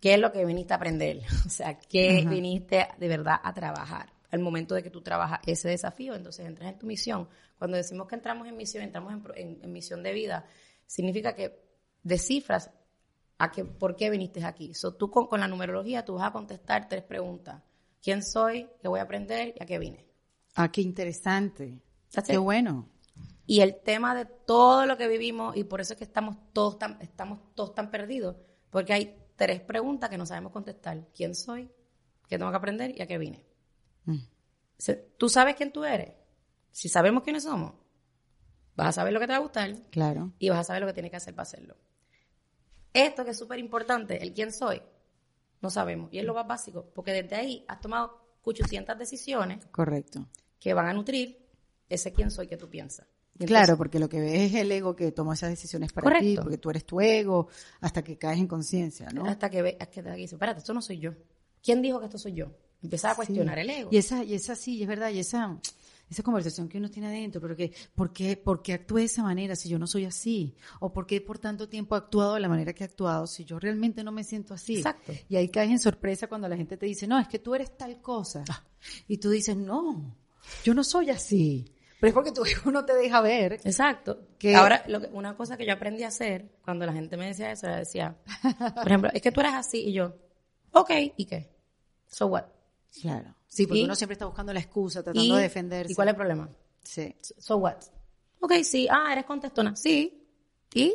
¿Qué 0.00 0.14
es 0.14 0.20
lo 0.20 0.32
que 0.32 0.44
viniste 0.44 0.72
a 0.72 0.76
aprender? 0.76 1.22
O 1.46 1.50
sea, 1.50 1.78
¿qué 1.78 2.24
viniste 2.28 2.88
de 2.98 3.08
verdad 3.08 3.36
a 3.42 3.52
trabajar? 3.52 4.12
Al 4.30 4.40
momento 4.40 4.74
de 4.74 4.82
que 4.82 4.90
tú 4.90 5.02
trabajas 5.02 5.40
ese 5.46 5.68
desafío, 5.68 6.14
entonces 6.14 6.46
entras 6.46 6.72
en 6.72 6.78
tu 6.78 6.86
misión. 6.86 7.28
Cuando 7.58 7.76
decimos 7.76 8.08
que 8.08 8.16
entramos 8.16 8.48
en 8.48 8.56
misión, 8.56 8.82
entramos 8.82 9.14
en 9.34 9.72
misión 9.72 10.02
de 10.02 10.12
vida, 10.12 10.44
significa 10.86 11.34
que 11.34 11.62
descifras 12.02 12.70
a 13.38 13.50
que, 13.50 13.64
por 13.64 13.96
qué 13.96 14.10
viniste 14.10 14.44
aquí. 14.44 14.74
So, 14.74 14.94
tú 14.94 15.10
con, 15.10 15.28
la 15.38 15.48
numerología 15.48 16.04
tú 16.04 16.14
vas 16.14 16.28
a 16.28 16.32
contestar 16.32 16.88
tres 16.88 17.02
preguntas. 17.02 17.62
¿Quién 18.02 18.22
soy? 18.22 18.68
¿Qué 18.80 18.88
voy 18.88 19.00
a 19.00 19.04
aprender? 19.04 19.54
¿Y 19.58 19.62
a 19.62 19.66
qué 19.66 19.78
vine? 19.78 20.06
Ah, 20.54 20.70
qué 20.70 20.80
interesante. 20.80 21.82
Qué 22.26 22.38
bueno. 22.38 22.88
Y 23.46 23.60
el 23.60 23.80
tema 23.80 24.14
de 24.14 24.24
todo 24.24 24.86
lo 24.86 24.96
que 24.96 25.06
vivimos, 25.08 25.56
y 25.56 25.64
por 25.64 25.80
eso 25.80 25.92
es 25.92 25.98
que 25.98 26.04
estamos 26.04 26.36
todos 26.52 26.78
tan, 26.78 26.98
estamos 27.00 27.40
todos 27.54 27.74
tan 27.74 27.90
perdidos, 27.90 28.36
porque 28.70 28.92
hay 28.92 29.16
tres 29.36 29.60
preguntas 29.60 30.10
que 30.10 30.18
no 30.18 30.26
sabemos 30.26 30.52
contestar. 30.52 31.08
¿Quién 31.14 31.34
soy? 31.34 31.70
¿Qué 32.28 32.38
tengo 32.38 32.50
que 32.50 32.56
aprender? 32.56 32.94
¿Y 32.96 33.02
a 33.02 33.06
qué 33.06 33.18
vine? 33.18 33.44
Mm. 34.04 34.18
¿Tú 35.16 35.28
sabes 35.28 35.56
quién 35.56 35.72
tú 35.72 35.84
eres? 35.84 36.12
Si 36.72 36.88
sabemos 36.88 37.22
quiénes 37.22 37.44
somos, 37.44 37.74
vas 38.74 38.88
a 38.88 38.92
saber 38.92 39.12
lo 39.12 39.20
que 39.20 39.26
te 39.26 39.32
va 39.32 39.38
a 39.38 39.42
gustar. 39.42 39.74
Claro. 39.90 40.32
Y 40.38 40.48
vas 40.48 40.58
a 40.58 40.64
saber 40.64 40.82
lo 40.82 40.88
que 40.88 40.92
tienes 40.92 41.10
que 41.10 41.16
hacer 41.16 41.34
para 41.34 41.44
hacerlo. 41.44 41.76
Esto 42.96 43.24
que 43.24 43.32
es 43.32 43.38
súper 43.38 43.58
importante, 43.58 44.22
el 44.22 44.32
quién 44.32 44.52
soy, 44.52 44.80
no 45.60 45.68
sabemos. 45.68 46.10
Y 46.12 46.18
es 46.18 46.24
lo 46.24 46.32
más 46.32 46.46
básico, 46.46 46.90
porque 46.94 47.12
desde 47.12 47.36
ahí 47.36 47.64
has 47.68 47.80
tomado 47.80 48.18
800 48.42 48.98
decisiones. 48.98 49.66
Correcto. 49.66 50.26
Que 50.58 50.72
van 50.72 50.86
a 50.86 50.94
nutrir 50.94 51.46
ese 51.90 52.12
quién 52.12 52.30
soy 52.30 52.46
que 52.46 52.56
tú 52.56 52.70
piensas. 52.70 53.06
claro, 53.38 53.76
porque 53.76 53.98
lo 53.98 54.08
que 54.08 54.20
ves 54.20 54.52
es 54.52 54.54
el 54.54 54.72
ego 54.72 54.96
que 54.96 55.12
toma 55.12 55.34
esas 55.34 55.50
decisiones 55.50 55.92
para 55.92 56.18
ti, 56.20 56.36
porque 56.40 56.56
tú 56.56 56.70
eres 56.70 56.86
tu 56.86 57.00
ego, 57.00 57.48
hasta 57.80 58.02
que 58.02 58.16
caes 58.16 58.38
en 58.38 58.46
conciencia, 58.46 59.10
¿no? 59.10 59.26
Hasta 59.26 59.50
que 59.50 59.60
ves, 59.60 59.76
que 59.92 60.02
te 60.02 60.12
dices, 60.12 60.32
espérate, 60.32 60.60
esto 60.60 60.72
no 60.72 60.80
soy 60.80 60.98
yo. 60.98 61.12
¿Quién 61.62 61.82
dijo 61.82 61.98
que 62.00 62.06
esto 62.06 62.18
soy 62.18 62.32
yo? 62.32 62.46
Empezar 62.82 63.12
a 63.12 63.16
cuestionar 63.16 63.58
el 63.58 63.68
ego. 63.68 63.90
Y 63.92 63.98
esa, 63.98 64.24
y 64.24 64.34
esa 64.34 64.56
sí, 64.56 64.82
es 64.82 64.88
verdad, 64.88 65.10
y 65.10 65.18
esa, 65.18 65.58
esa 66.08 66.22
conversación 66.22 66.68
que 66.68 66.78
uno 66.78 66.90
tiene 66.90 67.08
adentro, 67.08 67.40
pero 67.40 67.56
que, 67.56 67.72
¿por 67.94 68.12
qué, 68.12 68.36
¿por 68.36 68.62
qué 68.62 68.74
actúe 68.74 68.98
de 68.98 69.04
esa 69.04 69.22
manera 69.22 69.56
si 69.56 69.68
yo 69.68 69.78
no 69.78 69.86
soy 69.86 70.04
así? 70.04 70.54
¿O 70.80 70.92
por 70.92 71.06
qué 71.06 71.20
por 71.20 71.38
tanto 71.38 71.68
tiempo 71.68 71.94
he 71.94 71.98
actuado 71.98 72.34
de 72.34 72.40
la 72.40 72.48
manera 72.48 72.72
que 72.72 72.84
he 72.84 72.86
actuado 72.86 73.26
si 73.26 73.44
yo 73.44 73.58
realmente 73.58 74.04
no 74.04 74.12
me 74.12 74.22
siento 74.22 74.54
así? 74.54 74.76
Exacto. 74.76 75.12
Y 75.28 75.36
ahí 75.36 75.48
caes 75.48 75.70
en 75.70 75.78
sorpresa 75.78 76.28
cuando 76.28 76.48
la 76.48 76.56
gente 76.56 76.76
te 76.76 76.86
dice, 76.86 77.06
no, 77.06 77.18
es 77.18 77.26
que 77.28 77.38
tú 77.38 77.54
eres 77.54 77.76
tal 77.76 78.00
cosa. 78.00 78.44
Ah. 78.48 78.62
Y 79.08 79.18
tú 79.18 79.30
dices, 79.30 79.56
no, 79.56 80.16
yo 80.64 80.74
no 80.74 80.84
soy 80.84 81.10
así. 81.10 81.72
Pero 81.98 82.08
es 82.08 82.14
porque 82.14 82.32
tu 82.32 82.44
hijo 82.46 82.70
no 82.70 82.84
te 82.84 82.94
deja 82.94 83.20
ver. 83.20 83.54
Exacto. 83.64 84.28
Que 84.38 84.54
Ahora, 84.54 84.84
lo 84.86 85.00
que, 85.00 85.08
una 85.08 85.36
cosa 85.36 85.56
que 85.56 85.66
yo 85.66 85.72
aprendí 85.72 86.02
a 86.04 86.08
hacer 86.08 86.52
cuando 86.62 86.86
la 86.86 86.92
gente 86.92 87.16
me 87.16 87.26
decía 87.26 87.50
eso, 87.50 87.66
decía, 87.66 88.16
por 88.74 88.86
ejemplo, 88.86 89.10
es 89.12 89.22
que 89.22 89.32
tú 89.32 89.40
eres 89.40 89.54
así 89.54 89.88
y 89.88 89.92
yo, 89.92 90.14
ok, 90.72 90.90
¿y 91.16 91.24
qué? 91.24 91.50
So 92.06 92.26
what? 92.26 92.44
Claro. 93.00 93.34
Sí, 93.48 93.66
porque 93.66 93.84
uno 93.84 93.94
siempre 93.94 94.14
está 94.14 94.26
buscando 94.26 94.52
la 94.52 94.60
excusa, 94.60 95.02
tratando 95.02 95.36
de 95.36 95.42
defenderse. 95.42 95.92
¿Y 95.92 95.94
cuál 95.94 96.08
es 96.08 96.12
el 96.12 96.16
problema? 96.16 96.50
Sí. 96.82 97.14
So 97.20 97.56
what? 97.56 97.76
Ok, 98.40 98.52
sí. 98.62 98.86
Ah, 98.90 99.12
eres 99.12 99.24
contestona. 99.24 99.74
Sí. 99.76 100.26
¿Y? 100.74 100.94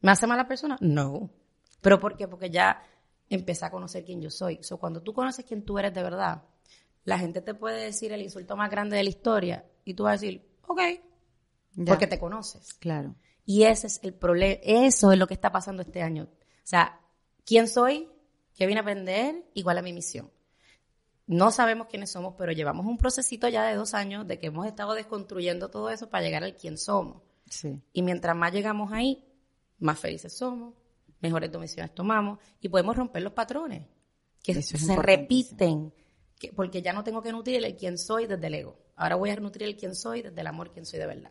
¿Me 0.00 0.12
hace 0.12 0.26
mala 0.26 0.46
persona? 0.46 0.78
No. 0.80 1.30
¿Pero 1.80 1.98
por 1.98 2.16
qué? 2.16 2.28
Porque 2.28 2.50
ya 2.50 2.82
empecé 3.28 3.64
a 3.64 3.70
conocer 3.70 4.04
quién 4.04 4.20
yo 4.20 4.30
soy. 4.30 4.62
So, 4.62 4.78
cuando 4.78 5.02
tú 5.02 5.12
conoces 5.12 5.44
quién 5.44 5.64
tú 5.64 5.78
eres 5.78 5.94
de 5.94 6.02
verdad, 6.02 6.44
la 7.04 7.18
gente 7.18 7.40
te 7.40 7.54
puede 7.54 7.84
decir 7.84 8.12
el 8.12 8.22
insulto 8.22 8.56
más 8.56 8.70
grande 8.70 8.96
de 8.96 9.04
la 9.04 9.10
historia 9.10 9.64
y 9.84 9.94
tú 9.94 10.04
vas 10.04 10.10
a 10.10 10.20
decir, 10.20 10.48
ok, 10.66 10.80
porque 11.86 12.06
te 12.06 12.18
conoces. 12.18 12.74
Claro. 12.74 13.14
Y 13.44 13.64
ese 13.64 13.86
es 13.86 14.00
el 14.02 14.14
problema, 14.14 14.60
eso 14.62 15.12
es 15.12 15.18
lo 15.18 15.26
que 15.26 15.34
está 15.34 15.50
pasando 15.50 15.82
este 15.82 16.02
año. 16.02 16.24
O 16.24 16.66
sea, 16.66 17.00
¿quién 17.44 17.68
soy? 17.68 18.08
¿Qué 18.54 18.66
vine 18.66 18.80
a 18.80 18.82
aprender? 18.82 19.44
Igual 19.54 19.78
a 19.78 19.82
mi 19.82 19.92
misión 19.92 20.30
no 21.32 21.52
sabemos 21.52 21.86
quiénes 21.88 22.10
somos, 22.10 22.34
pero 22.36 22.50
llevamos 22.50 22.86
un 22.86 22.98
procesito 22.98 23.48
ya 23.48 23.64
de 23.64 23.76
dos 23.76 23.94
años 23.94 24.26
de 24.26 24.38
que 24.40 24.48
hemos 24.48 24.66
estado 24.66 24.94
desconstruyendo 24.94 25.70
todo 25.70 25.88
eso 25.90 26.10
para 26.10 26.24
llegar 26.24 26.42
al 26.42 26.56
quién 26.56 26.76
somos. 26.76 27.22
Sí. 27.48 27.80
Y 27.92 28.02
mientras 28.02 28.34
más 28.36 28.52
llegamos 28.52 28.92
ahí, 28.92 29.24
más 29.78 29.98
felices 29.98 30.32
somos, 30.36 30.74
mejores 31.20 31.52
decisiones 31.52 31.94
tomamos 31.94 32.38
y 32.60 32.68
podemos 32.68 32.96
romper 32.96 33.22
los 33.22 33.32
patrones 33.32 33.82
que 34.42 34.52
Eso 34.52 34.76
se 34.76 34.96
repiten, 34.96 35.92
que- 36.38 36.52
porque 36.52 36.82
ya 36.82 36.92
no 36.92 37.04
tengo 37.04 37.22
que 37.22 37.30
nutrir 37.30 37.64
el 37.64 37.76
quién 37.76 37.96
soy 37.96 38.26
desde 38.26 38.46
el 38.48 38.54
ego. 38.54 38.76
Ahora 38.96 39.14
voy 39.16 39.30
a 39.30 39.36
nutrir 39.36 39.68
el 39.68 39.76
quién 39.76 39.94
soy 39.94 40.22
desde 40.22 40.40
el 40.40 40.46
amor, 40.48 40.72
quién 40.72 40.84
soy 40.84 40.98
de 40.98 41.06
verdad. 41.06 41.30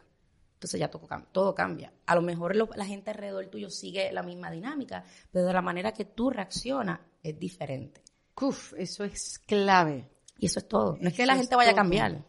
Entonces 0.54 0.80
ya 0.80 0.90
todo, 0.90 1.08
todo 1.32 1.56
cambia. 1.56 1.92
A 2.06 2.16
lo 2.16 2.22
mejor 2.22 2.56
lo- 2.56 2.70
la 2.76 2.86
gente 2.86 3.10
alrededor 3.12 3.48
tuyo 3.48 3.70
sigue 3.70 4.12
la 4.14 4.24
misma 4.24 4.50
dinámica, 4.52 5.04
pero 5.32 5.46
de 5.46 5.54
la 5.54 5.62
manera 5.62 5.92
que 5.94 6.06
tú 6.06 6.30
reaccionas 6.30 7.00
es 7.24 7.38
diferente. 7.40 8.02
Uf, 8.42 8.74
eso 8.78 9.04
es 9.04 9.40
clave. 9.40 10.10
Y 10.38 10.46
eso 10.46 10.60
es 10.60 10.68
todo. 10.68 10.98
No 11.00 11.10
es 11.10 11.16
que 11.16 11.24
Eso 11.24 11.32
la 11.32 11.38
gente 11.38 11.56
vaya 11.56 11.72
a 11.72 11.76
cambiar, 11.76 12.26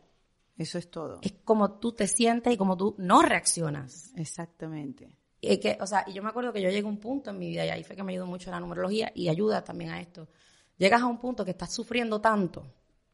Eso 0.59 0.79
es 0.79 0.91
todo. 0.91 1.19
es 1.23 1.33
como 1.45 1.79
tú 1.79 1.93
te 1.93 2.07
sientes 2.07 2.53
y 2.53 2.57
como 2.57 2.77
tú 2.77 2.95
no 2.99 3.23
reaccionas. 3.23 4.13
Exactamente. 4.17 5.17
Y 5.41 5.59
que, 5.59 5.79
o 5.81 5.87
sea, 5.87 6.05
y 6.07 6.13
yo 6.13 6.23
me 6.23 6.29
acuerdo 6.29 6.53
que 6.53 6.61
yo 6.61 6.69
llegué 6.69 6.87
a 6.87 6.91
un 6.91 6.99
punto 6.99 7.31
en 7.31 7.39
mi 7.39 7.49
vida, 7.49 7.65
y 7.65 7.71
ahí 7.71 7.85
fue 7.85 7.97
que 7.97 8.03
me 8.03 8.13
ayudó 8.13 8.27
mucho 8.27 8.51
la 8.51 8.61
numerología 8.61 9.11
y 9.15 9.29
ayuda 9.29 9.65
también 9.65 9.91
a 9.91 10.01
esto. 10.01 10.29
Llegas 10.77 11.01
a 11.01 11.07
un 11.07 11.19
punto 11.19 11.45
que 11.45 11.53
estás 11.53 11.73
sufriendo 11.73 12.21
tanto, 12.21 12.67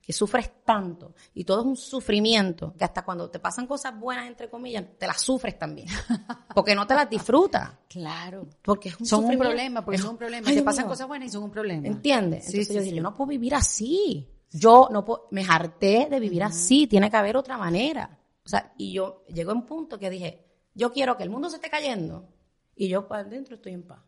que 0.06 0.12
sufres 0.12 0.62
tanto, 0.64 1.14
y 1.34 1.42
todo 1.42 1.60
es 1.62 1.66
un 1.66 1.76
sufrimiento, 1.76 2.72
que 2.78 2.84
hasta 2.84 3.04
cuando 3.04 3.28
te 3.28 3.40
pasan 3.40 3.66
cosas 3.66 3.98
buenas, 3.98 4.28
entre 4.28 4.48
comillas, 4.48 4.84
te 4.96 5.04
las 5.06 5.20
sufres 5.20 5.58
también. 5.58 5.88
Porque 6.54 6.76
no 6.76 6.86
te 6.86 6.94
las 6.94 7.10
disfrutas. 7.10 7.72
Claro. 7.88 8.46
Porque 8.62 8.90
es 8.90 9.00
un 9.00 9.06
Son 9.06 9.24
un 9.24 9.36
problema, 9.36 9.84
porque 9.84 9.96
Es- 9.96 10.02
son 10.02 10.12
un 10.12 10.16
problema. 10.16 10.46
Ay, 10.48 10.54
Te 10.56 10.62
pasan 10.62 10.84
mío. 10.84 10.90
cosas 10.90 11.08
buenas 11.08 11.28
y 11.28 11.32
son 11.32 11.42
un 11.42 11.50
problema. 11.50 11.86
¿Entiendes? 11.88 12.44
Sí, 12.44 12.50
Entonces 12.52 12.68
sí, 12.68 12.74
yo 12.74 12.80
dije, 12.80 12.90
sí. 12.92 12.96
yo 12.96 13.02
no 13.02 13.14
puedo 13.14 13.28
vivir 13.30 13.54
así. 13.56 14.28
Yo 14.52 14.88
no 14.92 15.04
puedo, 15.04 15.26
me 15.32 15.44
harté 15.44 16.06
de 16.08 16.20
vivir 16.20 16.44
así, 16.44 16.86
tiene 16.86 17.10
que 17.10 17.16
haber 17.16 17.36
otra 17.36 17.58
manera. 17.58 18.16
O 18.44 18.48
sea, 18.48 18.72
y 18.78 18.92
yo 18.92 19.24
llegó 19.28 19.50
a 19.50 19.54
un 19.54 19.66
punto 19.66 19.98
que 19.98 20.08
dije, 20.08 20.46
yo 20.72 20.92
quiero 20.92 21.16
que 21.16 21.24
el 21.24 21.30
mundo 21.30 21.50
se 21.50 21.56
esté 21.56 21.68
cayendo 21.68 22.28
y 22.76 22.88
yo 22.88 23.08
para 23.08 23.22
adentro 23.22 23.56
estoy 23.56 23.72
en 23.72 23.82
paz. 23.82 23.98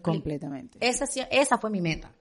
Completamente. 0.00 0.78
Esa, 0.80 1.06
sí- 1.06 1.22
esa 1.30 1.58
fue 1.58 1.70
mi 1.70 1.80
meta. 1.80 2.12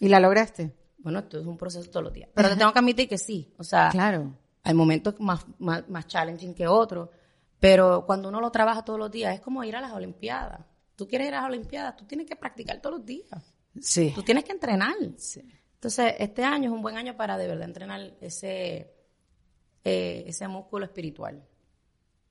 ¿Y 0.00 0.08
la 0.08 0.18
lograste? 0.18 0.74
Bueno, 1.06 1.20
esto 1.20 1.38
es 1.38 1.46
un 1.46 1.56
proceso 1.56 1.88
todos 1.88 2.02
los 2.02 2.12
días. 2.12 2.28
Pero 2.34 2.48
te 2.48 2.56
tengo 2.56 2.72
que 2.72 2.78
admitir 2.80 3.08
que 3.08 3.16
sí. 3.16 3.54
O 3.58 3.62
sea, 3.62 3.90
Claro. 3.90 4.34
hay 4.64 4.74
momentos 4.74 5.14
más, 5.20 5.46
más, 5.60 5.88
más 5.88 6.08
challenging 6.08 6.52
que 6.52 6.66
otros. 6.66 7.10
Pero 7.60 8.04
cuando 8.04 8.28
uno 8.28 8.40
lo 8.40 8.50
trabaja 8.50 8.84
todos 8.84 8.98
los 8.98 9.08
días, 9.12 9.32
es 9.32 9.40
como 9.40 9.62
ir 9.62 9.76
a 9.76 9.80
las 9.80 9.92
Olimpiadas. 9.92 10.66
Tú 10.96 11.06
quieres 11.06 11.28
ir 11.28 11.34
a 11.34 11.42
las 11.42 11.50
Olimpiadas, 11.50 11.94
tú 11.96 12.06
tienes 12.06 12.26
que 12.26 12.34
practicar 12.34 12.80
todos 12.80 12.96
los 12.98 13.06
días. 13.06 13.54
Sí. 13.80 14.10
Tú 14.16 14.24
tienes 14.24 14.42
que 14.42 14.50
entrenar. 14.50 14.96
Sí. 15.16 15.48
Entonces, 15.74 16.14
este 16.18 16.42
año 16.42 16.70
es 16.70 16.74
un 16.74 16.82
buen 16.82 16.96
año 16.96 17.16
para 17.16 17.38
de 17.38 17.46
verdad 17.46 17.66
entrenar 17.68 18.00
ese, 18.20 18.92
eh, 19.84 20.24
ese 20.26 20.48
músculo 20.48 20.86
espiritual. 20.86 21.46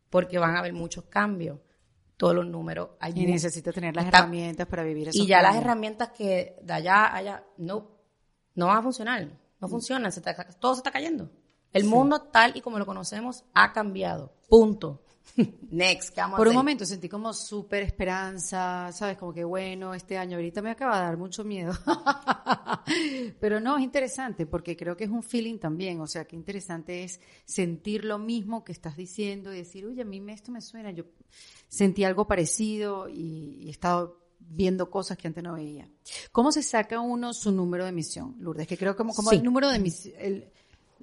Porque 0.10 0.38
van 0.38 0.58
a 0.58 0.60
haber 0.60 0.74
muchos 0.74 1.06
cambios. 1.06 1.60
Todos 2.18 2.36
los 2.36 2.46
números. 2.46 2.90
Hay 3.00 3.14
Y 3.16 3.26
necesitas 3.26 3.74
tener 3.74 3.96
las 3.96 4.04
Está- 4.06 4.20
herramientas 4.20 4.68
para 4.68 4.84
vivir 4.84 5.08
esos 5.10 5.22
y 5.22 5.28
ya 5.28 5.42
las 5.42 5.56
herramientas 5.56 6.10
que 6.10 6.58
de 6.62 6.74
allá 6.74 7.14
allá 7.16 7.44
no, 7.58 7.95
no 8.56 8.68
van 8.68 8.78
a 8.78 8.82
funcionar. 8.82 9.28
No 9.60 9.68
se 10.12 10.20
está- 10.20 10.36
todo 10.60 10.74
se 10.76 10.80
está 10.80 10.92
cayendo. 10.92 11.30
El 11.72 11.86
mundo 11.86 12.22
tal 12.22 12.56
y 12.56 12.62
como 12.62 12.80
lo 12.80 12.86
conocemos 12.86 13.44
ha 13.54 13.74
cambiado. 13.74 14.34
Punto. 14.48 15.02
Next. 15.72 16.12
¿qué 16.14 16.22
vamos 16.22 16.36
a 16.36 16.38
Por 16.38 16.48
un 16.48 16.52
hacer? 16.52 16.58
momento 16.58 16.86
sentí 16.86 17.10
como 17.10 17.34
súper 17.34 17.84
esperanza, 17.84 18.92
¿sabes? 18.94 19.18
Como 19.18 19.34
que 19.34 19.44
bueno, 19.44 19.94
este 19.94 20.18
año 20.18 20.38
ahorita 20.38 20.62
me 20.62 20.70
acaba 20.72 20.98
de 21.00 21.06
dar 21.06 21.18
mucho 21.18 21.44
miedo. 21.44 21.74
Pero 23.40 23.60
no, 23.60 23.78
es 23.78 23.84
interesante 23.84 24.46
porque 24.46 24.78
creo 24.78 24.96
que 24.96 25.04
es 25.06 25.10
un 25.10 25.24
feeling 25.24 25.58
también. 25.58 26.00
O 26.00 26.08
sea, 26.08 26.26
qué 26.26 26.36
interesante 26.36 27.04
es 27.04 27.20
sentir 27.46 28.06
lo 28.06 28.18
mismo 28.20 28.64
que 28.64 28.72
estás 28.72 28.96
diciendo 28.96 29.52
y 29.54 29.58
decir, 29.58 29.86
oye, 29.86 30.02
a 30.04 30.06
mí 30.06 30.22
esto 30.30 30.52
me 30.52 30.62
suena. 30.62 30.92
Yo 30.92 31.06
sentí 31.68 32.04
algo 32.04 32.28
parecido 32.28 33.10
y, 33.10 33.58
y 33.62 33.68
he 33.68 33.72
estado 33.72 34.25
viendo 34.48 34.90
cosas 34.90 35.18
que 35.18 35.28
antes 35.28 35.44
no 35.44 35.54
veía. 35.54 35.90
¿Cómo 36.32 36.52
se 36.52 36.64
saca 36.64 37.00
uno 37.00 37.34
su 37.34 37.52
número 37.52 37.86
de 37.86 37.92
misión, 37.92 38.36
Lourdes? 38.40 38.68
Que 38.68 38.78
creo 38.78 38.96
como, 38.96 39.14
como 39.14 39.30
Sí. 39.30 39.38
el 39.38 39.44
número 39.44 39.70
de 39.70 39.80
misión. 39.80 40.14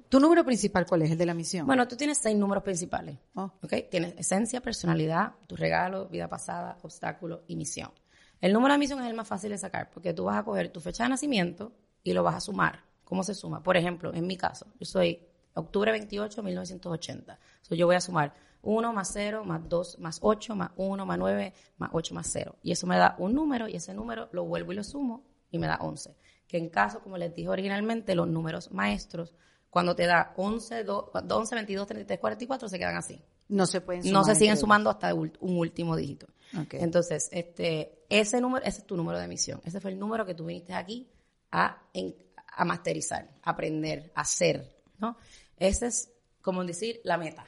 ¿Tu 0.09 0.19
número 0.19 0.45
principal 0.45 0.85
cuál 0.85 1.01
es? 1.03 1.11
El 1.11 1.17
de 1.17 1.25
la 1.25 1.33
misión. 1.33 1.65
Bueno, 1.65 1.87
tú 1.87 1.95
tienes 1.95 2.19
seis 2.19 2.37
números 2.37 2.63
principales. 2.63 3.17
Oh. 3.33 3.51
¿ok? 3.63 3.73
Tienes 3.89 4.13
esencia, 4.17 4.61
personalidad, 4.61 5.33
tu 5.47 5.55
regalo, 5.55 6.07
vida 6.07 6.27
pasada, 6.27 6.77
obstáculo 6.83 7.43
y 7.47 7.55
misión. 7.55 7.91
El 8.39 8.53
número 8.53 8.73
de 8.73 8.77
misión 8.77 9.01
es 9.01 9.07
el 9.09 9.15
más 9.15 9.27
fácil 9.27 9.49
de 9.51 9.57
sacar 9.57 9.89
porque 9.89 10.13
tú 10.13 10.25
vas 10.25 10.37
a 10.37 10.43
coger 10.43 10.69
tu 10.71 10.79
fecha 10.81 11.03
de 11.03 11.09
nacimiento 11.09 11.71
y 12.03 12.13
lo 12.13 12.21
vas 12.23 12.35
a 12.35 12.41
sumar. 12.41 12.83
¿Cómo 13.03 13.23
se 13.23 13.33
suma? 13.33 13.63
Por 13.63 13.75
ejemplo, 13.77 14.13
en 14.13 14.27
mi 14.27 14.37
caso, 14.37 14.67
yo 14.79 14.85
soy 14.85 15.19
octubre 15.55 15.91
28, 15.91 16.43
1980. 16.43 17.39
So, 17.61 17.75
yo 17.75 17.85
voy 17.87 17.95
a 17.95 18.01
sumar 18.01 18.33
1 18.63 18.93
más 18.93 19.11
0 19.13 19.43
más 19.45 19.67
2 19.69 19.99
más 19.99 20.17
8 20.21 20.55
más 20.55 20.71
1 20.77 21.05
más 21.05 21.17
9 21.19 21.53
más 21.77 21.89
8 21.93 22.15
más 22.15 22.27
0. 22.31 22.55
Y 22.63 22.71
eso 22.71 22.87
me 22.87 22.97
da 22.97 23.15
un 23.19 23.33
número 23.33 23.67
y 23.67 23.75
ese 23.75 23.93
número 23.93 24.29
lo 24.31 24.45
vuelvo 24.45 24.71
y 24.71 24.75
lo 24.75 24.83
sumo 24.83 25.23
y 25.51 25.59
me 25.59 25.67
da 25.67 25.77
11. 25.81 26.15
Que 26.47 26.57
en 26.57 26.69
caso, 26.69 27.01
como 27.01 27.17
les 27.17 27.33
dije 27.35 27.49
originalmente, 27.49 28.15
los 28.15 28.27
números 28.27 28.71
maestros, 28.71 29.35
cuando 29.69 29.95
te 29.95 30.05
da 30.05 30.33
11, 30.37 30.83
2, 30.83 31.05
11 31.29 31.55
22, 31.55 31.87
33, 31.87 32.19
44, 32.19 32.67
se 32.69 32.77
quedan 32.79 32.95
así. 32.95 33.21
no 33.49 33.65
se 33.65 33.81
pueden 33.81 34.01
No 34.03 34.21
sumar 34.21 34.25
se 34.25 34.35
siguen 34.39 34.57
sumando 34.57 34.89
hasta 34.89 35.13
un 35.13 35.31
último 35.41 35.95
dígito. 35.95 36.27
Ok. 36.59 36.75
Entonces, 36.75 37.27
este, 37.31 38.05
ese 38.09 38.39
número, 38.39 38.63
ese 38.65 38.79
es 38.81 38.85
tu 38.87 38.95
número 38.95 39.17
de 39.19 39.25
emisión. 39.25 39.59
Ese 39.65 39.79
fue 39.79 39.91
el 39.91 39.99
número 39.99 40.25
que 40.25 40.35
tú 40.35 40.45
viniste 40.45 40.73
aquí 40.73 41.09
a, 41.51 41.81
en- 41.93 42.15
a 42.55 42.65
masterizar, 42.65 43.29
aprender, 43.41 44.11
hacer, 44.15 44.77
¿no? 44.99 45.17
Ese 45.57 45.87
es, 45.87 46.11
como 46.41 46.63
decir, 46.63 47.01
la 47.03 47.17
meta, 47.17 47.43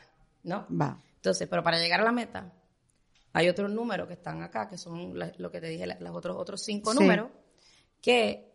¿no? 0.46 0.66
Va. 0.70 0.98
Entonces, 1.18 1.48
pero 1.50 1.62
para 1.64 1.78
llegar 1.80 2.00
a 2.02 2.04
la 2.04 2.12
meta, 2.12 2.54
hay 3.34 3.50
otros 3.50 3.70
números 3.72 4.08
que 4.08 4.14
están 4.14 4.42
acá, 4.42 4.68
que 4.70 4.78
son 4.78 5.18
la- 5.20 5.32
lo 5.38 5.52
que 5.52 5.60
te 5.60 5.68
dije, 5.68 5.86
la- 5.86 6.00
los 6.00 6.16
otros, 6.16 6.38
otros 6.38 6.62
cinco 6.64 6.94
Sí. 6.94 7.00
números, 7.00 7.30
que 8.02 8.54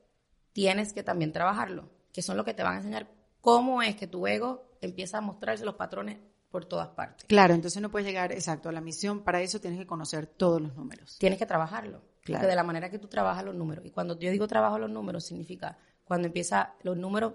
tienes 0.53 0.93
que 0.93 1.03
también 1.03 1.33
trabajarlo, 1.33 1.91
que 2.13 2.23
son 2.23 2.37
los 2.37 2.45
que 2.47 2.55
te 2.55 2.63
van 2.63 2.75
a 2.75 2.77
enseñar 2.79 3.09
cómo 3.41 3.83
es 3.83 3.97
que 3.97 4.07
tu 4.07 4.27
ego 4.27 4.77
empieza 4.81 5.19
a 5.19 5.21
mostrarse 5.21 5.65
los 5.65 5.75
patrones 5.75 6.19
por 6.51 6.65
todas 6.65 6.89
partes. 6.89 7.27
Claro, 7.27 7.55
entonces 7.55 7.81
no 7.81 7.91
puedes 7.91 8.07
llegar 8.09 8.33
exacto 8.33 8.69
a 8.69 8.73
la 8.73 8.81
misión. 8.81 9.23
Para 9.23 9.41
eso 9.41 9.61
tienes 9.61 9.79
que 9.79 9.87
conocer 9.87 10.27
todos 10.27 10.61
los 10.61 10.75
números. 10.75 11.17
Tienes 11.19 11.39
que 11.39 11.47
trabajarlo. 11.47 12.03
Claro. 12.23 12.41
Porque 12.41 12.47
de 12.51 12.57
la 12.57 12.65
manera 12.65 12.91
que 12.91 12.99
tú 12.99 13.07
trabajas 13.09 13.45
los 13.45 13.55
números. 13.55 13.85
Y 13.87 13.91
cuando 13.91 14.19
yo 14.19 14.31
digo 14.31 14.47
trabajo 14.49 14.79
los 14.79 14.91
números, 14.91 15.25
significa 15.25 15.79
cuando 16.05 16.27
empieza, 16.27 16.75
los 16.83 16.97
números 16.97 17.35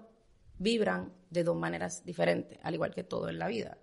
vibran 0.58 1.12
de 1.30 1.44
dos 1.44 1.56
maneras 1.56 2.04
diferentes, 2.04 2.58
al 2.62 2.74
igual 2.74 2.94
que 2.94 3.04
todo 3.04 3.28
en 3.28 3.38
la 3.38 3.48
vida. 3.48 3.78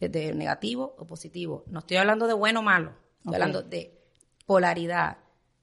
De 0.00 0.34
negativo 0.34 0.94
o 0.98 1.06
positivo. 1.06 1.64
No 1.68 1.80
estoy 1.80 1.96
hablando 1.96 2.26
de 2.26 2.34
bueno 2.34 2.60
o 2.60 2.62
malo. 2.62 2.94
Estoy 3.18 3.34
hablando 3.34 3.62
de 3.62 3.98
polaridad, 4.44 5.18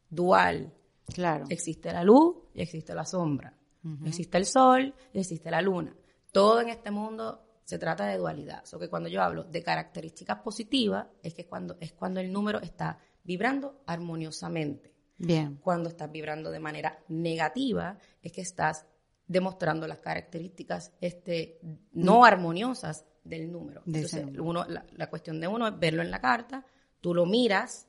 dual. 0.09 0.73
Claro. 1.07 1.45
Existe 1.49 1.91
la 1.93 2.03
luz 2.03 2.35
y 2.53 2.61
existe 2.61 2.93
la 2.93 3.05
sombra. 3.05 3.57
Existe 4.05 4.37
el 4.37 4.45
sol 4.45 4.93
y 5.11 5.19
existe 5.19 5.51
la 5.51 5.61
luna. 5.61 5.95
Todo 6.31 6.61
en 6.61 6.69
este 6.69 6.89
mundo 6.89 7.43
se 7.65 7.77
trata 7.77 8.05
de 8.05 8.17
dualidad. 8.17 8.63
So 8.65 8.79
que 8.79 8.89
cuando 8.89 9.09
yo 9.09 9.21
hablo 9.21 9.43
de 9.43 9.61
características 9.61 10.39
positivas, 10.39 11.07
es 11.21 11.33
que 11.33 11.45
cuando, 11.45 11.77
es 11.79 11.93
cuando 11.93 12.19
el 12.19 12.31
número 12.31 12.61
está 12.61 12.97
vibrando 13.23 13.83
armoniosamente. 13.85 14.93
Bien. 15.17 15.57
Cuando 15.57 15.89
estás 15.89 16.11
vibrando 16.11 16.49
de 16.51 16.59
manera 16.59 16.99
negativa, 17.07 17.97
es 18.21 18.31
que 18.31 18.41
estás 18.41 18.85
demostrando 19.27 19.87
las 19.87 19.99
características 19.99 20.93
este, 20.99 21.59
no 21.91 22.25
armoniosas 22.25 23.05
del 23.23 23.51
número. 23.51 23.81
De 23.85 23.99
Entonces, 23.99 24.25
número. 24.25 24.43
uno, 24.43 24.65
la, 24.67 24.85
la 24.95 25.09
cuestión 25.09 25.39
de 25.39 25.47
uno 25.47 25.67
es 25.67 25.79
verlo 25.79 26.01
en 26.01 26.11
la 26.11 26.19
carta, 26.19 26.65
tú 27.01 27.13
lo 27.13 27.25
miras, 27.25 27.87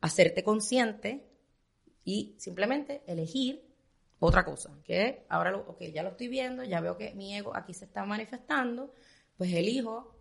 hacerte 0.00 0.42
consciente 0.44 1.26
y 2.04 2.34
simplemente 2.38 3.02
elegir 3.06 3.64
otra 4.18 4.44
cosa, 4.44 4.70
que 4.84 5.26
ahora 5.28 5.50
lo, 5.50 5.60
ok, 5.68 5.82
ya 5.92 6.02
lo 6.02 6.10
estoy 6.10 6.28
viendo, 6.28 6.62
ya 6.64 6.80
veo 6.80 6.96
que 6.96 7.14
mi 7.14 7.34
ego 7.36 7.54
aquí 7.56 7.74
se 7.74 7.84
está 7.84 8.04
manifestando, 8.04 8.92
pues 9.36 9.52
elijo 9.52 10.14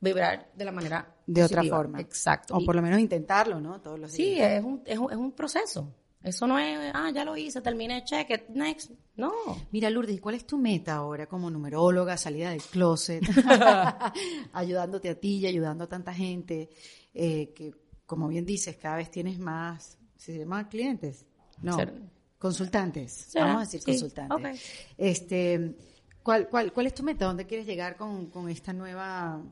vibrar 0.00 0.50
de 0.54 0.64
la 0.64 0.72
manera 0.72 1.14
De 1.26 1.44
otra 1.44 1.62
forma. 1.64 2.00
Exacto. 2.00 2.54
O 2.56 2.60
Y- 2.60 2.66
por 2.66 2.74
lo 2.74 2.82
menos 2.82 2.98
intentarlo, 3.00 3.60
¿no? 3.60 3.80
Todos 3.80 3.98
los 3.98 4.10
Sí, 4.12 4.34
días. 4.34 4.52
es 4.52 4.64
un, 4.64 4.82
es, 4.86 4.98
un, 4.98 5.10
es 5.12 5.16
un 5.18 5.32
proceso. 5.32 5.94
Eso 6.22 6.46
no 6.46 6.58
es, 6.58 6.92
ah, 6.94 7.10
ya 7.14 7.24
lo 7.24 7.34
hice, 7.34 7.62
terminé, 7.62 8.04
check 8.04 8.28
it, 8.30 8.48
next. 8.50 8.90
No. 9.16 9.32
Mira, 9.70 9.88
Lourdes, 9.88 10.16
¿y 10.16 10.18
cuál 10.18 10.34
es 10.34 10.46
tu 10.46 10.58
meta 10.58 10.96
ahora 10.96 11.26
como 11.26 11.50
numeróloga, 11.50 12.16
salida 12.18 12.50
del 12.50 12.60
closet, 12.62 13.22
ayudándote 14.52 15.08
a 15.08 15.14
ti 15.18 15.38
y 15.38 15.46
ayudando 15.46 15.84
a 15.84 15.86
tanta 15.88 16.12
gente 16.12 16.68
eh, 17.14 17.54
que, 17.54 17.72
como 18.04 18.28
bien 18.28 18.44
dices, 18.44 18.76
cada 18.76 18.96
vez 18.96 19.10
tienes 19.10 19.38
más, 19.38 19.96
¿se 20.16 20.38
llama 20.38 20.68
clientes? 20.68 21.24
No, 21.62 21.78
consultantes. 22.38 23.12
¿Será? 23.12 23.46
Vamos 23.46 23.62
a 23.62 23.64
decir 23.64 23.80
Sí, 23.80 23.86
consultantes. 23.92 24.62
Este, 24.98 25.74
¿cuál, 26.22 26.48
cuál, 26.48 26.72
¿Cuál 26.72 26.86
es 26.86 26.94
tu 26.94 27.02
meta? 27.02 27.24
¿Dónde 27.24 27.46
quieres 27.46 27.66
llegar 27.66 27.96
con, 27.96 28.26
con 28.26 28.48
esta 28.50 28.74
nueva 28.74 29.42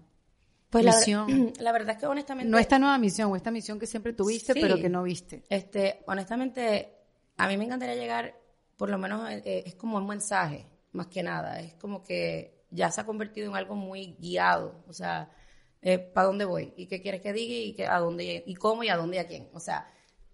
Pues 0.70 0.84
misión? 0.84 1.52
la 1.60 1.72
verdad 1.72 1.94
es 1.96 1.98
que 1.98 2.06
honestamente. 2.06 2.50
no 2.50 2.58
esta 2.58 2.78
nueva 2.78 2.98
misión, 2.98 3.32
o 3.32 3.36
esta 3.36 3.50
misión 3.50 3.78
que 3.78 3.86
siempre 3.86 4.12
tuviste, 4.12 4.52
Sí. 4.52 4.60
pero 4.60 4.76
que 4.76 4.88
no 4.88 5.02
viste. 5.02 5.44
Este, 5.48 6.02
honestamente, 6.06 6.94
a 7.36 7.48
mí 7.48 7.56
me 7.56 7.64
encantaría 7.64 7.94
llegar 7.94 8.34
por 8.76 8.90
lo 8.90 8.98
menos 8.98 9.28
eh, 9.30 9.42
eh, 9.44 9.62
es 9.66 9.74
como 9.74 9.98
un 9.98 10.06
mensaje, 10.06 10.64
más 10.92 11.08
que 11.08 11.22
nada. 11.22 11.60
Es 11.60 11.74
como 11.74 12.02
que 12.02 12.64
ya 12.70 12.90
se 12.90 13.00
ha 13.00 13.06
convertido 13.06 13.50
en 13.50 13.56
algo 13.56 13.74
muy 13.74 14.16
guiado. 14.20 14.84
O 14.86 14.92
sea, 14.92 15.30
eh, 15.82 15.98
¿para 15.98 16.28
dónde 16.28 16.44
voy? 16.44 16.72
¿Y 16.76 16.86
qué 16.86 17.02
quieres 17.02 17.20
que 17.20 17.32
diga? 17.32 17.54
¿Y 17.54 17.74
que, 17.74 17.86
a 17.86 17.98
dónde? 17.98 18.44
¿Y 18.46 18.54
cómo? 18.54 18.84
¿Y 18.84 18.88
a 18.88 18.96
dónde? 18.96 19.16
¿Y 19.16 19.20
a 19.20 19.26
quién? 19.26 19.48
O 19.52 19.60
sea, 19.60 19.90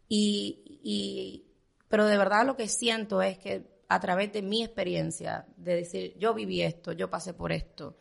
y, 0.08 0.80
y, 0.82 1.46
pero 1.88 2.06
de 2.06 2.18
verdad 2.18 2.44
lo 2.44 2.56
que 2.56 2.68
siento 2.68 3.22
es 3.22 3.38
que 3.38 3.66
a 3.88 4.00
través 4.00 4.32
de 4.32 4.42
mi 4.42 4.62
experiencia, 4.62 5.46
de 5.56 5.76
decir, 5.76 6.14
yo 6.18 6.34
viví 6.34 6.62
esto, 6.62 6.92
yo 6.92 7.08
pasé 7.08 7.32
por 7.34 7.52
esto, 7.52 7.96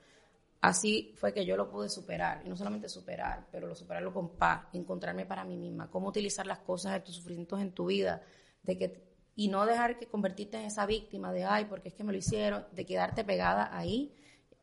así 0.64 1.14
fue 1.18 1.34
que 1.34 1.46
yo 1.46 1.58
lo 1.58 1.70
pude 1.70 1.90
superar. 1.90 2.42
Y 2.46 2.50
no 2.50 2.56
solamente 2.56 2.88
superar, 2.88 3.48
pero 3.52 3.68
lo 3.68 3.76
superarlo 3.76 4.14
con 4.14 4.38
paz, 4.38 4.68
encontrarme 4.72 5.26
para 5.26 5.44
mí 5.44 5.58
misma, 5.58 5.92
cómo 5.92 6.08
utilizar 6.08 6.48
las 6.48 6.60
cosas 6.60 6.94
de 6.94 7.02
tus 7.02 7.16
sufrimientos 7.18 7.60
en 7.60 7.74
tu 7.74 7.88
vida, 7.88 8.22
de 8.64 8.78
que 8.78 9.14
y 9.36 9.50
no 9.50 9.66
dejar 9.66 9.98
que 9.98 10.08
convertirte 10.08 10.58
en 10.58 10.66
esa 10.66 10.86
víctima 10.86 11.34
de, 11.34 11.44
ay, 11.44 11.66
porque 11.66 11.90
es 11.90 11.96
que 11.96 12.04
me 12.04 12.14
lo 12.14 12.18
hicieron, 12.18 12.66
de 12.72 12.86
quedarte 12.86 13.26
pegada 13.26 13.76
ahí. 13.76 14.16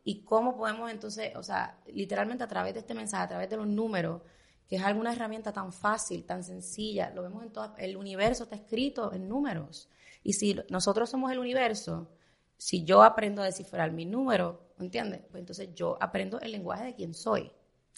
Y 0.03 0.23
cómo 0.25 0.57
podemos 0.57 0.91
entonces, 0.91 1.37
o 1.37 1.43
sea, 1.43 1.79
literalmente 1.89 2.45
a 2.45 2.49
través 2.49 2.73
de 2.73 2.81
este 2.81 2.95
mensaje, 2.95 3.25
a 3.25 3.29
través 3.29 3.51
de 3.51 3.59
los 3.59 3.67
números, 3.67 4.23
que 4.67 4.77
es 4.77 4.83
alguna 4.83 5.13
herramienta 5.13 5.53
tan 5.53 5.71
fácil, 5.71 6.25
tan 6.25 6.45
sencilla, 6.45 7.11
lo 7.11 7.23
vemos 7.23 7.43
en 7.43 7.53
todo, 7.53 7.75
el 7.77 7.97
universo 7.97 8.45
está 8.45 8.57
escrito 8.57 9.13
en 9.13 9.29
números. 9.29 9.91
Y 10.23 10.33
si 10.33 10.57
nosotros 10.71 11.11
somos 11.11 11.31
el 11.31 11.41
universo, 11.41 12.09
si 12.57 12.85
yo 12.85 13.03
aprendo 13.03 13.43
a 13.43 13.47
descifrar 13.47 13.91
mi 13.93 14.07
número, 14.07 14.70
¿entiendes? 14.81 15.23
Pues 15.31 15.41
entonces 15.41 15.71
yo 15.75 15.97
aprendo 16.01 16.41
el 16.41 16.53
lenguaje 16.53 16.85
de 16.85 16.95
quién 16.95 17.15
soy. 17.15 17.51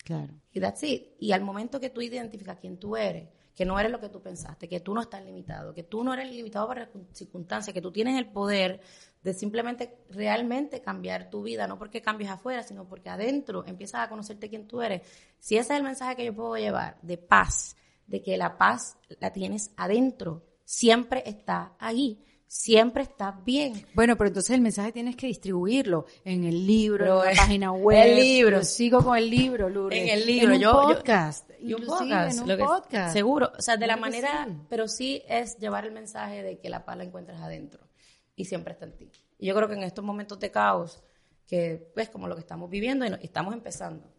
Claro. 0.05 0.33
Y 0.53 0.61
that's 0.61 0.83
it. 0.83 1.15
Y 1.19 1.33
al 1.33 1.43
momento 1.43 1.81
que 1.81 1.91
tú 1.91 2.01
identificas 2.01 2.59
quién 2.59 2.79
tú 2.79 2.97
eres, 2.97 3.29
que 3.55 3.65
no 3.65 3.79
eres 3.79 3.93
lo 3.93 4.01
que 4.01 4.09
tú 4.09 4.23
pensaste, 4.23 4.69
que 4.69 4.81
tú 4.81 4.95
no 4.95 5.03
estás 5.03 5.23
limitado, 5.25 5.75
que 5.75 5.83
tú 5.83 6.03
no 6.03 6.15
eres 6.15 6.31
limitado 6.31 6.67
por 6.67 6.89
circunstancias, 7.13 7.75
que 7.75 7.83
tú 7.83 7.93
tienes 7.93 8.19
el 8.19 8.27
poder 8.31 8.81
de 9.23 9.35
simplemente 9.35 9.99
realmente 10.11 10.81
cambiar 10.81 11.29
tu 11.29 11.43
vida, 11.43 11.67
no 11.67 11.79
porque 11.79 12.01
cambies 12.01 12.31
afuera, 12.31 12.63
sino 12.63 12.89
porque 12.89 13.11
adentro 13.11 13.65
empiezas 13.67 14.01
a 14.01 14.09
conocerte 14.09 14.49
quién 14.49 14.67
tú 14.67 14.81
eres. 14.81 15.03
Si 15.39 15.57
ese 15.57 15.75
es 15.75 15.79
el 15.79 15.85
mensaje 15.85 16.17
que 16.17 16.25
yo 16.25 16.35
puedo 16.35 16.57
llevar, 16.57 16.99
de 17.03 17.19
paz, 17.19 17.77
de 18.07 18.23
que 18.23 18.37
la 18.37 18.57
paz 18.57 18.97
la 19.21 19.33
tienes 19.33 19.73
adentro, 19.77 20.45
siempre 20.65 21.23
está 21.27 21.77
ahí 21.79 22.25
siempre 22.53 23.03
estás 23.03 23.43
bien. 23.45 23.87
Bueno, 23.95 24.19
pero 24.19 24.29
entonces 24.29 24.51
el 24.55 24.61
mensaje 24.61 24.93
tienes 24.93 25.17
que 25.17 25.27
distribuirlo 25.27 26.05
en 26.23 26.45
el 26.45 26.67
libro, 26.67 27.25
en 27.25 27.31
la 27.31 27.41
página 27.41 27.73
web. 27.73 28.07
El 28.07 28.17
libro. 28.17 28.59
Yo 28.59 28.65
sigo 28.65 29.03
con 29.03 29.17
el 29.17 29.31
libro, 29.31 29.71
Lourdes. 29.71 29.99
En 29.99 30.09
el 30.11 30.27
libro. 30.27 30.49
En 30.49 30.57
un 30.57 30.61
yo, 30.61 30.73
podcast. 30.73 31.51
un 31.63 31.87
podcast. 31.87 32.39
En 32.39 32.51
un 32.51 32.59
podcast. 32.59 33.13
seguro. 33.15 33.51
O 33.59 33.63
sea, 33.63 33.79
de 33.79 33.87
la 33.87 33.97
manera, 33.97 34.47
pero 34.69 34.87
sí 34.87 35.23
es 35.29 35.57
llevar 35.57 35.87
el 35.87 35.93
mensaje 35.93 36.43
de 36.43 36.59
que 36.59 36.69
la 36.69 36.85
paz 36.85 36.99
la 36.99 37.05
encuentras 37.05 37.41
adentro 37.41 37.89
y 38.37 38.45
siempre 38.45 38.75
está 38.75 38.85
en 38.85 38.99
ti. 38.99 39.11
Y 39.39 39.47
yo 39.47 39.55
creo 39.55 39.67
que 39.67 39.75
en 39.75 39.85
estos 39.85 40.05
momentos 40.05 40.39
de 40.39 40.51
caos, 40.51 41.03
que 41.47 41.91
es 41.97 42.11
como 42.11 42.29
lo 42.29 42.35
que 42.35 42.43
estamos 42.43 42.69
viviendo 42.69 43.07
y 43.07 43.19
estamos 43.23 43.55
empezando. 43.55 44.13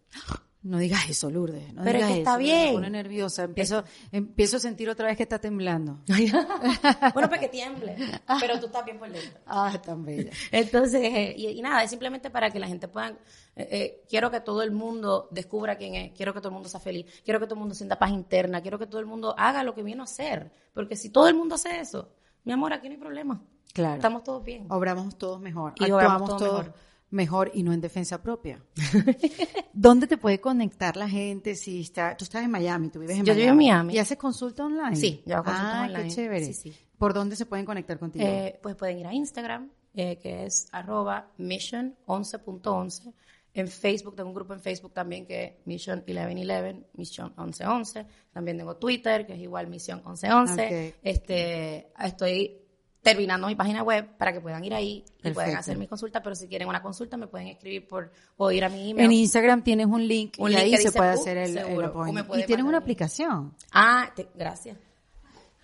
No 0.64 0.78
digas 0.78 1.09
eso, 1.09 1.30
Lourdes. 1.30 1.74
No 1.74 1.84
Pero 1.84 1.97
digas 1.97 2.09
es 2.09 2.16
que 2.16 2.20
está 2.20 2.32
eso, 2.32 2.39
bien. 2.39 2.68
Me 2.68 2.74
pone 2.74 2.89
nerviosa. 2.89 3.43
Empiezo, 3.43 3.84
empiezo 4.14 4.57
a 4.57 4.59
sentir 4.61 4.89
otra 4.89 5.07
vez 5.07 5.18
que 5.18 5.24
está 5.24 5.38
temblando. 5.38 5.99
bueno, 7.14 7.28
pues 7.28 7.41
que 7.41 7.49
tiemble. 7.49 7.97
Pero 8.39 8.59
tú 8.61 8.68
estás 8.68 8.86
bien 8.86 8.97
por 8.97 9.11
dentro. 9.11 9.41
Ah, 9.45 9.78
tan 9.84 10.05
bella. 10.05 10.32
Entonces, 10.51 11.01
eh, 11.03 11.36
y, 11.38 11.47
y, 11.47 11.61
nada, 11.61 11.84
es 11.84 11.89
simplemente 11.89 12.30
para 12.30 12.49
que 12.49 12.59
la 12.59 12.68
gente 12.68 12.88
pueda. 12.88 13.09
Eh, 13.09 13.68
eh, 13.72 14.03
quiero 14.07 14.32
que 14.32 14.39
todo 14.39 14.61
el 14.64 14.72
mundo 14.72 15.28
descubra 15.32 15.76
quién 15.76 15.95
es. 15.95 16.14
Quiero 16.14 16.34
que 16.34 16.39
todo 16.39 16.49
el 16.49 16.53
mundo 16.53 16.70
sea 16.70 16.80
feliz. 16.80 17.05
Quiero 17.26 17.41
que 17.41 17.45
todo 17.45 17.55
el 17.55 17.59
mundo 17.59 17.76
sienta 17.76 17.99
paz 17.99 18.11
interna. 18.11 18.61
Quiero 18.61 18.80
que 18.80 18.88
todo 18.88 19.01
el 19.01 19.05
mundo 19.05 19.36
haga 19.38 19.64
lo 19.64 19.76
que 19.76 19.84
viene 19.84 19.99
a 19.99 20.05
hacer. 20.05 20.49
Porque 20.74 20.95
si 20.95 21.09
todo 21.09 21.28
el 21.28 21.36
mundo 21.36 21.55
hace 21.55 21.82
eso, 21.82 22.14
mi 22.45 22.53
amor, 22.53 22.72
aquí 22.72 22.88
no 22.88 22.93
hay 22.93 23.01
problema. 23.01 23.43
Claro. 23.74 23.95
Estamos 23.95 24.24
todos 24.24 24.43
bien. 24.45 24.68
Obramos 24.70 25.18
todos 25.18 25.41
mejor. 25.41 25.74
Y 25.76 25.84
Actuamos 25.84 26.38
todos 26.38 26.59
mejor. 26.59 26.74
Mejor 27.14 27.51
y 27.53 27.64
no 27.64 27.72
en 27.74 27.80
defensa 27.80 28.22
propia. 28.22 28.59
¿Dónde 29.74 30.07
te 30.07 30.18
puede 30.18 30.41
conectar 30.41 30.97
la 30.97 31.07
gente 31.07 31.55
si 31.55 31.82
está, 31.82 32.18
tú 32.18 32.26
estás 32.26 32.43
en 32.43 32.51
Miami, 32.51 32.89
tú 32.89 32.99
vives 32.99 33.18
en 33.18 33.26
Yo 33.26 33.34
Miami? 33.34 33.41
vivo 33.41 33.51
en 33.51 33.57
Miami. 33.57 33.93
¿Y 33.93 33.99
haces 33.99 34.18
consulta 34.18 34.66
online? 34.66 34.95
Sí, 34.95 35.24
yo 35.26 35.36
hago 35.36 35.45
consultas 35.45 35.76
ah, 35.76 35.86
online. 35.86 36.03
qué 36.03 36.09
chévere. 36.09 36.45
Sí, 36.45 36.53
sí. 36.53 36.76
¿Por 36.97 37.14
dónde 37.14 37.36
se 37.36 37.45
pueden 37.45 37.66
conectar 37.66 37.99
contigo? 37.99 38.26
Eh, 38.26 38.59
pues 38.61 38.76
pueden 38.76 38.97
ir 38.99 39.07
a 39.07 39.14
Instagram, 39.14 39.70
eh, 39.93 40.18
que 40.18 40.45
es 40.45 40.68
arroba 40.72 41.32
mission 41.38 41.95
11.11. 42.07 43.14
En 43.55 43.68
Facebook, 43.68 44.16
tengo 44.16 44.30
un 44.30 44.36
grupo 44.36 44.55
en 44.55 44.61
Facebook 44.61 44.93
también 44.93 45.28
que 45.28 45.43
es 45.43 45.51
Mission 45.66 46.03
1111, 46.07 46.88
Mission 46.95 47.34
1111. 47.38 48.07
También 48.34 48.57
tengo 48.57 48.76
Twitter, 48.78 49.28
que 49.28 49.34
es 49.34 49.39
igual 49.39 49.68
Mission 49.68 50.01
1111. 50.03 50.66
Ok. 50.66 50.95
Este, 51.03 51.91
estoy 51.99 52.62
terminando 53.04 53.45
mi 53.47 53.56
página 53.56 53.84
web 53.84 54.08
para 54.18 54.34
que 54.34 54.39
puedan 54.41 54.64
ir 54.64 54.74
ahí 54.74 55.04
y 55.06 55.12
Perfecto. 55.12 55.34
pueden 55.36 55.58
hacer 55.58 55.78
mi 55.78 55.88
consulta, 55.88 56.24
pero 56.24 56.36
si 56.36 56.47
quieren 56.47 56.68
una 56.70 56.82
consulta 56.82 57.18
me 57.18 57.28
pueden 57.28 57.49
escribir 57.49 57.86
por 57.88 58.12
o 58.38 58.49
ir 58.49 58.64
a 58.64 58.70
mi 58.70 58.91
email. 58.91 59.06
en 59.06 59.12
Instagram 59.12 59.62
tienes 59.62 59.86
un 59.88 60.08
link 60.08 60.36
Un 60.39 60.49
y 60.51 60.54
link 60.54 60.64
ahí 60.64 60.72
que 60.72 60.78
se 60.78 60.84
dice 60.88 60.97
puede 60.97 61.12
book, 61.12 61.20
hacer 61.22 61.38
el, 61.38 61.58
el 61.58 61.84
appointment. 61.84 62.28
Y 62.36 62.45
tienes 62.45 62.66
una 62.66 62.78
aplicación. 62.80 63.54
Ah, 63.74 64.10
te- 64.16 64.30
gracias. 64.34 64.78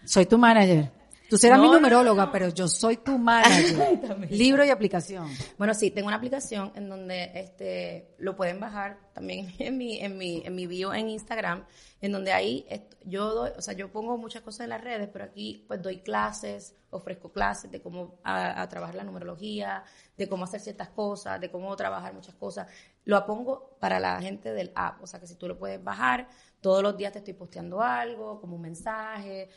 Soy 0.03 0.25
tu 0.25 0.37
manager. 0.37 0.91
Tú 1.29 1.37
serás 1.37 1.59
No, 1.59 1.65
mi 1.65 1.71
numeróloga, 1.71 2.25
no. 2.25 2.31
pero 2.31 2.49
yo 2.49 2.67
soy 2.67 2.97
tu 2.97 3.17
manager. 3.17 3.99
Libro 4.31 4.65
y 4.65 4.69
aplicación. 4.71 5.29
Bueno, 5.57 5.75
sí, 5.75 5.91
tengo 5.91 6.07
una 6.07 6.17
aplicación 6.17 6.71
en 6.75 6.89
donde 6.89 7.31
este 7.35 8.15
lo 8.17 8.35
pueden 8.35 8.59
bajar 8.59 8.97
también 9.13 9.53
en 9.59 9.77
mi 9.77 9.99
en 9.99 10.17
mi 10.17 10.41
en 10.43 10.55
mi 10.55 10.65
bio 10.65 10.93
en 10.93 11.09
Instagram, 11.09 11.65
en 12.01 12.11
donde 12.11 12.33
ahí 12.33 12.65
yo 13.05 13.33
doy, 13.33 13.51
o 13.55 13.61
sea, 13.61 13.75
yo 13.75 13.91
pongo 13.91 14.17
muchas 14.17 14.41
cosas 14.41 14.61
en 14.61 14.69
las 14.69 14.83
redes, 14.83 15.07
pero 15.11 15.25
aquí 15.25 15.65
pues 15.67 15.81
doy 15.81 15.99
clases, 15.99 16.75
ofrezco 16.89 17.31
clases 17.31 17.69
de 17.69 17.81
cómo 17.81 18.19
a, 18.23 18.61
a 18.61 18.67
trabajar 18.67 18.95
la 18.95 19.03
numerología, 19.03 19.83
de 20.17 20.27
cómo 20.27 20.45
hacer 20.45 20.61
ciertas 20.61 20.89
cosas, 20.89 21.39
de 21.39 21.51
cómo 21.51 21.75
trabajar 21.75 22.13
muchas 22.13 22.35
cosas. 22.35 22.67
Lo 23.05 23.23
pongo 23.25 23.77
para 23.79 23.99
la 23.99 24.19
gente 24.21 24.51
del 24.53 24.71
app, 24.75 25.01
o 25.03 25.07
sea, 25.07 25.19
que 25.19 25.27
si 25.27 25.35
tú 25.35 25.47
lo 25.47 25.57
puedes 25.57 25.83
bajar, 25.83 26.27
todos 26.61 26.83
los 26.83 26.97
días 26.97 27.13
te 27.13 27.19
estoy 27.19 27.33
posteando 27.33 27.81
algo, 27.81 28.39
como 28.41 28.55
un 28.55 28.61
mensaje, 28.61 29.49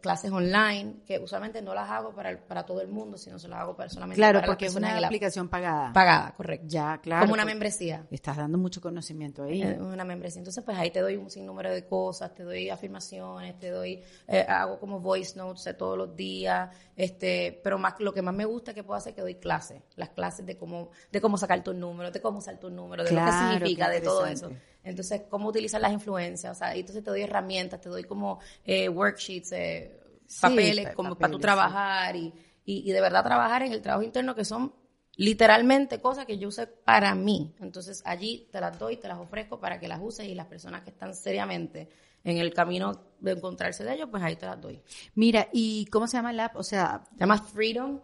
clases 0.00 0.30
online, 0.30 0.96
que 1.06 1.18
usualmente 1.18 1.60
no 1.62 1.74
las 1.74 1.88
hago 1.90 2.12
para, 2.14 2.30
el- 2.30 2.38
para 2.38 2.64
todo 2.64 2.80
el 2.80 2.88
mundo, 2.88 3.16
sino 3.18 3.38
se 3.38 3.48
las 3.48 3.60
hago 3.60 3.76
personalmente 3.76 4.18
Claro, 4.18 4.38
para 4.38 4.46
las 4.46 4.54
porque 4.56 4.66
es 4.66 4.74
una 4.76 5.00
la- 5.00 5.06
aplicación 5.08 5.48
pagada. 5.48 5.92
pagada, 5.92 6.34
correcto. 6.36 6.66
Ya, 6.68 6.98
claro. 7.02 7.22
Como 7.22 7.34
una 7.34 7.42
porque 7.42 7.54
membresía. 7.54 8.06
Estás 8.10 8.36
dando 8.36 8.58
mucho 8.58 8.80
conocimiento 8.80 9.44
ahí. 9.44 9.62
Eh, 9.62 9.78
Una 9.80 10.04
membresía. 10.04 10.40
Entonces, 10.40 10.62
pues 10.64 10.76
ahí 10.78 10.90
te 10.90 11.00
doy 11.00 11.16
un 11.16 11.30
sinnúmero 11.30 11.70
de 11.70 11.84
cosas, 11.86 12.34
te 12.34 12.42
doy 12.42 12.70
afirmaciones, 12.70 13.58
te 13.58 13.70
doy, 13.70 14.02
eh, 14.26 14.44
hago 14.48 14.78
como 14.78 15.00
voice 15.00 15.36
notes 15.36 15.64
de 15.64 15.74
todos 15.74 15.96
los 15.98 16.14
días, 16.16 16.70
este, 16.96 17.60
pero 17.62 17.78
más, 17.78 17.94
lo 18.00 18.12
que 18.12 18.22
más 18.22 18.34
me 18.34 18.44
gusta 18.44 18.74
que 18.74 18.82
puedo 18.84 18.98
hacer 18.98 19.10
es 19.10 19.16
que 19.16 19.22
doy 19.22 19.34
clases, 19.36 19.82
las 19.96 20.10
clases 20.10 20.44
de 20.46 20.56
cómo, 20.56 20.90
de 21.12 21.20
cómo 21.20 21.36
sacar 21.38 21.62
tus 21.62 21.74
números, 21.74 22.12
de 22.12 22.20
cómo 22.20 22.38
usar 22.38 22.58
tus 22.58 22.72
números, 22.72 23.06
de 23.06 23.12
lo 23.12 23.20
Claro, 23.20 23.32
que 23.32 23.38
significa, 23.56 23.88
de 23.88 24.00
todo 24.00 24.26
eso. 24.26 24.50
Entonces, 24.84 25.22
cómo 25.28 25.48
utilizar 25.48 25.80
las 25.80 25.92
influencias, 25.92 26.56
o 26.56 26.58
sea, 26.58 26.74
entonces 26.74 27.04
te 27.04 27.10
doy 27.10 27.22
herramientas, 27.22 27.80
te 27.80 27.88
doy 27.88 28.04
como 28.04 28.38
eh, 28.64 28.88
worksheets, 28.88 29.52
eh, 29.52 30.00
Sí, 30.26 30.40
papeles, 30.40 30.86
pa- 30.88 30.94
como 30.94 31.16
para 31.16 31.32
sí. 31.34 31.38
trabajar 31.40 32.16
y, 32.16 32.32
y, 32.64 32.88
y 32.90 32.92
de 32.92 33.00
verdad 33.00 33.24
trabajar 33.24 33.62
en 33.62 33.72
el 33.72 33.80
trabajo 33.82 34.02
interno 34.04 34.34
que 34.34 34.44
son 34.44 34.72
literalmente 35.16 36.00
cosas 36.00 36.26
que 36.26 36.38
yo 36.38 36.48
usé 36.48 36.66
para 36.66 37.14
mí. 37.14 37.54
Entonces 37.60 38.02
allí 38.04 38.48
te 38.52 38.60
las 38.60 38.78
doy, 38.78 38.96
te 38.98 39.08
las 39.08 39.18
ofrezco 39.18 39.58
para 39.58 39.80
que 39.80 39.88
las 39.88 40.00
uses 40.02 40.26
y 40.26 40.34
las 40.34 40.46
personas 40.46 40.82
que 40.82 40.90
están 40.90 41.14
seriamente 41.14 41.88
en 42.24 42.38
el 42.38 42.52
camino 42.54 43.00
de 43.20 43.32
encontrarse 43.32 43.84
de 43.84 43.94
ellos, 43.94 44.08
pues 44.10 44.22
ahí 44.22 44.36
te 44.36 44.46
las 44.46 44.60
doy. 44.60 44.80
Mira, 45.14 45.48
¿y 45.52 45.86
cómo 45.86 46.06
se 46.06 46.16
llama 46.18 46.30
el 46.30 46.40
app? 46.40 46.56
O 46.56 46.62
sea, 46.62 47.02
Se 47.14 47.20
llama 47.20 47.38
Freedom, 47.38 48.00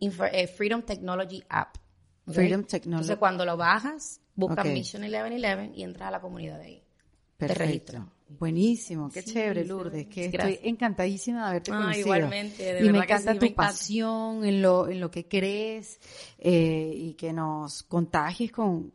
Infor- 0.00 0.30
eh, 0.32 0.46
Freedom 0.46 0.82
Technology 0.82 1.42
App. 1.48 1.76
Freedom 2.26 2.62
Technology. 2.64 3.02
Entonces 3.02 3.16
cuando 3.18 3.44
lo 3.44 3.56
bajas, 3.56 4.20
buscas 4.34 4.66
Ok. 4.66 4.72
Mission 4.72 5.02
1111 5.02 5.72
y 5.74 5.82
entras 5.82 6.08
a 6.08 6.10
la 6.10 6.20
comunidad 6.20 6.58
de 6.58 6.64
ahí. 6.64 6.82
Te 7.36 7.46
perfecto. 7.48 7.64
registras. 7.66 8.04
Buenísimo, 8.38 9.10
qué 9.10 9.20
Sí, 9.22 9.32
chévere, 9.32 9.64
Lourdes, 9.66 10.06
que 10.06 10.28
gracias. 10.28 10.58
estoy 10.58 10.70
encantadísima 10.70 11.42
de 11.42 11.48
haberte 11.50 11.70
Ah, 11.70 11.76
conocido. 11.80 12.06
igualmente, 12.06 12.62
de 12.62 12.70
y 12.70 12.74
verdad 12.74 12.92
me 12.92 12.98
que 12.98 13.04
encanta 13.04 13.32
sí, 13.32 13.38
tu 13.38 13.44
me 13.44 13.50
encanta. 13.50 13.62
pasión 13.68 14.44
en 14.44 14.62
lo, 14.62 14.88
en 14.88 15.00
lo 15.00 15.10
que 15.10 15.28
crees 15.28 16.00
eh, 16.38 16.92
y 16.96 17.14
que 17.14 17.32
nos 17.34 17.82
contagies 17.82 18.50
con, 18.52 18.94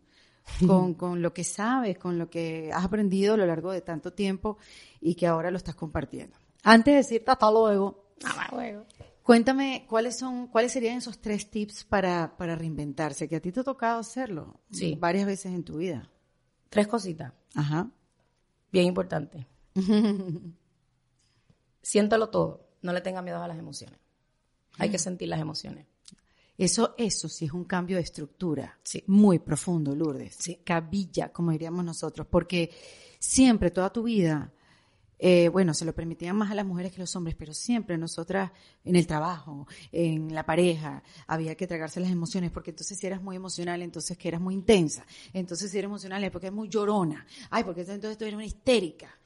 con, 0.65 0.93
con 0.95 1.21
lo 1.21 1.33
que 1.33 1.43
sabes, 1.43 1.99
con 1.99 2.17
lo 2.17 2.29
que 2.29 2.71
has 2.73 2.83
aprendido 2.85 3.35
a 3.35 3.38
lo 3.38 3.45
largo 3.45 3.71
de 3.71 3.81
tanto 3.81 4.13
tiempo 4.13 4.57
y 5.01 5.13
que 5.13 5.27
ahora 5.27 5.51
lo 5.51 5.57
estás 5.57 5.75
compartiendo. 5.75 6.35
Antes 6.63 6.93
de 6.93 6.97
decirte 6.97 7.29
hasta 7.31 7.51
luego, 7.51 8.05
Ah, 8.23 8.49
bueno. 8.51 8.85
Cuéntame 9.28 9.86
cuáles 9.89 10.17
son, 10.17 10.47
cuáles 10.47 10.71
serían 10.71 10.97
esos 10.97 11.19
tres 11.19 11.51
tips 11.51 11.84
para, 11.84 12.38
para 12.38 12.55
reinventarse, 12.55 13.28
que 13.28 13.36
a 13.36 13.41
ti 13.41 13.51
te 13.51 13.59
ha 13.59 13.63
tocado 13.65 13.99
hacerlo 13.99 14.61
Sí. 14.71 14.95
varias 14.97 15.25
veces 15.25 15.53
en 15.53 15.65
tu 15.65 15.80
vida. 15.80 16.09
Tres 16.69 16.88
cositas, 16.88 17.34
Ajá. 17.53 17.91
bien 18.71 18.86
importantes. 18.86 19.45
Siéntelo 21.82 22.30
todo, 22.30 22.69
no 22.82 22.93
le 22.93 23.01
tenga 23.01 23.21
miedo 23.21 23.41
a 23.43 23.47
las 23.49 23.59
emociones. 23.59 23.99
Hay 24.78 24.89
que 24.89 24.97
sentir 24.97 25.28
las 25.28 25.41
emociones. 25.41 25.88
Eso, 26.57 26.95
eso 26.97 27.28
sí 27.28 27.45
es 27.45 27.51
un 27.51 27.65
cambio 27.65 27.97
de 27.97 28.03
estructura. 28.03 28.80
Sí. 28.84 29.03
Muy 29.07 29.39
profundo, 29.39 29.93
Lourdes. 29.95 30.36
Sí. 30.39 30.61
Cabilla, 30.63 31.34
como 31.34 31.51
diríamos 31.51 31.84
nosotros. 31.84 32.25
Porque 32.28 32.71
siempre, 33.19 33.71
toda 33.71 33.91
tu 33.91 34.03
vida, 34.03 34.53
eh, 35.20 35.49
bueno, 35.49 35.74
se 35.74 35.86
lo 35.86 35.93
permitían 35.93 36.36
más 36.36 36.51
a 36.51 36.55
las 36.55 36.65
mujeres 36.65 36.91
que 36.91 37.01
a 37.01 37.03
los 37.03 37.15
hombres, 37.15 37.36
pero 37.36 37.53
siempre 37.53 37.97
nosotras 37.97 38.51
en 38.84 38.95
el 38.95 39.07
trabajo, 39.07 39.68
en 39.91 40.34
la 40.34 40.45
pareja, 40.45 41.03
había 41.26 41.55
que 41.55 41.68
tragarse 41.68 41.99
las 41.99 42.11
emociones, 42.11 42.51
porque 42.51 42.72
entonces 42.72 42.97
si 42.97 43.07
eras 43.07 43.22
muy 43.22 43.36
emocional, 43.36 43.82
entonces 43.82 44.18
que 44.18 44.28
eras 44.28 44.41
muy 44.41 44.53
intensa, 44.53 45.05
entonces 45.34 45.72
si 45.72 45.78
eras 45.78 45.89
emocional 45.89 46.24
es 46.24 46.32
porque 46.32 46.47
eres 46.47 46.55
muy 46.55 46.70
llorona, 46.70 47.26
ay, 47.49 47.63
porque 47.63 47.82
entonces 47.82 48.18
tú 48.18 48.26
eres 48.26 48.36
una 48.36 48.45
histérica, 48.45 49.18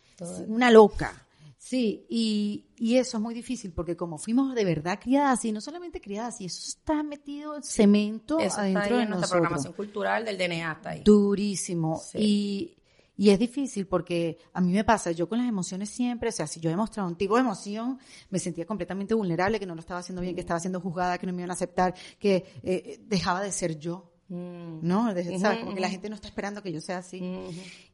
una 0.47 0.71
loca. 0.71 1.27
Sí, 1.57 2.07
y, 2.09 2.65
y, 2.75 2.97
eso 2.97 3.17
es 3.17 3.21
muy 3.21 3.35
difícil 3.35 3.71
porque 3.71 3.95
como 3.95 4.17
fuimos 4.17 4.55
de 4.55 4.65
verdad 4.65 4.99
criadas 4.99 5.37
así, 5.37 5.51
no 5.51 5.61
solamente 5.61 6.01
criadas 6.01 6.33
así, 6.33 6.45
eso 6.45 6.63
está 6.67 7.03
metido 7.03 7.55
en 7.55 7.61
cemento 7.61 8.39
adentro 8.39 8.97
de 8.97 9.05
nuestra 9.05 9.29
programación 9.29 9.73
cultural 9.73 10.25
del 10.25 10.39
DNA 10.39 10.71
está 10.71 10.89
ahí. 10.89 11.03
Durísimo. 11.03 12.01
Y, 12.15 12.80
y 13.21 13.29
es 13.29 13.37
difícil 13.37 13.85
porque 13.85 14.39
a 14.51 14.61
mí 14.61 14.71
me 14.71 14.83
pasa, 14.83 15.11
yo 15.11 15.29
con 15.29 15.37
las 15.37 15.47
emociones 15.47 15.91
siempre, 15.91 16.29
o 16.29 16.31
sea, 16.31 16.47
si 16.47 16.59
yo 16.59 16.71
he 16.71 16.75
mostrado 16.75 17.07
un 17.07 17.15
tipo 17.15 17.35
de 17.35 17.41
emoción, 17.41 17.99
me 18.31 18.39
sentía 18.39 18.65
completamente 18.65 19.13
vulnerable, 19.13 19.59
que 19.59 19.67
no 19.67 19.75
lo 19.75 19.81
estaba 19.81 19.99
haciendo 19.99 20.23
bien, 20.23 20.33
que 20.33 20.41
estaba 20.41 20.59
siendo 20.59 20.81
juzgada, 20.81 21.19
que 21.19 21.27
no 21.27 21.33
me 21.33 21.41
iban 21.41 21.51
a 21.51 21.53
aceptar, 21.53 21.93
que 22.17 22.43
eh, 22.63 22.99
dejaba 23.05 23.43
de 23.43 23.51
ser 23.51 23.77
yo. 23.77 24.11
Mm. 24.27 24.79
¿No? 24.81 25.13
Como 25.59 25.75
que 25.75 25.81
la 25.81 25.89
gente 25.89 26.09
no 26.09 26.15
está 26.15 26.29
esperando 26.29 26.63
que 26.63 26.71
yo 26.71 26.81
sea 26.81 26.97
así. 26.97 27.21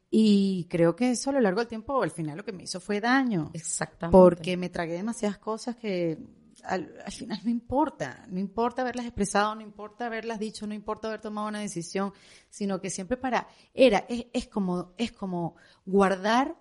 Y 0.09 0.65
creo 0.69 0.95
que 0.95 1.11
eso 1.11 1.31
a 1.31 1.33
lo 1.33 1.41
largo 1.41 1.59
del 1.59 1.67
tiempo, 1.67 2.01
al 2.01 2.11
final 2.11 2.37
lo 2.37 2.45
que 2.45 2.53
me 2.53 2.63
hizo 2.63 2.79
fue 2.79 3.01
daño. 3.01 3.51
Exactamente. 3.51 4.17
Porque 4.17 4.55
me 4.55 4.69
tragué 4.69 4.93
demasiadas 4.93 5.39
cosas 5.39 5.75
que 5.75 6.19
al, 6.63 6.91
final 7.11 7.39
no 7.43 7.49
importa, 7.49 8.25
no 8.29 8.39
importa 8.39 8.81
haberlas 8.81 9.05
expresado, 9.05 9.55
no 9.55 9.61
importa 9.61 10.07
haberlas 10.07 10.39
dicho, 10.39 10.67
no 10.67 10.73
importa 10.73 11.07
haber 11.07 11.21
tomado 11.21 11.47
una 11.47 11.59
decisión, 11.59 12.13
sino 12.49 12.81
que 12.81 12.89
siempre 12.89 13.17
para, 13.17 13.47
era, 13.73 14.05
es, 14.09 14.25
es 14.33 14.47
como, 14.47 14.93
es 14.97 15.11
como 15.11 15.55
guardar 15.85 16.55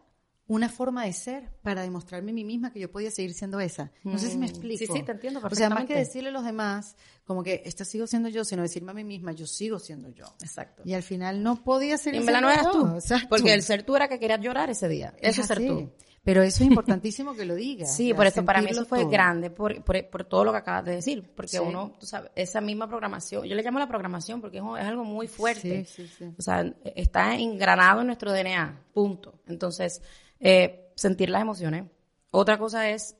una 0.48 0.68
forma 0.68 1.04
de 1.04 1.12
ser 1.12 1.50
para 1.62 1.82
demostrarme 1.82 2.30
a 2.30 2.34
mí 2.34 2.44
misma 2.44 2.72
que 2.72 2.78
yo 2.78 2.90
podía 2.90 3.10
seguir 3.10 3.34
siendo 3.34 3.58
esa. 3.58 3.90
No 4.04 4.16
sé 4.16 4.30
si 4.30 4.36
me 4.36 4.46
mm. 4.46 4.50
explico. 4.50 4.78
Sí, 4.78 4.86
sí, 4.86 5.02
te 5.02 5.12
entiendo 5.12 5.40
perfectamente. 5.40 5.74
O 5.74 5.76
sea, 5.76 5.84
más 5.84 5.86
que 5.86 5.96
decirle 5.96 6.28
a 6.28 6.32
los 6.32 6.44
demás, 6.44 6.96
como 7.24 7.42
que 7.42 7.62
esta 7.64 7.84
sigo 7.84 8.06
siendo 8.06 8.28
yo, 8.28 8.44
sino 8.44 8.62
decirme 8.62 8.92
a 8.92 8.94
mí 8.94 9.02
misma, 9.02 9.32
yo 9.32 9.46
sigo 9.46 9.80
siendo 9.80 10.08
yo. 10.10 10.26
Exacto. 10.40 10.82
Y 10.84 10.94
al 10.94 11.02
final 11.02 11.42
no 11.42 11.64
podía 11.64 11.98
ser 11.98 12.14
En 12.14 12.24
verdad 12.24 12.42
no 12.42 12.50
eras 12.50 12.70
tú. 12.70 13.26
Porque 13.28 13.54
el 13.54 13.62
ser 13.62 13.82
tú 13.82 13.96
era 13.96 14.08
que 14.08 14.20
querías 14.20 14.40
llorar 14.40 14.70
ese 14.70 14.88
día. 14.88 15.14
Eso 15.20 15.40
es 15.40 15.46
ser 15.48 15.66
tú. 15.66 15.90
Pero 16.26 16.42
eso 16.42 16.64
es 16.64 16.70
importantísimo 16.70 17.36
que 17.36 17.44
lo 17.44 17.54
digas. 17.54 17.94
Sí, 17.94 18.12
por 18.12 18.26
eso 18.26 18.44
para 18.44 18.60
mí 18.60 18.66
eso 18.70 18.84
fue 18.84 19.04
grande, 19.04 19.48
por, 19.48 19.80
por, 19.84 20.24
todo 20.24 20.42
lo 20.42 20.50
que 20.50 20.58
acabas 20.58 20.84
de 20.84 20.96
decir. 20.96 21.32
Porque 21.36 21.60
uno, 21.60 21.94
tú 22.00 22.04
sabes, 22.04 22.32
esa 22.34 22.60
misma 22.60 22.88
programación, 22.88 23.44
yo 23.44 23.54
le 23.54 23.62
llamo 23.62 23.78
la 23.78 23.86
programación 23.86 24.40
porque 24.40 24.58
es, 24.58 24.64
algo 24.64 25.04
muy 25.04 25.28
fuerte. 25.28 25.84
Sí, 25.84 26.08
sí, 26.08 26.34
o 26.36 26.42
sea, 26.42 26.64
está 26.96 27.36
engranado 27.36 28.00
en 28.00 28.08
nuestro 28.08 28.32
DNA, 28.32 28.86
punto. 28.92 29.38
Entonces, 29.46 30.02
eh, 30.40 30.90
sentir 30.96 31.30
las 31.30 31.42
emociones. 31.42 31.84
Otra 32.32 32.58
cosa 32.58 32.90
es 32.90 33.14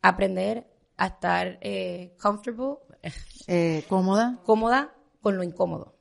aprender 0.00 0.66
a 0.96 1.08
estar 1.08 1.58
eh, 1.60 2.16
comfortable. 2.18 2.78
Eh, 3.48 3.84
cómoda. 3.86 4.40
Cómoda 4.44 4.94
con 5.20 5.36
lo 5.36 5.42
incómodo. 5.42 5.94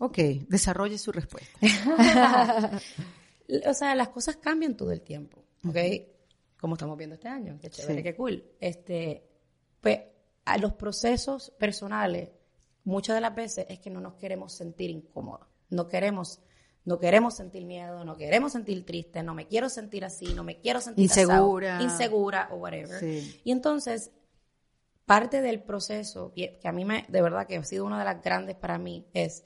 Ok, 0.00 0.18
desarrolle 0.48 0.98
su 0.98 1.12
respuesta. 1.12 1.56
o 3.66 3.74
sea, 3.74 3.94
las 3.94 4.08
cosas 4.08 4.36
cambian 4.36 4.76
todo 4.76 4.92
el 4.92 5.02
tiempo, 5.02 5.44
¿ok? 5.66 5.76
Como 6.60 6.74
estamos 6.74 6.96
viendo 6.96 7.14
este 7.14 7.28
año, 7.28 7.58
qué 7.60 7.70
chévere, 7.70 8.02
qué 8.02 8.14
cool. 8.16 8.44
Este, 8.60 9.22
pues, 9.80 10.00
a 10.44 10.58
los 10.58 10.74
procesos 10.74 11.50
personales, 11.58 12.30
muchas 12.84 13.16
de 13.16 13.20
las 13.20 13.34
veces 13.34 13.66
es 13.68 13.78
que 13.78 13.90
no 13.90 14.00
nos 14.00 14.14
queremos 14.14 14.52
sentir 14.52 14.90
incómodos, 14.90 15.46
no 15.70 15.88
queremos, 15.88 16.40
no 16.84 16.98
queremos 16.98 17.34
sentir 17.34 17.64
miedo, 17.64 18.04
no 18.04 18.16
queremos 18.16 18.52
sentir 18.52 18.84
triste, 18.84 19.22
no 19.22 19.34
me 19.34 19.46
quiero 19.46 19.68
sentir 19.68 20.04
así, 20.04 20.34
no 20.34 20.44
me 20.44 20.60
quiero 20.60 20.80
sentir 20.80 21.04
insegura, 21.04 21.82
insegura 21.82 22.48
o 22.52 22.56
whatever. 22.56 23.02
Y 23.44 23.50
entonces, 23.52 24.10
parte 25.04 25.40
del 25.40 25.62
proceso, 25.62 26.32
que 26.34 26.58
a 26.64 26.72
mí 26.72 26.84
me, 26.84 27.04
de 27.08 27.22
verdad 27.22 27.46
que 27.46 27.56
ha 27.56 27.64
sido 27.64 27.84
una 27.84 27.98
de 27.98 28.04
las 28.04 28.22
grandes 28.22 28.56
para 28.56 28.78
mí, 28.78 29.06
es 29.12 29.44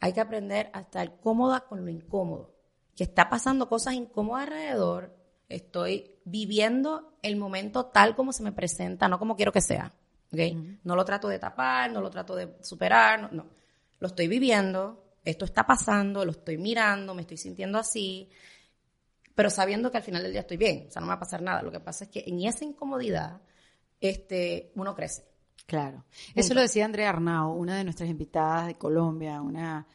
hay 0.00 0.12
que 0.12 0.20
aprender 0.20 0.68
a 0.72 0.80
estar 0.80 1.20
cómoda 1.20 1.60
con 1.60 1.84
lo 1.84 1.90
incómodo 1.90 2.51
que 2.96 3.04
está 3.04 3.28
pasando 3.28 3.68
cosas 3.68 3.94
incómodas 3.94 4.44
alrededor, 4.44 5.16
estoy 5.48 6.16
viviendo 6.24 7.16
el 7.22 7.36
momento 7.36 7.86
tal 7.86 8.14
como 8.14 8.32
se 8.32 8.42
me 8.42 8.52
presenta, 8.52 9.08
no 9.08 9.18
como 9.18 9.36
quiero 9.36 9.52
que 9.52 9.60
sea. 9.60 9.92
¿okay? 10.32 10.78
No 10.84 10.96
lo 10.96 11.04
trato 11.04 11.28
de 11.28 11.38
tapar, 11.38 11.90
no 11.90 12.00
lo 12.00 12.10
trato 12.10 12.34
de 12.34 12.56
superar, 12.62 13.20
no, 13.20 13.28
no. 13.30 13.50
Lo 13.98 14.08
estoy 14.08 14.26
viviendo, 14.28 15.16
esto 15.24 15.44
está 15.44 15.64
pasando, 15.66 16.24
lo 16.24 16.32
estoy 16.32 16.58
mirando, 16.58 17.14
me 17.14 17.22
estoy 17.22 17.36
sintiendo 17.36 17.78
así, 17.78 18.28
pero 19.34 19.50
sabiendo 19.50 19.90
que 19.90 19.98
al 19.98 20.02
final 20.02 20.22
del 20.22 20.32
día 20.32 20.40
estoy 20.40 20.56
bien, 20.56 20.86
o 20.88 20.90
sea, 20.90 21.00
no 21.00 21.06
me 21.06 21.10
va 21.10 21.16
a 21.16 21.20
pasar 21.20 21.42
nada. 21.42 21.62
Lo 21.62 21.70
que 21.70 21.80
pasa 21.80 22.04
es 22.04 22.10
que 22.10 22.24
en 22.26 22.40
esa 22.44 22.64
incomodidad 22.64 23.40
este, 24.00 24.72
uno 24.74 24.94
crece. 24.94 25.24
Claro. 25.66 26.04
Eso 26.34 26.54
lo 26.54 26.60
decía 26.60 26.84
Andrea 26.84 27.10
Arnau, 27.10 27.52
una 27.52 27.76
de 27.76 27.84
nuestras 27.84 28.10
invitadas 28.10 28.66
de 28.66 28.74
Colombia, 28.74 29.40
una, 29.40 29.86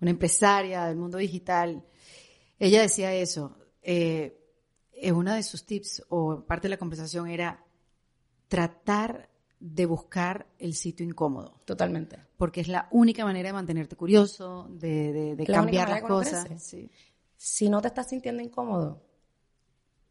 una 0.00 0.10
empresaria 0.10 0.84
del 0.84 0.96
mundo 0.96 1.18
digital 1.18 1.84
ella 2.58 2.82
decía 2.82 3.12
eso. 3.14 3.56
Eh, 3.82 4.38
una 5.12 5.36
de 5.36 5.42
sus 5.42 5.64
tips 5.64 6.04
o 6.08 6.44
parte 6.46 6.66
de 6.66 6.70
la 6.70 6.78
conversación 6.78 7.28
era 7.28 7.64
tratar 8.48 9.28
de 9.58 9.86
buscar 9.86 10.46
el 10.58 10.74
sitio 10.74 11.04
incómodo. 11.06 11.60
Totalmente. 11.64 12.18
Porque 12.36 12.60
es 12.60 12.68
la 12.68 12.88
única 12.90 13.24
manera 13.24 13.48
de 13.48 13.52
mantenerte 13.54 13.96
curioso, 13.96 14.68
de, 14.70 15.42
cambiar 15.46 15.88
las 15.88 16.02
cosas. 16.02 16.46
Si 17.36 17.68
no 17.68 17.80
te 17.80 17.88
estás 17.88 18.08
sintiendo 18.08 18.42
incómodo, 18.42 19.02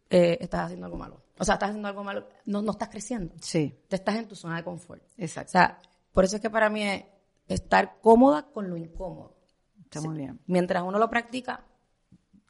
eh, 0.09 0.37
estás 0.39 0.65
haciendo 0.65 0.85
algo 0.85 0.97
malo. 0.97 1.23
O 1.37 1.43
sea, 1.43 1.55
estás 1.55 1.69
haciendo 1.69 1.87
algo 1.87 2.03
malo, 2.03 2.27
no, 2.45 2.61
no 2.61 2.71
estás 2.71 2.89
creciendo. 2.89 3.33
Sí. 3.41 3.77
Te 3.87 3.97
estás 3.97 4.15
en 4.15 4.27
tu 4.27 4.35
zona 4.35 4.57
de 4.57 4.63
confort. 4.63 5.03
Exacto. 5.17 5.49
O 5.49 5.51
sea, 5.51 5.81
por 6.13 6.23
eso 6.23 6.37
es 6.37 6.41
que 6.41 6.49
para 6.49 6.69
mí 6.69 6.83
es 6.83 7.03
estar 7.47 7.99
cómoda 8.01 8.49
con 8.51 8.69
lo 8.69 8.77
incómodo. 8.77 9.35
Está 9.83 10.01
muy 10.01 10.17
bien. 10.17 10.39
Mientras 10.47 10.83
uno 10.83 10.97
lo 10.97 11.09
practica, 11.09 11.65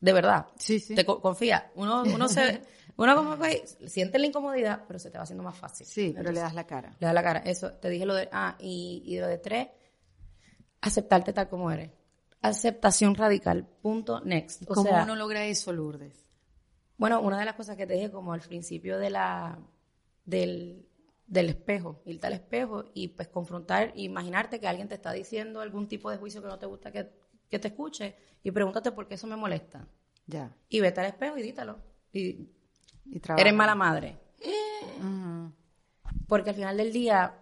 de 0.05 0.13
verdad. 0.13 0.45
Sí, 0.57 0.79
sí. 0.79 0.93
Te 0.93 1.03
confía. 1.03 1.71
Uno, 1.73 2.03
uno 2.03 2.29
se, 2.29 2.61
uno 2.95 3.15
como 3.15 3.39
que 3.39 3.65
siente 3.87 4.19
la 4.19 4.27
incomodidad, 4.27 4.83
pero 4.87 4.99
se 4.99 5.09
te 5.09 5.17
va 5.17 5.23
haciendo 5.23 5.43
más 5.43 5.57
fácil. 5.57 5.87
Sí, 5.87 6.13
pero 6.15 6.31
le 6.31 6.41
das 6.41 6.53
la 6.53 6.67
cara. 6.67 6.95
Le 6.99 7.07
das 7.07 7.13
la 7.15 7.23
cara. 7.23 7.39
Eso, 7.39 7.73
te 7.73 7.89
dije 7.89 8.05
lo 8.05 8.13
de, 8.13 8.29
ah, 8.31 8.55
y, 8.59 9.01
y 9.03 9.19
lo 9.19 9.25
de 9.25 9.39
tres, 9.39 9.67
aceptarte 10.79 11.33
tal 11.33 11.49
como 11.49 11.71
eres. 11.71 11.89
Aceptación 12.41 13.15
radical. 13.15 13.67
Punto 13.81 14.21
next. 14.21 14.61
O 14.69 14.75
¿Cómo 14.75 14.91
uno 14.91 15.15
logra 15.15 15.43
eso, 15.45 15.73
Lourdes? 15.73 16.23
Bueno, 16.97 17.19
una 17.21 17.39
de 17.39 17.45
las 17.45 17.55
cosas 17.55 17.75
que 17.75 17.87
te 17.87 17.95
dije 17.95 18.11
como 18.11 18.31
al 18.31 18.41
principio 18.41 18.99
de 18.99 19.09
la, 19.09 19.57
del, 20.23 20.87
del 21.25 21.49
espejo, 21.49 22.03
irte 22.05 22.27
al 22.27 22.33
espejo 22.33 22.91
y 22.93 23.07
pues 23.07 23.27
confrontar, 23.29 23.91
imaginarte 23.95 24.59
que 24.59 24.67
alguien 24.67 24.87
te 24.87 24.93
está 24.93 25.11
diciendo 25.13 25.61
algún 25.61 25.87
tipo 25.87 26.11
de 26.11 26.17
juicio 26.17 26.43
que 26.43 26.47
no 26.47 26.59
te 26.59 26.67
gusta 26.67 26.91
que, 26.91 27.09
que 27.49 27.59
te 27.59 27.69
escuche 27.69 28.15
y 28.43 28.51
pregúntate 28.51 28.91
por 28.91 29.07
qué 29.07 29.15
eso 29.15 29.27
me 29.27 29.35
molesta. 29.35 29.87
Ya. 30.27 30.55
Y 30.69 30.79
vete 30.79 31.01
al 31.01 31.07
espejo 31.07 31.37
y 31.37 31.41
dítalo. 31.41 31.79
Y, 32.11 32.49
eres 33.37 33.53
mala 33.53 33.75
madre. 33.75 34.17
Porque 36.27 36.49
al 36.51 36.55
final 36.55 36.77
del 36.77 36.91
día, 36.91 37.39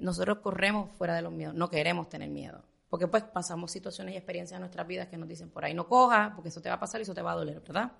nosotros 0.00 0.38
corremos 0.38 0.90
fuera 0.96 1.14
de 1.14 1.22
los 1.22 1.32
miedos, 1.32 1.54
no 1.54 1.68
queremos 1.68 2.08
tener 2.08 2.30
miedo. 2.30 2.64
Porque 2.88 3.08
pues 3.08 3.24
pasamos 3.24 3.72
situaciones 3.72 4.14
y 4.14 4.16
experiencias 4.16 4.56
en 4.56 4.60
nuestras 4.60 4.86
vidas 4.86 5.08
que 5.08 5.16
nos 5.16 5.28
dicen 5.28 5.50
por 5.50 5.64
ahí 5.64 5.74
no 5.74 5.88
coja, 5.88 6.32
porque 6.34 6.50
eso 6.50 6.60
te 6.60 6.68
va 6.68 6.76
a 6.76 6.80
pasar 6.80 7.00
y 7.00 7.02
eso 7.02 7.14
te 7.14 7.22
va 7.22 7.32
a 7.32 7.36
doler, 7.36 7.60
¿verdad? 7.60 7.92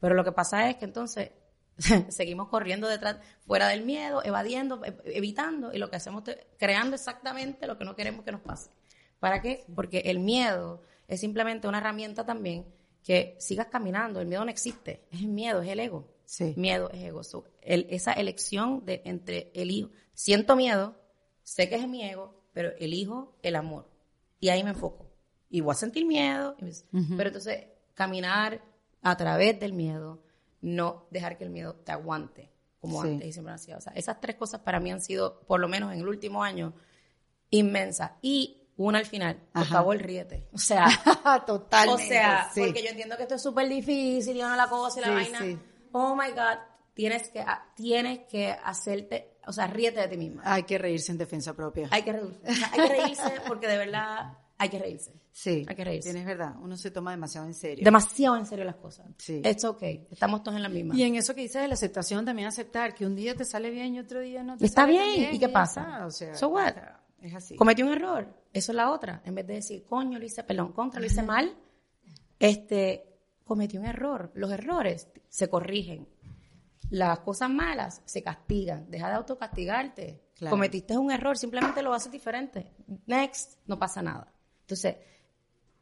Pero 0.00 0.14
lo 0.14 0.24
que 0.24 0.32
pasa 0.32 0.68
es 0.68 0.76
que 0.76 0.84
entonces 0.84 1.30
seguimos 2.08 2.48
corriendo 2.48 2.88
detrás, 2.88 3.18
fuera 3.46 3.68
del 3.68 3.84
miedo, 3.84 4.22
evadiendo, 4.24 4.82
evitando, 5.04 5.72
y 5.72 5.78
lo 5.78 5.90
que 5.90 5.96
hacemos 5.96 6.26
es 6.26 6.38
creando 6.58 6.96
exactamente 6.96 7.66
lo 7.66 7.78
que 7.78 7.84
no 7.84 7.94
queremos 7.94 8.24
que 8.24 8.32
nos 8.32 8.40
pase. 8.40 8.70
¿Para 9.22 9.40
qué? 9.40 9.64
Porque 9.72 9.98
el 10.06 10.18
miedo 10.18 10.82
es 11.06 11.20
simplemente 11.20 11.68
una 11.68 11.78
herramienta 11.78 12.26
también 12.26 12.66
que 13.04 13.36
sigas 13.38 13.68
caminando. 13.68 14.20
El 14.20 14.26
miedo 14.26 14.44
no 14.44 14.50
existe. 14.50 15.06
Es 15.12 15.20
el 15.20 15.28
miedo, 15.28 15.62
es 15.62 15.68
el 15.68 15.78
ego. 15.78 16.08
Sí. 16.24 16.54
Miedo 16.56 16.90
es 16.90 17.04
ego. 17.04 17.20
esa 17.60 18.12
elección 18.14 18.84
de 18.84 19.00
entre 19.04 19.52
el 19.54 19.70
hijo. 19.70 19.90
Siento 20.12 20.56
miedo, 20.56 20.96
sé 21.44 21.68
que 21.68 21.76
es 21.76 21.86
mi 21.86 22.02
ego, 22.02 22.34
pero 22.52 22.72
elijo 22.80 23.38
el 23.42 23.54
amor. 23.54 23.88
Y 24.40 24.48
ahí 24.48 24.64
me 24.64 24.70
enfoco. 24.70 25.06
Y 25.48 25.60
voy 25.60 25.70
a 25.70 25.76
sentir 25.76 26.04
miedo. 26.04 26.56
Pero 26.90 27.28
entonces, 27.28 27.66
caminar 27.94 28.60
a 29.02 29.16
través 29.16 29.60
del 29.60 29.72
miedo, 29.72 30.20
no 30.62 31.06
dejar 31.12 31.38
que 31.38 31.44
el 31.44 31.50
miedo 31.50 31.76
te 31.76 31.92
aguante, 31.92 32.50
como 32.80 33.00
antes 33.00 33.28
y 33.28 33.32
siempre 33.32 33.52
han 33.52 33.60
sido. 33.60 33.78
O 33.78 33.80
sea, 33.80 33.92
esas 33.92 34.20
tres 34.20 34.34
cosas 34.34 34.62
para 34.62 34.80
mí 34.80 34.90
han 34.90 35.00
sido, 35.00 35.42
por 35.46 35.60
lo 35.60 35.68
menos 35.68 35.92
en 35.92 36.00
el 36.00 36.08
último 36.08 36.42
año, 36.42 36.74
inmensas. 37.50 38.12
Y 38.20 38.61
una 38.76 38.98
al 38.98 39.06
final, 39.06 39.38
por 39.52 39.66
favor, 39.66 39.96
ríete. 39.98 40.46
O 40.52 40.58
sea, 40.58 40.86
totalmente. 41.46 42.02
O 42.04 42.06
sea, 42.08 42.50
porque 42.54 42.82
yo 42.82 42.90
entiendo 42.90 43.16
que 43.16 43.22
esto 43.24 43.34
es 43.36 43.42
súper 43.42 43.68
difícil 43.68 44.36
y 44.36 44.40
no 44.40 44.54
la 44.56 44.68
cosa 44.68 45.00
y 45.00 45.02
la 45.04 45.10
vaina. 45.10 45.40
Oh 45.92 46.14
my 46.16 46.30
God, 46.30 46.58
tienes 46.94 47.28
que, 47.28 47.40
ah, 47.40 47.66
tienes 47.76 48.20
que 48.30 48.50
hacerte, 48.50 49.36
o 49.46 49.52
sea, 49.52 49.66
ríete 49.66 50.00
de 50.00 50.08
ti 50.08 50.16
misma. 50.16 50.42
Hay 50.44 50.62
que 50.64 50.78
reírse 50.78 51.12
en 51.12 51.18
defensa 51.18 51.54
propia. 51.54 51.88
Hay 51.90 52.02
que, 52.02 52.10
hay 52.10 52.80
que 52.80 52.88
reírse 52.88 53.34
porque 53.46 53.68
de 53.68 53.76
verdad 53.78 54.38
hay 54.58 54.68
que 54.68 54.78
reírse. 54.78 55.12
Sí, 55.34 55.64
Hay 55.66 55.74
que 55.74 55.82
reírse. 55.84 56.10
tienes 56.10 56.26
verdad. 56.26 56.54
Uno 56.60 56.76
se 56.76 56.90
toma 56.90 57.10
demasiado 57.12 57.46
en 57.46 57.54
serio. 57.54 57.82
Demasiado 57.84 58.36
en 58.36 58.44
serio 58.44 58.66
las 58.66 58.76
cosas. 58.76 59.06
Sí. 59.16 59.40
It's 59.42 59.64
okay. 59.64 60.06
Estamos 60.10 60.42
todos 60.42 60.56
en 60.56 60.62
la 60.62 60.68
misma. 60.68 60.94
Y 60.94 61.04
en 61.04 61.14
eso 61.16 61.34
que 61.34 61.40
dices 61.40 61.62
de 61.62 61.68
la 61.68 61.74
aceptación, 61.74 62.26
también 62.26 62.48
aceptar 62.48 62.94
que 62.94 63.06
un 63.06 63.16
día 63.16 63.34
te 63.34 63.46
sale 63.46 63.70
bien 63.70 63.94
y 63.94 63.98
otro 64.00 64.20
día 64.20 64.42
no 64.42 64.58
te 64.58 64.66
Está 64.66 64.82
sale 64.82 64.92
bien, 64.92 65.24
tan 65.26 65.34
¿y 65.34 65.38
qué 65.38 65.48
pasa? 65.48 65.80
está, 65.82 66.06
O 66.06 66.10
sea, 66.10 66.34
So 66.34 66.48
what? 66.48 66.74
es 67.22 67.34
así. 67.34 67.56
Cometí 67.56 67.82
un 67.82 67.92
error. 67.92 68.28
Eso 68.52 68.72
es 68.72 68.76
la 68.76 68.90
otra. 68.90 69.22
En 69.24 69.34
vez 69.34 69.46
de 69.46 69.54
decir, 69.54 69.84
coño, 69.86 70.18
lo 70.18 70.24
hice, 70.24 70.44
perdón, 70.44 70.72
contra, 70.72 71.00
lo 71.00 71.06
hice 71.06 71.22
mal, 71.22 71.56
este, 72.38 73.04
cometí 73.44 73.78
un 73.78 73.86
error. 73.86 74.30
Los 74.34 74.50
errores 74.52 75.08
se 75.28 75.48
corrigen. 75.48 76.08
Las 76.90 77.20
cosas 77.20 77.48
malas 77.48 78.02
se 78.04 78.22
castigan. 78.22 78.90
Deja 78.90 79.08
de 79.08 79.14
autocastigarte. 79.14 80.22
Claro. 80.34 80.50
Cometiste 80.50 80.96
un 80.98 81.10
error, 81.10 81.38
simplemente 81.38 81.82
lo 81.82 81.94
haces 81.94 82.12
diferente. 82.12 82.72
Next, 83.06 83.58
no 83.66 83.78
pasa 83.78 84.02
nada. 84.02 84.32
Entonces, 84.60 84.96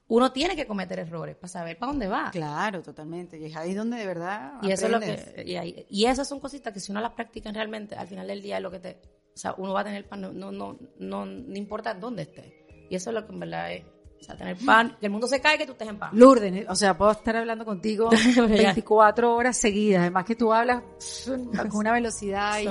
uno 0.08 0.32
tiene 0.32 0.56
que 0.56 0.66
cometer 0.66 0.98
errores 0.98 1.36
para 1.36 1.48
saber 1.48 1.78
para 1.78 1.92
dónde 1.92 2.08
va. 2.08 2.30
Claro, 2.30 2.82
totalmente. 2.82 3.38
Y 3.38 3.46
es 3.46 3.56
ahí 3.56 3.74
donde 3.74 3.96
de 3.96 4.06
verdad 4.06 4.54
Y 4.62 4.70
eso 4.72 4.86
es 4.86 4.92
lo 4.92 5.00
que 5.00 5.44
y, 5.46 5.56
ahí- 5.56 5.86
y 5.88 6.04
esas 6.06 6.28
son 6.28 6.40
cositas 6.40 6.72
que 6.74 6.80
si 6.80 6.90
uno 6.92 7.00
las 7.00 7.12
practica 7.12 7.50
realmente, 7.52 7.94
al 7.94 8.08
final 8.08 8.26
del 8.26 8.42
día 8.42 8.56
es 8.56 8.62
lo 8.62 8.70
que 8.72 8.80
te, 8.80 9.00
o 9.32 9.38
sea, 9.38 9.54
uno 9.56 9.72
va 9.72 9.82
a 9.82 9.84
tener 9.84 10.06
no, 10.18 10.32
no, 10.32 10.50
no, 10.50 10.78
no, 10.98 11.26
no 11.26 11.56
importa 11.56 11.94
dónde 11.94 12.22
esté. 12.22 12.59
Y 12.90 12.96
eso 12.96 13.08
es 13.10 13.14
lo 13.14 13.26
que 13.26 13.32
en 13.32 13.40
verdad 13.40 13.72
es, 13.72 13.84
o 14.20 14.22
sea, 14.24 14.36
tener 14.36 14.56
pan, 14.66 14.96
que 15.00 15.06
el 15.06 15.12
mundo 15.12 15.26
se 15.26 15.40
cae, 15.40 15.56
que 15.56 15.64
tú 15.64 15.72
estés 15.72 15.88
en 15.88 15.98
paz. 15.98 16.12
Lourdes, 16.12 16.66
o 16.68 16.74
sea, 16.74 16.98
puedo 16.98 17.12
estar 17.12 17.36
hablando 17.36 17.64
contigo 17.64 18.10
Ya. 18.36 18.44
24 18.46 19.34
horas 19.34 19.56
seguidas. 19.56 20.00
Además 20.02 20.24
que 20.26 20.34
tú 20.34 20.52
hablas 20.52 20.82
con 21.70 21.76
una 21.76 21.92
velocidad 21.92 22.58
y, 22.60 22.68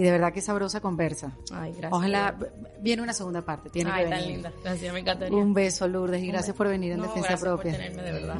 y 0.00 0.02
de 0.02 0.10
verdad 0.10 0.32
que 0.32 0.40
sabrosa 0.40 0.80
conversa. 0.80 1.36
Ay, 1.52 1.72
gracias. 1.72 1.92
Ojalá 1.92 2.38
viene 2.80 3.02
una 3.02 3.12
segunda 3.12 3.44
parte. 3.44 3.68
Tiene 3.68 3.90
Ay, 3.92 4.04
que 4.04 4.10
tan 4.10 4.26
linda. 4.26 4.52
Gracias, 4.62 4.94
me 4.94 5.00
encantaría. 5.00 5.36
Un 5.36 5.52
beso, 5.52 5.88
Lourdes, 5.88 6.22
y 6.22 6.28
gracias 6.28 6.56
por 6.56 6.68
venir 6.68 6.92
en 6.92 6.98
No, 6.98 7.04
Defensa 7.04 7.28
gracias 7.30 7.40
Propia. 7.50 7.72
por 7.72 7.80
tenerme, 7.80 8.02
de 8.02 8.12
verdad. 8.12 8.38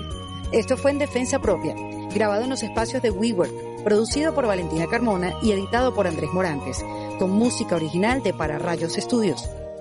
Esto 0.52 0.76
fue 0.76 0.90
en 0.92 0.98
Defensa 0.98 1.38
Propia, 1.40 1.74
grabado 2.14 2.42
en 2.44 2.50
los 2.50 2.62
espacios 2.62 3.02
de 3.02 3.10
WeWork, 3.10 3.84
producido 3.84 4.34
por 4.34 4.46
Valentina 4.46 4.86
Carmona 4.90 5.32
y 5.42 5.52
editado 5.52 5.94
por 5.94 6.06
Andrés 6.06 6.30
Morantes, 6.32 6.84
con 7.18 7.30
música 7.30 7.76
original 7.76 8.22
de 8.22 8.32
Para 8.34 8.58
Rayos 8.58 8.96
Estudios. 8.98 9.48